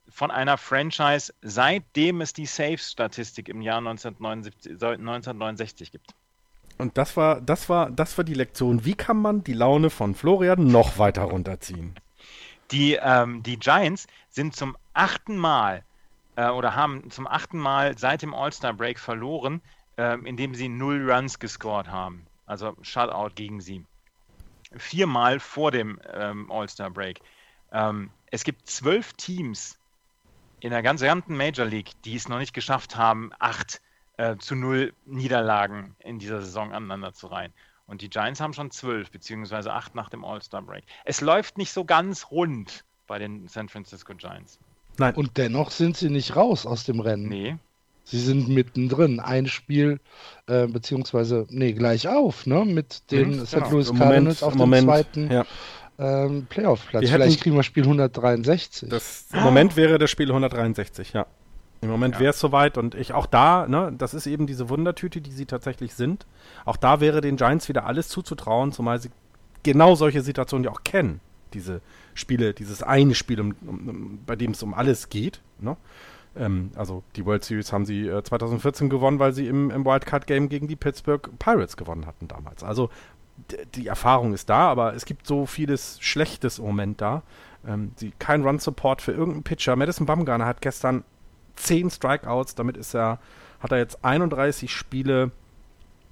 von 0.08 0.30
einer 0.30 0.58
Franchise, 0.58 1.32
seitdem 1.42 2.20
es 2.20 2.32
die 2.32 2.46
Saves-Statistik 2.46 3.48
im 3.48 3.60
Jahr 3.62 3.78
1979, 3.78 4.72
1969 4.72 5.92
gibt. 5.92 6.14
Und 6.78 6.98
das 6.98 7.16
war, 7.16 7.40
das 7.40 7.68
war, 7.68 7.90
das 7.90 8.16
war 8.18 8.24
die 8.24 8.34
Lektion. 8.34 8.84
Wie 8.84 8.94
kann 8.94 9.16
man 9.16 9.42
die 9.42 9.54
Laune 9.54 9.90
von 9.90 10.14
Florian 10.14 10.66
noch 10.66 10.98
weiter 10.98 11.22
runterziehen? 11.22 11.94
Die, 12.70 12.94
ähm, 12.94 13.42
die 13.42 13.58
Giants 13.58 14.06
sind 14.28 14.56
zum 14.56 14.76
achten 14.92 15.36
Mal 15.36 15.84
äh, 16.36 16.48
oder 16.48 16.74
haben 16.74 17.10
zum 17.10 17.26
achten 17.26 17.58
Mal 17.58 17.96
seit 17.96 18.22
dem 18.22 18.34
All-Star-Break 18.34 18.98
verloren, 18.98 19.60
äh, 19.96 20.18
indem 20.24 20.54
sie 20.54 20.68
null 20.68 21.10
Runs 21.10 21.38
gescored 21.38 21.88
haben. 21.88 22.26
Also 22.46 22.76
Shutout 22.82 23.34
gegen 23.34 23.60
sie. 23.60 23.84
Viermal 24.76 25.40
vor 25.40 25.70
dem 25.70 26.00
ähm, 26.12 26.50
All-Star-Break. 26.50 27.20
Ähm, 27.72 28.10
es 28.30 28.44
gibt 28.44 28.68
zwölf 28.68 29.12
Teams 29.14 29.78
in 30.60 30.70
der 30.70 30.82
gesamten 30.82 31.36
Major 31.36 31.66
League, 31.66 31.92
die 32.04 32.16
es 32.16 32.28
noch 32.28 32.38
nicht 32.38 32.54
geschafft 32.54 32.96
haben, 32.96 33.30
acht 33.38 33.80
äh, 34.16 34.36
zu 34.36 34.54
null 34.54 34.94
Niederlagen 35.04 35.94
in 36.00 36.18
dieser 36.18 36.40
Saison 36.40 36.72
aneinander 36.72 37.12
zu 37.12 37.26
reihen. 37.28 37.52
Und 37.86 38.02
die 38.02 38.10
Giants 38.10 38.40
haben 38.40 38.52
schon 38.52 38.70
zwölf, 38.70 39.10
beziehungsweise 39.10 39.72
acht 39.72 39.94
nach 39.94 40.10
dem 40.10 40.24
All-Star-Break. 40.24 40.84
Es 41.04 41.20
läuft 41.20 41.56
nicht 41.56 41.72
so 41.72 41.84
ganz 41.84 42.30
rund 42.30 42.84
bei 43.06 43.18
den 43.18 43.46
San 43.48 43.68
Francisco 43.68 44.14
Giants. 44.14 44.58
Nein. 44.98 45.14
Und 45.14 45.36
dennoch 45.36 45.70
sind 45.70 45.96
sie 45.96 46.10
nicht 46.10 46.34
raus 46.36 46.66
aus 46.66 46.84
dem 46.84 47.00
Rennen. 47.00 47.28
Nee. 47.28 47.56
Sie 48.04 48.20
sind 48.20 48.48
mittendrin. 48.48 49.20
Ein 49.20 49.46
Spiel, 49.46 50.00
äh, 50.46 50.66
beziehungsweise, 50.66 51.46
nee, 51.50 51.72
gleich 51.72 52.08
auf, 52.08 52.46
ne? 52.46 52.64
Mit 52.64 53.10
den 53.10 53.38
mhm, 53.38 53.46
St. 53.46 53.54
Genau. 53.54 53.70
Louis 53.70 53.94
Cardinals 53.94 54.42
auf 54.42 54.52
dem 54.52 54.58
Moment, 54.58 54.84
zweiten 54.84 55.30
ja. 55.30 55.44
ähm, 55.98 56.46
Playoff-Platz. 56.48 57.08
Vielleicht 57.08 57.40
kriegen 57.40 57.56
wir 57.56 57.64
Spiel 57.64 57.82
163. 57.82 58.88
Das, 58.88 59.26
Im 59.32 59.42
Moment 59.42 59.76
wäre 59.76 59.98
das 59.98 60.10
Spiel 60.10 60.28
163, 60.28 61.14
ja. 61.14 61.26
Im 61.80 61.90
Moment 61.90 62.14
ja. 62.14 62.20
wäre 62.20 62.30
es 62.30 62.40
soweit 62.40 62.78
und 62.78 62.94
ich 62.94 63.12
auch 63.12 63.26
da, 63.26 63.66
ne, 63.68 63.92
das 63.96 64.14
ist 64.14 64.26
eben 64.26 64.46
diese 64.46 64.68
Wundertüte, 64.68 65.20
die 65.20 65.30
sie 65.30 65.46
tatsächlich 65.46 65.94
sind. 65.94 66.26
Auch 66.64 66.76
da 66.76 67.00
wäre 67.00 67.20
den 67.20 67.36
Giants 67.36 67.68
wieder 67.68 67.86
alles 67.86 68.08
zuzutrauen, 68.08 68.72
zumal 68.72 69.00
sie 69.00 69.10
genau 69.62 69.94
solche 69.94 70.22
Situationen 70.22 70.64
ja 70.64 70.70
auch 70.70 70.84
kennen. 70.84 71.20
Diese 71.52 71.80
Spiele, 72.14 72.54
dieses 72.54 72.82
eine 72.82 73.14
Spiel, 73.14 73.40
um, 73.40 73.54
um, 73.66 74.18
bei 74.26 74.36
dem 74.36 74.52
es 74.52 74.62
um 74.62 74.74
alles 74.74 75.10
geht. 75.10 75.40
Ne? 75.58 75.76
Ähm, 76.36 76.70
also 76.76 77.02
die 77.14 77.24
World 77.26 77.44
Series 77.44 77.72
haben 77.72 77.84
sie 77.84 78.08
äh, 78.08 78.22
2014 78.22 78.88
gewonnen, 78.88 79.18
weil 79.18 79.32
sie 79.32 79.46
im, 79.46 79.70
im 79.70 79.84
Wildcard-Game 79.84 80.48
gegen 80.48 80.68
die 80.68 80.76
Pittsburgh 80.76 81.30
Pirates 81.38 81.76
gewonnen 81.76 82.06
hatten 82.06 82.28
damals. 82.28 82.62
Also 82.62 82.90
die 83.74 83.86
Erfahrung 83.86 84.32
ist 84.32 84.48
da, 84.48 84.70
aber 84.70 84.94
es 84.94 85.04
gibt 85.04 85.26
so 85.26 85.46
vieles 85.46 85.98
Schlechtes 86.00 86.58
im 86.58 86.64
Moment 86.64 87.00
da. 87.00 87.22
Ähm, 87.66 87.92
sie, 87.96 88.12
kein 88.18 88.42
Run-Support 88.42 89.02
für 89.02 89.12
irgendeinen 89.12 89.42
Pitcher. 89.42 89.76
Madison 89.76 90.06
Bumgarner 90.06 90.46
hat 90.46 90.62
gestern 90.62 91.04
10 91.56 91.90
Strikeouts. 91.90 92.54
Damit 92.54 92.76
ist 92.76 92.94
er, 92.94 93.18
hat 93.60 93.72
er 93.72 93.78
jetzt 93.78 94.04
31 94.04 94.72
Spiele 94.72 95.30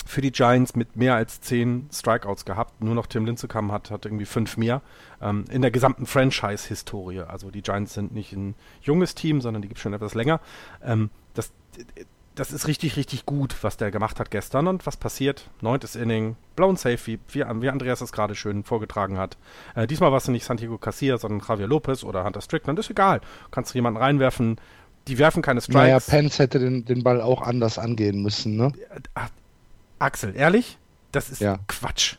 für 0.07 0.21
die 0.21 0.33
Giants 0.33 0.77
mit 0.77 0.97
mehr 0.97 1.15
als 1.15 1.41
10 1.41 1.89
Strikeouts 1.93 2.45
gehabt. 2.45 2.83
Nur 2.83 2.95
noch 2.95 3.07
Tim 3.07 3.25
Lincecum 3.25 3.73
hat, 3.73 3.91
hat 3.91 4.05
irgendwie 4.05 4.27
fünf 4.27 4.57
mehr 4.57 4.83
ähm, 5.23 5.45
in 5.51 5.63
der 5.63 5.71
gesamten 5.71 6.07
Franchise-Historie. 6.07 7.21
Also 7.21 7.51
die 7.51 7.63
Giants 7.63 7.95
sind 7.95 8.13
nicht 8.13 8.33
ein 8.33 8.55
junges 8.83 9.15
Team, 9.15 9.41
sondern 9.41 9.63
die 9.63 9.69
gibt 9.69 9.79
es 9.79 9.83
schon 9.83 9.95
etwas 9.95 10.15
länger. 10.15 10.41
Ähm, 10.83 11.11
das, 11.33 11.53
das 12.35 12.53
ist 12.53 12.67
richtig, 12.67 12.97
richtig 12.97 13.27
gut, 13.27 13.57
was 13.63 13.77
der 13.77 13.91
gemacht 13.91 14.21
hat 14.21 14.31
gestern. 14.31 14.67
Und 14.67 14.87
was 14.87 14.97
passiert? 14.97 15.49
Neuntes 15.61 15.97
Inning, 15.97 16.37
blown 16.55 16.77
safe, 16.77 16.99
wie, 17.07 17.19
wie 17.29 17.69
Andreas 17.69 18.01
es 18.01 18.13
gerade 18.13 18.35
schön 18.35 18.63
vorgetragen 18.65 19.19
hat. 19.19 19.39
Äh, 19.75 19.87
diesmal 19.87 20.11
war 20.11 20.19
es 20.19 20.29
nicht 20.29 20.45
Santiago 20.45 20.77
Casilla, 20.77 21.17
sondern 21.17 21.47
Javier 21.47 21.67
Lopez 21.67 22.05
oder 22.05 22.25
Hunter 22.25 22.43
Strickland. 22.43 22.79
Ist 22.79 22.91
egal. 22.91 23.21
Kannst 23.51 23.73
du 23.73 23.79
jemanden 23.79 23.99
reinwerfen, 24.01 24.59
die 25.09 25.19
werfen 25.19 25.43
keine 25.43 25.61
Strikes. 25.61 25.75
Naja, 25.75 26.01
Pence 26.01 26.39
hätte 26.39 26.59
den, 26.59 26.85
den 26.85 27.03
Ball 27.03 27.21
auch 27.21 27.43
anders 27.43 27.79
angehen 27.79 28.23
müssen, 28.23 28.57
ne? 28.57 28.73
Ach, 29.15 29.29
Axel, 29.99 30.35
ehrlich? 30.37 30.79
Das 31.13 31.31
ist 31.31 31.41
ja. 31.41 31.59
Quatsch. 31.69 32.17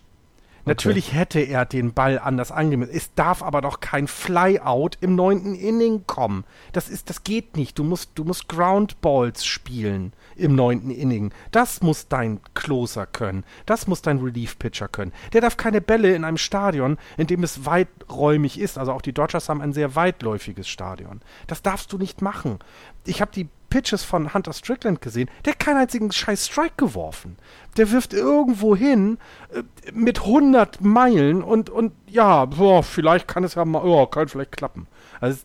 Natürlich 0.65 1.09
okay. 1.09 1.17
hätte 1.17 1.39
er 1.39 1.65
den 1.65 1.93
Ball 1.93 2.19
anders 2.19 2.51
angenommen. 2.51 2.89
Es 2.91 3.13
darf 3.13 3.43
aber 3.43 3.61
doch 3.61 3.79
kein 3.79 4.07
Flyout 4.07 4.97
im 4.99 5.15
neunten 5.15 5.53
Inning 5.53 6.05
kommen. 6.07 6.43
Das 6.73 6.89
ist, 6.89 7.09
das 7.09 7.23
geht 7.23 7.55
nicht. 7.55 7.77
Du 7.77 7.83
musst, 7.83 8.11
du 8.15 8.23
musst 8.23 8.47
Groundballs 8.49 9.45
spielen 9.45 10.13
im 10.35 10.55
neunten 10.55 10.89
Inning. 10.89 11.31
Das 11.51 11.81
muss 11.81 12.07
dein 12.07 12.39
Closer 12.55 13.05
können. 13.05 13.43
Das 13.65 13.87
muss 13.87 14.01
dein 14.01 14.17
Relief-Pitcher 14.17 14.87
können. 14.87 15.13
Der 15.33 15.41
darf 15.41 15.55
keine 15.55 15.81
Bälle 15.81 16.15
in 16.15 16.23
einem 16.23 16.37
Stadion, 16.37 16.97
in 17.17 17.27
dem 17.27 17.43
es 17.43 17.65
weiträumig 17.65 18.59
ist. 18.59 18.77
Also 18.77 18.91
auch 18.91 19.01
die 19.01 19.13
Dodgers 19.13 19.49
haben 19.49 19.61
ein 19.61 19.73
sehr 19.73 19.95
weitläufiges 19.95 20.67
Stadion. 20.67 21.21
Das 21.47 21.61
darfst 21.61 21.93
du 21.93 21.97
nicht 21.97 22.21
machen. 22.21 22.59
Ich 23.05 23.21
habe 23.21 23.31
die 23.33 23.49
Pitches 23.75 24.05
von 24.05 24.33
Hunter 24.33 24.53
Strickland 24.53 25.01
gesehen, 25.01 25.29
der 25.43 25.51
hat 25.51 25.59
keinen 25.59 25.79
einzigen 25.79 26.09
scheiß 26.09 26.45
Strike 26.45 26.75
geworfen. 26.77 27.35
Der 27.75 27.91
wirft 27.91 28.13
irgendwo 28.13 28.73
hin 28.73 29.17
äh, 29.53 29.63
mit 29.91 30.21
100 30.21 30.79
Meilen 30.79 31.43
und, 31.43 31.69
und 31.69 31.91
ja, 32.07 32.45
boah, 32.45 32.83
vielleicht 32.83 33.27
kann 33.27 33.43
es 33.43 33.55
ja 33.55 33.65
mal, 33.65 33.83
oh, 33.83 34.05
kann 34.05 34.29
vielleicht 34.29 34.53
klappen. 34.53 34.87
Also, 35.19 35.41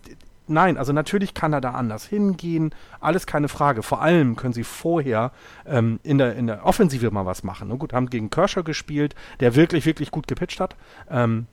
nein, 0.47 0.79
also 0.79 0.93
natürlich 0.93 1.35
kann 1.35 1.53
er 1.53 1.61
da 1.61 1.73
anders 1.73 2.07
hingehen, 2.07 2.73
alles 3.01 3.27
keine 3.27 3.49
Frage. 3.49 3.83
Vor 3.83 4.01
allem 4.01 4.37
können 4.37 4.55
sie 4.55 4.63
vorher 4.63 5.33
ähm, 5.67 5.99
in, 6.05 6.19
der, 6.19 6.37
in 6.37 6.47
der 6.47 6.65
Offensive 6.65 7.11
mal 7.11 7.27
was 7.27 7.43
machen. 7.43 7.73
Und 7.73 7.81
gut, 7.81 7.93
haben 7.93 8.11
gegen 8.11 8.31
Kershaw 8.31 8.63
gespielt, 8.63 9.17
der 9.41 9.57
wirklich, 9.57 9.87
wirklich 9.87 10.13
gut 10.13 10.29
gepitcht 10.29 10.61
hat. 10.61 10.77
Ähm, 11.11 11.49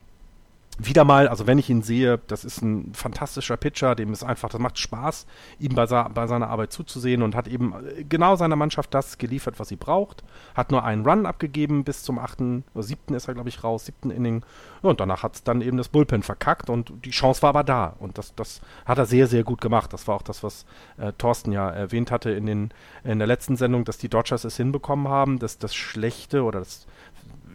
wieder 0.78 1.04
mal, 1.04 1.26
also 1.26 1.46
wenn 1.48 1.58
ich 1.58 1.68
ihn 1.68 1.82
sehe, 1.82 2.20
das 2.28 2.44
ist 2.44 2.62
ein 2.62 2.94
fantastischer 2.94 3.56
Pitcher, 3.56 3.96
dem 3.96 4.12
ist 4.12 4.22
einfach, 4.22 4.48
das 4.48 4.60
macht 4.60 4.78
Spaß, 4.78 5.26
ihm 5.58 5.74
bei, 5.74 5.86
bei, 5.86 6.26
seiner 6.28 6.48
Arbeit 6.48 6.72
zuzusehen 6.72 7.22
und 7.22 7.34
hat 7.34 7.48
eben 7.48 7.74
äh, 7.74 8.04
genau 8.04 8.36
seiner 8.36 8.54
Mannschaft 8.54 8.94
das 8.94 9.18
geliefert, 9.18 9.58
was 9.58 9.68
sie 9.68 9.76
braucht. 9.76 10.22
Hat 10.54 10.70
nur 10.70 10.84
einen 10.84 11.04
Run 11.04 11.26
abgegeben 11.26 11.82
bis 11.82 12.04
zum 12.04 12.18
achten, 12.20 12.64
oder 12.74 12.84
siebten 12.84 13.14
ist 13.14 13.26
er, 13.26 13.34
glaube 13.34 13.48
ich, 13.48 13.64
raus, 13.64 13.86
siebten 13.86 14.10
Inning. 14.10 14.44
und 14.82 15.00
danach 15.00 15.24
hat 15.24 15.34
es 15.34 15.42
dann 15.42 15.62
eben 15.62 15.76
das 15.76 15.88
Bullpen 15.88 16.22
verkackt 16.22 16.70
und 16.70 16.92
die 17.04 17.10
Chance 17.10 17.42
war 17.42 17.50
aber 17.50 17.64
da. 17.64 17.96
Und 17.98 18.16
das, 18.16 18.34
das 18.36 18.60
hat 18.86 18.98
er 18.98 19.06
sehr, 19.06 19.26
sehr 19.26 19.42
gut 19.42 19.60
gemacht. 19.60 19.92
Das 19.92 20.06
war 20.06 20.14
auch 20.14 20.22
das, 20.22 20.44
was 20.44 20.64
äh, 20.96 21.12
Thorsten 21.18 21.50
ja 21.50 21.68
erwähnt 21.68 22.12
hatte 22.12 22.30
in, 22.30 22.46
den, 22.46 22.70
in 23.02 23.18
der 23.18 23.26
letzten 23.26 23.56
Sendung, 23.56 23.84
dass 23.84 23.98
die 23.98 24.08
Dodgers 24.08 24.44
es 24.44 24.56
hinbekommen 24.56 25.08
haben, 25.08 25.40
dass 25.40 25.58
das 25.58 25.74
Schlechte 25.74 26.44
oder 26.44 26.60
das 26.60 26.86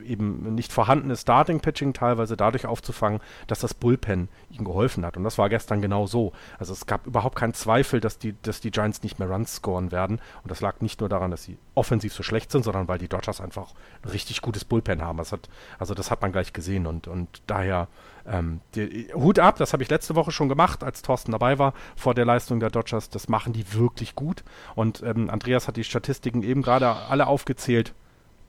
eben 0.04 0.56
nicht 0.56 0.72
vorhandene 0.72 1.16
Starting-Pitching 1.16 1.94
teilweise 1.94 2.38
dadurch 2.38 2.66
aufzufangen, 2.66 3.20
dass 3.48 3.60
das 3.60 3.74
Bullpen 3.74 4.30
ihm 4.50 4.66
geholfen 4.66 5.06
hat. 5.06 5.18
Und 5.18 5.24
das 5.24 5.38
war 5.38 5.50
gestern 5.50 5.82
genau 5.82 6.08
so. 6.08 6.34
Also 6.60 6.74
es 6.74 6.86
gab 6.86 7.08
überhaupt 7.08 7.36
keinen 7.36 7.54
Zweifel, 7.54 8.00
dass 8.00 8.18
die, 8.18 8.36
dass 8.42 8.62
die 8.62 8.72
Giants 8.72 9.04
nicht 9.04 9.20
mehr 9.20 9.30
Runs 9.30 9.56
scoren 9.56 9.92
werden. 9.92 10.20
Und 10.44 10.52
das 10.52 10.62
lag 10.62 10.82
nicht 10.82 11.00
nur 11.00 11.10
daran, 11.10 11.32
dass 11.32 11.44
sie 11.44 11.58
offensiv 11.76 12.14
so 12.14 12.24
schlecht 12.24 12.52
sind, 12.52 12.64
sondern 12.64 12.88
weil 12.88 13.00
die 13.00 13.08
Dodgers 13.08 13.42
einfach 13.42 13.74
ein 14.04 14.10
richtig 14.10 14.42
gutes 14.42 14.66
Bullpen 14.66 15.02
haben. 15.02 15.18
Das 15.18 15.32
hat, 15.32 15.50
also 15.80 15.94
das 15.94 16.12
hat 16.12 16.22
man 16.22 16.32
gleich 16.32 16.54
gesehen. 16.54 16.86
Und, 16.88 17.08
und 17.08 17.42
daher 17.48 17.88
ähm, 18.26 18.62
die, 18.76 19.10
Hut 19.14 19.40
ab, 19.40 19.58
das 19.58 19.74
habe 19.74 19.84
ich 19.84 19.90
letzte 19.90 20.16
Woche 20.16 20.32
schon 20.32 20.50
gemacht, 20.50 20.84
als 20.84 21.02
Thorsten 21.02 21.32
dabei 21.32 21.60
war, 21.60 21.74
vor 21.96 22.14
der 22.14 22.26
Leistung 22.26 22.60
der 22.60 22.70
Dodgers. 22.70 23.10
Das 23.10 23.28
machen 23.28 23.54
die 23.54 23.74
wirklich 23.74 24.16
gut. 24.16 24.44
Und 24.76 25.04
ähm, 25.04 25.30
Andreas 25.30 25.68
hat 25.68 25.78
die 25.78 25.84
Statistiken 25.84 26.44
eben 26.44 26.62
gerade 26.62 26.88
alle 26.88 27.28
aufgezählt. 27.28 27.94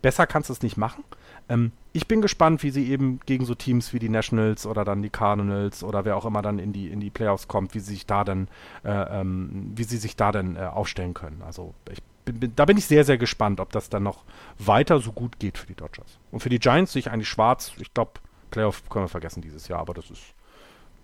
Besser 0.05 0.27
kannst 0.27 0.51
du 0.51 0.53
es 0.53 0.61
nicht 0.61 0.77
machen. 0.77 1.03
Ähm, 1.49 1.73
ich 1.95 2.07
bin 2.07 2.21
gespannt, 2.21 2.63
wie 2.63 2.69
sie 2.69 2.91
eben 2.91 3.21
gegen 3.25 3.47
so 3.47 3.55
Teams 3.55 3.95
wie 3.95 3.99
die 3.99 4.11
Nationals 4.11 4.67
oder 4.67 4.85
dann 4.85 5.01
die 5.01 5.09
Cardinals 5.09 5.83
oder 5.83 6.05
wer 6.05 6.19
auch 6.19 6.27
immer 6.27 6.43
dann 6.43 6.59
in 6.59 6.75
die, 6.75 6.89
in 6.89 7.01
die 7.01 7.09
Playoffs 7.09 7.49
kommt, 7.49 7.75
wie 7.75 7.81
sie 7.81 7.95
sich 7.95 8.05
da 8.05 8.23
dann, 8.23 8.49
äh, 8.85 8.91
ähm, 8.91 9.73
wie 9.75 9.85
sie 9.85 9.97
sich 9.97 10.15
da 10.15 10.31
dann 10.31 10.57
äh, 10.57 10.61
aufstellen 10.61 11.15
können. 11.15 11.41
Also 11.41 11.73
ich 11.91 12.03
bin, 12.27 12.53
da 12.55 12.67
bin 12.67 12.77
ich 12.77 12.85
sehr, 12.85 13.05
sehr 13.05 13.17
gespannt, 13.17 13.61
ob 13.61 13.73
das 13.73 13.89
dann 13.89 14.03
noch 14.03 14.25
weiter 14.59 15.01
so 15.01 15.11
gut 15.11 15.39
geht 15.39 15.57
für 15.57 15.67
die 15.67 15.75
Dodgers. 15.75 16.19
Und 16.31 16.41
für 16.41 16.51
die 16.51 16.59
Giants 16.59 16.93
sehe 16.93 17.01
ich 17.01 17.11
eigentlich 17.11 17.31
schwarz. 17.31 17.73
Ich 17.79 17.95
glaube, 17.95 18.13
Playoff 18.51 18.87
können 18.91 19.07
wir 19.07 19.09
vergessen 19.09 19.41
dieses 19.41 19.69
Jahr, 19.69 19.81
aber 19.81 19.95
das 19.95 20.11
ist, 20.11 20.35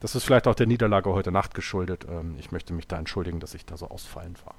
das 0.01 0.15
ist 0.15 0.25
vielleicht 0.25 0.47
auch 0.47 0.55
der 0.55 0.67
Niederlage 0.67 1.09
heute 1.09 1.33
Nacht 1.33 1.55
geschuldet. 1.55 2.07
Ähm, 2.07 2.35
ich 2.39 2.53
möchte 2.53 2.75
mich 2.75 2.87
da 2.87 2.99
entschuldigen, 2.99 3.41
dass 3.41 3.55
ich 3.55 3.65
da 3.65 3.79
so 3.79 3.89
ausfallend 3.89 4.45
war. 4.45 4.57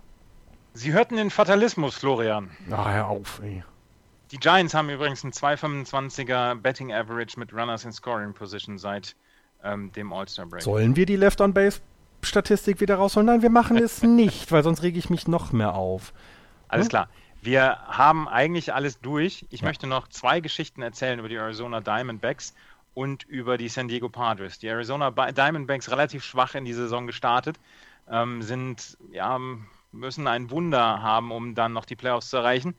Sie 0.73 0.93
hörten 0.93 1.17
den 1.17 1.29
Fatalismus, 1.29 1.95
Florian. 1.99 2.49
Ach, 2.71 2.91
hör 2.91 3.07
auf, 3.07 3.39
ey. 3.43 3.63
Die 4.31 4.37
Giants 4.37 4.73
haben 4.73 4.89
übrigens 4.89 5.25
ein 5.25 5.33
2,25er 5.33 6.55
Betting 6.55 6.93
Average 6.93 7.37
mit 7.37 7.53
Runners 7.53 7.83
in 7.83 7.91
Scoring 7.91 8.33
Position 8.33 8.77
seit 8.77 9.15
ähm, 9.61 9.91
dem 9.91 10.13
All-Star 10.13 10.45
Break. 10.45 10.61
Sollen 10.61 10.95
wir 10.95 11.05
die 11.05 11.17
Left-on-Base-Statistik 11.17 12.79
wieder 12.79 12.95
rausholen? 12.95 13.27
Nein, 13.27 13.41
wir 13.41 13.49
machen 13.49 13.77
es 13.77 14.03
nicht, 14.03 14.51
weil 14.53 14.63
sonst 14.63 14.83
rege 14.83 14.97
ich 14.97 15.09
mich 15.09 15.27
noch 15.27 15.51
mehr 15.51 15.75
auf. 15.75 16.13
Alles 16.69 16.85
hm? 16.85 16.89
klar. 16.89 17.09
Wir 17.41 17.77
haben 17.87 18.29
eigentlich 18.29 18.73
alles 18.73 19.01
durch. 19.01 19.45
Ich 19.49 19.61
ja. 19.61 19.67
möchte 19.67 19.87
noch 19.87 20.07
zwei 20.07 20.39
Geschichten 20.39 20.81
erzählen 20.81 21.19
über 21.19 21.27
die 21.27 21.35
Arizona 21.35 21.81
Diamondbacks 21.81 22.53
und 22.93 23.23
über 23.23 23.57
die 23.57 23.67
San 23.67 23.89
Diego 23.89 24.07
Padres. 24.07 24.59
Die 24.59 24.67
Arizona 24.67 25.11
Diamondbacks 25.11 25.89
relativ 25.91 26.23
schwach 26.23 26.55
in 26.55 26.63
die 26.63 26.73
Saison 26.73 27.07
gestartet, 27.07 27.59
ähm, 28.09 28.41
sind 28.43 28.97
ja 29.11 29.37
müssen 29.91 30.27
ein 30.27 30.49
Wunder 30.51 31.01
haben, 31.01 31.31
um 31.31 31.55
dann 31.55 31.73
noch 31.73 31.85
die 31.85 31.95
Playoffs 31.95 32.29
zu 32.29 32.37
erreichen 32.37 32.75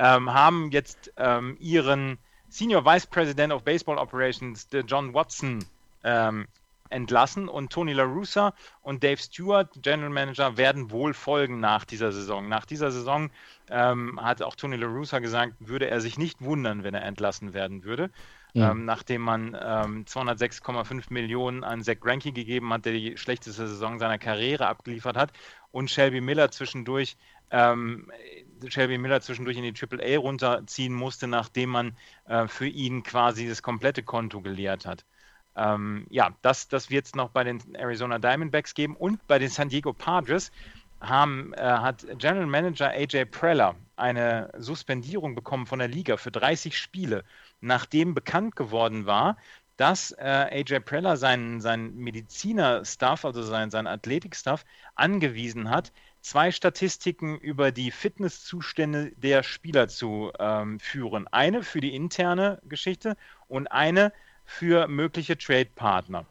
ähm, 0.00 0.32
haben 0.32 0.70
jetzt 0.70 1.12
ähm, 1.16 1.56
ihren 1.60 2.18
Senior 2.48 2.84
Vice 2.84 3.06
President 3.06 3.52
of 3.52 3.64
Baseball 3.64 3.98
Operations, 3.98 4.66
John 4.86 5.14
Watson, 5.14 5.64
ähm, 6.02 6.46
entlassen 6.88 7.48
und 7.48 7.70
Tony 7.70 7.92
La 7.92 8.02
Russa 8.02 8.52
und 8.82 9.04
Dave 9.04 9.18
Stewart, 9.18 9.68
General 9.80 10.10
Manager, 10.10 10.56
werden 10.56 10.90
wohl 10.90 11.14
folgen 11.14 11.60
nach 11.60 11.84
dieser 11.84 12.10
Saison. 12.10 12.48
Nach 12.48 12.64
dieser 12.64 12.90
Saison 12.90 13.30
ähm, 13.68 14.20
hat 14.20 14.42
auch 14.42 14.56
Tony 14.56 14.74
La 14.74 14.88
Russa 14.88 15.20
gesagt, 15.20 15.54
würde 15.60 15.88
er 15.88 16.00
sich 16.00 16.18
nicht 16.18 16.42
wundern, 16.42 16.82
wenn 16.82 16.94
er 16.94 17.04
entlassen 17.04 17.54
werden 17.54 17.84
würde. 17.84 18.10
Ja. 18.52 18.72
Ähm, 18.72 18.84
nachdem 18.84 19.22
man 19.22 19.56
ähm, 19.60 20.04
206,5 20.04 21.04
Millionen 21.10 21.64
an 21.64 21.82
Zach 21.82 22.00
Greinke 22.00 22.32
gegeben 22.32 22.72
hat, 22.72 22.84
der 22.84 22.92
die 22.92 23.16
schlechteste 23.16 23.66
Saison 23.66 23.98
seiner 23.98 24.18
Karriere 24.18 24.66
abgeliefert 24.66 25.16
hat, 25.16 25.32
und 25.72 25.90
Shelby 25.90 26.20
Miller 26.20 26.50
zwischendurch 26.50 27.16
ähm, 27.50 28.10
Shelby 28.68 28.98
Miller 28.98 29.20
zwischendurch 29.20 29.56
in 29.56 29.62
die 29.62 29.74
AAA 29.74 30.18
runterziehen 30.18 30.94
musste, 30.94 31.26
nachdem 31.26 31.70
man 31.70 31.96
äh, 32.26 32.46
für 32.46 32.66
ihn 32.66 33.02
quasi 33.02 33.48
das 33.48 33.62
komplette 33.62 34.02
Konto 34.02 34.40
geleert 34.40 34.86
hat. 34.86 35.04
Ähm, 35.56 36.06
ja, 36.10 36.30
das, 36.42 36.68
das 36.68 36.90
wird 36.90 37.06
es 37.06 37.14
noch 37.14 37.30
bei 37.30 37.44
den 37.44 37.74
Arizona 37.74 38.18
Diamondbacks 38.18 38.74
geben 38.74 38.96
und 38.96 39.26
bei 39.26 39.38
den 39.38 39.48
San 39.48 39.68
Diego 39.68 39.92
Padres 39.92 40.52
haben, 41.00 41.52
äh, 41.54 41.60
hat 41.60 42.06
General 42.18 42.46
Manager 42.46 42.90
AJ 42.90 43.26
Preller 43.26 43.74
eine 44.00 44.50
Suspendierung 44.58 45.34
bekommen 45.34 45.66
von 45.66 45.78
der 45.78 45.88
Liga 45.88 46.16
für 46.16 46.30
30 46.30 46.76
Spiele, 46.76 47.24
nachdem 47.60 48.14
bekannt 48.14 48.56
geworden 48.56 49.06
war, 49.06 49.36
dass 49.76 50.12
äh, 50.12 50.22
AJ 50.24 50.80
Preller 50.80 51.16
seinen, 51.16 51.60
seinen 51.60 51.96
Mediziner-Staff, 51.96 53.24
also 53.24 53.42
seinen, 53.42 53.70
seinen 53.70 53.86
Athletik-Staff, 53.86 54.64
angewiesen 54.94 55.70
hat, 55.70 55.92
zwei 56.20 56.50
Statistiken 56.50 57.38
über 57.38 57.72
die 57.72 57.90
Fitnesszustände 57.90 59.12
der 59.16 59.42
Spieler 59.42 59.88
zu 59.88 60.32
ähm, 60.38 60.80
führen. 60.80 61.28
Eine 61.28 61.62
für 61.62 61.80
die 61.80 61.94
interne 61.94 62.60
Geschichte 62.68 63.16
und 63.48 63.68
eine 63.68 64.12
für 64.44 64.86
mögliche 64.86 65.38
Trade-Partner. 65.38 66.26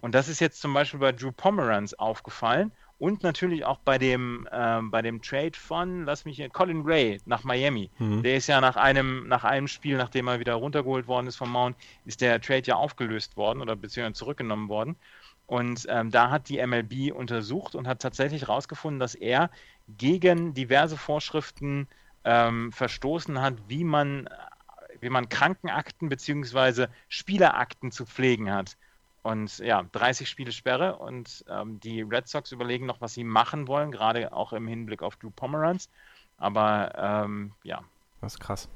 Und 0.00 0.14
das 0.14 0.28
ist 0.28 0.40
jetzt 0.40 0.60
zum 0.60 0.72
Beispiel 0.72 1.00
bei 1.00 1.12
Drew 1.12 1.32
Pomeranz 1.32 1.92
aufgefallen 1.94 2.72
und 3.04 3.22
natürlich 3.22 3.66
auch 3.66 3.80
bei 3.80 3.98
dem, 3.98 4.48
ähm, 4.50 4.90
bei 4.90 5.02
dem 5.02 5.20
Trade 5.20 5.52
von, 5.52 6.06
lass 6.06 6.24
mich 6.24 6.36
hier, 6.36 6.48
Colin 6.48 6.84
Ray 6.86 7.20
nach 7.26 7.44
Miami. 7.44 7.90
Mhm. 7.98 8.22
Der 8.22 8.36
ist 8.36 8.46
ja 8.46 8.62
nach 8.62 8.76
einem, 8.76 9.28
nach 9.28 9.44
einem 9.44 9.68
Spiel, 9.68 9.98
nachdem 9.98 10.26
er 10.26 10.40
wieder 10.40 10.54
runtergeholt 10.54 11.06
worden 11.06 11.26
ist 11.26 11.36
vom 11.36 11.50
Mount, 11.50 11.76
ist 12.06 12.22
der 12.22 12.40
Trade 12.40 12.62
ja 12.64 12.76
aufgelöst 12.76 13.36
worden 13.36 13.60
oder 13.60 13.76
beziehungsweise 13.76 14.14
zurückgenommen 14.14 14.70
worden. 14.70 14.96
Und 15.46 15.84
ähm, 15.90 16.10
da 16.10 16.30
hat 16.30 16.48
die 16.48 16.66
MLB 16.66 17.14
untersucht 17.14 17.74
und 17.74 17.86
hat 17.86 18.00
tatsächlich 18.00 18.40
herausgefunden, 18.40 19.00
dass 19.00 19.14
er 19.14 19.50
gegen 19.86 20.54
diverse 20.54 20.96
Vorschriften 20.96 21.88
ähm, 22.24 22.72
verstoßen 22.72 23.38
hat, 23.38 23.56
wie 23.68 23.84
man, 23.84 24.30
wie 25.02 25.10
man 25.10 25.28
Krankenakten 25.28 26.08
bzw. 26.08 26.86
Spielerakten 27.08 27.92
zu 27.92 28.06
pflegen 28.06 28.50
hat. 28.50 28.78
Und 29.24 29.56
ja, 29.60 29.84
30 29.92 30.28
Spiele 30.28 30.52
Sperre 30.52 30.96
und 30.96 31.46
ähm, 31.48 31.80
die 31.80 32.02
Red 32.02 32.28
Sox 32.28 32.52
überlegen 32.52 32.84
noch, 32.84 33.00
was 33.00 33.14
sie 33.14 33.24
machen 33.24 33.66
wollen, 33.66 33.90
gerade 33.90 34.34
auch 34.34 34.52
im 34.52 34.68
Hinblick 34.68 35.02
auf 35.02 35.16
Drew 35.16 35.30
Pomeranz. 35.30 35.88
Aber 36.36 36.92
ähm, 36.94 37.52
ja. 37.62 37.82
Das 38.20 38.34
ist 38.34 38.40
krass. 38.40 38.68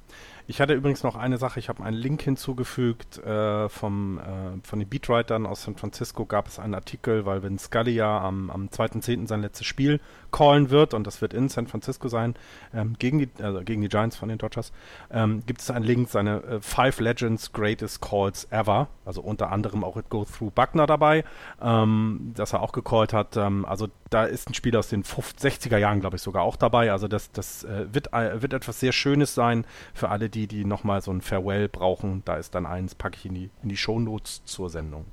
Ich 0.50 0.62
hatte 0.62 0.72
übrigens 0.72 1.02
noch 1.02 1.14
eine 1.14 1.36
Sache, 1.36 1.60
ich 1.60 1.68
habe 1.68 1.84
einen 1.84 1.98
Link 1.98 2.22
hinzugefügt 2.22 3.18
äh, 3.18 3.68
vom, 3.68 4.18
äh, 4.18 4.22
von 4.66 4.78
den 4.78 4.88
Beatwritern 4.88 5.44
aus 5.44 5.64
San 5.64 5.76
Francisco 5.76 6.24
gab 6.24 6.46
es 6.46 6.58
einen 6.58 6.72
Artikel, 6.74 7.26
weil 7.26 7.42
wenn 7.42 7.58
Scully 7.58 7.90
ja 7.90 8.18
am, 8.18 8.48
am 8.48 8.68
2.10. 8.68 9.28
sein 9.28 9.42
letztes 9.42 9.66
Spiel 9.66 10.00
callen 10.32 10.70
wird 10.70 10.94
und 10.94 11.06
das 11.06 11.20
wird 11.20 11.34
in 11.34 11.50
San 11.50 11.66
Francisco 11.66 12.08
sein, 12.08 12.34
ähm, 12.72 12.96
gegen, 12.98 13.18
die, 13.18 13.28
also 13.42 13.60
gegen 13.62 13.82
die 13.82 13.90
Giants 13.90 14.16
von 14.16 14.30
den 14.30 14.38
Dodgers, 14.38 14.72
ähm, 15.10 15.42
gibt 15.44 15.60
es 15.60 15.70
einen 15.70 15.84
Link, 15.84 16.08
seine 16.08 16.42
äh, 16.42 16.60
Five 16.62 16.98
Legends 17.00 17.52
Greatest 17.52 18.00
Calls 18.00 18.50
Ever, 18.50 18.88
also 19.04 19.20
unter 19.20 19.52
anderem 19.52 19.84
auch 19.84 19.98
It 19.98 20.08
Go 20.08 20.24
Through 20.24 20.52
Buckner 20.52 20.86
dabei, 20.86 21.24
ähm, 21.60 22.32
dass 22.34 22.54
er 22.54 22.62
auch 22.62 22.72
gecallt 22.72 23.12
hat. 23.12 23.36
Ähm, 23.36 23.66
also 23.66 23.88
da 24.10 24.24
ist 24.24 24.48
ein 24.48 24.54
Spiel 24.54 24.76
aus 24.76 24.88
den 24.88 25.04
50, 25.04 25.52
60er 25.52 25.78
Jahren, 25.78 26.00
glaube 26.00 26.16
ich, 26.16 26.22
sogar 26.22 26.42
auch 26.42 26.56
dabei. 26.56 26.92
Also 26.92 27.08
das, 27.08 27.30
das 27.32 27.64
äh, 27.64 27.86
wird, 27.92 28.12
äh, 28.12 28.40
wird 28.40 28.52
etwas 28.52 28.80
sehr 28.80 28.92
Schönes 28.92 29.34
sein 29.34 29.64
für 29.92 30.08
alle, 30.08 30.28
die, 30.28 30.37
die 30.46 30.64
nochmal 30.64 31.02
so 31.02 31.10
ein 31.10 31.20
Farewell 31.20 31.68
brauchen. 31.68 32.22
Da 32.24 32.36
ist 32.36 32.54
dann 32.54 32.66
eins, 32.66 32.94
packe 32.94 33.16
ich 33.16 33.26
in 33.26 33.34
die, 33.34 33.50
in 33.62 33.68
die 33.68 33.76
Shownotes 33.76 34.44
zur 34.44 34.70
Sendung. 34.70 35.04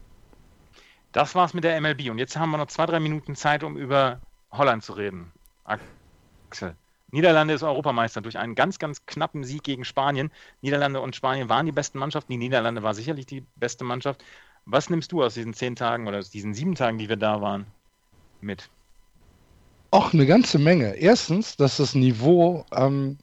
Das 1.12 1.34
war's 1.34 1.54
mit 1.54 1.64
der 1.64 1.80
MLB. 1.80 2.10
Und 2.10 2.20
jetzt 2.20 2.38
haben 2.38 2.52
wir 2.52 2.58
noch 2.58 2.68
zwei, 2.68 2.86
drei 2.86 3.00
Minuten 3.00 3.36
Zeit, 3.36 3.64
um 3.64 3.78
über 3.78 4.20
Holland 4.52 4.84
zu 4.84 4.94
reden. 4.94 5.32
Axel. 5.64 6.76
Niederlande 7.12 7.54
ist 7.54 7.64
Europameister 7.64 8.20
durch 8.20 8.38
einen 8.38 8.56
ganz, 8.56 8.80
ganz 8.80 9.06
knappen 9.06 9.46
Sieg 9.46 9.64
gegen 9.64 9.86
Spanien. 9.86 10.32
Niederlande 10.62 11.00
und 11.00 11.16
Spanien 11.16 11.48
waren 11.48 11.66
die 11.66 11.72
besten 11.72 12.00
Mannschaften. 12.00 12.34
Die 12.34 12.38
Niederlande 12.38 12.84
war 12.84 12.94
sicherlich 12.94 13.26
die 13.26 13.46
beste 13.56 13.86
Mannschaft. 13.86 14.24
Was 14.66 14.90
nimmst 14.90 15.12
du 15.12 15.24
aus 15.24 15.36
diesen 15.36 15.54
zehn 15.54 15.76
Tagen 15.76 16.08
oder 16.08 16.18
aus 16.18 16.30
diesen 16.30 16.54
sieben 16.54 16.76
Tagen, 16.76 16.98
die 16.98 17.08
wir 17.08 17.16
da 17.16 17.40
waren, 17.40 17.66
mit? 18.42 18.70
Auch 19.92 20.14
eine 20.14 20.26
ganze 20.26 20.60
Menge. 20.60 20.96
Erstens, 20.96 21.56
dass 21.56 21.78
das 21.78 21.96
Niveau 21.96 22.66
ähm, 22.74 23.18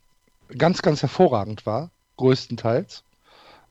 ganz, 0.57 0.81
ganz 0.81 1.03
hervorragend 1.03 1.67
war, 1.67 1.91
größtenteils. 2.17 3.05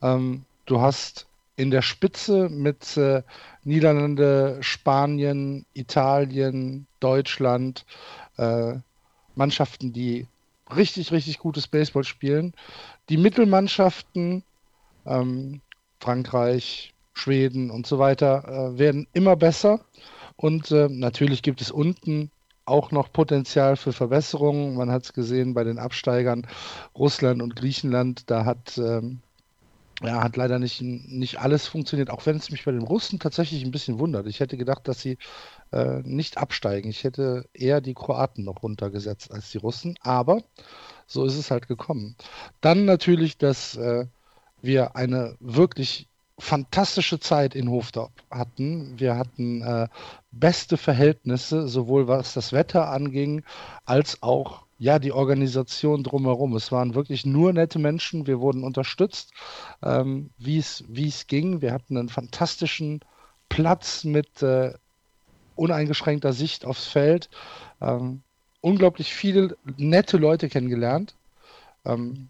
Ähm, 0.02 0.46
du 0.66 0.82
hast 0.82 1.28
in 1.56 1.72
der 1.72 1.82
Spitze 1.82 2.50
mit 2.50 2.98
äh, 2.98 3.24
Niederlande, 3.64 4.58
Spanien, 4.62 5.66
Italien, 5.74 6.88
Deutschland 7.00 7.86
äh, 8.38 8.76
Mannschaften, 9.36 9.94
die 9.94 10.28
richtig, 10.76 11.12
richtig 11.12 11.38
gutes 11.40 11.68
Baseball 11.68 12.04
spielen. 12.04 12.54
Die 13.10 13.18
Mittelmannschaften, 13.18 14.44
ähm, 15.06 15.62
Frankreich, 16.00 16.94
Schweden 17.14 17.70
und 17.70 17.86
so 17.86 18.00
weiter 18.00 18.74
äh, 18.74 18.80
werden 18.80 19.08
immer 19.14 19.36
besser. 19.36 19.82
Und 20.36 20.72
äh, 20.72 20.88
natürlich 20.90 21.44
gibt 21.44 21.62
es 21.62 21.70
unten 21.70 22.32
auch 22.66 22.92
noch 22.92 23.12
Potenzial 23.12 23.76
für 23.76 23.94
Verbesserungen. 23.94 24.76
Man 24.76 24.92
hat 24.92 25.04
es 25.04 25.14
gesehen 25.14 25.54
bei 25.54 25.64
den 25.64 25.80
Absteigern 25.80 26.48
Russland 26.96 27.42
und 27.42 27.56
Griechenland. 27.56 28.30
Da 28.30 28.46
hat, 28.46 28.78
ähm, 28.78 29.22
ja, 30.02 30.24
hat 30.24 30.38
leider 30.38 30.60
nicht, 30.60 30.82
nicht 30.82 31.40
alles 31.40 31.68
funktioniert, 31.68 32.10
auch 32.10 32.26
wenn 32.26 32.38
es 32.38 32.52
mich 32.52 32.66
bei 32.66 32.72
den 32.72 32.84
Russen 32.84 33.20
tatsächlich 33.20 33.64
ein 33.64 33.72
bisschen 33.72 34.00
wundert. 34.00 34.28
Ich 34.28 34.40
hätte 34.40 34.58
gedacht, 34.58 34.88
dass 34.88 35.02
sie 35.02 35.18
äh, 35.72 36.02
nicht 36.04 36.38
absteigen. 36.38 36.90
Ich 36.90 37.04
hätte 37.04 37.46
eher 37.54 37.82
die 37.82 37.94
Kroaten 37.94 38.44
noch 38.44 38.64
runtergesetzt 38.64 39.32
als 39.32 39.52
die 39.52 39.58
Russen. 39.58 39.98
Aber 40.02 40.42
so 41.08 41.26
ist 41.26 41.38
es 41.38 41.52
halt 41.52 41.68
gekommen. 41.68 42.16
Dann 42.62 42.86
natürlich, 42.86 43.38
dass 43.38 43.76
äh, 43.76 44.06
wir 44.62 44.96
eine 44.96 45.36
wirklich 45.40 46.11
fantastische 46.40 47.20
Zeit 47.20 47.56
in 47.56 47.70
Hofdorf 47.70 48.12
hatten. 48.30 49.00
Wir 49.00 49.16
hatten 49.16 49.62
äh, 49.62 49.88
beste 50.32 50.78
Verhältnisse, 50.78 51.68
sowohl 51.68 52.08
was 52.08 52.34
das 52.34 52.52
Wetter 52.52 52.90
anging, 52.90 53.44
als 53.86 54.22
auch 54.24 54.64
ja, 54.82 54.98
die 54.98 55.12
Organisation 55.12 56.04
drumherum. 56.04 56.56
Es 56.56 56.72
waren 56.72 56.96
wirklich 56.96 57.24
nur 57.24 57.54
nette 57.54 57.78
Menschen. 57.78 58.26
Wir 58.26 58.40
wurden 58.40 58.64
unterstützt, 58.64 59.32
ähm, 59.84 60.32
wie 60.40 60.58
es 60.58 61.28
ging. 61.28 61.62
Wir 61.62 61.72
hatten 61.72 61.98
einen 61.98 62.10
fantastischen 62.10 63.02
Platz 63.48 64.04
mit 64.04 64.42
äh, 64.42 64.74
uneingeschränkter 65.56 66.34
Sicht 66.34 66.66
aufs 66.66 66.88
Feld. 66.88 67.30
Ähm, 67.80 68.24
unglaublich 68.62 69.14
viele 69.14 69.56
nette 69.78 70.18
Leute 70.18 70.50
kennengelernt. 70.50 71.14
Ähm, 71.86 72.30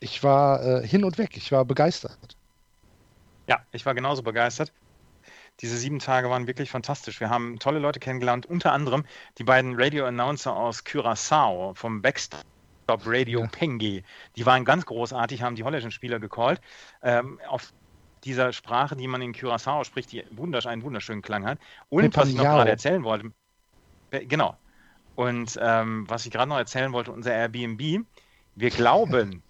ich 0.00 0.22
war 0.22 0.62
äh, 0.62 0.86
hin 0.86 1.02
und 1.02 1.16
weg. 1.16 1.36
Ich 1.38 1.50
war 1.50 1.64
begeistert. 1.64 2.37
Ja, 3.48 3.60
ich 3.72 3.84
war 3.86 3.94
genauso 3.94 4.22
begeistert. 4.22 4.72
Diese 5.60 5.76
sieben 5.76 5.98
Tage 5.98 6.30
waren 6.30 6.46
wirklich 6.46 6.70
fantastisch. 6.70 7.18
Wir 7.18 7.30
haben 7.30 7.58
tolle 7.58 7.80
Leute 7.80 7.98
kennengelernt, 7.98 8.46
unter 8.46 8.72
anderem 8.72 9.04
die 9.38 9.44
beiden 9.44 9.74
Radio-Announcer 9.76 10.54
aus 10.54 10.84
Curaçao 10.84 11.74
vom 11.74 12.00
Backstop 12.00 12.44
Radio 13.04 13.40
ja. 13.40 13.46
Pengi. 13.48 14.04
Die 14.36 14.46
waren 14.46 14.64
ganz 14.64 14.86
großartig, 14.86 15.42
haben 15.42 15.56
die 15.56 15.64
holländischen 15.64 15.90
Spieler 15.90 16.20
gecallt. 16.20 16.60
Ähm, 17.02 17.40
auf 17.48 17.72
dieser 18.24 18.52
Sprache, 18.52 18.96
die 18.96 19.08
man 19.08 19.22
in 19.22 19.34
Curaçao 19.34 19.84
spricht, 19.84 20.12
die 20.12 20.24
wundersch 20.30 20.66
einen 20.66 20.82
wunderschönen 20.82 21.22
Klang 21.22 21.46
hat. 21.46 21.58
Und 21.88 22.16
was 22.16 22.28
ich 22.28 22.36
noch 22.36 22.44
gerade 22.44 22.70
erzählen 22.70 23.02
wollte, 23.02 23.32
genau. 24.10 24.56
Und 25.16 25.58
ähm, 25.60 26.08
was 26.08 26.24
ich 26.26 26.30
gerade 26.30 26.48
noch 26.48 26.58
erzählen 26.58 26.92
wollte, 26.92 27.10
unser 27.10 27.32
Airbnb, 27.32 28.06
wir 28.58 28.70
glauben, 28.70 29.42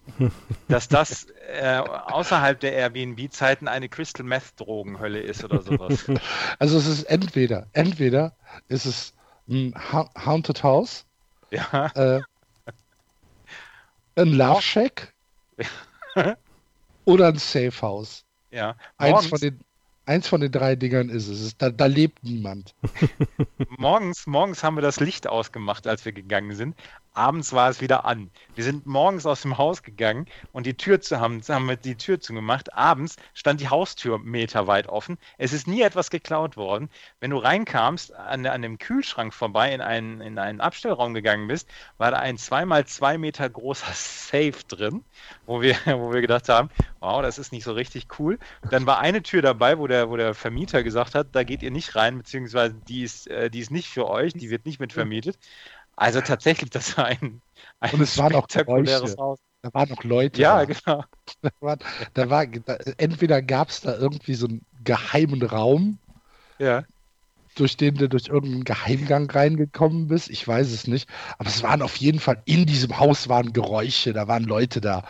dass 0.67 0.87
das 0.87 1.27
äh, 1.47 1.77
außerhalb 1.77 2.59
der 2.59 2.73
Airbnb-Zeiten 2.73 3.67
eine 3.67 3.89
Crystal 3.89 4.25
Meth-Drogenhölle 4.25 5.19
ist 5.19 5.43
oder 5.43 5.61
sowas. 5.61 6.05
Also 6.59 6.77
es 6.77 6.87
ist 6.87 7.03
entweder, 7.03 7.67
entweder 7.73 8.35
ist 8.67 8.85
es 8.85 9.13
ein 9.47 9.73
ha 9.75 10.09
Haunted 10.25 10.61
House, 10.63 11.05
ja. 11.49 11.87
äh, 11.95 12.21
ein 14.15 14.33
Love 14.33 14.61
Shack 14.61 15.13
oder 17.05 17.27
ein 17.29 17.37
Safe 17.37 17.81
House. 17.81 18.23
Ja. 18.51 18.75
Eins 18.97 19.27
von 19.27 19.39
den 19.39 19.59
Eins 20.09 20.27
von 20.27 20.41
den 20.41 20.51
drei 20.51 20.75
Dingern 20.75 21.09
ist 21.09 21.27
es. 21.27 21.55
Da, 21.55 21.69
da 21.69 21.85
lebt 21.85 22.23
niemand. 22.23 22.73
morgens, 23.77 24.25
morgens 24.25 24.63
haben 24.63 24.75
wir 24.75 24.81
das 24.81 24.99
Licht 24.99 25.27
ausgemacht, 25.27 25.85
als 25.85 26.03
wir 26.03 26.13
gegangen 26.13 26.55
sind. 26.55 26.75
Abends 27.19 27.51
war 27.51 27.69
es 27.69 27.81
wieder 27.81 28.05
an. 28.05 28.31
Wir 28.55 28.63
sind 28.63 28.85
morgens 28.85 29.25
aus 29.25 29.41
dem 29.41 29.57
Haus 29.57 29.83
gegangen 29.83 30.25
und 30.53 30.65
die 30.65 30.75
Tür 30.75 31.01
zu 31.01 31.19
haben, 31.19 31.41
haben 31.49 31.67
wir 31.67 31.75
die 31.75 31.95
Tür 31.95 32.21
zugemacht. 32.21 32.73
Abends 32.73 33.17
stand 33.33 33.59
die 33.59 33.67
Haustür 33.67 34.19
meterweit 34.19 34.87
offen. 34.87 35.17
Es 35.37 35.51
ist 35.51 35.67
nie 35.67 35.81
etwas 35.81 36.11
geklaut 36.11 36.55
worden. 36.55 36.89
Wenn 37.19 37.31
du 37.31 37.37
reinkamst, 37.37 38.15
an, 38.15 38.45
an 38.45 38.61
dem 38.61 38.77
Kühlschrank 38.77 39.33
vorbei 39.33 39.73
in 39.73 39.81
einen, 39.81 40.21
in 40.21 40.39
einen 40.39 40.61
Abstellraum 40.61 41.13
gegangen 41.13 41.49
bist, 41.49 41.67
war 41.97 42.11
da 42.11 42.19
ein 42.19 42.37
zweimal 42.37 42.85
zwei 42.85 43.17
Meter 43.17 43.49
großer 43.49 43.91
Safe 43.91 44.63
drin, 44.69 45.03
wo 45.45 45.61
wir, 45.61 45.75
wo 45.85 46.13
wir 46.13 46.21
gedacht 46.21 46.47
haben, 46.47 46.69
wow, 47.01 47.21
das 47.21 47.37
ist 47.37 47.51
nicht 47.51 47.65
so 47.65 47.73
richtig 47.73 48.07
cool. 48.17 48.39
Dann 48.71 48.85
war 48.85 48.99
eine 48.99 49.23
Tür 49.23 49.41
dabei, 49.41 49.77
wo 49.77 49.87
der, 49.87 50.09
wo 50.09 50.15
der 50.15 50.33
Vermieter 50.33 50.83
gesagt 50.83 51.15
hat, 51.15 51.27
da 51.33 51.43
geht 51.43 51.63
ihr 51.63 51.71
nicht 51.71 51.97
rein, 51.97 52.17
beziehungsweise 52.17 52.75
die 52.87 53.03
ist, 53.03 53.27
äh, 53.27 53.49
die 53.49 53.59
ist 53.59 53.71
nicht 53.71 53.89
für 53.89 54.07
euch, 54.07 54.31
die 54.31 54.49
wird 54.49 54.65
nicht 54.65 54.79
mit 54.79 54.93
vermietet. 54.93 55.37
Also 55.99 56.21
tatsächlich, 56.21 56.69
das 56.69 56.97
war 56.97 57.05
ein, 57.07 57.41
ein 57.81 57.93
Und 57.93 57.99
es 57.99 58.17
war 58.17 58.29
noch 58.29 58.45
spektakuläres 58.49 59.17
Haus. 59.17 59.39
Da 59.61 59.73
waren 59.73 59.89
noch 59.89 60.05
Leute. 60.05 60.41
Ja, 60.41 60.63
genau. 60.63 61.03
Da 61.41 61.49
war, 61.59 61.77
da 62.13 62.29
war, 62.29 62.47
da, 62.47 62.77
entweder 62.97 63.41
gab 63.41 63.69
es 63.69 63.81
da 63.81 63.95
irgendwie 63.97 64.33
so 64.33 64.47
einen 64.47 64.65
geheimen 64.83 65.43
Raum, 65.43 65.99
ja. 66.57 66.83
durch 67.55 67.75
den 67.75 67.95
du 67.95 68.07
durch 68.07 68.27
irgendeinen 68.29 68.63
Geheimgang 68.63 69.29
reingekommen 69.29 70.07
bist. 70.07 70.29
Ich 70.29 70.47
weiß 70.47 70.71
es 70.71 70.87
nicht. 70.87 71.09
Aber 71.37 71.49
es 71.49 71.63
waren 71.63 71.81
auf 71.81 71.97
jeden 71.97 72.19
Fall, 72.19 72.41
in 72.45 72.65
diesem 72.65 72.97
Haus 72.97 73.27
waren 73.27 73.51
Geräusche, 73.51 74.13
da 74.13 74.29
waren 74.29 74.45
Leute 74.45 74.79
da 74.79 75.03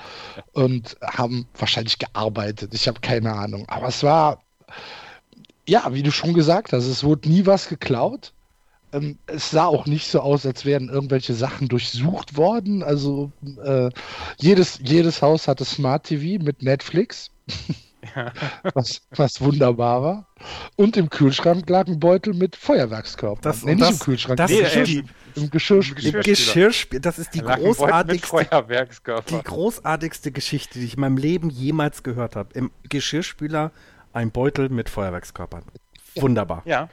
und 0.53 0.97
haben 1.03 1.47
wahrscheinlich 1.55 1.99
gearbeitet. 1.99 2.73
Ich 2.73 2.87
habe 2.87 2.99
keine 2.99 3.33
Ahnung. 3.33 3.69
Aber 3.69 3.87
es 3.87 4.01
war, 4.01 4.41
ja, 5.67 5.93
wie 5.93 6.03
du 6.03 6.11
schon 6.11 6.33
gesagt 6.33 6.73
hast, 6.73 6.85
es 6.85 7.03
wurde 7.03 7.29
nie 7.29 7.45
was 7.45 7.69
geklaut. 7.69 8.33
Ähm, 8.91 9.17
es 9.27 9.51
sah 9.51 9.65
auch 9.65 9.85
nicht 9.85 10.07
so 10.07 10.19
aus, 10.19 10.45
als 10.45 10.65
wären 10.65 10.89
irgendwelche 10.89 11.33
Sachen 11.33 11.67
durchsucht 11.67 12.37
worden. 12.37 12.83
Also 12.83 13.31
äh, 13.63 13.89
jedes, 14.37 14.79
jedes 14.83 15.21
Haus 15.21 15.47
hatte 15.47 15.65
Smart 15.65 16.05
TV 16.05 16.43
mit 16.43 16.63
Netflix. 16.63 17.31
Ja. 18.15 18.31
Was, 18.73 19.01
was 19.11 19.41
wunderbar 19.41 20.01
war. 20.01 20.27
Und 20.77 20.95
im 20.95 21.09
Kühlschrank 21.09 21.69
lag 21.69 21.87
ein 21.87 21.99
Beutel 21.99 22.33
mit 22.33 22.55
Feuerwerkskörpern. 22.55 23.41
Das, 23.41 23.63
nee, 23.63 23.75
nicht 23.75 23.91
im 23.91 23.99
Kühlschrank, 23.99 24.37
das, 24.37 24.49
nee, 24.49 24.61
Geschirr, 24.61 25.03
im 25.35 25.49
Geschirrspüler. 25.49 26.21
Geschirrspüler. 26.21 27.01
Das 27.01 27.19
ist 27.19 27.33
die 27.33 27.41
großartigste, 27.41 28.47
die 29.29 29.43
großartigste 29.43 30.31
Geschichte, 30.31 30.79
die 30.79 30.85
ich 30.85 30.93
in 30.93 31.01
meinem 31.01 31.17
Leben 31.17 31.49
jemals 31.49 32.03
gehört 32.03 32.37
habe. 32.37 32.53
Im 32.53 32.71
Geschirrspüler 32.87 33.71
ein 34.13 34.31
Beutel 34.31 34.69
mit 34.69 34.89
Feuerwerkskörpern. 34.89 35.63
Wunderbar. 36.15 36.63
Ja. 36.65 36.89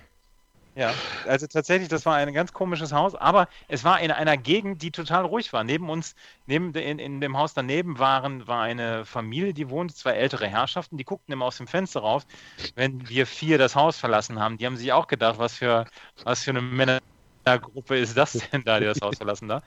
Ja, 0.77 0.93
also 1.27 1.47
tatsächlich, 1.47 1.89
das 1.89 2.05
war 2.05 2.17
ein 2.17 2.35
ganz 2.35 2.53
komisches 2.53 2.93
Haus, 2.93 3.15
aber 3.15 3.49
es 3.67 3.83
war 3.83 3.99
in 4.01 4.11
einer 4.11 4.37
Gegend, 4.37 4.83
die 4.83 4.91
total 4.91 5.25
ruhig 5.25 5.51
war. 5.55 5.65
Neben 5.65 5.89
uns, 5.89 6.15
neben 6.45 6.75
in, 6.75 6.99
in 6.99 7.23
dem 7.23 7.39
Haus 7.39 7.55
daneben 7.55 7.99
waren, 7.99 8.47
war 8.47 8.61
eine 8.61 9.07
Familie, 9.07 9.55
die 9.55 9.71
wohnte, 9.71 9.95
zwei 9.95 10.11
ältere 10.11 10.47
Herrschaften, 10.49 10.99
die 10.99 11.05
guckten 11.05 11.33
immer 11.33 11.47
aus 11.47 11.57
dem 11.57 11.67
Fenster 11.67 12.01
raus, 12.01 12.27
wenn 12.75 13.09
wir 13.09 13.27
vier 13.27 13.57
das 13.57 13.75
Haus 13.75 13.97
verlassen 13.97 14.39
haben. 14.39 14.59
Die 14.59 14.67
haben 14.67 14.77
sich 14.77 14.93
auch 14.93 15.07
gedacht, 15.07 15.39
was 15.39 15.55
für, 15.55 15.87
was 16.25 16.45
für 16.45 16.51
eine 16.51 16.61
Männergruppe 16.61 17.97
ist 17.97 18.15
das 18.15 18.33
denn 18.53 18.63
da, 18.65 18.79
die 18.79 18.85
das 18.85 19.01
Haus 19.01 19.17
verlassen 19.17 19.49
da. 19.49 19.63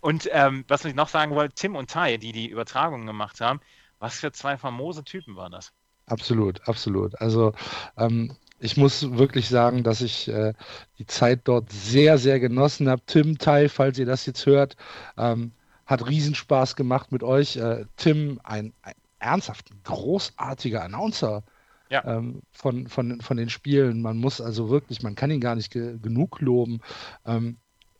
Und 0.00 0.28
ähm, 0.30 0.64
was 0.68 0.84
ich 0.84 0.94
noch 0.94 1.08
sagen 1.08 1.34
wollte, 1.34 1.56
Tim 1.56 1.74
und 1.74 1.90
Tai, 1.90 2.18
die 2.18 2.30
die 2.30 2.48
Übertragung 2.48 3.04
gemacht 3.04 3.40
haben, 3.40 3.58
was 3.98 4.20
für 4.20 4.30
zwei 4.30 4.56
famose 4.56 5.02
Typen 5.02 5.34
waren 5.34 5.50
das? 5.50 5.72
Absolut, 6.06 6.68
absolut. 6.68 7.20
Also 7.20 7.52
ähm, 7.96 8.36
ich 8.62 8.76
muss 8.76 9.16
wirklich 9.18 9.48
sagen, 9.48 9.82
dass 9.82 10.00
ich 10.00 10.28
äh, 10.28 10.54
die 10.98 11.06
Zeit 11.06 11.40
dort 11.44 11.70
sehr, 11.72 12.16
sehr 12.16 12.38
genossen 12.38 12.88
habe. 12.88 13.02
Tim, 13.06 13.36
Tai, 13.36 13.68
falls 13.68 13.98
ihr 13.98 14.06
das 14.06 14.24
jetzt 14.24 14.46
hört, 14.46 14.76
ähm, 15.18 15.52
hat 15.84 16.08
Riesenspaß 16.08 16.76
gemacht 16.76 17.10
mit 17.10 17.24
euch. 17.24 17.56
Äh, 17.56 17.86
Tim, 17.96 18.40
ein, 18.44 18.72
ein 18.82 18.94
ernsthaft 19.18 19.70
großartiger 19.82 20.84
Announcer 20.84 21.42
ja. 21.90 22.04
ähm, 22.04 22.42
von, 22.52 22.86
von, 22.86 23.20
von 23.20 23.36
den 23.36 23.48
Spielen. 23.48 24.00
Man 24.00 24.18
muss 24.18 24.40
also 24.40 24.70
wirklich, 24.70 25.02
man 25.02 25.16
kann 25.16 25.32
ihn 25.32 25.40
gar 25.40 25.56
nicht 25.56 25.72
ge 25.72 25.98
genug 26.00 26.40
loben. 26.40 26.80
Ähm, 27.26 27.56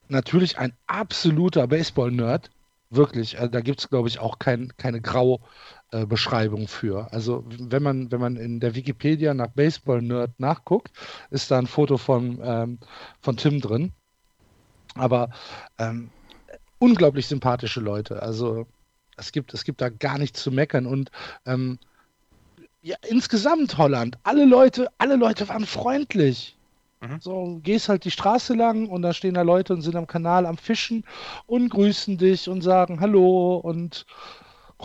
natürlich 0.09 0.59
ein 0.59 0.73
absoluter 0.87 1.67
Baseball-Nerd. 1.67 2.51
Wirklich, 2.89 3.37
äh, 3.37 3.49
da 3.49 3.63
gibt 3.63 3.81
es, 3.81 3.91
glaube 3.91 4.09
ich, 4.09 4.21
auch 4.21 4.39
kein, 4.39 4.73
keine 4.77 5.01
Grau, 5.01 5.41
äh, 5.93 6.07
Beschreibung 6.07 6.69
für. 6.69 7.13
Also 7.13 7.45
wenn 7.47 7.83
man, 7.83 8.11
wenn 8.11 8.21
man 8.21 8.37
in 8.37 8.61
der 8.61 8.75
Wikipedia 8.75 9.35
nach 9.35 9.49
Baseball-Nerd 9.49 10.39
nachguckt, 10.39 10.91
ist 11.31 11.51
da 11.51 11.59
ein 11.59 11.67
Foto 11.67 11.99
von, 11.99 12.41
ähm, 12.43 12.79
von 13.21 13.37
Tim 13.37 13.61
drin. 13.61 13.93
Aber 14.95 15.31
ähm, 15.79 16.11
unglaublich 16.79 17.27
sympathische 17.27 17.81
Leute. 17.81 18.23
Also 18.23 18.67
es 19.17 19.33
gibt, 19.33 19.55
es 19.55 19.65
gibt 19.65 19.81
da 19.81 19.89
gar 19.89 20.19
nichts 20.19 20.43
zu 20.43 20.51
meckern. 20.51 20.87
Und 20.87 21.11
ähm, 21.47 21.79
ja, 22.83 22.97
insgesamt 23.09 23.79
Holland, 23.79 24.19
alle 24.23 24.45
Leute, 24.45 24.89
alle 24.99 25.17
Leute 25.17 25.49
waren 25.49 25.67
freundlich. 25.67 26.57
Mhm. 27.03 27.21
So, 27.21 27.61
gehst 27.63 27.89
halt 27.89 28.05
die 28.05 28.11
Straße 28.11 28.55
lang 28.55 28.89
und 28.89 29.03
da 29.03 29.13
stehen 29.13 29.35
da 29.35 29.43
Leute 29.43 29.75
und 29.75 29.83
sind 29.83 29.97
am 29.97 30.07
Kanal 30.07 30.47
am 30.47 30.57
Fischen 30.57 31.05
und 31.47 31.69
grüßen 31.69 32.17
dich 32.17 32.49
und 32.49 32.63
sagen 32.63 33.01
Hallo 33.01 33.57
und 33.57 34.07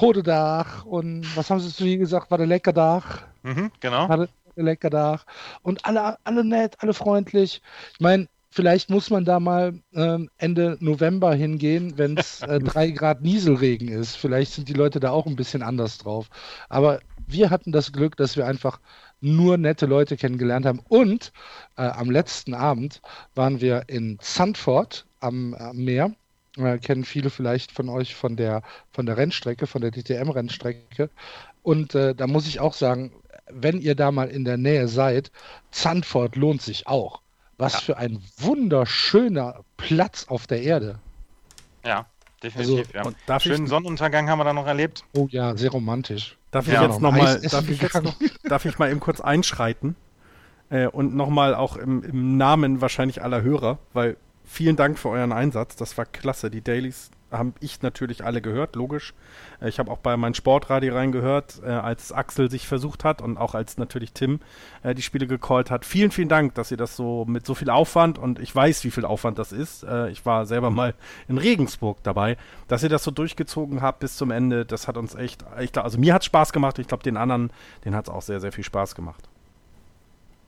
rote 0.01 0.23
Dach 0.23 0.85
und 0.85 1.25
was 1.35 1.49
haben 1.49 1.59
sie 1.59 1.73
zu 1.73 1.83
dir 1.83 1.97
gesagt? 1.97 2.31
War 2.31 2.37
der 2.37 2.47
lecker 2.47 2.73
Dach? 2.73 3.23
Mhm, 3.43 3.71
genau. 3.79 4.09
War 4.09 4.17
der 4.17 4.29
lecker 4.55 4.89
Dach. 4.89 5.25
Und 5.61 5.85
alle, 5.85 6.17
alle 6.23 6.43
nett, 6.43 6.75
alle 6.79 6.93
freundlich. 6.93 7.61
Ich 7.93 7.99
meine, 7.99 8.27
vielleicht 8.49 8.89
muss 8.89 9.09
man 9.09 9.25
da 9.25 9.39
mal 9.39 9.79
ähm, 9.93 10.29
Ende 10.37 10.77
November 10.79 11.33
hingehen, 11.33 11.97
wenn 11.97 12.17
es 12.17 12.41
äh, 12.41 12.59
drei 12.63 12.91
Grad 12.91 13.21
Nieselregen 13.21 13.87
ist. 13.89 14.15
Vielleicht 14.15 14.53
sind 14.53 14.69
die 14.69 14.73
Leute 14.73 14.99
da 14.99 15.11
auch 15.11 15.25
ein 15.25 15.35
bisschen 15.35 15.63
anders 15.63 15.97
drauf. 15.97 16.29
Aber 16.69 16.99
wir 17.27 17.49
hatten 17.49 17.71
das 17.71 17.91
Glück, 17.91 18.17
dass 18.17 18.37
wir 18.37 18.47
einfach 18.47 18.79
nur 19.19 19.57
nette 19.57 19.85
Leute 19.85 20.17
kennengelernt 20.17 20.65
haben. 20.65 20.79
Und 20.87 21.31
äh, 21.75 21.83
am 21.83 22.09
letzten 22.09 22.53
Abend 22.53 23.01
waren 23.35 23.61
wir 23.61 23.83
in 23.87 24.17
Sandford 24.21 25.05
am, 25.19 25.53
am 25.53 25.77
Meer. 25.77 26.13
Äh, 26.57 26.79
kennen 26.79 27.03
viele 27.03 27.29
vielleicht 27.29 27.71
von 27.71 27.89
euch 27.89 28.15
von 28.15 28.35
der, 28.35 28.61
von 28.91 29.05
der 29.05 29.17
Rennstrecke, 29.17 29.67
von 29.67 29.81
der 29.81 29.91
DTM-Rennstrecke. 29.91 31.09
Und 31.63 31.95
äh, 31.95 32.15
da 32.15 32.27
muss 32.27 32.47
ich 32.47 32.59
auch 32.59 32.73
sagen, 32.73 33.11
wenn 33.49 33.79
ihr 33.79 33.95
da 33.95 34.11
mal 34.11 34.29
in 34.29 34.45
der 34.45 34.57
Nähe 34.57 34.87
seid, 34.87 35.31
Zandvoort 35.71 36.35
lohnt 36.35 36.61
sich 36.61 36.87
auch. 36.87 37.21
Was 37.57 37.73
ja. 37.73 37.79
für 37.79 37.97
ein 37.97 38.21
wunderschöner 38.37 39.63
Platz 39.77 40.25
auf 40.27 40.47
der 40.47 40.61
Erde. 40.61 40.99
Ja, 41.85 42.05
definitiv. 42.43 42.95
Also, 42.95 43.13
ja. 43.27 43.39
Schönen 43.39 43.63
ich... 43.63 43.69
Sonnenuntergang 43.69 44.29
haben 44.29 44.39
wir 44.39 44.43
da 44.43 44.53
noch 44.53 44.67
erlebt. 44.67 45.03
Oh 45.15 45.27
ja, 45.31 45.55
sehr 45.57 45.71
romantisch. 45.71 46.37
Darf 46.51 46.67
ich 46.67 46.73
ja, 46.73 46.83
jetzt 46.83 47.01
nochmal, 47.01 47.41
darf, 47.41 47.69
ich 47.69 47.81
jetzt 47.81 48.01
noch, 48.01 48.15
darf 48.43 48.65
ich 48.65 48.77
mal 48.79 48.89
eben 48.89 48.99
kurz 48.99 49.21
einschreiten? 49.21 49.95
Äh, 50.69 50.87
und 50.87 51.15
nochmal 51.15 51.55
auch 51.55 51.77
im, 51.77 52.03
im 52.03 52.37
Namen 52.37 52.81
wahrscheinlich 52.81 53.23
aller 53.23 53.41
Hörer, 53.41 53.79
weil 53.93 54.17
vielen 54.47 54.75
Dank 54.75 54.97
für 54.97 55.09
euren 55.09 55.31
Einsatz. 55.31 55.75
Das 55.75 55.97
war 55.97 56.05
klasse. 56.05 56.49
Die 56.49 56.61
Dailies 56.61 57.11
habe 57.31 57.53
ich 57.59 57.81
natürlich 57.81 58.23
alle 58.23 58.41
gehört, 58.41 58.75
logisch. 58.75 59.13
Äh, 59.61 59.69
ich 59.69 59.79
habe 59.79 59.91
auch 59.91 59.97
bei 59.97 60.15
meinem 60.17 60.33
Sportradio 60.33 60.93
reingehört, 60.93 61.61
äh, 61.63 61.69
als 61.69 62.11
Axel 62.11 62.49
sich 62.49 62.67
versucht 62.67 63.03
hat 63.03 63.21
und 63.21 63.37
auch 63.37 63.55
als 63.55 63.77
natürlich 63.77 64.13
Tim 64.13 64.39
äh, 64.83 64.95
die 64.95 65.01
Spiele 65.01 65.27
gecallt 65.27 65.69
hat. 65.69 65.85
Vielen, 65.85 66.11
vielen 66.11 66.29
Dank, 66.29 66.55
dass 66.55 66.71
ihr 66.71 66.77
das 66.77 66.95
so 66.95 67.25
mit 67.25 67.45
so 67.45 67.55
viel 67.55 67.69
Aufwand 67.69 68.17
und 68.17 68.39
ich 68.39 68.55
weiß, 68.55 68.83
wie 68.83 68.91
viel 68.91 69.05
Aufwand 69.05 69.39
das 69.39 69.51
ist. 69.51 69.85
Ich 70.11 70.25
war 70.25 70.45
selber 70.45 70.69
mal 70.69 70.93
in 71.27 71.37
Regensburg 71.37 71.97
dabei, 72.03 72.37
dass 72.67 72.83
ihr 72.83 72.89
das 72.89 73.03
so 73.03 73.11
durchgezogen 73.11 73.81
habt 73.81 73.99
bis 73.99 74.15
zum 74.15 74.31
Ende. 74.31 74.65
Das 74.65 74.87
hat 74.87 74.97
uns 74.97 75.15
echt, 75.15 75.43
ich 75.59 75.71
glaub, 75.71 75.85
also 75.85 75.97
mir 75.97 76.13
hat 76.13 76.23
Spaß 76.23 76.53
gemacht. 76.53 76.79
Ich 76.79 76.87
glaube, 76.87 77.03
den 77.03 77.17
anderen, 77.17 77.51
den 77.85 77.95
hat 77.95 78.07
es 78.07 78.13
auch 78.13 78.21
sehr, 78.21 78.39
sehr 78.39 78.51
viel 78.51 78.63
Spaß 78.63 78.95
gemacht. 78.95 79.27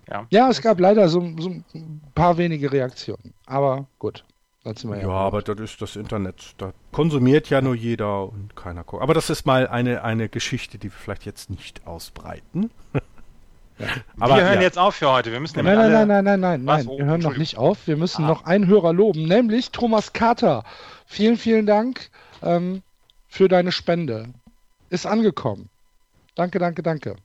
Ja, 0.09 0.27
ja 0.29 0.49
es 0.49 0.61
gab 0.61 0.79
leider 0.79 1.07
so, 1.09 1.21
so 1.37 1.49
ein 1.49 2.01
paar 2.15 2.37
wenige 2.37 2.71
Reaktionen, 2.71 3.33
aber 3.45 3.87
gut. 3.99 4.23
Ja, 4.65 4.95
ja 4.97 5.09
aber 5.09 5.41
das 5.41 5.57
ist 5.59 5.81
das 5.81 5.95
Internet. 5.95 6.53
Da 6.57 6.73
konsumiert 6.91 7.49
ja 7.49 7.61
nur 7.61 7.75
jeder 7.75 8.23
und 8.23 8.55
keiner 8.55 8.83
guckt. 8.83 9.01
Aber 9.01 9.13
das 9.13 9.29
ist 9.29 9.45
mal 9.45 9.67
eine, 9.67 10.03
eine 10.03 10.27
Geschichte, 10.27 10.77
die 10.77 10.91
wir 10.91 10.97
vielleicht 10.97 11.25
jetzt 11.25 11.49
nicht 11.49 11.87
ausbreiten. 11.87 12.69
Ja. 12.93 13.87
Aber, 14.19 14.35
wir 14.35 14.43
hören 14.43 14.55
ja. 14.55 14.63
jetzt 14.63 14.77
auf 14.77 14.95
für 14.95 15.09
heute. 15.09 15.31
Wir 15.31 15.39
müssen 15.39 15.63
nein, 15.63 15.77
nein, 15.77 15.91
nein, 15.91 16.07
nein, 16.09 16.23
nein, 16.25 16.39
nein, 16.41 16.63
nein. 16.65 16.87
Wir 16.97 17.05
hören 17.05 17.21
noch 17.21 17.37
nicht 17.37 17.57
auf. 17.57 17.87
Wir 17.87 17.95
müssen 17.95 18.25
ah. 18.25 18.27
noch 18.27 18.43
einen 18.43 18.67
Hörer 18.67 18.91
loben, 18.91 19.23
nämlich 19.23 19.71
Thomas 19.71 20.11
Carter. 20.11 20.65
Vielen, 21.05 21.37
vielen 21.37 21.65
Dank 21.65 22.09
ähm, 22.43 22.83
für 23.29 23.47
deine 23.47 23.71
Spende. 23.71 24.33
Ist 24.89 25.05
angekommen. 25.05 25.69
Danke, 26.35 26.59
danke, 26.59 26.83
danke. 26.83 27.15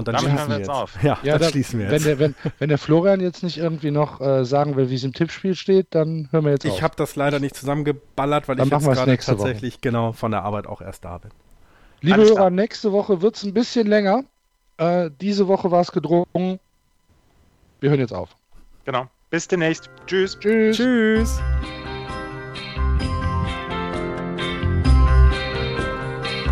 Und 0.00 0.08
dann 0.08 0.14
Damit 0.16 0.30
schließen 0.30 0.50
wir 0.50 0.58
jetzt 0.58 0.70
auf. 0.70 1.02
Ja, 1.02 1.18
ja 1.22 1.32
dann 1.32 1.42
da, 1.42 1.48
schließen 1.48 1.78
wir 1.78 1.90
jetzt. 1.90 2.04
Wenn 2.04 2.18
der, 2.18 2.18
wenn, 2.18 2.52
wenn 2.58 2.68
der 2.68 2.78
Florian 2.78 3.20
jetzt 3.20 3.42
nicht 3.42 3.58
irgendwie 3.58 3.90
noch 3.90 4.20
äh, 4.20 4.44
sagen 4.44 4.76
will, 4.76 4.90
wie 4.90 4.94
es 4.94 5.04
im 5.04 5.12
Tippspiel 5.12 5.54
steht, 5.54 5.88
dann 5.90 6.28
hören 6.30 6.44
wir 6.44 6.52
jetzt 6.52 6.64
ich 6.64 6.70
auf. 6.70 6.76
Ich 6.78 6.82
habe 6.82 6.96
das 6.96 7.16
leider 7.16 7.38
nicht 7.38 7.54
zusammengeballert, 7.54 8.48
weil 8.48 8.56
dann 8.56 8.68
ich 8.68 8.72
jetzt 8.72 8.84
gerade 8.84 9.18
tatsächlich 9.18 9.74
Woche. 9.74 9.80
genau 9.82 10.12
von 10.12 10.30
der 10.30 10.42
Arbeit 10.42 10.66
auch 10.66 10.80
erst 10.80 11.04
da 11.04 11.18
bin. 11.18 11.30
Liebe 12.00 12.14
Alles 12.14 12.30
Hörer, 12.30 12.50
nächste 12.50 12.92
Woche 12.92 13.20
wird 13.20 13.36
es 13.36 13.42
ein 13.42 13.52
bisschen 13.52 13.86
länger. 13.86 14.24
Äh, 14.78 15.10
diese 15.20 15.46
Woche 15.48 15.70
war 15.70 15.82
es 15.82 15.92
gedrungen. 15.92 16.58
Wir 17.80 17.90
hören 17.90 18.00
jetzt 18.00 18.14
auf. 18.14 18.30
Genau. 18.86 19.06
Bis 19.28 19.46
demnächst. 19.46 19.90
Tschüss. 20.06 20.38
Tschüss. 20.40 20.76
Tschüss. 20.76 21.40